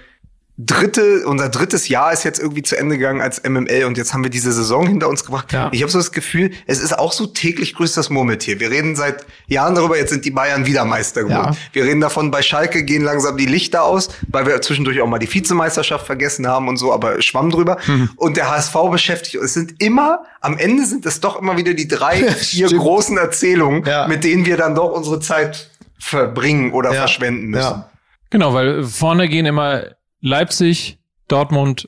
dritte, 0.62 1.26
unser 1.26 1.48
drittes 1.48 1.88
Jahr 1.88 2.12
ist 2.12 2.26
jetzt 2.26 2.38
irgendwie 2.38 2.62
zu 2.62 2.78
Ende 2.78 2.98
gegangen 2.98 3.22
als 3.22 3.42
MML 3.48 3.86
und 3.86 3.98
jetzt 3.98 4.14
haben 4.14 4.24
wir 4.24 4.30
diese 4.30 4.52
Saison 4.52 4.86
hinter 4.86 5.08
uns 5.08 5.24
gebracht. 5.24 5.54
Ja. 5.54 5.70
Ich 5.72 5.82
habe 5.82 5.90
so 5.90 5.98
das 5.98 6.12
Gefühl, 6.12 6.52
es 6.68 6.80
ist 6.80 7.00
auch 7.00 7.14
so 7.14 7.28
täglich 7.28 7.76
grüßt 7.76 7.96
das 7.96 8.10
Murmeltier. 8.10 8.60
Wir 8.60 8.70
reden 8.70 8.98
seit 8.98 9.26
Jahren 9.48 9.74
darüber, 9.74 9.98
jetzt 9.98 10.10
sind 10.10 10.26
die 10.26 10.32
Bayern 10.32 10.66
wieder 10.66 10.84
Meister 10.84 11.24
geworden. 11.24 11.54
Ja. 11.54 11.58
Wir 11.72 11.86
reden 11.86 12.02
davon, 12.02 12.30
bei 12.30 12.42
Schalke 12.42 12.84
gehen 12.84 13.04
langsam 13.04 13.38
die 13.38 13.46
Lichter 13.46 13.84
aus, 13.84 14.10
weil 14.28 14.46
wir 14.46 14.62
zwischendurch 14.62 15.00
auch 15.02 15.08
mal 15.08 15.18
die 15.18 15.34
Vizemeisterschaft 15.34 16.06
vergessen 16.06 16.46
haben 16.46 16.68
und 16.68 16.76
so, 16.76 16.92
aber 16.94 17.22
schwamm 17.22 17.52
drüber. 17.52 17.78
Mhm. 17.88 18.10
Und 18.18 18.36
der 18.36 18.50
HSV 18.50 18.76
beschäftigt, 18.92 19.36
es 19.42 19.54
sind 19.54 19.82
immer, 19.82 20.24
am 20.42 20.58
Ende 20.58 20.86
sind 20.86 21.06
es 21.06 21.22
doch 21.22 21.40
immer 21.42 21.56
wieder 21.56 21.74
die 21.74 21.88
drei, 21.88 22.18
vier 22.34 22.68
großen 22.68 23.18
Erzählungen, 23.18 23.86
Ja. 23.86 24.08
mit 24.10 24.26
denen 24.26 24.46
wir 24.46 24.58
dann 24.58 24.76
doch 24.76 24.92
unsere 24.92 25.22
Zeit 25.22 25.70
verbringen 26.00 26.74
oder 26.74 26.92
verschwenden 26.94 27.48
müssen. 27.48 27.86
Genau, 28.30 28.54
weil 28.54 28.84
vorne 28.84 29.30
gehen 29.30 29.46
immer 29.46 29.84
Leipzig, 30.22 31.00
Dortmund 31.28 31.88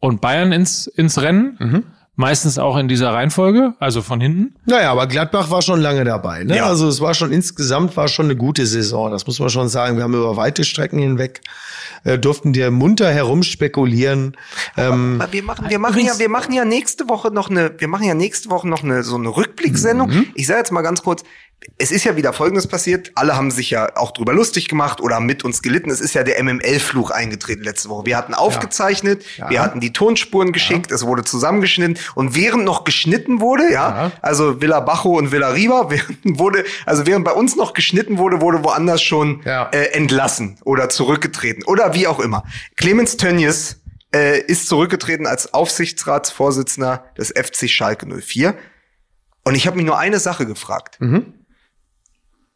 und 0.00 0.20
Bayern 0.20 0.52
ins, 0.52 0.86
ins 0.86 1.20
Rennen. 1.20 1.56
Mhm. 1.58 1.84
Meistens 2.14 2.58
auch 2.58 2.76
in 2.76 2.88
dieser 2.88 3.12
Reihenfolge, 3.12 3.74
also 3.78 4.02
von 4.02 4.20
hinten. 4.20 4.56
Naja, 4.66 4.90
aber 4.90 5.06
Gladbach 5.06 5.52
war 5.52 5.62
schon 5.62 5.80
lange 5.80 6.02
dabei. 6.02 6.42
Ne? 6.42 6.56
Ja. 6.56 6.66
Also 6.66 6.88
es 6.88 7.00
war 7.00 7.14
schon 7.14 7.30
insgesamt 7.30 7.96
war 7.96 8.08
schon 8.08 8.24
eine 8.24 8.34
gute 8.34 8.66
Saison. 8.66 9.12
Das 9.12 9.24
muss 9.28 9.38
man 9.38 9.50
schon 9.50 9.68
sagen. 9.68 9.96
Wir 9.96 10.02
haben 10.02 10.14
über 10.14 10.36
weite 10.36 10.64
Strecken 10.64 10.98
hinweg 10.98 11.42
äh, 12.04 12.18
durften 12.18 12.54
wir 12.54 12.70
munter 12.70 13.10
herumspekulieren. 13.10 14.36
Ähm, 14.76 15.20
Aber 15.20 15.32
wir 15.32 15.42
machen, 15.42 15.68
wir 15.68 15.78
machen 15.78 16.04
ja, 16.04 16.18
wir 16.18 16.28
machen 16.28 16.52
ja 16.52 16.64
nächste 16.64 17.08
Woche 17.08 17.30
noch 17.30 17.50
eine, 17.50 17.72
wir 17.78 17.88
machen 17.88 18.04
ja 18.04 18.14
nächste 18.14 18.50
Woche 18.50 18.68
noch 18.68 18.82
eine 18.82 19.02
so 19.02 19.16
eine 19.16 19.28
Rückblicksendung. 19.28 20.10
Mhm. 20.10 20.26
Ich 20.34 20.46
sage 20.46 20.60
jetzt 20.60 20.72
mal 20.72 20.82
ganz 20.82 21.02
kurz, 21.02 21.24
es 21.76 21.90
ist 21.90 22.04
ja 22.04 22.16
wieder 22.16 22.32
Folgendes 22.32 22.66
passiert. 22.68 23.10
Alle 23.16 23.36
haben 23.36 23.50
sich 23.50 23.70
ja 23.70 23.96
auch 23.96 24.12
drüber 24.12 24.32
lustig 24.32 24.68
gemacht 24.68 25.00
oder 25.00 25.16
haben 25.16 25.26
mit 25.26 25.44
uns 25.44 25.60
gelitten. 25.60 25.90
Es 25.90 26.00
ist 26.00 26.14
ja 26.14 26.22
der 26.22 26.42
MML-Fluch 26.42 27.10
eingetreten 27.10 27.62
letzte 27.64 27.88
Woche. 27.88 28.06
Wir 28.06 28.16
hatten 28.16 28.32
aufgezeichnet, 28.34 29.24
wir 29.48 29.60
hatten 29.60 29.80
die 29.80 29.92
Tonspuren 29.92 30.52
geschickt, 30.52 30.92
es 30.92 31.04
wurde 31.04 31.24
zusammengeschnitten 31.24 31.98
und 32.14 32.34
während 32.36 32.64
noch 32.64 32.84
geschnitten 32.84 33.40
wurde, 33.40 33.64
ja, 33.64 33.70
Ja. 34.06 34.12
also 34.22 34.60
Villa 34.60 34.80
Bajo 34.80 35.18
und 35.18 35.32
Villa 35.32 35.48
Riva, 35.50 35.90
während 35.90 36.38
wurde, 36.38 36.64
also 36.86 37.06
während 37.06 37.24
bei 37.24 37.32
uns 37.32 37.56
noch 37.56 37.74
geschnitten 37.74 38.18
wurde, 38.18 38.40
wurde 38.40 38.62
woanders 38.64 39.02
schon 39.02 39.42
Ja. 39.44 39.68
äh, 39.72 39.92
entlassen 39.94 40.58
oder 40.64 40.88
zurückgetreten 40.88 41.64
oder 41.64 41.92
wie 41.94 42.06
auch 42.06 42.20
immer. 42.20 42.44
Clemens 42.76 43.16
Tönnies 43.16 43.80
äh, 44.14 44.40
ist 44.40 44.68
zurückgetreten 44.68 45.26
als 45.26 45.52
Aufsichtsratsvorsitzender 45.54 47.04
des 47.18 47.28
FC 47.30 47.68
Schalke 47.68 48.06
04. 48.06 48.54
Und 49.44 49.54
ich 49.54 49.66
habe 49.66 49.76
mich 49.76 49.86
nur 49.86 49.98
eine 49.98 50.18
Sache 50.18 50.46
gefragt. 50.46 50.98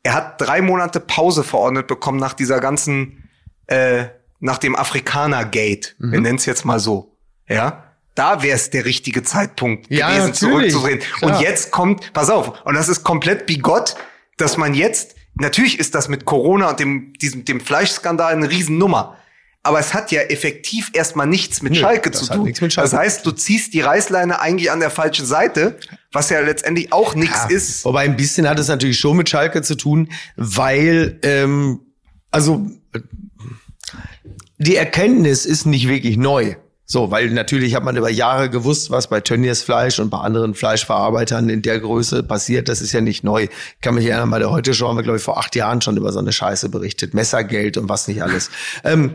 Er 0.02 0.14
hat 0.14 0.40
drei 0.40 0.60
Monate 0.60 1.00
Pause 1.00 1.44
verordnet 1.44 1.86
bekommen 1.86 2.18
nach 2.18 2.32
dieser 2.34 2.60
ganzen, 2.60 3.28
äh, 3.66 4.06
nach 4.40 4.58
dem 4.58 4.74
Afrikaner-Gate. 4.74 5.94
Wir 5.98 6.20
nennen 6.20 6.36
es 6.38 6.46
jetzt 6.46 6.64
mal 6.64 6.80
so. 6.80 7.16
Ja. 7.48 7.84
Da 8.14 8.42
wäre 8.42 8.56
es 8.56 8.70
der 8.70 8.84
richtige 8.84 9.22
Zeitpunkt 9.22 9.86
Ja, 9.90 10.08
gewesen, 10.08 10.30
natürlich. 10.32 10.72
zurückzudrehen. 10.72 10.98
Klar. 11.18 11.36
Und 11.36 11.40
jetzt 11.40 11.70
kommt, 11.70 12.12
pass 12.12 12.28
auf, 12.30 12.64
und 12.64 12.74
das 12.74 12.88
ist 12.88 13.04
komplett 13.04 13.46
bigott, 13.46 13.94
dass 14.36 14.56
man 14.56 14.74
jetzt, 14.74 15.14
natürlich 15.34 15.78
ist 15.78 15.94
das 15.94 16.08
mit 16.08 16.24
Corona 16.24 16.70
und 16.70 16.80
dem, 16.80 17.12
diesem, 17.14 17.44
dem 17.44 17.60
Fleischskandal 17.60 18.32
eine 18.34 18.50
Riesennummer. 18.50 19.16
Aber 19.62 19.78
es 19.78 19.94
hat 19.94 20.10
ja 20.10 20.22
effektiv 20.22 20.90
erstmal 20.92 21.28
nichts 21.28 21.62
mit 21.62 21.72
Nö, 21.74 21.78
Schalke 21.78 22.10
zu 22.10 22.26
tun. 22.26 22.42
nichts 22.42 22.60
mit 22.60 22.72
Schalke 22.72 22.90
das 22.90 22.98
heißt, 22.98 23.24
du 23.24 23.30
ziehst 23.30 23.72
die 23.72 23.80
Reißleine 23.80 24.40
eigentlich 24.40 24.72
an 24.72 24.80
der 24.80 24.90
falschen 24.90 25.24
Seite, 25.24 25.78
was 26.12 26.30
ja 26.30 26.40
letztendlich 26.40 26.92
auch 26.92 27.14
nichts 27.14 27.46
Ja, 27.48 27.56
ist. 27.56 27.84
Wobei 27.84 28.02
ein 28.02 28.16
bisschen 28.16 28.48
hat 28.48 28.58
es 28.58 28.68
natürlich 28.68 28.98
schon 28.98 29.16
mit 29.16 29.28
Schalke 29.28 29.62
zu 29.62 29.76
tun, 29.76 30.08
weil 30.36 31.18
ähm, 31.22 31.80
also 32.30 32.66
die 34.58 34.76
Erkenntnis 34.76 35.44
ist 35.46 35.66
nicht 35.66 35.88
wirklich 35.88 36.16
neu. 36.16 36.54
So, 36.84 37.10
weil 37.10 37.30
natürlich 37.30 37.74
hat 37.74 37.84
man 37.84 37.96
über 37.96 38.10
Jahre 38.10 38.50
gewusst, 38.50 38.90
was 38.90 39.08
bei 39.08 39.20
Tönnies 39.20 39.62
Fleisch 39.62 39.98
und 39.98 40.10
bei 40.10 40.18
anderen 40.18 40.54
Fleischverarbeitern 40.54 41.48
in 41.48 41.62
der 41.62 41.80
Größe 41.80 42.22
passiert. 42.22 42.68
Das 42.68 42.82
ist 42.82 42.92
ja 42.92 43.00
nicht 43.00 43.24
neu. 43.24 43.44
Ich 43.44 43.80
kann 43.80 43.94
mich 43.94 44.04
erinnern, 44.04 44.30
bei 44.30 44.38
der 44.38 44.50
Heute 44.50 44.74
Show 44.74 44.88
haben 44.88 44.96
wir, 44.96 45.02
glaube 45.02 45.16
ich, 45.16 45.24
vor 45.24 45.38
acht 45.38 45.56
Jahren 45.56 45.80
schon 45.80 45.96
über 45.96 46.12
so 46.12 46.18
eine 46.18 46.32
Scheiße 46.32 46.68
berichtet. 46.68 47.14
Messergeld 47.14 47.78
und 47.78 47.88
was 47.88 48.08
nicht 48.08 48.22
alles. 48.22 48.50
Ähm, 48.84 49.14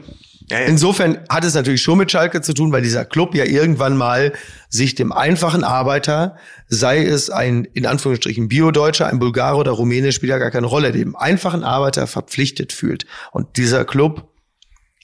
Ja, 0.50 0.62
ja. 0.62 0.66
Insofern 0.66 1.20
hat 1.30 1.44
es 1.44 1.56
natürlich 1.56 1.82
schon 1.82 1.98
mit 1.98 2.12
Schalke 2.12 2.42
zu 2.42 2.54
tun, 2.54 2.72
weil 2.72 2.82
dieser 2.82 3.04
Club 3.04 3.36
ja 3.36 3.44
irgendwann 3.44 3.98
mal 3.98 4.32
sich 4.70 4.96
dem 4.96 5.12
einfachen 5.12 5.64
Arbeiter, 5.64 6.38
sei 6.68 7.04
es 7.04 7.30
ein 7.30 7.66
in 7.66 7.86
Anführungsstrichen 7.86 8.48
Bio-Deutscher, 8.48 9.08
ein 9.08 9.20
Bulgare 9.20 9.58
oder 9.58 9.72
Rumäne, 9.72 10.12
spielt 10.14 10.30
ja 10.30 10.38
gar 10.38 10.52
keine 10.52 10.68
Rolle, 10.68 10.94
dem 10.94 11.16
einfachen 11.16 11.64
Arbeiter 11.64 12.08
verpflichtet 12.08 12.72
fühlt. 12.72 13.06
Und 13.32 13.58
dieser 13.58 13.84
Club, 13.84 14.30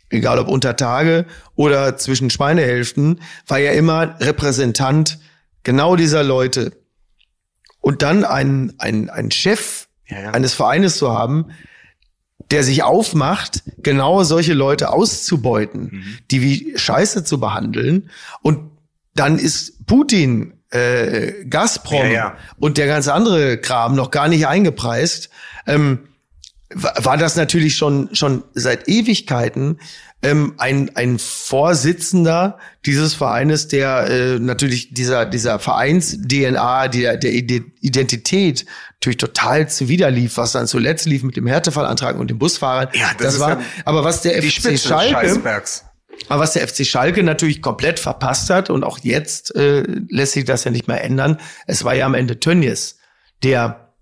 egal 0.10 0.39
ob 0.39 0.48
unter 0.48 0.78
Tage 0.78 1.26
oder 1.56 1.98
zwischen 1.98 2.30
Schweinehälften, 2.30 3.20
war 3.46 3.60
ja 3.60 3.74
immer 3.74 4.16
Repräsentant 4.22 5.20
genau 5.64 5.98
dieser 5.98 6.24
Leute. 6.24 6.72
Und 7.82 8.02
dann 8.02 8.24
einen, 8.24 8.80
einen, 8.80 9.10
einen 9.10 9.32
Chef 9.32 9.88
Ja, 10.08 10.32
eines 10.32 10.54
Vereines 10.54 10.98
zu 10.98 11.12
haben, 11.12 11.52
der 12.54 12.64
sich 12.64 12.84
aufmacht, 12.84 13.64
genau 13.80 14.24
solche 14.24 14.54
Leute 14.54 14.91
auszubeuten, 14.93 15.89
Mhm. 15.91 16.04
die 16.32 16.41
wie 16.41 16.74
Scheiße 16.78 17.24
zu 17.26 17.39
behandeln. 17.39 18.10
Und 18.41 18.72
dann 19.16 19.38
ist 19.38 19.86
Putin, 19.88 20.54
äh, 20.70 21.45
Gazprom 21.45 22.06
Ja, 22.06 22.12
ja. 22.12 22.38
und 22.60 22.78
der 22.78 22.88
ganze 22.88 23.14
andere 23.14 23.58
Kram 23.58 23.95
noch 23.95 24.10
gar 24.12 24.28
nicht 24.28 24.47
eingepreist. 24.47 25.30
Ähm, 25.68 25.99
wa- 26.74 26.93
war 26.99 27.18
das 27.18 27.36
natürlich 27.36 27.76
schon 27.76 28.10
schon 28.16 28.43
seit 28.54 28.88
Ewigkeiten 28.88 29.80
ähm, 30.24 30.54
ein 30.58 30.96
ein 30.96 31.20
Vorsitzender 31.20 32.58
dieses 32.86 33.14
Vereines, 33.14 33.68
der 33.68 34.08
äh, 34.10 34.40
natürlich 34.40 34.94
dieser 34.94 35.26
dieser 35.26 35.60
Vereins 35.60 36.18
DNA, 36.22 36.88
der 36.88 37.18
der 37.18 37.32
Ide- 37.34 37.66
Identität 37.82 38.66
natürlich 38.96 39.18
total 39.18 39.70
zuwiderlief, 39.70 40.38
was 40.38 40.54
dann 40.54 40.68
zuletzt 40.68 41.06
lief 41.06 41.24
mit 41.24 41.36
dem 41.36 41.46
Härtefallantrag 41.48 42.18
und 42.18 42.30
den 42.30 42.40
Busfahrern. 42.40 42.88
Ja, 42.94 43.12
das 43.18 43.36
ist 43.36 43.40
war. 43.40 43.60
ja 43.60 43.62
aber 43.86 44.04
was 44.04 44.22
der 44.22 44.40
Die 44.40 44.48
FC 44.50 44.54
Spitze 44.56 44.88
Schalke 44.90 45.42
aber 46.30 46.42
was 46.42 46.54
der 46.54 46.68
FC 46.68 46.86
Schalke 46.86 47.24
natürlich 47.24 47.62
komplett 47.62 48.00
verpasst 48.00 48.50
hat 48.50 48.70
und 48.70 48.84
auch 48.84 49.00
jetzt 49.00 49.56
äh, 49.56 49.84
lässt 50.10 50.34
sich 50.34 50.46
das 50.46 50.64
ja 50.64 50.72
nicht 50.72 50.88
mehr 50.88 51.04
ändern. 51.04 51.40
Es 51.68 51.84
war 51.84 51.96
ja 51.96 52.06
am 52.06 52.14
Ende 52.14 52.40
Tönnies, 52.40 52.98
der 53.44 53.94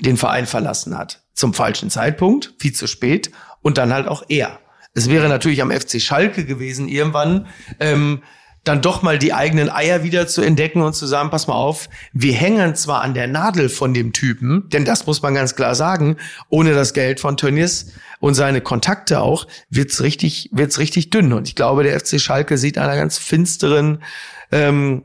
den 0.00 0.16
Verein 0.16 0.46
verlassen 0.46 0.96
hat. 0.98 1.22
Zum 1.34 1.54
falschen 1.54 1.90
Zeitpunkt, 1.90 2.54
viel 2.58 2.72
zu 2.72 2.86
spät 2.86 3.30
und 3.62 3.78
dann 3.78 3.92
halt 3.92 4.08
auch 4.08 4.24
er. 4.28 4.58
Es 4.98 5.08
wäre 5.08 5.28
natürlich 5.28 5.62
am 5.62 5.70
FC 5.70 6.00
Schalke 6.00 6.44
gewesen, 6.44 6.88
irgendwann 6.88 7.46
ähm, 7.78 8.22
dann 8.64 8.82
doch 8.82 9.00
mal 9.00 9.16
die 9.16 9.32
eigenen 9.32 9.70
Eier 9.70 10.02
wieder 10.02 10.26
zu 10.26 10.42
entdecken 10.42 10.82
und 10.82 10.92
zu 10.92 11.06
sagen, 11.06 11.30
pass 11.30 11.46
mal 11.46 11.54
auf, 11.54 11.88
wir 12.12 12.34
hängen 12.34 12.74
zwar 12.74 13.02
an 13.02 13.14
der 13.14 13.28
Nadel 13.28 13.68
von 13.68 13.94
dem 13.94 14.12
Typen, 14.12 14.68
denn 14.70 14.84
das 14.84 15.06
muss 15.06 15.22
man 15.22 15.34
ganz 15.34 15.54
klar 15.54 15.76
sagen, 15.76 16.16
ohne 16.48 16.74
das 16.74 16.94
Geld 16.94 17.20
von 17.20 17.36
Tönnies 17.36 17.92
und 18.18 18.34
seine 18.34 18.60
Kontakte 18.60 19.20
auch, 19.20 19.46
wird's 19.70 20.02
richtig, 20.02 20.50
wird's 20.52 20.80
richtig 20.80 21.10
dünn. 21.10 21.32
Und 21.32 21.46
ich 21.46 21.54
glaube, 21.54 21.84
der 21.84 21.98
FC 21.98 22.20
Schalke 22.20 22.58
sieht 22.58 22.76
einer 22.76 22.96
ganz 22.96 23.18
finsteren 23.18 24.02
ähm, 24.50 25.04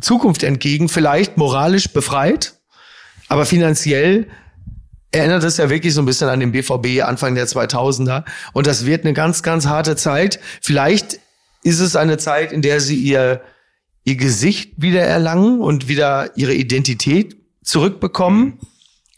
Zukunft 0.00 0.44
entgegen, 0.44 0.88
vielleicht 0.88 1.36
moralisch 1.36 1.88
befreit, 1.88 2.54
aber 3.28 3.44
finanziell 3.44 4.28
erinnert 5.16 5.44
es 5.44 5.56
ja 5.56 5.70
wirklich 5.70 5.94
so 5.94 6.02
ein 6.02 6.06
bisschen 6.06 6.28
an 6.28 6.40
den 6.40 6.52
BVB 6.52 7.02
Anfang 7.02 7.34
der 7.34 7.46
2000er. 7.46 8.24
Und 8.52 8.66
das 8.66 8.86
wird 8.86 9.04
eine 9.04 9.14
ganz, 9.14 9.42
ganz 9.42 9.66
harte 9.66 9.96
Zeit. 9.96 10.38
Vielleicht 10.60 11.20
ist 11.62 11.80
es 11.80 11.96
eine 11.96 12.18
Zeit, 12.18 12.52
in 12.52 12.62
der 12.62 12.80
sie 12.80 12.96
ihr, 12.96 13.42
ihr 14.04 14.16
Gesicht 14.16 14.74
wieder 14.76 15.02
erlangen 15.02 15.60
und 15.60 15.88
wieder 15.88 16.36
ihre 16.36 16.54
Identität 16.54 17.36
zurückbekommen. 17.62 18.58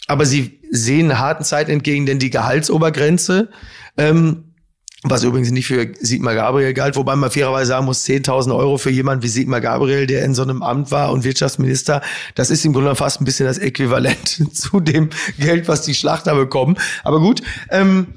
Aber 0.06 0.24
sie 0.24 0.60
sehen 0.70 1.18
harten 1.18 1.44
Zeit 1.44 1.68
entgegen, 1.68 2.06
denn 2.06 2.18
die 2.18 2.30
Gehaltsobergrenze, 2.30 3.50
ähm, 3.96 4.47
was 5.04 5.22
übrigens 5.22 5.50
nicht 5.50 5.66
für 5.66 5.92
Sigmar 6.00 6.34
Gabriel 6.34 6.74
galt, 6.74 6.96
wobei 6.96 7.14
man 7.14 7.30
fairerweise 7.30 7.68
sagen 7.68 7.84
muss, 7.84 8.04
10.000 8.04 8.54
Euro 8.54 8.78
für 8.78 8.90
jemand 8.90 9.22
wie 9.22 9.28
Sigmar 9.28 9.60
Gabriel, 9.60 10.06
der 10.06 10.24
in 10.24 10.34
so 10.34 10.42
einem 10.42 10.62
Amt 10.62 10.90
war 10.90 11.12
und 11.12 11.24
Wirtschaftsminister, 11.24 12.02
das 12.34 12.50
ist 12.50 12.64
im 12.64 12.72
Grunde 12.72 12.94
fast 12.96 13.20
ein 13.20 13.24
bisschen 13.24 13.46
das 13.46 13.58
Äquivalent 13.58 14.52
zu 14.56 14.80
dem 14.80 15.10
Geld, 15.38 15.68
was 15.68 15.82
die 15.82 15.94
Schlachter 15.94 16.34
bekommen. 16.34 16.76
Aber 17.04 17.20
gut, 17.20 17.42
ähm, 17.70 18.08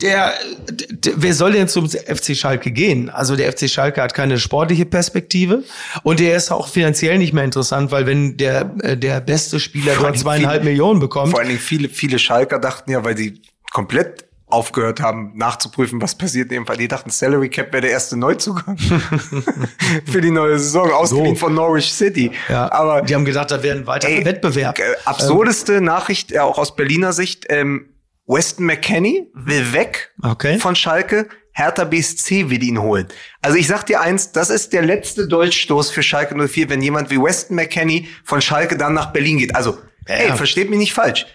der, 0.00 0.34
der, 0.70 1.14
wer 1.16 1.34
soll 1.34 1.52
denn 1.52 1.66
zum 1.66 1.88
FC 1.88 2.36
Schalke 2.36 2.70
gehen? 2.70 3.10
Also 3.10 3.34
der 3.34 3.52
FC 3.52 3.68
Schalke 3.68 4.00
hat 4.00 4.14
keine 4.14 4.38
sportliche 4.38 4.86
Perspektive 4.86 5.64
und 6.04 6.20
der 6.20 6.36
ist 6.36 6.52
auch 6.52 6.68
finanziell 6.68 7.18
nicht 7.18 7.32
mehr 7.32 7.44
interessant, 7.44 7.90
weil 7.90 8.06
wenn 8.06 8.36
der 8.36 8.72
äh, 8.82 8.96
der 8.96 9.20
beste 9.20 9.58
Spieler 9.58 9.94
dort 10.00 10.16
zweieinhalb 10.16 10.62
viele- 10.62 10.70
Millionen 10.70 11.00
bekommt, 11.00 11.32
Vor 11.32 11.40
allen 11.40 11.48
Dingen 11.48 11.60
viele, 11.60 11.88
viele 11.88 12.20
Schalker 12.20 12.60
dachten 12.60 12.92
ja, 12.92 13.04
weil 13.04 13.16
sie 13.16 13.42
komplett 13.72 14.27
aufgehört 14.50 15.00
haben, 15.00 15.32
nachzuprüfen, 15.36 16.00
was 16.00 16.16
passiert 16.16 16.50
in 16.50 16.58
dem 16.60 16.66
Fall. 16.66 16.76
Die 16.76 16.88
dachten, 16.88 17.10
Salary 17.10 17.48
Cap 17.50 17.72
wäre 17.72 17.82
der 17.82 17.90
erste 17.90 18.16
Neuzugang 18.16 18.78
für 20.06 20.20
die 20.20 20.30
neue 20.30 20.58
Saison, 20.58 20.90
ausgeliehen 20.90 21.34
So. 21.36 21.40
von 21.46 21.54
Norwich 21.54 21.92
City. 21.92 22.30
ja, 22.48 22.70
Aber 22.72 23.02
die 23.02 23.14
haben 23.14 23.24
gedacht, 23.24 23.50
da 23.50 23.62
wäre 23.62 23.76
ein 23.78 23.86
weiterer 23.86 24.10
Ey, 24.10 24.24
Wettbewerb. 24.24 24.78
äh, 24.78 24.82
absurdeste 25.04 25.80
Nachricht, 25.80 26.32
äh, 26.32 26.38
auch 26.38 26.58
aus 26.58 26.76
Berliner 26.76 27.12
Sicht, 27.12 27.46
ähm, 27.48 27.90
Weston 28.26 28.66
McKenney 28.66 29.30
will 29.34 29.72
weg 29.72 30.12
Okay. 30.22 30.58
von 30.58 30.76
Schalke. 30.76 31.28
Hertha 31.52 31.84
BSC 31.84 32.50
will 32.50 32.62
ihn 32.62 32.80
holen. 32.80 33.08
Also 33.42 33.56
ich 33.56 33.66
sag 33.66 33.84
dir 33.86 34.00
eins, 34.00 34.30
das 34.30 34.48
ist 34.48 34.72
der 34.72 34.82
letzte 34.82 35.26
Dolchstoß 35.26 35.90
für 35.90 36.04
Schalke 36.04 36.36
04, 36.36 36.68
wenn 36.70 36.80
jemand 36.80 37.10
wie 37.10 37.20
Weston 37.20 37.56
McKenney 37.56 38.06
von 38.22 38.40
Schalke 38.40 38.76
dann 38.76 38.94
nach 38.94 39.12
Berlin 39.12 39.38
geht. 39.38 39.56
Also, 39.56 39.76
ey, 40.04 40.30
versteht 40.36 40.70
mich 40.70 40.78
nicht 40.78 40.92
falsch. 40.94 41.26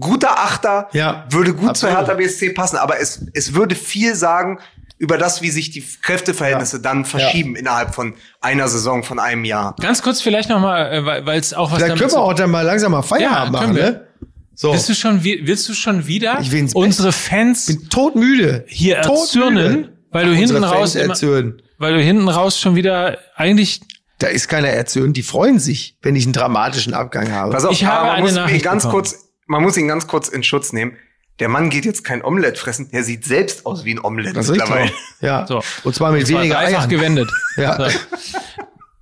Guter 0.00 0.38
Achter 0.38 0.88
Ja, 0.92 1.26
würde 1.30 1.52
gut 1.54 1.70
absolut. 1.70 1.76
zur 1.94 1.98
Hertha 2.00 2.14
BSC 2.14 2.50
passen, 2.50 2.76
aber 2.76 3.00
es, 3.00 3.26
es 3.34 3.54
würde 3.54 3.74
viel 3.74 4.14
sagen 4.14 4.58
über 4.98 5.18
das, 5.18 5.42
wie 5.42 5.50
sich 5.50 5.70
die 5.70 5.84
Kräfteverhältnisse 6.02 6.80
dann 6.80 7.04
verschieben 7.04 7.56
innerhalb 7.56 7.94
von 7.94 8.14
einer 8.40 8.68
Saison, 8.68 9.02
von 9.02 9.18
einem 9.18 9.44
Jahr. 9.44 9.74
Ganz 9.80 10.02
kurz 10.02 10.20
vielleicht 10.22 10.48
nochmal, 10.48 10.92
äh, 10.92 11.04
weil 11.26 11.38
es 11.40 11.52
auch 11.52 11.72
was 11.72 11.80
damit 11.80 11.98
können 11.98 12.10
zu- 12.10 12.16
wir 12.16 12.22
auch 12.22 12.32
dann 12.34 12.50
mal 12.50 12.62
langsam 12.62 12.92
mal 12.92 13.02
Feierabend 13.02 13.54
Ja, 13.54 13.60
machen, 13.60 13.74
ne? 13.74 14.06
So, 14.54 14.72
Willst 14.72 14.88
du 14.88 14.94
schon, 14.94 15.24
wi- 15.24 15.40
willst 15.44 15.68
du 15.68 15.74
schon 15.74 16.06
wieder 16.06 16.40
unsere 16.74 17.10
Fans 17.12 17.66
bin 17.66 17.88
todmüde. 17.90 18.64
hier 18.68 19.02
Todmüde. 19.02 19.20
erzürnen, 19.20 19.88
weil 20.12 20.26
du 20.26 20.30
Unsere 20.30 20.46
hinten 20.52 20.64
raus, 20.64 20.92
Fans 20.92 20.94
immer, 20.94 21.12
erzürnen. 21.14 21.62
weil 21.78 21.94
du 21.94 22.00
hinten 22.00 22.28
raus 22.28 22.60
schon 22.60 22.76
wieder 22.76 23.18
eigentlich 23.34 23.80
Da 24.20 24.28
ist 24.28 24.46
keiner 24.48 24.68
erzürnt. 24.68 25.16
Die 25.16 25.24
freuen 25.24 25.58
sich, 25.58 25.98
wenn 26.02 26.14
ich 26.14 26.22
einen 26.24 26.34
dramatischen 26.34 26.94
Abgang 26.94 27.32
habe. 27.32 27.50
Pass 27.50 27.64
auf, 27.64 27.72
Ich 27.72 27.84
habe 27.84 28.12
eine 28.12 28.22
muss 28.22 28.34
Nachricht 28.34 28.64
ganz 28.64 28.84
bekommen. 28.84 29.02
kurz, 29.02 29.33
man 29.46 29.62
muss 29.62 29.76
ihn 29.76 29.88
ganz 29.88 30.06
kurz 30.06 30.28
in 30.28 30.42
Schutz 30.42 30.72
nehmen. 30.72 30.96
Der 31.40 31.48
Mann 31.48 31.68
geht 31.68 31.84
jetzt 31.84 32.04
kein 32.04 32.24
Omelett 32.24 32.58
fressen, 32.58 32.90
der 32.92 33.02
sieht 33.02 33.24
selbst 33.24 33.66
aus 33.66 33.84
wie 33.84 33.94
ein 33.94 34.04
Omelett 34.04 34.36
Das 34.36 34.46
ist 34.46 34.52
mittlerweile. 34.52 34.92
Ja. 35.20 35.46
So. 35.46 35.62
Und 35.82 35.94
zwar 35.94 36.12
mit 36.12 36.20
Und 36.22 36.26
zwar 36.28 36.40
weniger 36.42 36.58
Eiern. 36.58 36.88
gewendet. 36.88 37.30
Ja. 37.56 37.88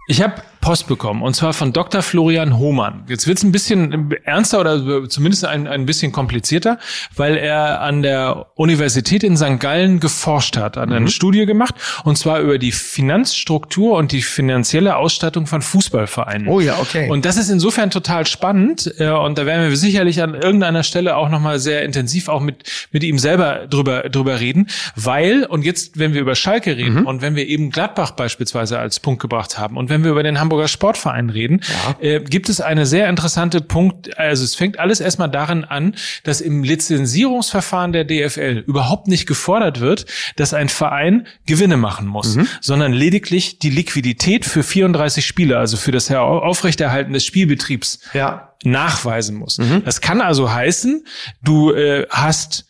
Ich 0.08 0.22
habe 0.22 0.42
Post 0.62 0.86
bekommen 0.86 1.20
und 1.22 1.34
zwar 1.36 1.52
von 1.52 1.74
Dr. 1.74 2.00
Florian 2.00 2.56
Hohmann. 2.56 3.04
Jetzt 3.08 3.26
wird's 3.26 3.42
ein 3.42 3.52
bisschen 3.52 4.10
ernster 4.24 4.60
oder 4.60 5.06
zumindest 5.10 5.44
ein, 5.44 5.66
ein 5.66 5.84
bisschen 5.84 6.12
komplizierter, 6.12 6.78
weil 7.14 7.36
er 7.36 7.82
an 7.82 8.00
der 8.00 8.46
Universität 8.54 9.24
in 9.24 9.36
St. 9.36 9.60
Gallen 9.60 10.00
geforscht 10.00 10.56
hat, 10.56 10.76
hat 10.78 10.88
Mhm. 10.88 10.94
eine 10.94 11.08
Studie 11.08 11.44
gemacht 11.44 11.74
und 12.04 12.16
zwar 12.16 12.40
über 12.40 12.56
die 12.58 12.72
Finanzstruktur 12.72 13.96
und 13.98 14.12
die 14.12 14.22
finanzielle 14.22 14.96
Ausstattung 14.96 15.46
von 15.46 15.62
Fußballvereinen. 15.62 16.48
Oh 16.48 16.60
ja, 16.60 16.78
okay. 16.80 17.10
Und 17.10 17.24
das 17.24 17.36
ist 17.36 17.50
insofern 17.50 17.90
total 17.90 18.26
spannend 18.26 18.92
äh, 18.98 19.10
und 19.10 19.36
da 19.38 19.44
werden 19.46 19.68
wir 19.68 19.76
sicherlich 19.76 20.22
an 20.22 20.34
irgendeiner 20.34 20.82
Stelle 20.84 21.16
auch 21.16 21.28
nochmal 21.28 21.58
sehr 21.58 21.82
intensiv 21.84 22.28
auch 22.28 22.40
mit, 22.40 22.62
mit 22.92 23.02
ihm 23.04 23.18
selber 23.18 23.66
drüber, 23.68 24.08
drüber 24.08 24.40
reden, 24.40 24.68
weil, 24.96 25.44
und 25.44 25.64
jetzt, 25.64 25.98
wenn 25.98 26.14
wir 26.14 26.20
über 26.20 26.34
Schalke 26.34 26.76
reden 26.76 27.00
Mhm. 27.00 27.06
und 27.06 27.22
wenn 27.22 27.34
wir 27.36 27.46
eben 27.48 27.70
Gladbach 27.70 28.12
beispielsweise 28.12 28.78
als 28.78 29.00
Punkt 29.00 29.20
gebracht 29.20 29.58
haben 29.58 29.76
und 29.76 29.90
wenn 29.90 30.04
wir 30.04 30.10
über 30.12 30.22
den 30.22 30.38
Hamburger 30.52 30.68
Sportverein 30.68 31.30
reden, 31.30 31.60
äh, 32.00 32.20
gibt 32.20 32.50
es 32.50 32.60
eine 32.60 32.84
sehr 32.84 33.08
interessante 33.08 33.62
Punkt, 33.62 34.18
also 34.18 34.44
es 34.44 34.54
fängt 34.54 34.78
alles 34.78 35.00
erstmal 35.00 35.30
darin 35.30 35.64
an, 35.64 35.94
dass 36.24 36.42
im 36.42 36.62
Lizenzierungsverfahren 36.62 37.92
der 37.92 38.04
DFL 38.04 38.62
überhaupt 38.66 39.08
nicht 39.08 39.26
gefordert 39.26 39.80
wird, 39.80 40.04
dass 40.36 40.52
ein 40.52 40.68
Verein 40.68 41.26
Gewinne 41.46 41.78
machen 41.78 42.06
muss, 42.06 42.36
Mhm. 42.36 42.48
sondern 42.60 42.92
lediglich 42.92 43.60
die 43.60 43.70
Liquidität 43.70 44.44
für 44.44 44.62
34 44.62 45.24
Spiele, 45.24 45.56
also 45.58 45.78
für 45.78 45.90
das 45.90 46.10
Aufrechterhalten 46.10 47.14
des 47.14 47.24
Spielbetriebs 47.24 48.00
Ja. 48.12 48.52
nachweisen 48.62 49.36
muss. 49.36 49.58
Das 49.86 50.02
kann 50.02 50.20
also 50.20 50.52
heißen, 50.52 51.06
du 51.42 51.72
äh, 51.72 52.06
hast 52.10 52.66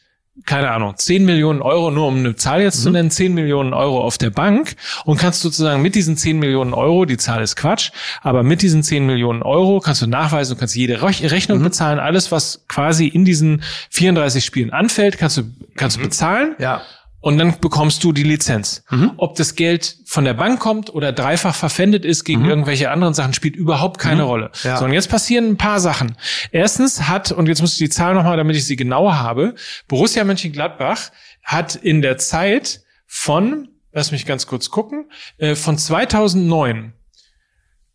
keine 0.46 0.70
Ahnung, 0.70 0.94
10 0.96 1.24
Millionen 1.26 1.60
Euro, 1.60 1.90
nur 1.90 2.06
um 2.08 2.16
eine 2.16 2.34
Zahl 2.36 2.62
jetzt 2.62 2.82
zu 2.82 2.90
nennen, 2.90 3.10
10 3.10 3.34
Millionen 3.34 3.74
Euro 3.74 4.00
auf 4.02 4.16
der 4.16 4.30
Bank 4.30 4.76
und 5.04 5.18
kannst 5.18 5.42
sozusagen 5.42 5.82
mit 5.82 5.94
diesen 5.94 6.16
10 6.16 6.38
Millionen 6.38 6.72
Euro, 6.72 7.04
die 7.04 7.18
Zahl 7.18 7.42
ist 7.42 7.54
Quatsch, 7.54 7.90
aber 8.22 8.42
mit 8.42 8.62
diesen 8.62 8.82
10 8.82 9.04
Millionen 9.04 9.42
Euro 9.42 9.80
kannst 9.80 10.00
du 10.00 10.06
nachweisen, 10.06 10.54
du 10.54 10.58
kannst 10.60 10.74
jede 10.74 11.02
Rech- 11.02 11.30
Rechnung 11.30 11.62
bezahlen, 11.62 11.98
alles, 11.98 12.32
was 12.32 12.64
quasi 12.66 13.06
in 13.08 13.24
diesen 13.26 13.62
34 13.90 14.42
Spielen 14.44 14.70
anfällt, 14.72 15.18
kannst 15.18 15.36
du, 15.36 15.42
kannst 15.76 15.98
du 15.98 16.00
bezahlen. 16.02 16.54
Ja. 16.58 16.80
Und 17.22 17.38
dann 17.38 17.58
bekommst 17.60 18.04
du 18.04 18.12
die 18.12 18.24
Lizenz. 18.24 18.84
Ob 19.16 19.36
das 19.36 19.54
Geld 19.54 19.96
von 20.04 20.24
der 20.24 20.34
Bank 20.34 20.60
kommt 20.60 20.92
oder 20.92 21.12
dreifach 21.12 21.54
verpfändet 21.54 22.04
ist 22.04 22.24
gegen 22.24 22.44
irgendwelche 22.44 22.90
anderen 22.90 23.14
Sachen, 23.14 23.32
spielt 23.32 23.56
überhaupt 23.56 23.98
keine 23.98 24.24
Rolle. 24.24 24.50
Ja. 24.64 24.76
So, 24.76 24.84
und 24.84 24.92
jetzt 24.92 25.08
passieren 25.08 25.46
ein 25.50 25.56
paar 25.56 25.80
Sachen. 25.80 26.16
Erstens 26.50 27.08
hat, 27.08 27.32
und 27.32 27.46
jetzt 27.46 27.60
muss 27.60 27.72
ich 27.72 27.78
die 27.78 27.88
Zahl 27.88 28.14
nochmal, 28.14 28.36
damit 28.36 28.56
ich 28.56 28.66
sie 28.66 28.76
genauer 28.76 29.18
habe, 29.20 29.54
Borussia 29.88 30.24
Mönchengladbach 30.24 31.10
hat 31.44 31.76
in 31.76 32.02
der 32.02 32.18
Zeit 32.18 32.82
von, 33.06 33.68
lass 33.92 34.10
mich 34.10 34.26
ganz 34.26 34.46
kurz 34.46 34.70
gucken, 34.70 35.08
äh, 35.38 35.54
von 35.54 35.78
2009 35.78 36.92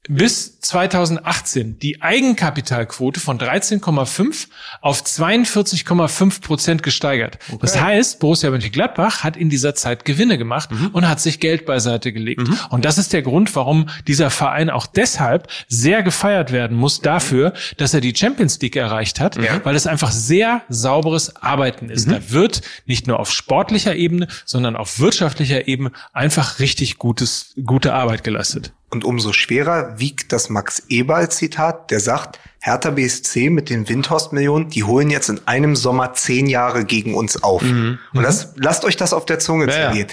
bis 0.08 0.60
2018 0.62 1.80
die 1.80 2.02
Eigenkapitalquote 2.02 3.20
von 3.20 3.40
13,5 3.40 4.48
auf 4.82 5.02
42,5 5.04 6.42
Prozent 6.42 6.84
gesteigert. 6.84 7.40
Das 7.62 7.80
heißt, 7.80 8.20
Borussia 8.20 8.50
Mönchengladbach 8.50 9.24
hat 9.24 9.38
in 9.38 9.50
dieser 9.50 9.76
Zeit 9.76 10.06
Gewinne 10.06 10.38
gemacht 10.38 10.70
und 10.94 11.08
hat 11.08 11.20
sich 11.20 11.40
Geld 11.40 11.66
beiseite 11.66 12.12
gelegt. 12.14 12.42
Und 12.70 12.86
das 12.86 12.98
ist 12.98 13.14
der 13.14 13.22
Grund, 13.22 13.56
warum 13.56 13.88
dieser 14.08 14.30
Verein 14.30 14.70
auch 14.70 14.88
deshalb 14.88 15.48
sehr 15.68 16.04
gefeiert 16.04 16.52
werden 16.52 16.78
muss 16.78 17.02
dafür, 17.02 17.54
dass 17.78 17.94
er 17.94 18.02
die 18.02 18.16
Champions 18.16 18.60
League 18.62 18.76
erreicht 18.76 19.20
hat, 19.20 19.38
weil 19.64 19.76
es 19.76 19.88
einfach 19.88 20.12
sehr 20.12 20.62
sauberes 20.70 21.36
Arbeiten 21.38 21.90
ist. 21.90 22.10
Da 22.10 22.32
wird 22.32 22.62
nicht 22.86 23.08
nur 23.08 23.20
auf 23.20 23.32
sportlicher 23.32 23.96
Ebene, 23.96 24.28
sondern 24.46 24.76
auf 24.76 25.00
wirtschaftlicher 25.00 25.68
Ebene 25.68 25.92
einfach 26.14 26.60
richtig 26.60 26.98
gutes, 26.98 27.54
gute 27.64 27.94
Arbeit 27.94 28.24
geleistet. 28.24 28.74
Und 28.90 29.04
umso 29.04 29.34
schwerer 29.34 30.00
wiegt 30.00 30.32
das 30.32 30.50
Max 30.50 30.84
Eberl-Zitat, 30.88 31.92
der 31.92 32.00
sagt, 32.00 32.40
Hertha 32.62 32.90
BSC 32.92 33.50
mit 33.50 33.70
den 33.70 33.88
Windhorst-Millionen, 33.90 34.70
die 34.70 34.84
holen 34.84 35.10
jetzt 35.10 35.30
in 35.30 35.42
einem 35.46 35.76
Sommer 35.76 36.14
zehn 36.14 36.48
Jahre 36.48 36.86
gegen 36.86 37.14
uns 37.14 37.44
auf. 37.44 37.62
Und 37.62 38.00
das, 38.14 38.54
lasst 38.56 38.86
euch 38.86 38.96
das 38.96 39.14
auf 39.14 39.26
der 39.26 39.40
Zunge 39.40 39.66
Ja, 39.68 39.72
ja. 39.78 39.84
zergehen. 39.92 40.08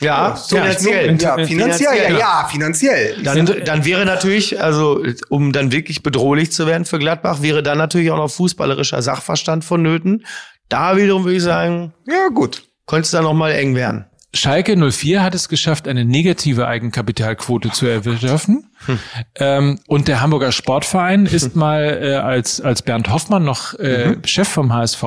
Ja, 0.00 0.36
finanziell. 0.36 1.20
Ja, 1.20 1.34
finanziell, 1.44 1.46
ja, 1.46 1.46
Finanziell. 1.46 2.18
ja, 2.18 2.48
finanziell. 2.48 3.22
Dann, 3.24 3.64
dann 3.64 3.84
wäre 3.84 4.04
natürlich, 4.06 4.60
also 4.62 5.02
um 5.28 5.52
dann 5.52 5.72
wirklich 5.72 6.04
bedrohlich 6.04 6.52
zu 6.52 6.66
werden 6.68 6.84
für 6.84 7.00
Gladbach, 7.00 7.42
wäre 7.42 7.64
dann 7.64 7.78
natürlich 7.78 8.10
auch 8.12 8.16
noch 8.16 8.30
fußballerischer 8.30 9.02
Sachverstand 9.02 9.64
vonnöten. 9.64 10.24
Da 10.68 10.96
wiederum 10.96 11.24
würde 11.24 11.36
ich 11.38 11.42
sagen, 11.42 11.94
Ja, 12.06 12.28
gut. 12.28 12.62
könnte 12.86 13.06
es 13.06 13.10
dann 13.10 13.24
noch 13.24 13.34
mal 13.34 13.50
eng 13.52 13.74
werden. 13.74 14.04
Schalke 14.34 14.76
04 14.76 15.22
hat 15.22 15.34
es 15.34 15.48
geschafft, 15.48 15.88
eine 15.88 16.04
negative 16.04 16.66
Eigenkapitalquote 16.68 17.70
zu 17.70 17.86
erwirtschaften. 17.86 18.70
Ähm, 19.34 19.80
und 19.86 20.06
der 20.06 20.20
Hamburger 20.20 20.52
Sportverein 20.52 21.26
ist 21.26 21.56
mal 21.56 21.98
äh, 22.02 22.14
als, 22.16 22.60
als 22.60 22.82
Bernd 22.82 23.10
Hoffmann 23.10 23.44
noch 23.44 23.74
äh, 23.74 24.16
Chef 24.24 24.48
vom 24.48 24.72
HSV. 24.72 25.02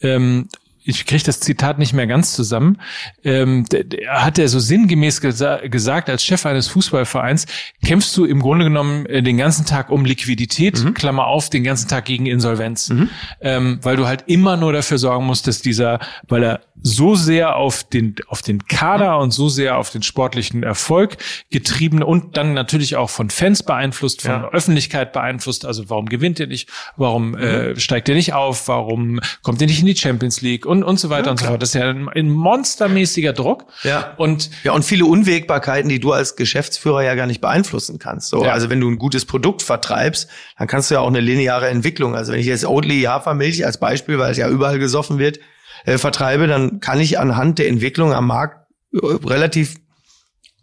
Ähm, 0.00 0.48
ich 0.84 1.06
kriege 1.06 1.22
das 1.24 1.40
Zitat 1.40 1.78
nicht 1.78 1.92
mehr 1.94 2.06
ganz 2.06 2.34
zusammen. 2.34 2.78
Ähm, 3.24 3.64
hat 4.08 4.38
er 4.38 4.48
so 4.48 4.58
sinngemäß 4.58 5.20
gesa 5.20 5.56
gesagt, 5.66 6.10
als 6.10 6.24
Chef 6.24 6.44
eines 6.46 6.68
Fußballvereins 6.68 7.46
kämpfst 7.84 8.14
du 8.16 8.24
im 8.24 8.40
Grunde 8.40 8.64
genommen 8.66 9.06
äh, 9.06 9.22
den 9.22 9.36
ganzen 9.38 9.64
Tag 9.64 9.90
um 9.90 10.04
Liquidität, 10.04 10.94
Klammer 10.94 11.26
auf, 11.26 11.48
den 11.50 11.64
ganzen 11.64 11.88
Tag 11.88 12.04
gegen 12.04 12.26
Insolvenz. 12.26 12.92
Ähm, 13.40 13.78
weil 13.82 13.96
du 13.96 14.06
halt 14.06 14.24
immer 14.26 14.56
nur 14.56 14.72
dafür 14.72 14.98
sorgen 14.98 15.24
musst, 15.26 15.46
dass 15.46 15.62
dieser, 15.62 16.00
weil 16.28 16.42
er 16.42 16.60
so 16.82 17.14
sehr 17.14 17.56
auf 17.56 17.84
den, 17.84 18.16
auf 18.28 18.42
den 18.42 18.66
Kader 18.66 19.18
und 19.18 19.30
so 19.30 19.48
sehr 19.48 19.78
auf 19.78 19.90
den 19.90 20.02
sportlichen 20.02 20.62
Erfolg 20.62 21.16
getrieben 21.50 22.02
und 22.02 22.36
dann 22.36 22.52
natürlich 22.52 22.96
auch 22.96 23.08
von 23.08 23.30
Fans 23.30 23.62
beeinflusst, 23.62 24.22
von 24.22 24.30
Ja. 24.30 24.48
Öffentlichkeit 24.50 25.12
beeinflusst. 25.14 25.64
Also 25.64 25.88
warum 25.88 26.06
gewinnt 26.06 26.40
er 26.40 26.46
nicht? 26.46 26.68
Warum 26.96 27.34
äh, 27.36 27.78
steigt 27.80 28.08
er 28.10 28.14
nicht 28.14 28.34
auf? 28.34 28.68
Warum 28.68 29.20
kommt 29.42 29.60
er 29.62 29.66
nicht 29.66 29.80
in 29.80 29.86
die 29.86 29.96
Champions 29.96 30.42
League? 30.42 30.66
Und, 30.74 30.82
und 30.84 30.98
so 30.98 31.08
weiter 31.10 31.30
und 31.30 31.38
so 31.38 31.46
fort. 31.46 31.62
Das 31.62 31.70
ist 31.70 31.74
ja 31.74 31.88
ein, 31.88 32.08
ein 32.08 32.30
monstermäßiger 32.30 33.32
Druck. 33.32 33.66
Ja. 33.82 34.14
Und 34.16 34.50
Ja, 34.64 34.72
und 34.72 34.84
viele 34.84 35.06
Unwägbarkeiten, 35.06 35.88
die 35.88 36.00
du 36.00 36.12
als 36.12 36.36
Geschäftsführer 36.36 37.02
ja 37.02 37.14
gar 37.14 37.26
nicht 37.26 37.40
beeinflussen 37.40 37.98
kannst. 37.98 38.28
So, 38.28 38.44
Ja. 38.44 38.52
Also 38.52 38.70
wenn 38.70 38.80
du 38.80 38.90
ein 38.90 38.98
gutes 38.98 39.24
Produkt 39.24 39.62
vertreibst, 39.62 40.28
dann 40.58 40.66
kannst 40.66 40.90
du 40.90 40.96
ja 40.96 41.00
auch 41.00 41.08
eine 41.08 41.20
lineare 41.20 41.68
Entwicklung. 41.68 42.16
Also 42.16 42.32
wenn 42.32 42.40
ich 42.40 42.46
jetzt 42.46 42.66
Oatly 42.66 43.02
Hafermilch 43.02 43.64
als 43.64 43.78
Beispiel, 43.78 44.18
weil 44.18 44.32
es 44.32 44.38
ja 44.38 44.48
überall 44.48 44.78
gesoffen 44.78 45.18
wird, 45.18 45.38
äh, 45.84 45.98
vertreibe, 45.98 46.46
dann 46.46 46.80
kann 46.80 47.00
ich 47.00 47.18
anhand 47.18 47.58
der 47.58 47.68
Entwicklung 47.68 48.12
am 48.12 48.26
Markt 48.26 48.66
äh, 48.92 48.98
relativ 49.24 49.76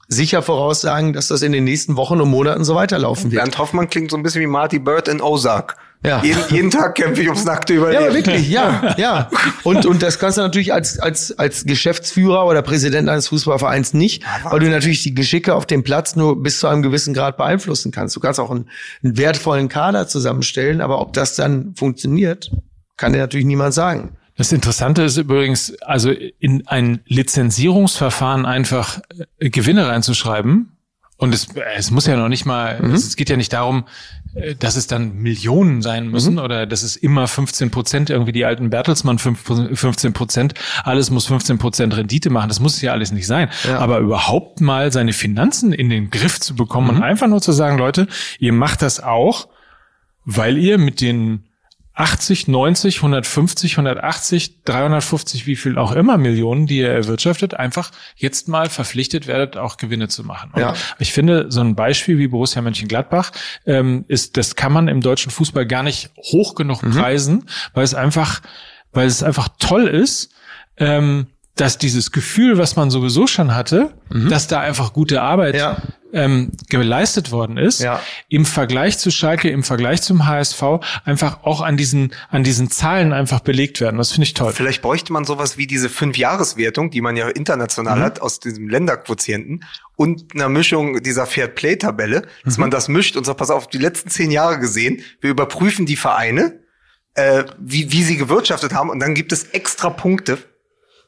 sicher 0.08 0.42
voraussagen, 0.42 1.14
dass 1.14 1.30
das 1.30 1.42
in 1.42 1.54
den 1.54 1.64
nächsten 1.64 1.96
Wochen 1.96 2.20
und 2.20 2.30
Monaten 2.30 2.66
so 2.66 2.76
weiterlaufen 2.76 3.32
wird. 3.32 3.42
Bernd 3.42 3.58
Hoffmann 3.58 3.90
klingt 3.90 4.12
so 4.12 4.18
ein 4.18 4.24
bisschen 4.24 4.42
wie 4.42 4.48
Marty 4.48 4.80
Bird 4.80 5.08
in 5.08 5.22
Ozark. 5.22 5.78
Ja. 6.04 6.24
Jeden, 6.24 6.42
jeden 6.50 6.72
Tag 6.72 6.96
kämpfe 6.96 7.22
ich 7.22 7.28
ums 7.28 7.46
nackte 7.46 7.74
Ja, 7.74 7.80
Überleben. 7.80 8.04
aber 8.06 8.14
wirklich, 8.16 8.50
ja, 8.50 8.96
ja. 8.98 9.30
Und, 9.64 9.86
und 9.86 10.02
das 10.02 10.18
kannst 10.18 10.38
du 10.38 10.42
natürlich 10.42 10.74
als, 10.74 10.98
als, 11.00 11.38
als 11.38 11.66
Geschäftsführer 11.66 12.48
oder 12.48 12.64
Präsident 12.64 13.08
eines 13.08 13.28
Fußballvereins 13.28 13.94
nicht, 13.94 14.24
weil 14.44 14.60
du 14.60 14.70
natürlich 14.70 15.04
die 15.04 15.14
Geschicke 15.14 15.54
auf 15.54 15.68
dem 15.68 15.84
Platz 15.84 16.16
nur 16.16 16.42
bis 16.42 16.60
zu 16.60 16.68
einem 16.68 16.82
gewissen 16.82 17.14
Grad 17.14 17.38
beeinflussen 17.38 17.92
kannst. 17.92 18.16
Du 18.16 18.20
kannst 18.20 18.40
auch 18.40 18.50
einen, 18.50 18.68
einen 19.04 19.18
wertvollen 19.18 19.70
Kader 19.70 20.08
zusammenstellen, 20.08 20.82
aber 20.82 21.02
ob 21.02 21.14
das 21.14 21.36
dann 21.36 21.76
funktioniert, 21.76 22.50
kann 22.98 23.14
dir 23.14 23.20
natürlich 23.20 23.46
niemand 23.46 23.76
sagen. 23.76 24.18
Das 24.38 24.52
Interessante 24.52 25.04
ist 25.04 25.18
übrigens, 25.18 25.76
also 25.82 26.10
in 26.10 26.66
ein 26.66 27.02
Lizenzierungsverfahren 27.06 28.48
einfach 28.48 29.02
äh, 29.38 29.52
Gewinne 29.52 29.88
reinzuschreiben. 29.88 30.78
Und 31.18 31.36
es, 31.36 31.50
es 31.76 31.92
muss 31.92 32.08
ja 32.08 32.18
noch 32.18 32.30
nicht 32.30 32.48
mal, 32.48 32.84
es 32.92 33.16
geht 33.16 33.30
ja 33.30 33.38
nicht 33.38 33.54
darum, 33.54 33.84
äh, 33.84 33.84
dass 34.60 34.76
es 34.76 34.88
dann 34.88 35.16
Millionen 35.16 35.82
sein 35.82 36.08
müssen 36.08 36.40
oder 36.40 36.66
dass 36.66 36.84
es 36.84 36.96
immer 36.96 37.28
15 37.28 37.70
Prozent, 37.70 38.10
irgendwie 38.10 38.32
die 38.32 38.46
alten 38.46 38.70
Bertelsmann 38.70 39.18
5 39.18 39.42
15 39.74 40.14
Prozent, 40.14 40.54
alles 40.84 41.10
muss 41.12 41.26
15 41.26 41.58
Prozent 41.58 41.96
Rendite 41.96 42.30
machen. 42.30 42.48
Das 42.48 42.60
muss 42.60 42.82
ja 42.82 42.94
alles 42.94 43.12
nicht 43.12 43.28
sein. 43.28 43.50
Aber 43.78 44.00
überhaupt 44.00 44.62
mal 44.62 44.92
seine 44.92 45.14
Finanzen 45.14 45.74
in 45.74 45.90
den 45.90 46.10
Griff 46.10 46.40
zu 46.40 46.56
bekommen 46.56 46.90
und 46.90 47.04
einfach 47.04 47.28
nur 47.28 47.42
zu 47.42 47.52
sagen, 47.52 47.78
Leute, 47.78 48.08
ihr 48.40 48.54
macht 48.54 48.82
das 48.82 49.02
auch, 49.02 49.50
weil 50.24 50.58
ihr 50.58 50.78
mit 50.78 51.02
den 51.02 51.44
80, 51.94 52.48
90, 52.48 52.98
150, 52.98 53.74
180, 53.74 54.64
350, 54.64 55.46
wie 55.46 55.56
viel 55.56 55.78
auch 55.78 55.92
immer 55.92 56.18
Millionen, 56.18 56.66
die 56.66 56.78
ihr 56.78 56.90
erwirtschaftet, 56.90 57.54
einfach 57.54 57.92
jetzt 58.16 58.48
mal 58.48 58.70
verpflichtet 58.70 59.28
werdet, 59.28 59.58
auch 59.58 59.78
Gewinne 59.78 60.08
zu 60.08 60.24
machen. 60.24 60.52
Und 60.54 60.62
Ja. 60.62 60.74
ich 61.00 61.12
finde, 61.12 61.48
so 61.52 61.60
ein 61.62 61.76
Beispiel 61.76 62.18
wie 62.18 62.28
Borussia 62.28 62.62
Mönchengladbach 62.62 63.32
ähm, 63.66 64.06
ist, 64.08 64.38
das 64.38 64.56
kann 64.56 64.72
man 64.72 64.88
im 64.88 65.02
deutschen 65.02 65.32
Fußball 65.32 65.66
gar 65.66 65.84
nicht 65.84 66.10
hoch 66.18 66.56
genug 66.56 66.82
Mhm. 66.82 66.92
preisen, 66.92 67.46
weil 67.74 67.84
es 67.84 67.94
einfach, 67.94 68.42
weil 68.94 69.08
es 69.08 69.22
einfach 69.22 69.50
toll 69.60 69.88
ist, 69.88 70.32
ähm, 70.78 71.28
dass 71.58 71.78
dieses 71.78 72.12
Gefühl, 72.14 72.58
was 72.58 72.78
man 72.78 72.90
sowieso 72.90 73.28
schon 73.28 73.54
hatte, 73.54 73.94
dass 74.10 74.48
da 74.48 74.62
einfach 74.62 74.94
gute 74.94 75.22
Arbeit 75.22 75.54
Mhm. 75.56 75.60
Ja. 75.60 75.78
Ähm, 76.14 76.52
geleistet 76.70 77.32
worden 77.32 77.58
ist, 77.58 77.80
Ja. 77.82 78.02
im 78.30 78.46
Vergleich 78.46 78.98
zu 78.98 79.12
Schalke, 79.12 79.50
im 79.50 79.64
Vergleich 79.64 80.02
zum 80.02 80.26
HSV, 80.28 80.62
einfach 81.06 81.44
auch 81.44 81.62
an 81.62 81.78
diesen, 81.78 82.14
an 82.30 82.44
diesen 82.44 82.70
Zahlen 82.70 83.14
einfach 83.14 83.40
belegt 83.40 83.82
werden. 83.82 83.98
Das 83.98 84.12
finde 84.12 84.24
ich 84.26 84.34
toll. 84.34 84.54
Vielleicht 84.54 84.82
bräuchte 84.82 85.14
man 85.14 85.26
sowas 85.26 85.58
wie 85.58 85.68
diese 85.68 85.90
Fünf-Jahres-Wertung, 85.90 86.92
die 86.92 87.02
man 87.02 87.16
ja 87.18 87.28
international 87.30 88.00
Mhm. 88.00 88.04
hat, 88.04 88.22
aus 88.22 88.40
diesem 88.40 88.68
Länderquotienten 88.70 89.64
und 89.96 90.34
einer 90.36 90.50
Mischung 90.50 91.02
dieser 91.04 91.26
Fair-Play-Tabelle, 91.26 92.24
dass 92.44 92.58
Mhm. 92.58 92.62
man 92.62 92.72
das 92.72 92.88
mischt 92.88 93.16
und 93.16 93.26
sagt, 93.26 93.38
pass 93.40 93.50
auf, 93.50 93.68
die 93.68 93.78
letzten 93.78 94.10
zehn 94.10 94.32
Jahre 94.32 94.60
gesehen, 94.60 95.02
wir 95.22 95.30
überprüfen 95.30 95.86
die 95.86 95.96
Vereine, 95.96 96.60
äh, 97.16 97.44
wie, 97.60 97.92
wie 97.92 98.04
sie 98.04 98.18
gewirtschaftet 98.18 98.74
haben 98.74 98.90
und 98.90 99.00
dann 99.00 99.14
gibt 99.16 99.32
es 99.34 99.44
extra 99.46 99.90
Punkte. 99.90 100.38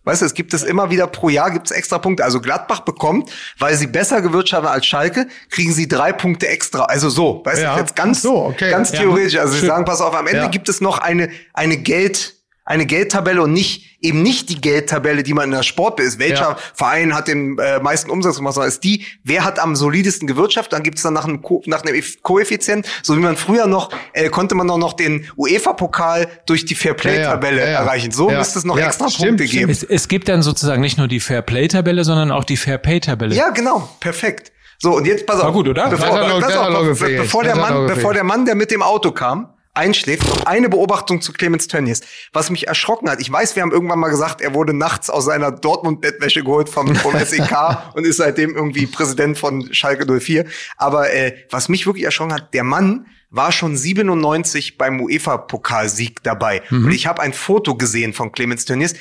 Weißt 0.06 0.22
du, 0.22 0.26
es 0.26 0.34
gibt 0.34 0.54
es 0.54 0.64
immer 0.64 0.90
wieder 0.92 1.08
pro 1.08 1.30
Jahr 1.30 1.50
gibt 1.52 1.68
es 1.72 1.76
extra 1.76 1.98
Punkte. 1.98 2.24
Also 2.24 2.42
Gladbach 2.42 2.82
bekommt, 2.82 3.32
weil 3.58 3.76
sie 3.76 3.88
besser 3.88 4.22
gewirtschaftet 4.22 4.68
haben 4.70 4.74
als 4.76 4.86
Schalke, 4.86 5.28
kriegen 5.50 5.72
sie 5.74 5.88
drei 5.88 6.12
Punkte 6.12 6.48
extra. 6.48 6.84
Also 6.86 7.10
so, 7.10 7.42
weißt 7.46 7.62
Ja. 7.62 7.74
du, 7.76 7.80
jetzt 7.80 7.96
ganz, 7.96 8.22
so, 8.22 8.36
okay. 8.46 8.70
ganz 8.70 8.92
theoretisch. 8.92 9.38
Also 9.38 9.54
sie 9.54 9.60
Schön. 9.60 9.70
sagen, 9.70 9.86
pass 9.86 10.02
auf, 10.02 10.14
am 10.14 10.28
Ende 10.28 10.42
Ja. 10.44 10.48
gibt 10.48 10.68
es 10.70 10.82
noch 10.82 10.98
eine, 10.98 11.30
eine 11.54 11.78
Geld, 11.78 12.36
eine 12.66 12.86
Geldtabelle 12.86 13.42
und 13.42 13.52
nicht 13.54 13.98
eben 14.00 14.22
nicht 14.22 14.50
die 14.50 14.60
Geldtabelle, 14.60 15.24
die 15.24 15.34
man 15.34 15.46
in 15.46 15.52
der 15.52 15.64
Sport 15.64 16.00
ist. 16.02 16.20
Welcher 16.20 16.42
Ja. 16.42 16.58
Verein 16.74 17.16
hat 17.16 17.28
den 17.30 17.58
äh, 17.58 17.80
meisten 17.80 18.10
Umsatz 18.12 18.36
gemacht, 18.38 18.54
sondern 18.56 18.68
ist 18.70 18.84
die, 18.84 19.06
wer 19.24 19.46
hat 19.46 19.60
am 19.60 19.76
solidesten 19.78 20.28
gewirtschaftet. 20.28 20.74
Dann 20.74 20.84
gibt 20.84 20.98
es 20.98 21.04
dann 21.04 21.14
nach 21.14 21.24
einem, 21.26 21.42
Ko 21.42 21.62
nach 21.68 21.84
einem 21.84 22.02
Koeffizient, 22.22 22.86
so 23.02 23.16
wie 23.16 23.22
man 23.22 23.38
früher 23.38 23.66
noch, 23.66 23.92
äh, 24.12 24.30
konnte 24.30 24.56
man 24.56 24.68
doch 24.68 24.78
noch 24.78 24.94
den 24.94 25.30
UEFA-Pokal 25.38 26.28
durch 26.46 26.66
die 26.66 26.76
Fairplay-Tabelle 26.76 27.60
Ja, 27.60 27.66
ja, 27.66 27.72
ja. 27.72 27.80
erreichen. 27.80 28.12
So 28.12 28.30
Ja. 28.30 28.40
müsste 28.40 28.60
es 28.60 28.66
noch 28.66 28.78
Ja, 28.78 28.88
extra 28.88 29.10
stimmt, 29.10 29.38
Punkte 29.40 29.46
geben. 29.46 29.70
Es, 29.72 29.84
es 29.84 30.08
gibt 30.10 30.28
dann 30.28 30.42
sozusagen 30.42 30.82
nicht 30.82 30.98
nur 30.98 31.08
die 31.08 31.20
Fair-Play-Tabelle, 31.22 32.04
sondern 32.04 32.32
auch 32.32 32.44
die 32.44 32.58
Fair-Pay-Tabelle. 32.58 33.36
Ja, 33.36 33.50
genau, 33.52 33.90
perfekt. 34.00 34.52
So, 34.80 34.98
und 34.98 35.06
jetzt 35.06 35.26
pass 35.26 35.38
auf. 35.38 35.46
War 35.46 35.52
gut, 35.54 35.70
oder? 35.70 35.88
Bevor, 35.90 36.20
Das 36.20 36.42
das 36.42 37.00
bevor, 37.00 37.44
der 37.44 37.54
er 37.54 37.58
Mann, 37.58 37.88
bevor 37.88 38.14
der 38.14 38.24
Mann, 38.26 38.46
der 38.46 38.56
mit 38.56 38.70
dem 38.70 38.82
Auto 38.82 39.12
kam, 39.12 39.53
einschläft, 39.74 40.48
eine 40.48 40.70
Beobachtung 40.70 41.22
zu 41.22 41.34
Clemens 41.34 41.68
Tönnies. 41.68 42.02
Was 42.32 42.50
mich 42.50 42.68
erschrocken 42.68 43.10
hat, 43.10 43.20
ich 43.20 43.32
weiß, 43.32 43.56
wir 43.56 43.64
haben 43.64 43.72
irgendwann 43.72 44.00
mal 44.00 44.10
gesagt, 44.10 44.42
er 44.42 44.54
wurde 44.54 44.74
nachts 44.74 45.10
aus 45.10 45.26
seiner 45.26 45.52
Dortmund-Bettwäsche 45.52 46.44
geholt 46.44 46.70
vom, 46.70 46.96
vom 46.96 47.18
SEK 47.26 47.94
und 47.96 48.06
ist 48.06 48.18
seitdem 48.18 48.56
irgendwie 48.56 48.86
Präsident 48.86 49.38
von 49.38 49.74
Schalke 49.74 50.06
04. 50.20 50.46
Aber 50.78 51.12
äh, 51.12 51.36
was 51.50 51.70
mich 51.70 51.86
wirklich 51.86 52.06
erschrocken 52.06 52.34
hat, 52.34 52.54
der 52.54 52.64
Mann 52.64 53.08
war 53.30 53.52
schon 53.52 53.76
97 53.76 54.78
beim 54.78 55.02
UEFA-Pokalsieg 55.02 56.22
dabei. 56.22 56.62
Mhm. 56.70 56.86
Und 56.86 56.92
ich 56.92 57.08
habe 57.08 57.22
ein 57.22 57.34
Foto 57.34 57.76
gesehen 57.76 58.14
von 58.14 58.32
Clemens 58.32 58.66
Tönnies. 58.66 58.94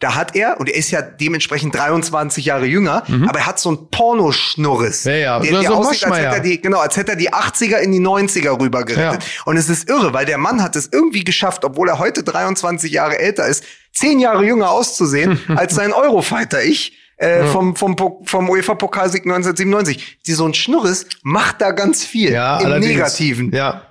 Da 0.00 0.14
hat 0.16 0.34
er, 0.34 0.58
und 0.58 0.68
er 0.68 0.74
ist 0.76 0.90
ja 0.90 1.02
dementsprechend 1.02 1.74
23 1.74 2.44
Jahre 2.44 2.64
jünger, 2.66 3.04
aber 3.28 3.38
er 3.38 3.46
hat 3.46 3.58
so 3.60 3.68
einen 3.68 3.90
Pornoschnurres. 3.90 5.04
Mhm. 5.04 5.10
Ja, 5.10 5.16
ja. 5.16 5.40
Der, 5.40 5.50
Oder 5.52 5.60
der 5.60 5.70
so 5.70 5.76
aussieht, 5.76 6.04
als 6.04 6.16
hätte 6.18 6.34
er 6.36 6.40
die, 6.40 6.60
genau, 6.60 6.78
als 6.78 6.96
hätte 6.96 7.12
er 7.12 7.16
die 7.16 7.30
80er 7.32 7.76
in 7.78 7.92
die 7.92 8.00
90er 8.00 8.58
rübergerettet. 8.60 9.24
Und 9.44 9.56
es 9.56 9.68
ist 9.68 9.88
irre, 9.88 10.12
weil 10.12 10.26
der 10.26 10.38
Mann 10.38 10.62
hat 10.62 10.74
es 10.76 10.88
irgendwie 10.92 11.24
geschafft, 11.24 11.64
obwohl 11.64 11.88
er 11.88 11.98
heute 11.98 12.22
23 12.22 12.90
Jahre 12.90 13.18
älter 13.18 13.46
ist, 13.46 13.64
zehn 13.92 14.18
Jahre 14.20 14.44
jünger 14.44 14.70
auszusehen 14.70 15.38
als 15.56 15.74
sein 15.74 15.92
Eurofighter 15.92 16.62
ich. 16.62 16.96
Äh, 17.16 17.44
vom, 17.48 17.76
vom, 17.76 17.96
Po- 17.96 18.22
vom 18.24 18.48
UEFA-Pokalsieg 18.48 19.24
1997. 19.26 20.20
Die, 20.26 20.32
so 20.32 20.46
ein 20.46 20.54
Schnurres 20.54 21.04
macht 21.22 21.60
da 21.60 21.72
ganz 21.72 22.02
viel. 22.02 22.32
Ja, 22.32 22.58
Im 22.60 22.64
allerdings. 22.64 22.92
Negativen. 22.94 23.52
Ja. 23.54 23.82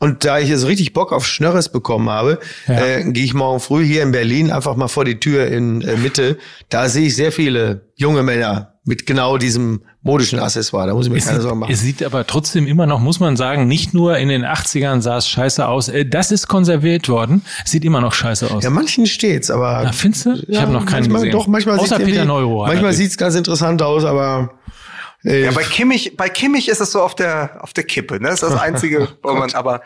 Und 0.00 0.24
da 0.24 0.38
ich 0.38 0.48
jetzt 0.48 0.66
richtig 0.66 0.92
Bock 0.92 1.12
auf 1.12 1.26
Schnörres 1.26 1.70
bekommen 1.70 2.08
habe, 2.08 2.38
Ja. 2.68 2.74
äh, 2.86 3.04
gehe 3.10 3.24
ich 3.24 3.34
morgen 3.34 3.58
früh 3.60 3.84
hier 3.84 4.02
in 4.04 4.12
Berlin 4.12 4.50
einfach 4.52 4.76
mal 4.76 4.88
vor 4.88 5.04
die 5.04 5.18
Tür 5.18 5.46
in 5.48 5.80
äh, 5.82 5.96
Mitte. 5.96 6.38
Da 6.68 6.88
sehe 6.88 7.06
ich 7.08 7.16
sehr 7.16 7.32
viele 7.32 7.88
junge 7.96 8.22
Männer 8.22 8.74
mit 8.84 9.06
genau 9.06 9.36
diesem 9.38 9.82
modischen 10.02 10.38
Accessoire. 10.38 10.86
Da 10.86 10.94
muss 10.94 11.06
ich 11.06 11.12
mir 11.12 11.18
Es 11.18 11.24
keine 11.26 11.38
sieht, 11.38 11.42
Sorgen 11.42 11.58
machen. 11.58 11.72
es 11.72 11.80
sieht 11.80 12.02
aber 12.04 12.26
trotzdem 12.26 12.66
immer 12.66 12.86
noch, 12.86 13.00
muss 13.00 13.18
man 13.20 13.36
sagen, 13.36 13.66
nicht 13.66 13.92
nur 13.92 14.16
in 14.18 14.28
den 14.28 14.44
80ern 14.46 15.02
sah 15.02 15.18
es 15.18 15.28
scheiße 15.28 15.66
aus. 15.66 15.88
Äh, 15.88 16.06
Das 16.06 16.30
ist 16.30 16.46
konserviert 16.48 17.08
worden. 17.08 17.42
Es 17.64 17.72
sieht 17.72 17.84
immer 17.84 18.00
noch 18.00 18.14
scheiße 18.14 18.50
aus. 18.50 18.62
Ja, 18.64 18.70
manchen 18.70 19.04
steht's, 19.06 19.50
aber. 19.50 19.80
Na, 19.84 19.92
findest 19.92 20.24
du? 20.26 20.34
Ich 20.46 20.54
Ja, 20.54 20.60
habe 20.62 20.72
noch 20.72 20.86
keinen 20.86 21.00
manchmal, 21.02 21.20
gesehen. 21.22 21.32
Doch, 21.32 21.46
manchmal 21.48 21.78
Außer 21.78 21.98
Peter 21.98 22.24
Neuro. 22.24 22.66
Manchmal 22.66 22.92
sieht's 22.94 23.16
ganz 23.18 23.34
interessant 23.34 23.82
aus, 23.82 24.04
aber. 24.04 24.52
Ja, 25.22 25.50
bei 25.50 25.64
Kimmich, 25.64 26.16
bei 26.16 26.28
Kimmich 26.28 26.68
ist 26.68 26.80
es 26.80 26.92
so 26.92 27.02
auf 27.02 27.14
der, 27.14 27.58
auf 27.62 27.72
der 27.72 27.84
Kippe, 27.84 28.14
ne? 28.20 28.28
Das 28.28 28.34
ist 28.42 28.42
das 28.52 28.60
einzige, 28.60 29.08
wo 29.22 29.32
man, 29.34 29.52
aber 29.54 29.82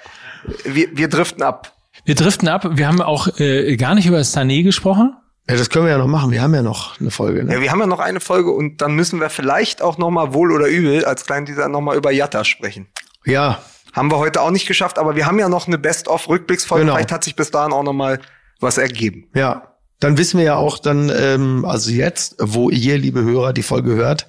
wir, 0.65 0.89
wir 0.93 1.09
driften 1.09 1.43
ab. 1.43 1.73
Wir 2.05 2.15
driften 2.15 2.49
ab. 2.49 2.67
Wir 2.77 2.87
haben 2.89 3.01
auch 3.01 3.29
äh, 3.39 3.77
gar 3.77 3.95
nicht 3.95 4.07
über 4.07 4.19
Sané 4.21 4.63
gesprochen. 4.63 5.15
ja, 5.49 5.57
das 5.57 5.71
können 5.71 5.87
wir 5.87 5.93
ja 5.93 5.99
noch 5.99 6.07
machen. 6.07 6.31
Wir 6.33 6.43
haben 6.43 6.55
ja 6.55 6.63
noch 6.63 7.01
eine 7.01 7.11
Folge. 7.11 7.45
Ne? 7.45 7.55
Ja, 7.55 7.61
wir 7.61 7.71
haben 7.71 7.81
ja 7.81 7.87
noch 7.87 8.01
eine 8.01 8.21
Folge 8.21 8.51
und 8.51 8.83
dann 8.83 8.95
müssen 8.95 9.21
wir 9.21 9.31
vielleicht 9.31 9.81
auch 9.83 9.99
noch 9.99 10.11
mal 10.11 10.35
wohl 10.35 10.53
oder 10.53 10.67
übel 10.69 11.05
als 11.05 11.25
kleinen 11.25 11.47
Teaser 11.47 11.69
noch 11.69 11.81
mal 11.81 11.97
über 11.97 12.11
Jatta 12.11 12.45
sprechen. 12.45 12.89
Ja, 13.25 13.63
Haben 13.95 14.11
wir 14.11 14.19
heute 14.19 14.41
auch 14.41 14.51
nicht 14.51 14.67
geschafft, 14.67 14.99
aber 14.99 15.17
wir 15.17 15.27
haben 15.27 15.39
ja 15.39 15.49
noch 15.49 15.67
eine 15.67 15.79
Best-of-Rückblicksfolge. 15.79 16.85
Genau. 16.85 16.95
Vielleicht 16.97 17.13
hat 17.13 17.25
sich 17.25 17.37
bis 17.37 17.51
dahin 17.51 17.73
auch 17.73 17.83
noch 17.85 17.93
mal 17.93 18.21
was 18.61 18.77
ergeben. 18.79 19.29
ja. 19.35 19.69
Dann 20.01 20.19
wissen 20.19 20.39
wir 20.39 20.45
ja 20.45 20.57
auch 20.57 20.81
dann, 20.81 21.13
ähm, 21.17 21.65
also 21.65 21.93
jetzt, 21.93 22.35
wo 22.41 22.71
ihr, 22.71 22.99
liebe 22.99 23.23
Hörer, 23.23 23.53
die 23.53 23.63
Folge 23.63 23.95
hört, 23.95 24.27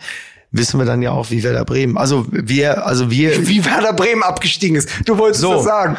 wissen 0.54 0.80
wir 0.80 0.86
dann 0.86 1.02
ja 1.02 1.12
auch, 1.12 1.32
wie 1.32 1.44
Werder 1.44 1.66
Bremen. 1.66 1.98
Also 1.98 2.26
wir, 2.30 2.86
also 2.86 3.12
wir, 3.12 3.48
Wie 3.48 3.66
Werder 3.66 3.92
Bremen 3.92 4.24
abgestiegen 4.24 4.78
ist. 4.78 4.88
Du 5.06 5.18
wolltest 5.18 5.42
So. 5.42 5.56
das 5.56 5.64
sagen. 5.66 5.98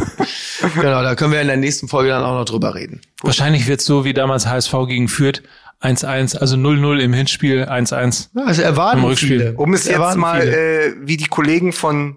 genau, 0.74 1.02
da 1.02 1.14
können 1.14 1.32
wir 1.32 1.40
in 1.40 1.46
der 1.46 1.56
nächsten 1.56 1.88
Folge 1.88 2.10
dann 2.10 2.24
auch 2.24 2.34
noch 2.34 2.44
drüber 2.44 2.74
reden. 2.74 3.00
Wahrscheinlich 3.22 3.66
wird 3.68 3.80
es 3.80 3.86
so 3.86 4.04
wie 4.04 4.12
damals 4.12 4.46
HSV 4.46 4.72
gegen 4.88 5.08
Fürth 5.08 5.42
1-1, 5.80 6.36
also 6.36 6.56
0-0 6.56 6.98
im 6.98 7.12
Hinspiel 7.12 7.64
1-1. 7.64 8.28
Ja, 8.34 8.44
also 8.44 8.62
erwarten 8.62 8.98
Im 8.98 9.04
Rückspiel. 9.04 9.38
viele. 9.38 9.52
Um 9.54 9.72
es 9.72 9.84
jetzt 9.84 9.94
erwarten 9.94 10.20
mal, 10.20 10.42
viele. 10.42 10.86
äh, 10.86 10.94
wie 11.02 11.16
die 11.16 11.26
Kollegen 11.26 11.72
von 11.72 12.16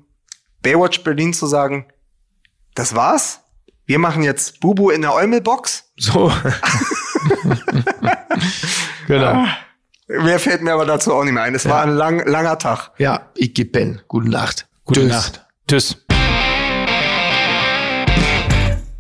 Baywatch 0.64 1.04
Berlin 1.04 1.34
zu 1.34 1.46
sagen, 1.46 1.86
das 2.74 2.96
war's. 2.96 3.42
Wir 3.86 4.00
machen 4.00 4.24
jetzt 4.24 4.60
Bubu 4.60 4.90
in 4.90 5.02
der 5.02 5.14
Eumelbox. 5.14 5.92
so. 5.98 6.32
genau. 9.08 9.46
Mehr 10.10 10.40
fällt 10.40 10.64
mir 10.64 10.74
aber 10.74 10.86
dazu 10.86 11.14
auch 11.14 11.24
nicht 11.24 11.34
mehr 11.34 11.44
ein. 11.44 11.54
Es 11.54 11.70
war 11.70 11.84
ein 11.84 11.92
lang, 11.92 12.28
langer 12.28 12.58
Tag. 12.58 12.90
Ja, 12.98 13.28
ich 13.36 13.54
geb 13.54 13.74
Ben. 13.74 14.02
Gute 14.08 14.28
Nacht. 14.28 14.68
Gute 14.84 15.02
Tschüss. 15.02 15.12
Nacht. 15.12 15.46
Tschüss. 15.68 15.98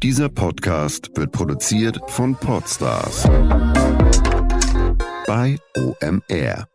Dieser 0.03 0.29
Podcast 0.29 1.09
wird 1.15 1.31
produziert 1.31 1.99
von 2.07 2.35
Podstars 2.35 3.23
bei 5.25 5.57
OMR. 5.75 6.67